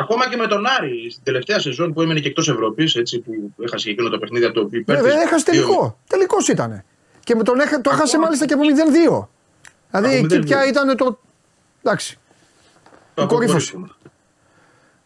[0.00, 3.32] Ακόμα και με τον Άρη στην τελευταία σεζόν που έμεινε και εκτός Ευρώπης, έτσι που
[3.62, 4.96] έχασε και εκείνο το παιχνίδι από το υπέρ.
[4.96, 5.98] Βέβαια, έχασε τελικό.
[6.08, 6.84] Τελικός ήταν.
[7.24, 9.28] Και με τον έχα, το έχασε μάλιστα και από 0-2.
[9.90, 10.44] Δηλαδή Από εκεί 0-2.
[10.44, 11.18] πια ήταν το.
[11.82, 12.18] Εντάξει.
[13.14, 13.84] Η κορύφωση.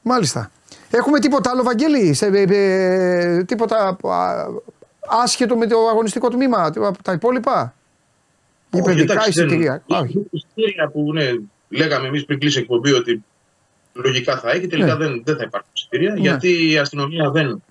[0.03, 0.51] Μάλιστα.
[0.91, 4.47] Έχουμε τίποτα άλλο, Βαγγέλη, σε, ε, ε, τίποτα α,
[5.11, 7.75] άσχετο με το αγωνιστικό τμήμα, από τα υπόλοιπα.
[8.71, 9.73] Υπερδικά εισιτήρια.
[9.73, 10.27] Α, όχι.
[10.31, 11.31] Εισιτήρια που ναι,
[11.69, 13.25] λέγαμε εμείς πριν κλείσει η εκπομπή ότι
[13.93, 15.05] λογικά θα έχει, τελικά Ναι.
[15.07, 16.13] δεν, δεν θα υπάρχουν εισιτήρια.
[16.13, 16.21] Ναι.
[16.21, 17.63] Γιατί η αστυνομία δεν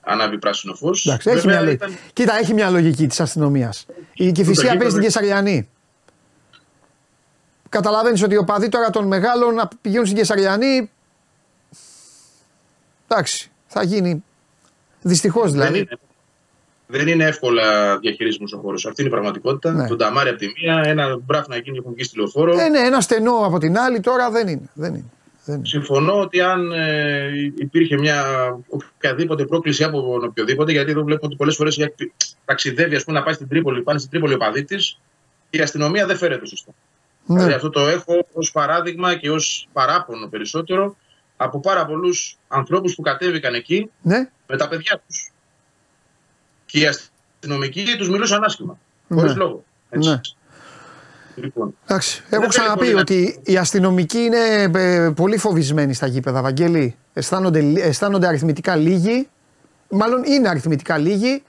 [0.00, 1.06] ανάβει πράσινο φως.
[1.06, 1.98] Εντάξει, έχει μια λογική.
[2.12, 3.86] Κοίτα, έχει μια λογική της αστυνομίας.
[4.14, 5.68] Η Κυφυσία γήπεδο- παίζει στην Κεσαριανή.
[7.68, 10.90] Καταλαβαίνεις ότι ο παδί τώρα των μεγάλων να πηγαίνουν στην Κεσαριανή.
[13.08, 14.24] Εντάξει, θα γίνει.
[15.02, 15.72] Δυστυχώς δηλαδή.
[15.72, 15.98] Δεν είναι,
[16.86, 18.86] δεν είναι εύκολα διαχειρίσιμος ο χώρος.
[18.86, 19.72] Αυτή είναι η πραγματικότητα.
[19.72, 19.88] Ναι.
[19.88, 22.58] Τον Ταμάρι από τη μία, ένα μπράφ να γίνει έχουν βγει στη λεωφόρο.
[22.58, 24.70] Ε, ναι, ένα στενό από την άλλη τώρα δεν είναι.
[24.74, 25.10] Δεν είναι.
[25.44, 25.66] Δεν είναι.
[25.66, 28.24] Συμφωνώ ότι αν ε, υπήρχε μια
[28.68, 31.78] οποιαδήποτε πρόκληση από τον οποιοδήποτε, γιατί εδώ βλέπω ότι πολλές φορές
[32.44, 34.76] ταξιδεύει ας πούμε, να πάει στην Τρίπολη, πάνε στην Τρίπολη ο παδί τη,
[35.50, 36.72] η αστυνομία δεν φέρεται σωστά.
[37.26, 37.36] Ναι.
[37.36, 40.96] Δηλαδή αυτό το έχω ως παράδειγμα και ως παράπονο περισσότερο
[41.36, 45.32] από πάρα πολλούς ανθρώπους που κατέβηκαν εκεί Ναι, με τα παιδιά τους.
[46.74, 48.78] Και οι αστυνομικοί τους μιλούσαν άσχημα.
[49.08, 49.38] Χωρίς Ναι.
[49.38, 49.64] λόγο.
[49.90, 50.08] Έτσι.
[50.08, 50.20] ναι.
[51.34, 55.94] Λοιπόν, Εντάξει, Δεν έχω θέλει ξαναπεί πολύ να- ότι οι αστυνομικοί είναι ε, πολύ φοβισμένοι
[55.94, 56.96] στα γήπεδα, Βαγγέλη.
[57.12, 59.28] Αισθάνονται, αισθάνονται αριθμητικά λίγοι,
[59.88, 61.42] μάλλον είναι αριθμητικά λίγοι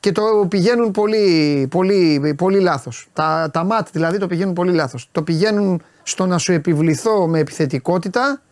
[0.00, 3.08] και το πηγαίνουν πολύ, πολύ, πολύ λάθος.
[3.12, 5.08] Τα, τα ΜΑΤ δηλαδή το πηγαίνουν πολύ λάθος.
[5.12, 8.42] Το πηγαίνουν στο να σου επιβληθώ με επιθετικότητα,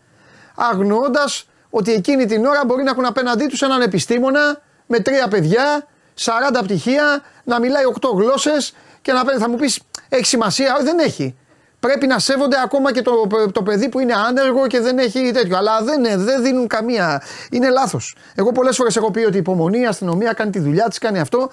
[0.55, 5.87] αγνοώντας ότι εκείνη την ώρα μπορεί να έχουν απέναντί τους έναν επιστήμονα με τρία παιδιά,
[6.21, 9.41] 40 πτυχία, να μιλάει 8 γλώσσες και να παίρνει.
[9.41, 11.37] Θα μου πεις, έχει σημασία; Όχι, δεν έχει.
[11.81, 13.13] Πρέπει να σέβονται ακόμα και το,
[13.53, 15.57] το παιδί που είναι άνεργο και δεν έχει τέτοιο.
[15.57, 17.23] Αλλά δεν, είναι- δεν δίνουν καμία.
[17.51, 18.17] Είναι λάθος.
[18.35, 21.19] Εγώ πολλές φορές έχω πει ότι η υπομονή, η αστυνομία κάνει τη δουλειά της, κάνει
[21.21, 21.51] αυτό.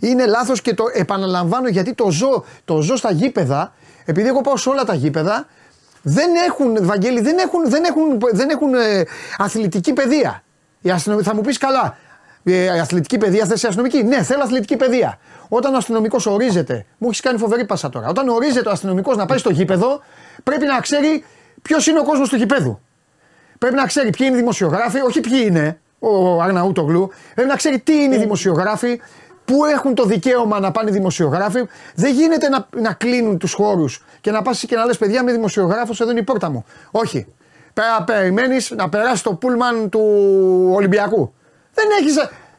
[0.00, 3.74] Είναι λάθος και το επαναλαμβάνω γιατί το ζω, το ζω στα γήπεδα.
[4.04, 5.46] Επειδή εγώ πάω σε όλα τα γήπεδα,
[6.02, 9.02] δεν έχουν, Βαγγέλη, δεν έχουν, δεν έχουν, δεν έχουν ε,
[9.38, 10.42] αθλητική παιδεία.
[10.80, 11.96] Η αστυνομία, θα μου πεις καλά,
[12.52, 15.18] ε, αθλητική παιδεία θες αστυνομική; Ναι, θέλω αθλητική παιδεία.
[15.48, 18.08] Όταν ο αστυνομικός ορίζεται, μου έχεις κάνει φοβερή πάσα τώρα.
[18.08, 20.00] Όταν ορίζεται ο αστυνομικός να πάει στο γήπεδο,
[20.42, 21.24] πρέπει να ξέρει
[21.62, 22.80] ποιος είναι ο κόσμος του γηπέδου.
[23.58, 27.10] Πρέπει να ξέρει ποιοι είναι οι δημοσιογράφοι, όχι ποιοι είναι ο Αρναούτογλου.
[27.34, 29.00] Πρέπει να ξέρει τι είναι οι δημοσιογράφοι,
[29.44, 31.66] πού έχουν το δικαίωμα να πάνε οι δημοσιογράφοι.
[31.94, 35.32] Δεν γίνεται να, να κλείνουν τους χώρους και να πας και να λες: Παιδιά, είμαι
[35.32, 36.64] δημοσιογράφος, εδώ είναι η πόρτα μου.
[36.90, 37.26] Όχι.
[37.72, 40.00] Πρέπει να περιμένεις να περάσει το πούλμαν του
[40.74, 41.34] Ολυμπιακού.
[41.76, 42.14] Δεν έχεις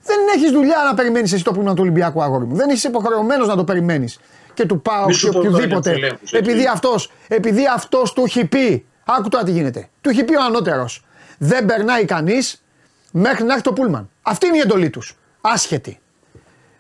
[0.09, 2.55] δεν έχεις δουλειά να περιμένεις εσύ το πούλμαν του Ολυμπιακού, αγόρι μου.
[2.55, 4.19] Δεν είσαι υποχρεωμένος να το περιμένεις.
[4.53, 5.89] Και του πάω Μη και σου πω τώρα για οποιοδήποτε.
[5.89, 6.51] τους ελέγχους, έτσι.
[6.51, 8.85] Επειδή αυτός επειδή αυτός του έχει πει.
[9.05, 9.89] Άκου τώρα τι γίνεται.
[10.01, 11.05] Του έχει πει ο ανώτερος.
[11.37, 12.63] Δεν περνάει κανείς
[13.11, 14.09] μέχρι να έχει το πούλμαν.
[14.21, 15.17] Αυτή είναι η εντολή τους.
[15.41, 15.99] Άσχετη.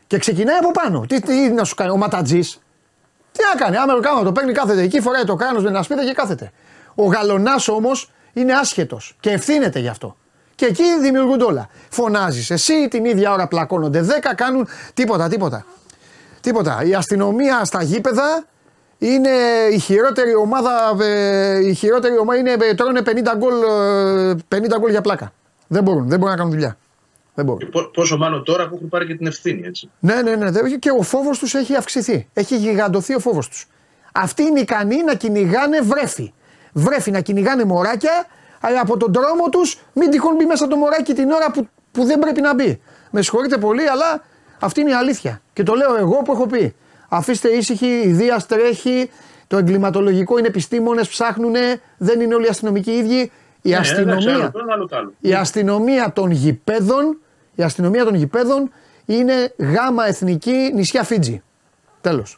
[0.07, 1.05] Και ξεκινάει από πάνω.
[1.07, 2.59] Τι, τι να σου κάνει, ο Ματατζής.
[3.31, 6.05] Τι να κάνει, άμα κάνω το παίρνει κάθεται εκεί, φοράει το κράνος με ένα σπίτι
[6.05, 6.51] και κάθεται.
[6.95, 10.17] Ο γαλονάς όμως είναι άσχετος και ευθύνεται γι' αυτό.
[10.57, 11.69] Και εκεί δημιουργούνται όλα.
[11.89, 15.65] Φωνάζεις εσύ, την ίδια ώρα πλακώνονται 10, κάνουν τίποτα, τίποτα.
[16.41, 16.83] Τίποτα.
[16.83, 18.45] Η αστυνομία στα γήπεδα
[18.97, 19.29] είναι
[19.71, 20.95] η χειρότερη ομάδα.
[21.03, 23.53] ε, Η χειρότερη ομάδα είναι, ε, τρώνε 50 γκολ,
[24.31, 25.33] ε, 50 γκολ για πλάκα.
[25.67, 26.77] Δεν μπορούν, δεν μπορούν να κάνουν δουλειά.
[27.33, 27.69] Δεν μπορούν.
[27.69, 29.67] Πο- Πόσο μάλλον τώρα που έχουν πάρει και την ευθύνη.
[29.67, 29.89] Έτσι.
[29.99, 30.51] Ναι, ναι, ναι.
[30.51, 32.27] δε- Και ο φόβος τους έχει αυξηθεί.
[32.33, 33.67] Έχει γιγαντωθεί ο φόβος τους.
[34.11, 36.33] Αυτοί είναι ικανοί να κυνηγάνε βρέφη.
[36.73, 38.25] Βρέφη να κυνηγάνε μωράκια,
[38.61, 42.03] αλλά από τον τρόμο τους μην τυχόν μπει μέσα το μωράκι την ώρα που, που
[42.03, 42.81] δεν πρέπει να μπει.
[43.11, 44.23] Με συγχωρείτε πολύ, αλλά
[44.59, 45.41] αυτή είναι η αλήθεια.
[45.53, 46.75] Και το λέω εγώ που έχω πει.
[47.09, 49.09] Αφήστε ήσυχοι, η Δία τρέχει,
[49.47, 51.53] το εγκληματολογικό είναι επιστήμονες, ψάχνουν,
[51.97, 53.31] δεν είναι όλοι οι αστυνομικοί οι ίδιοι.
[53.61, 54.33] Η Ναι, εντάξει, αστυνομία.
[54.33, 55.13] άλλο το ένα, άλλο το άλλο.
[55.19, 57.17] Η αστυνομία των γηπέδων,
[57.55, 58.71] η αστυνομία των γηπέδων
[59.05, 61.41] είναι γάμα εθνική νησιά Φίτζη.
[62.01, 62.37] Τέλος.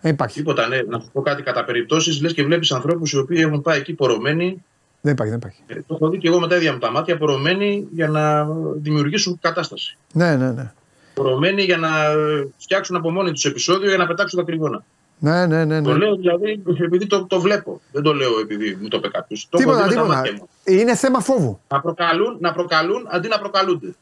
[0.00, 0.36] Δεν υπάρχει.
[0.38, 0.82] Τίποτα, ναι.
[0.88, 2.20] Να σου πω κάτι κατά περιπτώσεις.
[2.22, 4.64] Λες και βλέπεις ανθρώπους οι οποίοι έχουν πάει εκεί πορωμένοι.
[5.06, 5.62] Δεν υπάρχει, δεν υπάρχει.
[5.66, 7.16] ε, Το έχω δει και εγώ με τα ίδια μου τα μάτια.
[7.16, 8.44] Πορωμένοι για να
[8.76, 9.96] δημιουργήσουν κατάσταση.
[10.12, 10.72] Ναι, ναι, ναι.
[11.14, 14.84] Πορωμένοι για να ε, φτιάξουν από μόνοι τους επεισόδιο για να πετάξουν τα κρυγόνα.
[15.18, 15.82] Ναι, ναι, ναι.
[15.82, 15.96] Το ναι.
[15.98, 17.80] λέω δηλαδή επειδή το, το βλέπω.
[17.92, 19.48] Δεν το λέω επειδή μου το είπε κάποιος.
[19.50, 20.16] Το έχω Τίποτα, δει με τα τίποτα.
[20.18, 20.48] μάτια μου.
[20.64, 21.60] Είναι θέμα φόβου.
[21.68, 23.94] Να προκαλούν, να προκαλούν αντί να προκαλούνται.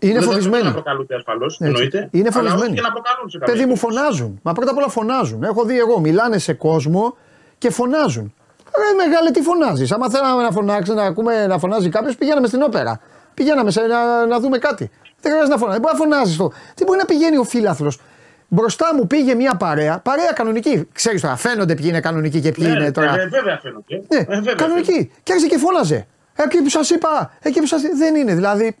[0.00, 0.56] Είναι δεν φοβισμένοι.
[0.56, 1.64] Δεν να προκαλούνται ασφαλώς, Έτσι.
[1.64, 2.08] εννοείται.
[2.12, 2.74] Είναι αλλά όχι φοβισμένοι.
[2.74, 4.00] και να προκαλούν σε κάποια Παιδί μου περίπτωση.
[4.00, 4.40] φωνάζουν.
[4.42, 5.42] Μα πρώτα απ' όλα φωνάζουν.
[5.42, 6.00] Έχω δει εγώ.
[6.00, 7.16] Μιλάνε σε κόσμο
[7.58, 8.34] και φωνάζουν.
[8.78, 12.62] Ρε μεγάλε, τι φωνάζεις; Άμα θέλαμε να φωνάξει, να, ακούμε, να φωνάζει κάποιος, πηγαίναμε στην
[12.62, 13.00] όπερα.
[13.34, 14.90] Πηγαίναμε σε, να, να δούμε κάτι.
[15.20, 15.80] Δεν χρειάζεται να φωνάζει.
[15.80, 16.52] Δεν μπορεί να φωνάζεις το.
[16.74, 18.00] Τι μπορεί να πηγαίνει ο φίλαθλος;
[18.48, 20.88] Μπροστά μου πήγε μια παρέα, παρέα κανονική.
[20.92, 23.20] Ξέρεις τώρα, φαίνονται ποιοι είναι κανονικοί και ποιοι Ναι, είναι τώρα.
[23.20, 24.02] ε, βέβαια φαίνονται.
[24.08, 25.10] Ναι, Ε, βέβαια κανονική.
[25.22, 26.06] Και άρχισε και φώναζε.
[26.36, 28.34] Εκεί που σας είπα, εκεί που σα Δεν είναι.
[28.34, 28.76] Δηλαδή,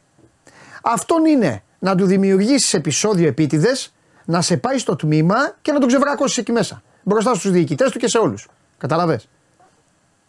[0.82, 3.94] αυτόν είναι να του δημιουργήσεις επεισόδιο επίτηδες,
[4.24, 6.82] να σε πάει στο τμήμα και να τον ξεβρακώσεις εκεί μέσα.
[7.02, 8.48] Μπροστά στους διοικητές του και σε όλους.
[8.78, 9.20] Καταλαβέ.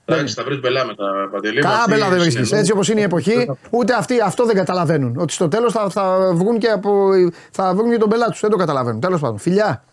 [0.06, 1.62] Εντάξει, θα βρει μπελά με τα παντελή.
[1.62, 2.56] Κάμπελα δεν βρίσκει.
[2.56, 5.16] Έτσι όπως είναι η εποχή, ούτε αυτοί αυτό δεν καταλαβαίνουν.
[5.18, 7.10] Ότι στο τέλος θα, θα, βγουν και από,
[7.52, 8.40] θα βρουν και τον πελάτη τους.
[8.40, 9.00] Δεν το καταλαβαίνουν.
[9.00, 9.38] Τέλος πάντων.
[9.38, 9.84] Φιλιά.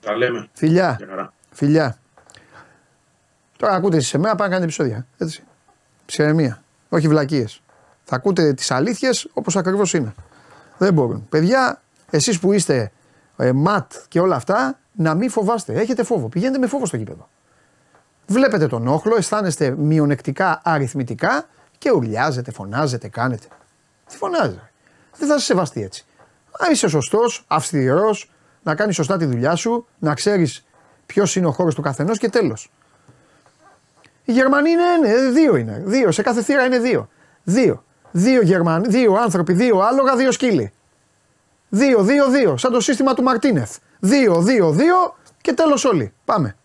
[0.00, 0.48] Τα λέμε.
[0.52, 0.94] Φιλιά.
[0.98, 1.32] Για χαρά.
[1.50, 1.98] Φιλιά.
[3.56, 5.06] Τώρα ακούτε εσείς σε μένα, πάνε να κάνετε επεισόδια.
[5.18, 5.42] Έτσι.
[6.06, 6.62] Ψυχραιμία.
[6.88, 7.62] Όχι βλακίες.
[8.04, 10.14] Θα ακούτε τις αλήθειες όπως ακριβώς είναι.
[10.78, 11.26] Δεν μπορούν.
[11.28, 12.92] Παιδιά, εσείς που είστε
[13.36, 15.72] ε, ματ και όλα αυτά, να μην φοβάστε.
[15.72, 16.28] Έχετε φόβο.
[16.28, 17.28] Πηγαίνετε με φόβο στο γήπεδο.
[18.30, 21.46] Βλέπετε τον όχλο, αισθάνεστε μειονεκτικά αριθμητικά
[21.78, 23.46] και ουρλιάζετε, φωνάζετε, κάνετε.
[24.08, 24.70] Τι φωνάζετε.
[25.18, 26.06] Δεν θα σε σεβαστεί έτσι.
[26.58, 28.30] Αν είσαι σωστός, αυστηρός,
[28.62, 30.64] να κάνεις σωστά τη δουλειά σου, να ξέρεις
[31.06, 32.70] ποιος είναι ο χώρος του καθενός και τέλος.
[34.24, 35.82] Οι Γερμανοί είναι, ναι, δύο είναι.
[35.84, 36.12] Δύο.
[36.12, 37.08] Σε κάθε θύρα είναι δύο.
[37.42, 37.84] Δύο.
[38.10, 40.72] Δύο Γερμανοί, δύο άνθρωποι, δύο άλογα, δύο σκύλοι.
[41.68, 42.56] Δύο, δύο, δύο.
[42.56, 43.76] Σαν το σύστημα του Μαρτίνεθ.
[43.98, 46.12] Δύο, δύο, δύο και τέλος όλοι.
[46.24, 46.56] Πάμε.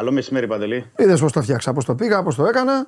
[0.00, 0.84] Καλό μεσημέρι, Παντελή.
[0.96, 2.86] Είδες πώς το φτιάξα, πώς το πήγα, πώς το έκανα.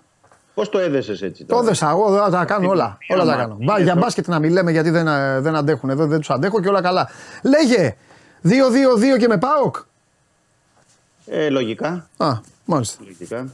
[0.54, 1.44] Πώς το έδεσες έτσι.
[1.44, 2.98] Το τώρα; έδεσα εγώ, δεν τα κάνω όλα.
[3.08, 3.40] μία Όλα τα μάχη.
[3.40, 3.56] κάνω.
[3.60, 6.60] Μπα, για μπάσκετ να μην λέμε γιατί δεν, ε, δεν αντέχουν εδώ, δεν τους αντέχω
[6.60, 7.08] και όλα καλά.
[7.42, 7.96] Λέγε
[8.42, 9.76] 2-2-2 και με ΠΑΟΚ.
[11.26, 12.08] Ε, λογικά.
[12.16, 12.32] Α,
[12.64, 13.02] μάλιστα.
[13.04, 13.48] Λογικά.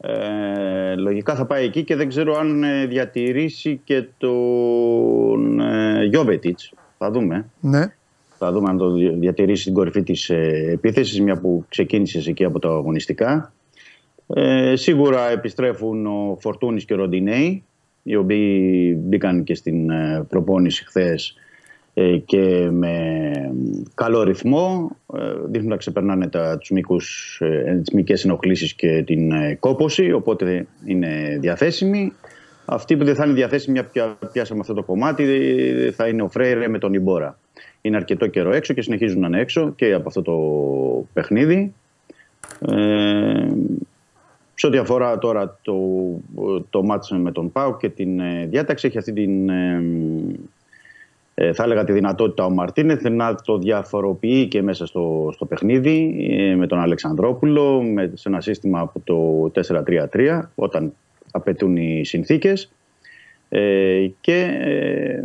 [0.00, 6.72] Ε, λογικά θα πάει εκεί και δεν ξέρω αν ε, διατηρήσει και τον ε, Γιώβετιτς.
[6.98, 7.46] Θα δούμε.
[7.60, 7.92] Ναι.
[8.38, 12.44] Θα δούμε αν το δια- διατηρήσει στην κορυφή της ε, επίθεσης, μια που ξεκίνησες εκεί
[12.44, 13.52] από τα αγωνιστικά.
[14.34, 17.62] Ε, σίγουρα επιστρέφουν ο Φορτούνης και ο Ροντινέη,
[18.02, 21.34] οι οποίοι μπήκαν και στην ε, προπόνηση χθες
[21.94, 23.20] ε, και με
[23.94, 24.90] καλό ρυθμό.
[25.14, 30.12] Ε, δείχνουν να ξεπερνάνε τα, τους μήκους, ε, τις μυϊκές ενοχλήσεις και την ε, κόπωση,
[30.12, 32.12] οπότε είναι διαθέσιμοι.
[32.64, 36.22] Αυτοί που δεν θα είναι διαθέσιμοι, μια πια πιάσαμε αυτό το κομμάτι, ε, θα είναι
[36.22, 37.38] ο Φρέιρε με τον Ιμπόρα.
[37.88, 40.36] Είναι αρκετό καιρό έξω και συνεχίζουν να είναι έξω και από αυτό το
[41.12, 41.72] παιχνίδι.
[42.68, 43.48] Ε,
[44.54, 45.76] σε ό,τι αφορά τώρα το,
[46.70, 49.82] το μάτς με τον Πάο και την ε, διάταξη, έχει αυτή την, ε,
[51.34, 56.26] ε, θα έλεγα τη δυνατότητα ο Μαρτίνεθ να το διαφοροποιεί και μέσα στο, στο παιχνίδι
[56.30, 59.50] ε, με τον Αλεξανδρόπουλο, με, σε ένα σύστημα από το
[60.12, 60.92] 4-3-3 όταν
[61.30, 62.77] απαιτούν οι συνθήκες ε,
[64.20, 65.22] και ε,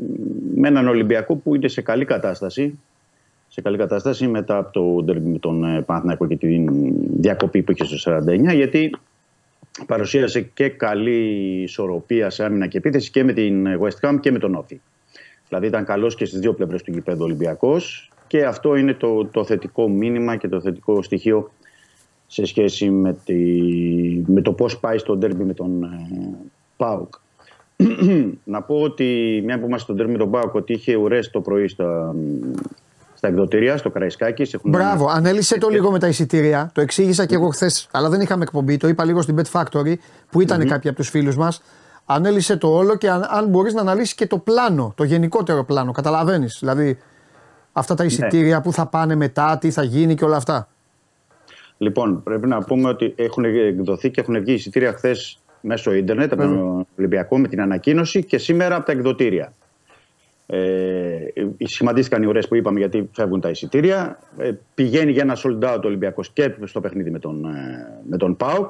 [0.55, 2.79] με έναν Ολυμπιακό που είναι σε καλή κατάσταση
[3.53, 6.65] σε καλή κατάσταση μετά από το ντέρμπι με τον ε, Παναθηναϊκό και τη
[7.19, 8.21] διακοπή που είχε στο
[8.51, 8.95] 49 γιατί
[9.85, 11.21] παρουσίασε και καλή
[11.61, 14.81] ισορροπία σε άμυνα και επίθεση και με την West Ham και με τον Όφη.
[15.47, 19.43] Δηλαδή ήταν καλός και στις δύο πλευρές του γηπέδου Ολυμπιακός και αυτό είναι το, το
[19.43, 21.51] θετικό μήνυμα και το θετικό στοιχείο
[22.27, 23.33] σε σχέση με, τη,
[24.25, 26.07] με το πώς πάει στο ντέρμπι με τον ε,
[26.77, 27.13] ΠΑΟΚ.
[28.43, 31.67] Να πω ότι μια που είμαστε στον τέρμι τον Πάοκ, ότι είχε ουρές το πρωί
[31.67, 32.15] στα,
[33.13, 34.53] στα εκδοτήρια, στο Καραϊσκάκης.
[34.53, 34.71] Έχουν...
[34.71, 36.71] Μπράβο, ανέλησε το λίγο με τα εισιτήρια.
[36.73, 38.77] Το εξήγησα και εγώ χθες, αλλά δεν είχαμε εκπομπή.
[38.77, 39.93] Το είπα λίγο στην Bet Factory
[40.29, 41.61] που ηταν κάποιοι από τους φίλους μας.
[42.05, 45.91] Ανέλησε το όλο και αν, αν μπορείς να αναλύσεις και το πλάνο, το γενικότερο πλάνο.
[45.91, 46.57] Καταλαβαίνεις.
[46.59, 46.97] Δηλαδή
[47.71, 50.67] αυτά τα εισιτήρια που θα πάνε μετά, τι θα γίνει και όλα αυτά.
[51.77, 56.41] Λοιπόν, πρέπει να πούμε ότι έχουν εκδοθεί και έχουν βγει εισιτήρια χθες μέσω ίντερνετ από
[56.41, 59.53] τον Ολυμπιακό με την ανακοίνωση και σήμερα από τα εκδοτήρια.
[60.45, 61.09] Ε,
[61.65, 64.19] σχηματίστηκαν οι ουρέ που είπαμε γιατί φεύγουν τα εισιτήρια.
[64.37, 68.17] Ε, πηγαίνει για ένα sold out ο Ολυμπιακός και στο παιχνίδι με τον, ε, με
[68.17, 68.69] τον ΠΑΟΚ.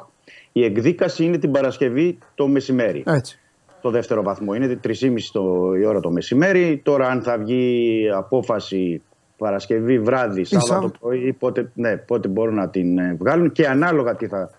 [0.51, 3.03] Η εκδίκαση είναι την Παρασκευή το μεσημέρι.
[3.05, 3.39] Έτσι.
[3.81, 4.93] Το δεύτερο βαθμό είναι 3.30
[5.31, 6.81] το, η ώρα το μεσημέρι.
[6.83, 9.01] Τώρα, αν θα βγει απόφαση
[9.37, 14.27] Παρασκευή βράδυ, Σάββατο πρωί, πότε, ναι, πότε μπορούν να την ε, βγάλουν και ανάλογα τι
[14.27, 14.49] θα,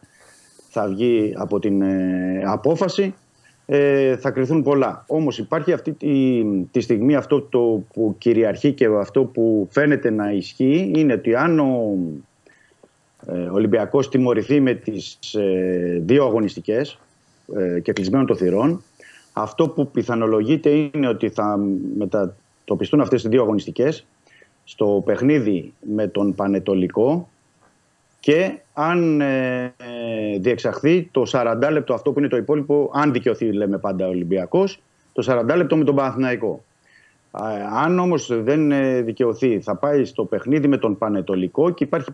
[0.75, 3.15] θα βγει από την ε, απόφαση
[3.67, 5.05] ε, θα κρυθούν πολλά.
[5.07, 10.31] Όμως υπάρχει αυτή τη, τη στιγμή αυτό το που κυριαρχεί και αυτό που φαίνεται να
[10.31, 11.99] ισχύει είναι ότι αν ο
[13.27, 16.99] ε, Ολυμπιακός τιμωρηθεί με τις ε, δύο αγωνιστικές
[17.57, 18.83] ε, και κλεισμένων των θυρών
[19.33, 21.61] αυτό που πιθανολογείται είναι ότι θα
[21.97, 24.07] μετατοπιστούν αυτές τις δύο αγωνιστικές
[24.65, 27.29] στο παιχνίδι με τον Πανετολικό
[28.25, 29.75] και αν ε,
[30.41, 34.83] διεξαχθεί το 40 λεπτό αυτό που είναι το υπόλοιπο, αν δικαιωθεί λέμε πάντα ο Ολυμπιακός,
[35.13, 36.65] το 40 λεπτό με τον Παναθηναϊκό.
[37.85, 42.13] Αν όμως δεν ε, δικαιωθεί θα πάει στο παιχνίδι με τον Πανετολικό και υπάρχει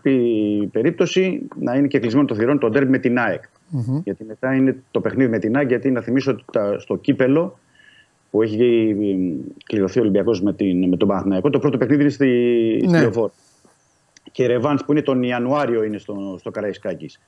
[0.71, 3.43] περίπτωση να είναι και κλεισμένο το θηρόν το ντέρμπι με την ΑΕΚ.
[3.43, 4.01] Mm-hmm.
[4.03, 6.43] Γιατί μετά είναι το παιχνίδι με την ΑΕΚ γιατί να θυμίσω ότι
[6.81, 7.59] στο κύπελο
[8.31, 8.95] που έχει
[9.65, 10.55] κληρωθεί ο Ολυμπιακός με,
[10.89, 12.27] με τον Παναθηναϊκό το πρώτο παιχνίδι είναι στη,
[12.89, 12.97] ναι.
[12.97, 13.07] στη
[14.31, 17.19] και Ρεβάνς που είναι τον Ιανουάριο είναι στο, στο Καραϊσκάκης.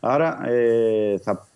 [0.00, 1.46] Άρα ε, θα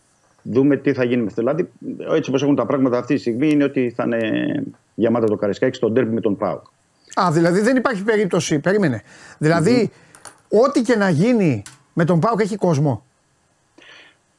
[0.43, 1.41] δούμε τι θα γίνει με αυτό.
[1.41, 1.69] Δηλαδή,
[2.15, 4.65] έτσι όπως έχουν τα πράγματα αυτή τη στιγμή, είναι ότι θα είναι
[4.95, 6.63] γεμάτα το Καραϊσκάκη στον τέρμι με τον Πάουκ.
[7.21, 8.59] Α, δηλαδή δεν υπάρχει περίπτωση.
[8.59, 9.03] Περίμενε.
[9.39, 9.91] Δηλαδή,
[10.49, 11.63] ό,τι και να γίνει
[11.93, 13.05] με τον Πάουκ έχει κόσμο.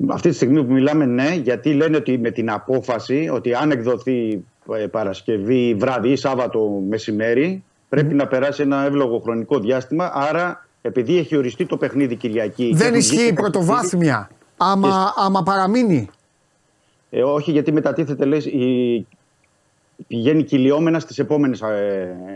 [0.08, 4.44] Αυτή τη στιγμή που μιλάμε, ναι, γιατί λένε ότι με την απόφαση ότι αν εκδοθεί
[4.78, 7.64] ε, Παρασκευή βράδυ ή Σάββατο μεσημέρι,
[7.94, 10.12] πρέπει να περάσει ένα εύλογο χρονικό διάστημα.
[10.14, 12.74] Άρα, επειδή έχει οριστεί το παιχνίδι Κυριακή.
[12.76, 14.30] Δεν ισχύει η πρωτοβάθμια.
[14.58, 15.22] Άμα, και...
[15.24, 16.10] άμα παραμείνει.
[17.10, 19.08] Ε, όχι, γιατί μετατίθεται, λέει, η...
[20.08, 21.62] πηγαίνει κυλιόμενα στις επόμενες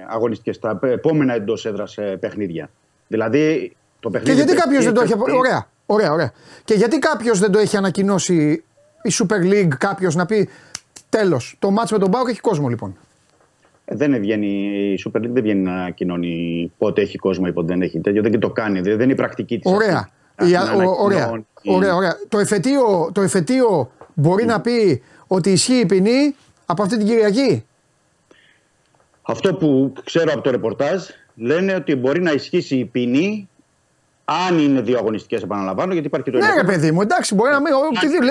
[0.09, 2.69] αγωνιστικές, στα επόμενα εντός έδρας ε, παιχνίδια.
[3.07, 4.35] Δηλαδή, το παιχνίδι.
[4.35, 5.13] Και γιατί κάποιος δεν το έχει.
[5.37, 6.31] Ωραία, ωραία, ωραία.
[6.63, 8.63] Και γιατί κάποιος δεν το έχει ανακοινώσει
[9.01, 10.49] η Super League, κάποιος να πει
[11.09, 11.55] τέλος.
[11.59, 12.97] Το μάτσο με τον Μπάουκ έχει κόσμο λοιπόν.
[13.91, 14.47] Δεν βγαίνει,
[14.93, 18.21] η Super League δεν βγαίνει να κοινώνει πότε έχει κόσμο ή πότε δεν έχει τέτοιο.
[18.21, 18.81] Δεν το κάνει.
[18.81, 19.71] Δεν είναι η πρακτική της.
[19.71, 20.09] Ωραία.
[20.39, 20.53] Η,
[20.99, 21.43] ωραία.
[21.65, 22.17] ωραία, ωραία.
[22.29, 26.35] Το εφετείο, το εφετείο μπορεί να πει ότι ισχύει η ποινή
[26.65, 27.65] από αυτή την Κυριακή;
[29.21, 31.03] Αυτό που ξέρω από το ρεπορτάζ
[31.35, 33.49] λένε ότι μπορεί να ισχύσει η ποινή
[34.29, 37.59] αν είναι δύο αγωνιστικές, επαναλαμβάνω, γιατί υπάρχει το Ναι, ρε παιδί μου, εντάξει, μπορεί να
[37.61, 37.73] μην.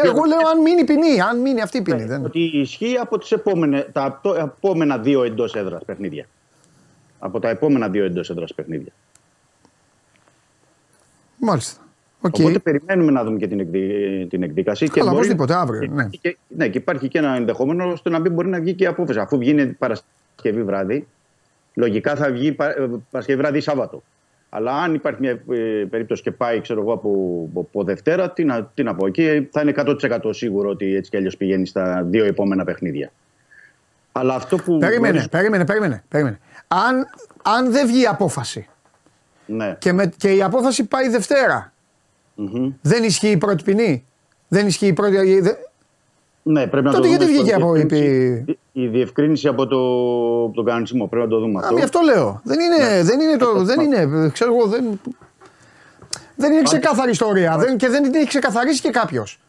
[0.04, 2.04] εγώ λέω αν μείνει ποινή, αν μείνει αυτή η ποινή.
[2.04, 6.26] Ναι, Ότι ισχύει από τις επόμενες, τα επόμενα δύο εντός έδρας παιχνίδια.
[7.18, 8.92] Από τα επόμενα δύο εντός έδρας παιχνίδια.
[11.38, 11.80] Μάλιστα.
[12.22, 12.40] Okay.
[12.40, 14.88] Οπότε περιμένουμε να δούμε και την, εκδί, την εκδίκαση.
[14.88, 15.90] Καλά, οπωσδήποτε αύριο.
[15.92, 16.08] Ναι.
[16.20, 18.86] Και, ναι, και υπάρχει και ένα ενδεχόμενο ώστε να μην μπορεί να βγει και η
[18.86, 19.18] απόφαση.
[19.18, 21.06] Αφού βγει Παρασκευή βράδυ,
[21.74, 22.52] λογικά θα βγει
[23.10, 24.02] Παρασκευή βράδυ Σάββατο.
[24.56, 27.10] Αλλά αν υπάρχει μια ε, περίπτωση και πάει ξέρω εγώ, από,
[27.56, 29.06] από Δευτέρα, τι να, τι να πω.
[29.06, 33.12] Εκεί θα είναι 100% σίγουρο ότι έτσι κι αλλιώς πηγαίνει στα δύο επόμενα παιχνίδια.
[34.12, 34.78] Αλλά αυτό που.
[34.78, 36.04] Περίμενε, περίμενε, περίμενε.
[36.08, 36.38] περίμενε.
[36.68, 37.06] Αν,
[37.42, 38.68] αν δεν βγει η απόφαση
[39.46, 39.76] ναι.
[39.78, 41.08] και, με, και η απόφαση πάει
[42.80, 44.06] δεν ισχύει η πρώτη ποινή.
[44.48, 45.42] Δεν ισχύει η πρώτη.
[46.48, 49.76] Ναι, πρέπει να Τότε το γιατί βγήκε από η, η διευκρίνηση από, το,
[50.44, 51.06] από τον κανονισμό.
[51.06, 51.74] Πρέπει να το δούμε αυτό.
[51.76, 52.40] Α, αυτό λέω.
[52.44, 53.02] Δεν είναι, ναι.
[53.02, 55.00] δεν είναι, το, δεν είναι, ξέρω εγώ, δεν,
[56.36, 57.56] δεν είναι ξεκάθαρη ιστορία.
[57.58, 59.40] Δεν, και δεν την έχει ξεκαθαρίσει και κάποιος.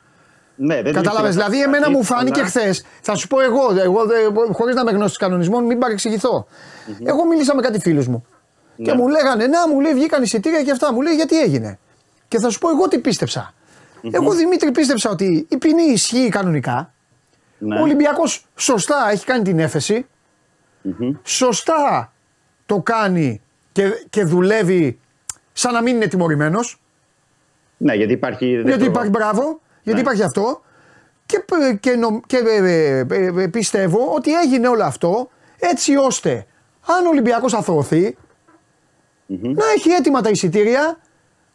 [0.56, 2.86] Ναι, δεν Κατάλαβες; Δηλαδή, εμένα μου φάνηκε χθες.
[3.02, 4.02] Θα σου πω εγώ, εγώ
[4.52, 6.48] χωρίς να με γνώσεις κανονισμών, μην παρεξηγηθώ.
[6.48, 7.06] Mm-hmm.
[7.06, 8.26] Εγώ μίλησα με κάτι φίλους μου.
[8.76, 8.86] Ναι.
[8.86, 10.94] Και μου λέγανε, Να, μου λέει, βγήκαν εισιτήρια και αυτά.
[10.94, 11.80] Μου λέει, Γιατί έγινε;
[12.28, 13.53] Και θα σου πω εγώ τι πίστεψα.
[14.07, 14.13] Mm-hmm.
[14.13, 16.93] Εγώ Δημήτρη πίστεψα ότι η ποινή ισχύει κανονικά.
[17.57, 17.79] Ναι.
[17.79, 20.05] Ο Ολυμπιακός σωστά έχει κάνει την εφεση
[21.23, 22.13] Σωστά
[22.65, 24.99] το κάνει και, και δουλεύει
[25.53, 26.81] σαν να μην είναι τιμωρημένος.
[27.77, 28.61] Ναι, γιατί υπάρχει.
[28.61, 29.57] Γιατί υπάρχει, μπράβο, ναι.
[29.84, 30.61] γιατί υπάρχει αυτό.
[31.25, 31.45] Και,
[31.79, 35.29] και, και ε, ε, ε, πιστεύω ότι έγινε όλο αυτό
[35.59, 36.45] έτσι ώστε
[36.85, 38.17] αν ο Ολυμπιακός αθωωωθεί
[39.27, 40.97] να έχει έτοιμα τα εισιτήρια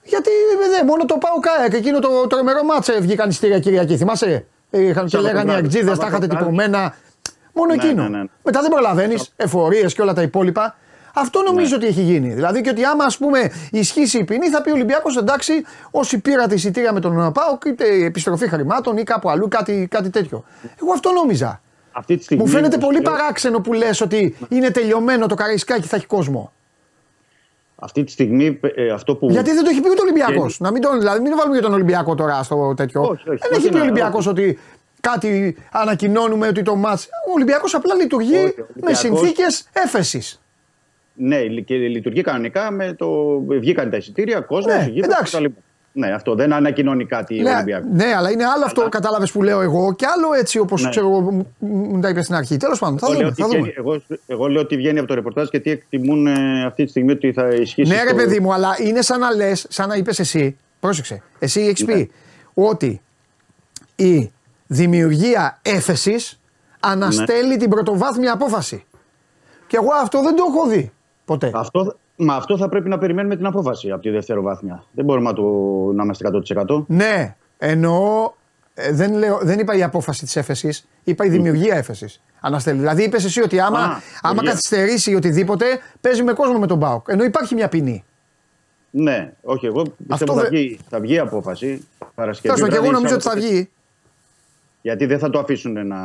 [0.02, 0.30] γιατί
[0.78, 5.10] δε, μόνο το πάω και εκείνο το τρομερό μάτσε βγήκαν εισιτήρια Κυριακή θυμάσαι; Είχαν και
[5.16, 5.62] Σάββατο λέγανε οι βράδυ.
[5.66, 6.44] Αγτζίδε, τα Σάββατο είχατε βράδυ.
[6.44, 6.94] τυπωμένα.
[7.52, 8.02] Μόνο Ναι, εκείνο.
[8.08, 8.24] ναι, ναι.
[8.42, 10.76] Μετά δεν προλαβαίνεις, εφορίες και όλα τα υπόλοιπα.
[11.14, 11.74] Αυτό νομίζω Ναι.
[11.76, 12.28] ότι έχει γίνει.
[12.34, 15.52] Δηλαδή και ότι άμα ας πούμε ισχύσει η ποινή, θα πει ο Ολυμπιακός εντάξει,
[15.90, 20.44] όσοι πήρατε εισιτήρια με τον ΠΑΟΚ, είτε επιστροφή χρημάτων ή κάπου αλλού, κάτι, κάτι τέτοιο.
[20.82, 21.60] Εγώ αυτό νόμιζα.
[21.92, 25.34] Αυτή τη στιγμή, Μου φαίνεται όπως πολύ λέω, παράξενο που λες ότι είναι τελειωμένο το
[25.34, 26.52] Καραϊσκάκι θα έχει κόσμο.
[27.84, 29.30] Αυτή τη στιγμή ε, αυτό που.
[29.30, 30.56] Γιατί δεν το έχει πει ούτε ο Ολυμπιακός.
[30.56, 33.00] Και- Να μην τον, δηλαδή, μην το βάλουμε για τον Ολυμπιακό τώρα στο τέτοιο.
[33.00, 34.28] Όχι, όχι, δεν όχι, έχει πει ο ναι, Ολυμπιακός όχι.
[34.40, 34.59] ότι
[35.00, 37.04] κάτι ανακοινώνουμε ότι το μάτς.
[37.28, 40.40] Ο Ολυμπιακός απλά λειτουργεί Όχι, ο με Ολυμπιακός- συνθήκες έφεσης.
[41.14, 43.38] Ναι, και λειτουργεί κανονικά με το.
[43.48, 45.54] Βγήκαν τα εισιτήρια, κόσμος, Ναι, εντάξει.
[45.94, 47.86] Ναι, αυτό δεν ανακοινώνει κάτι ο Ναι, Ολυμπιακό.
[47.93, 50.89] ναι, αλλά είναι άλλο αυτό, κατάλαβες που λέω εγώ και άλλο έτσι όπως Ναι.
[50.90, 52.56] ξέρω εγώ, μου- μου τα είπες στην αρχή.
[52.56, 53.32] Τέλος πάντων, θα Εγώ λέω, δούμε.
[53.32, 53.93] ότι Θα βγαίνει, δούμε.
[53.94, 57.32] εγώ, εγώ λέω ότι βγαίνει από το ρεπορτάζ γιατί εκτιμούν ε, αυτή τη στιγμή ότι
[57.32, 57.94] θα ισχύσει.
[57.94, 60.56] Ναι, ρε το- παιδί μου, αλλά είναι σαν να λες, σαν να είπες εσύ.
[60.81, 61.23] Πρόσεξε.
[61.39, 61.93] Εσύ έχεις Ναι.
[61.94, 62.10] πει
[62.55, 63.01] ότι
[63.97, 64.32] η
[64.66, 66.40] δημιουργία έφεσης
[66.81, 67.56] αναστέλει Ναι.
[67.56, 68.85] την πρωτοβάθμια απόφαση.
[69.66, 70.93] Και εγώ αυτό δεν το έχω δει
[71.24, 71.51] ποτέ.
[71.55, 74.85] Αυτό, μα αυτό θα πρέπει να περιμένουμε την απόφαση από τη δευτεροβάθμια.
[74.93, 75.43] Δεν μπορούμε να, το,
[75.94, 76.28] να είμαστε
[76.69, 76.85] 100%.
[76.86, 78.32] Ναι, εννοώ.
[78.74, 82.23] ε, δεν, λέω, δεν είπα η απόφαση της έφεσης, είπα η δημιουργία έφεσης.
[82.40, 82.78] Αναστέλει.
[82.78, 84.51] Δηλαδή είπες εσύ ότι άμα, Α, άμα δημιουργία.
[84.51, 85.65] καθυστερήσει οτιδήποτε,
[86.01, 87.09] παίζει με κόσμο με τον Μπάουκ.
[87.09, 88.05] Ενώ υπάρχει μια ποινή.
[88.90, 91.86] Ναι, όχι, εγώ πιστεύω Αυτό θα, δεν- βγει, θα βγει η απόφαση.
[92.15, 92.55] Παρασκευή.
[92.55, 93.53] Τέλος πάντων, και εγώ βράδυ, νομίζω ότι θα Σάββατο.
[93.55, 93.70] βγει.
[94.82, 95.99] Γιατί δεν θα το αφήσουν να,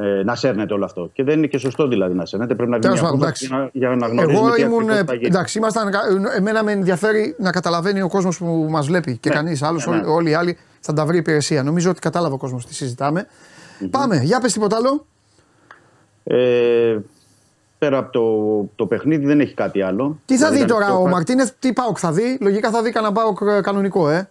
[0.00, 1.10] ε, να σέρνεται όλο αυτό.
[1.12, 2.54] Και δεν είναι και σωστό δηλαδή να σέρνεται.
[2.54, 4.80] Πρέπει να βγει Τέλος μια πάντων, απόφαση για να, για να γνωρίζουμε Εγώ τι ήμουν.
[4.80, 5.26] ακριβώς θα γίνει.
[5.26, 5.90] Εντάξει, ήμασταν,
[6.36, 9.86] εμένα με ενδιαφέρει να καταλαβαίνει ο κόσμος που μας βλέπει και Ναι, κανείς άλλος.
[9.86, 10.00] ναι, ναι.
[10.02, 11.62] Όλοι, όλοι οι άλλοι θα τα βρει υπηρεσία.
[11.62, 13.26] Νομίζω ότι κατάλαβε ο κόσμος τι συζητάμε.
[13.90, 15.06] Πάμε, για πες τίποτα άλλο.
[16.24, 16.98] Ε,
[17.78, 20.18] πέρα από το, το παιχνίδι δεν έχει κάτι άλλο.
[20.24, 22.38] Τι θα Δηλαδή, δει ήταν τώρα πιο ο χα- Μαρτίνεθ, τι πάοκ θα δει.
[22.40, 24.28] Λογικά θα δει κανένα πάοκ ε, κανονικό, ε.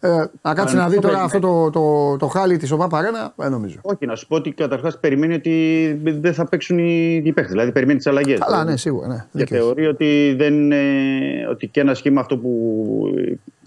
[0.00, 0.08] Ε
[0.42, 3.32] να κάτσει να δει Κανονικό τώρα αυτό παίζει, το, το, το χάλι της ΟΠΑ Παρένα,
[3.36, 3.78] δεν νομίζω.
[3.82, 7.50] Όχι, να σου πω ότι καταρχάς περιμένει ότι δεν θα παίξουν οι, οι παίχτε.
[7.50, 8.38] Δηλαδή περιμένει τις αλλαγές.
[8.38, 9.06] Καλά, ναι, σίγουρα.
[9.06, 9.66] Ναι, Και δίκιο έχεις.
[9.66, 13.14] θεωρεί ότι, δεν, ε, ότι και ένα σχήμα αυτό που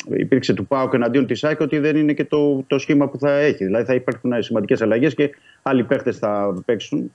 [0.10, 3.32] υπήρξε του ΠΑΟΚ εναντίον της ΑΕΚ ότι δεν είναι και το, το σχήμα που θα
[3.32, 3.66] έχει.
[3.66, 5.30] Δηλαδή θα υπάρχουν σημαντικές αλλαγές και
[5.62, 7.12] άλλοι παίχτε θα παίξουν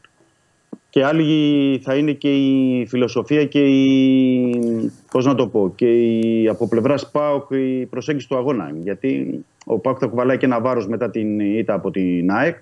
[0.97, 6.49] και άλλη θα είναι και η φιλοσοφία και η, πώς να το πω, και η,
[6.49, 8.73] από πλευράς ΠΑΟΚ η προσέγγιση του αγώνα.
[8.83, 12.57] Γιατί ο ΠΑΟΚ θα κουβαλάει και ένα βάρος μετά την ήττα από την ΑΕΚ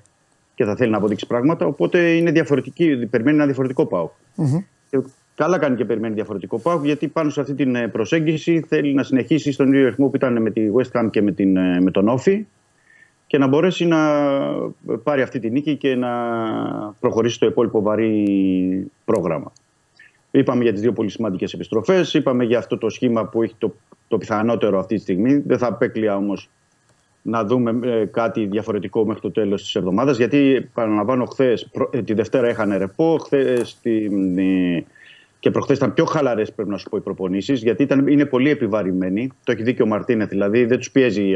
[0.55, 4.11] και θα θέλει να αποδείξει πράγματα, οπότε είναι διαφορετική, περιμένει ένα διαφορετικό ΠΑΟΚ.
[4.35, 4.59] Μμμ.
[4.91, 4.99] Και
[5.35, 9.03] καλά κάνει και περιμένει διαφορετικό ΠΑΟΚ, γιατί πάνω σε αυτή την ε, προσέγγιση θέλει να
[9.03, 11.91] συνεχίσει στον ίδιο ρυθμό που ήταν με τη West Ham και με, την, ε, με
[11.91, 12.47] τον Όφη
[13.35, 13.99] και να μπορέσει να
[15.03, 16.11] πάρει αυτή τη νίκη και να
[17.01, 19.53] προχωρήσει στο υπόλοιπο βαρύ πρόγραμμα.
[20.31, 23.75] Είπαμε για τις δύο πολύ σημαντικές επιστροφές, είπαμε για αυτό το σχήμα που έχει το,
[24.09, 25.37] το πιθανότερο αυτή τη στιγμή.
[25.37, 26.51] Δεν θα απέκλεια όμως
[27.23, 32.03] να δούμε ε, κάτι διαφορετικό μέχρι το τέλος της εβδομάδας γιατί παραλαμβάνω χθες, προ- ε,
[32.03, 34.85] τη Δευτέρα είχαν ρεπό, χθες την, ε,
[35.39, 38.51] και προχθές ήταν πιο χαλαρές πρέπει να σου πω οι προπονήσεις γιατί ήταν, είναι πολύ
[38.51, 39.31] επιβαρημένοι.
[39.45, 41.35] Το έχει δει και ο Μαρτίνεθ δηλαδή δεν τους πιέζει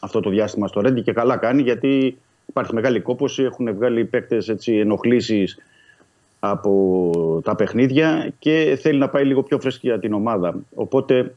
[0.00, 4.04] αυτό το διάστημα στο Ρέντι και καλά κάνει γιατί υπάρχει μεγάλη κόπωση, έχουν βγάλει οι
[4.04, 5.58] παίκτες έτσι, ενοχλήσεις
[6.40, 10.54] από τα παιχνίδια και θέλει να πάει λίγο πιο φρέσκη για την ομάδα.
[10.74, 11.34] Οπότε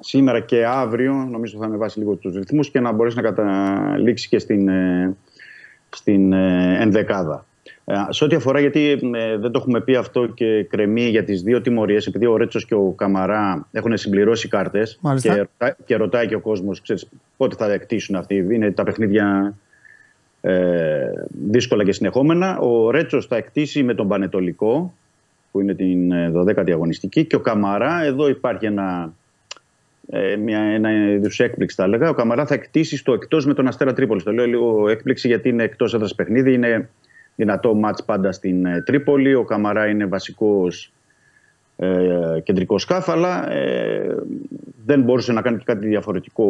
[0.00, 4.38] σήμερα και αύριο νομίζω θα ανεβάσει λίγο τους ρυθμούς και να μπορέσει να καταλήξει και
[4.38, 5.16] στην, ε,
[5.88, 7.46] στην ε, ενδεκάδα.
[7.84, 11.42] Ε, Σε ό,τι αφορά, γιατί ε, δεν το έχουμε πει αυτό και κρεμεί για τις
[11.42, 15.32] δύο τιμωρίες, επειδή ο Ρέτσος και ο Καμαρά έχουν συμπληρώσει κάρτες Μάλιστα.
[15.34, 18.46] και, ρωτά- και ρωτάει και ο κόσμος ξέρεις, πότε θα εκτίσουν αυτοί.
[18.50, 19.54] Είναι τα παιχνίδια
[20.40, 21.10] ε,
[21.50, 22.58] δύσκολα και συνεχόμενα.
[22.58, 24.94] Ο Ρέτσος θα εκτίσει με τον Πανετολικό,
[25.52, 29.12] που είναι την ε, 12η αγωνιστική, και ο Καμαρά, εδώ υπάρχει ένα,
[30.10, 32.08] ε, μια, ένα είδους έκπληξη, θα έλεγα.
[32.08, 34.22] Ο Καμαρά θα εκτίσει στο εκτός με τον Αστέρα Τρίπολης.
[34.22, 36.52] Το λέω λίγο έκπληξη γιατί είναι εκτός έδρας παιχνίδι.
[36.52, 36.88] Είναι
[37.36, 39.34] δυνατό μάτς πάντα στην ε, Τρίπολη.
[39.34, 40.92] Ο Καμαρά είναι βασικός
[41.76, 44.14] ε, κεντρικός σκάφ, αλλά ε,
[44.86, 46.48] δεν μπορούσε να κάνει και κάτι διαφορετικό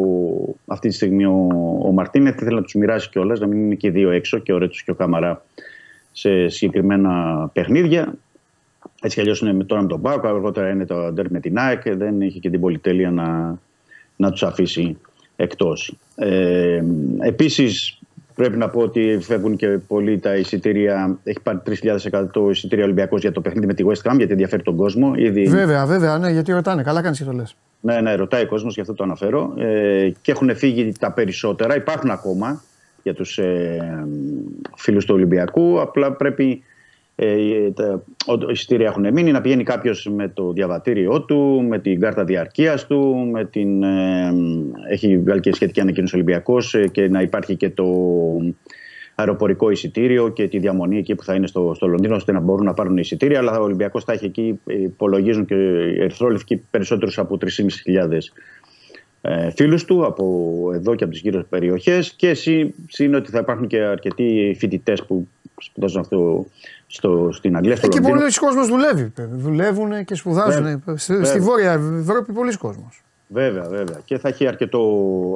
[0.67, 1.49] αυτή τη στιγμή ο,
[1.83, 2.41] ο Μαρτίνεθ.
[2.41, 4.83] Ήθελε να τους μοιράσει κιόλας, να μην είναι και οι δύο έξω, και ο Ρέτσος
[4.83, 5.45] και ο Καμαρά
[6.13, 7.11] σε συγκεκριμένα
[7.53, 8.15] παιχνίδια.
[9.03, 11.59] Έτσι κι αλλιώς είναι με- τώρα με τον Πάοκ, αργότερα είναι το Ντέρ με την
[11.59, 11.97] ΑΕΚ.
[11.97, 13.59] Δεν είχε και την πολυτέλεια να,
[14.17, 14.97] να τους αφήσει
[15.37, 15.97] εκτός.
[16.17, 16.83] Ε,
[17.21, 17.99] Επίσης,
[18.35, 21.19] πρέπει να πω ότι φεύγουν και πολλοί τα εισιτήρια.
[21.25, 24.77] Έχει πάρει 3.100 εισιτήρια Ολυμπιακός για το παιχνίδι με τη West Ham, γιατί ενδιαφέρει τον
[24.77, 25.13] κόσμο.
[25.17, 26.83] Ήδη, Βέβαια, βέβαια, ναι, γιατί ρωτάνε.
[26.83, 27.57] Καλά κάνεις και το λες.
[27.81, 29.55] ναι, ναι, ρωτάει ο κόσμος, γι' αυτό το αναφέρω.
[29.59, 31.77] Ε, και έχουν φύγει τα περισσότερα.
[31.77, 32.63] Υπάρχουν ακόμα
[33.03, 34.05] για τους ε,
[34.77, 35.81] φίλους του Ολυμπιακού.
[35.81, 36.63] Απλά πρέπει
[37.17, 42.01] ε, τα ο- εισιτήρια έχουν μείνει, να πηγαίνει κάποιος με το διαβατήριό του, με την
[42.01, 44.33] κάρτα διαρκείας του, με την, ε,
[44.91, 47.87] έχει βγάλει και σχετική ανακοίνωση Ολυμπιακός και να υπάρχει και το
[49.15, 52.65] αεροπορικό εισιτήριο και τη διαμονή εκεί που θα είναι στο, στο Λονδίνο, ώστε να μπορούν
[52.65, 53.39] να πάρουν εισιτήρια.
[53.39, 58.33] Αλλά ο Ολυμπιακός θα έχει εκεί, ε, υπολογίζουν και οι Ερυθρόλευκοι περισσότερους από 3.500
[59.21, 60.25] ε, φίλους του από
[60.75, 65.05] εδώ και από τις γύρω περιοχές και εσύ είναι ότι θα υπάρχουν και αρκετοί φοιτητές
[65.05, 65.29] που
[65.61, 66.47] σπουδάζουν αυτό
[66.97, 68.19] στο, στην Αγγλία, στο Εκεί Λονδίνο.
[68.19, 69.13] πολλοί κόσμος δουλεύει.
[69.33, 70.63] Δουλεύουν και σπουδάζουν.
[70.63, 70.79] Βέβαια.
[70.87, 71.41] Στη, στη Βέβαια.
[71.43, 73.03] Βόρεια Ευρώπη πολλοί κόσμος.
[73.29, 73.97] Βέβαια, βέβαια.
[74.05, 74.81] Και θα έχει αρκετό,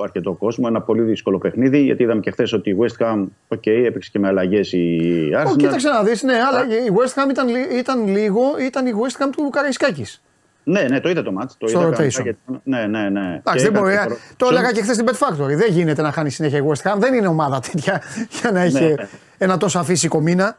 [0.02, 0.64] αρκετό κόσμο.
[0.68, 1.78] Ένα πολύ δύσκολο παιχνίδι.
[1.78, 4.98] Γιατί είδαμε και χθες ότι η West Ham, OK, έπαιξε και με αλλαγές η
[5.35, 5.52] Arsenal.
[5.52, 8.90] Ω, κοίταξε να δεις, ναι, αλλά η West Ham ήταν, λι- ήταν λίγο, ήταν η
[8.94, 10.22] West Ham του Καραϊσκάκης.
[10.64, 11.56] Ναι, ναι, το είδα το ματς.
[11.59, 11.93] Το Στο είδα rotation.
[11.97, 13.20] κανονικά γιατί- Ναι, ναι, ναι.
[13.39, 13.93] Εντάξει, Και δεν έκανε μπορεί.
[13.94, 15.56] και ε, προ- Το έλεγα και χθες στην Bet Factory.
[15.56, 16.97] Δεν γίνεται να χάνει συνέχεια η West Ham.
[16.98, 18.02] Δεν είναι ομάδα τέτοια
[18.40, 18.94] για να έχει Ναι.
[19.39, 20.59] ένα τόσο αφύσικο μήνα.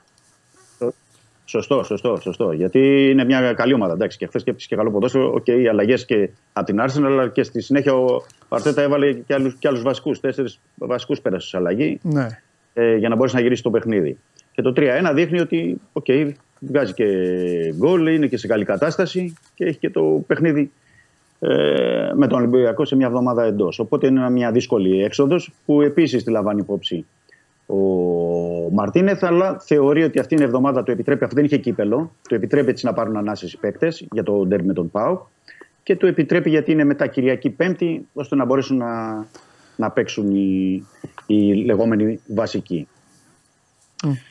[1.49, 2.51] Σωστό, σωστό, σωστό.
[2.51, 3.93] Γιατί είναι μια καλή ομάδα.
[3.93, 5.31] Εντάξει, και χθες και έπαιξε και καλό ποδόσφαιρο.
[5.33, 9.33] Οκ, οι αλλαγές και από την Arsenal, αλλά και στη συνέχεια ο Αρτέτα έβαλε και
[9.33, 10.19] άλλους και άλλους βασικούς.
[10.19, 12.27] Τέσσερις βασικούς πέρασε σε αλλαγή Ναι.
[12.73, 14.17] ε, για να μπορέσει να γυρίσεις το παιχνίδι.
[14.51, 16.05] Και το 3-1 δείχνει ότι οκ,
[16.59, 17.05] βγάζει και
[17.77, 20.71] γκολ, είναι και σε καλή κατάσταση και έχει και το παιχνίδι
[21.39, 21.49] ε,
[22.15, 23.79] με τον Ολυμπιακό σε μια εβδομάδα εντός.
[23.79, 27.05] Οπότε είναι μια δύσκολη έξοδος που επίσης τη λαμβάνει υπόψη
[27.69, 32.15] ο Μαρτίνεθ, αλλά θεωρεί ότι αυτή είναι η εβδομάδα του επιτρέπει, αφού δεν είχε κύπελο,
[32.29, 35.21] του επιτρέπει έτσι να πάρουν ανάσες οι παίκτες για το ντέρμπι με τον Πάο
[35.83, 39.25] και του επιτρέπει γιατί είναι μετά Κυριακή Πέμπτη, ώστε να μπορέσουν να,
[39.75, 40.83] να παίξουν οι,
[41.25, 42.87] οι λεγόμενοι βασικοί.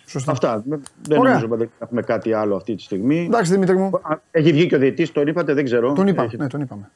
[0.06, 0.32] Σωστά.
[0.32, 0.64] Αυτά.
[1.02, 1.32] Δεν Ωραία.
[1.34, 3.24] νομίζω ότι έχουμε κάτι άλλο αυτή τη στιγμή.
[3.24, 3.90] Εντάξει, Δημήτρη μου.
[4.30, 5.92] Έχει βγει και ο διαιτητής, τον είπατε, δεν ξέρω.
[5.92, 6.26] Τον είπαμε.
[6.26, 6.90] Έχει- Ναι, τον είπαμε.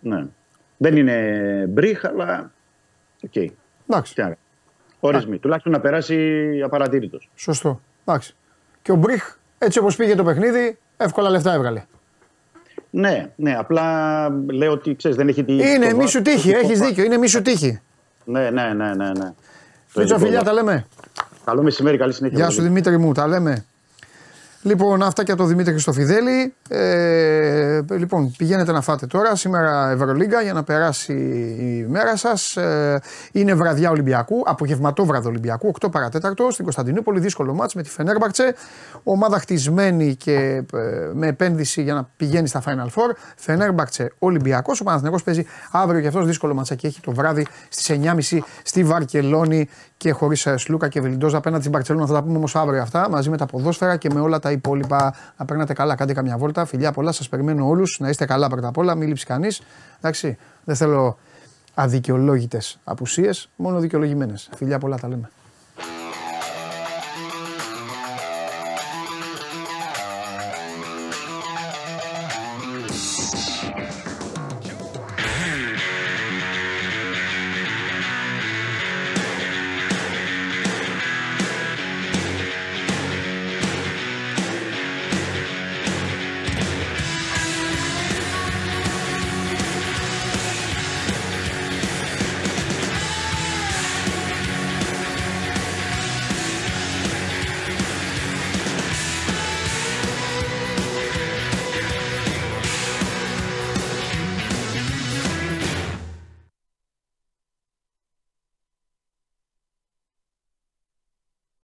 [0.00, 0.26] ναι.
[0.76, 2.52] Δεν είναι μπριχ, αλλά.
[3.24, 3.36] Οκ.
[3.88, 4.14] Εντάξει.
[5.00, 5.38] Τι να- Ορισμοί.
[5.38, 6.16] Τουλάχιστον να περάσει
[6.64, 7.28] απαρατήρητος.
[7.34, 7.80] Σωστό.
[8.04, 8.34] Εντάξει.
[8.82, 11.84] Και ο Μπριχ, έτσι όπως πήγε το παιχνίδι, εύκολα λεφτά έβγαλε.
[12.90, 13.54] Ναι, ναι.
[13.56, 15.52] Απλά λέω ότι ξέρεις, δεν έχει τη.
[15.52, 17.04] Είναι το μη βα- σου τύχη, το έχεις βα- δίκιο.
[17.04, 17.80] Είναι μη σου τύχη.
[18.24, 19.06] Ναι, ναι, ναι, ναι.
[19.08, 19.12] ναι.
[19.92, 20.86] Το Μίτσα ειδικό φιλιά, βα- τα λέμε.
[21.44, 22.38] Καλό μεσημέρι, καλή συνέχεια.
[22.38, 22.68] Γεια σου Βαγγέλη.
[22.82, 23.64] Δημήτρη μου, τα λέμε.
[24.62, 26.54] Λοιπόν, αυτά και από το Δημήτρη Χριστοφιδέλη.
[26.68, 29.36] Ε, λοιπόν, πηγαίνετε να φάτε τώρα.
[29.36, 31.12] Σήμερα Ευρωλίγκα για να περάσει
[31.60, 32.56] η μέρα σας.
[32.56, 33.00] Ε,
[33.32, 37.20] είναι βραδιά Ολυμπιακού, απογευματό βράδυ Ολυμπιακού, 8 παρατέταρτο στην Κωνσταντινούπολη.
[37.20, 38.54] Δύσκολο μάτς με τη Φενέρμπαρτσε.
[39.02, 40.64] Ομάδα χτισμένη και ε,
[41.12, 43.14] με επένδυση για να πηγαίνει στα Final Four.
[43.36, 44.80] Φενέρμπαρτσε Ολυμπιακός.
[44.80, 47.98] Ο Παναθηναϊκός παίζει αύριο και αυτός δύσκολο μάτσακι έχει το βράδυ στις
[48.30, 49.68] 9.30 στη Βαρκελόνη
[50.00, 52.06] και χωρίς Σλούκα και Βελιντόζα απέναντι στην Μπαρσελόνα.
[52.06, 55.14] Θα τα πούμε όμως αύριο αυτά μαζί με τα ποδόσφαιρα και με όλα τα υπόλοιπα.
[55.36, 56.64] Να παίρνετε καλά, κάντε καμιά βόλτα.
[56.64, 57.98] Φιλιά πολλά, σας περιμένω όλους.
[58.00, 59.60] Να είστε καλά πρώτα απ' όλα, μην λείψει κανείς.
[59.98, 61.18] Εντάξει, δεν θέλω
[61.74, 64.50] αδικαιολόγητες απουσίες, μόνο δικαιολογημένες.
[64.54, 65.30] Φιλιά πολλά, τα λέμε.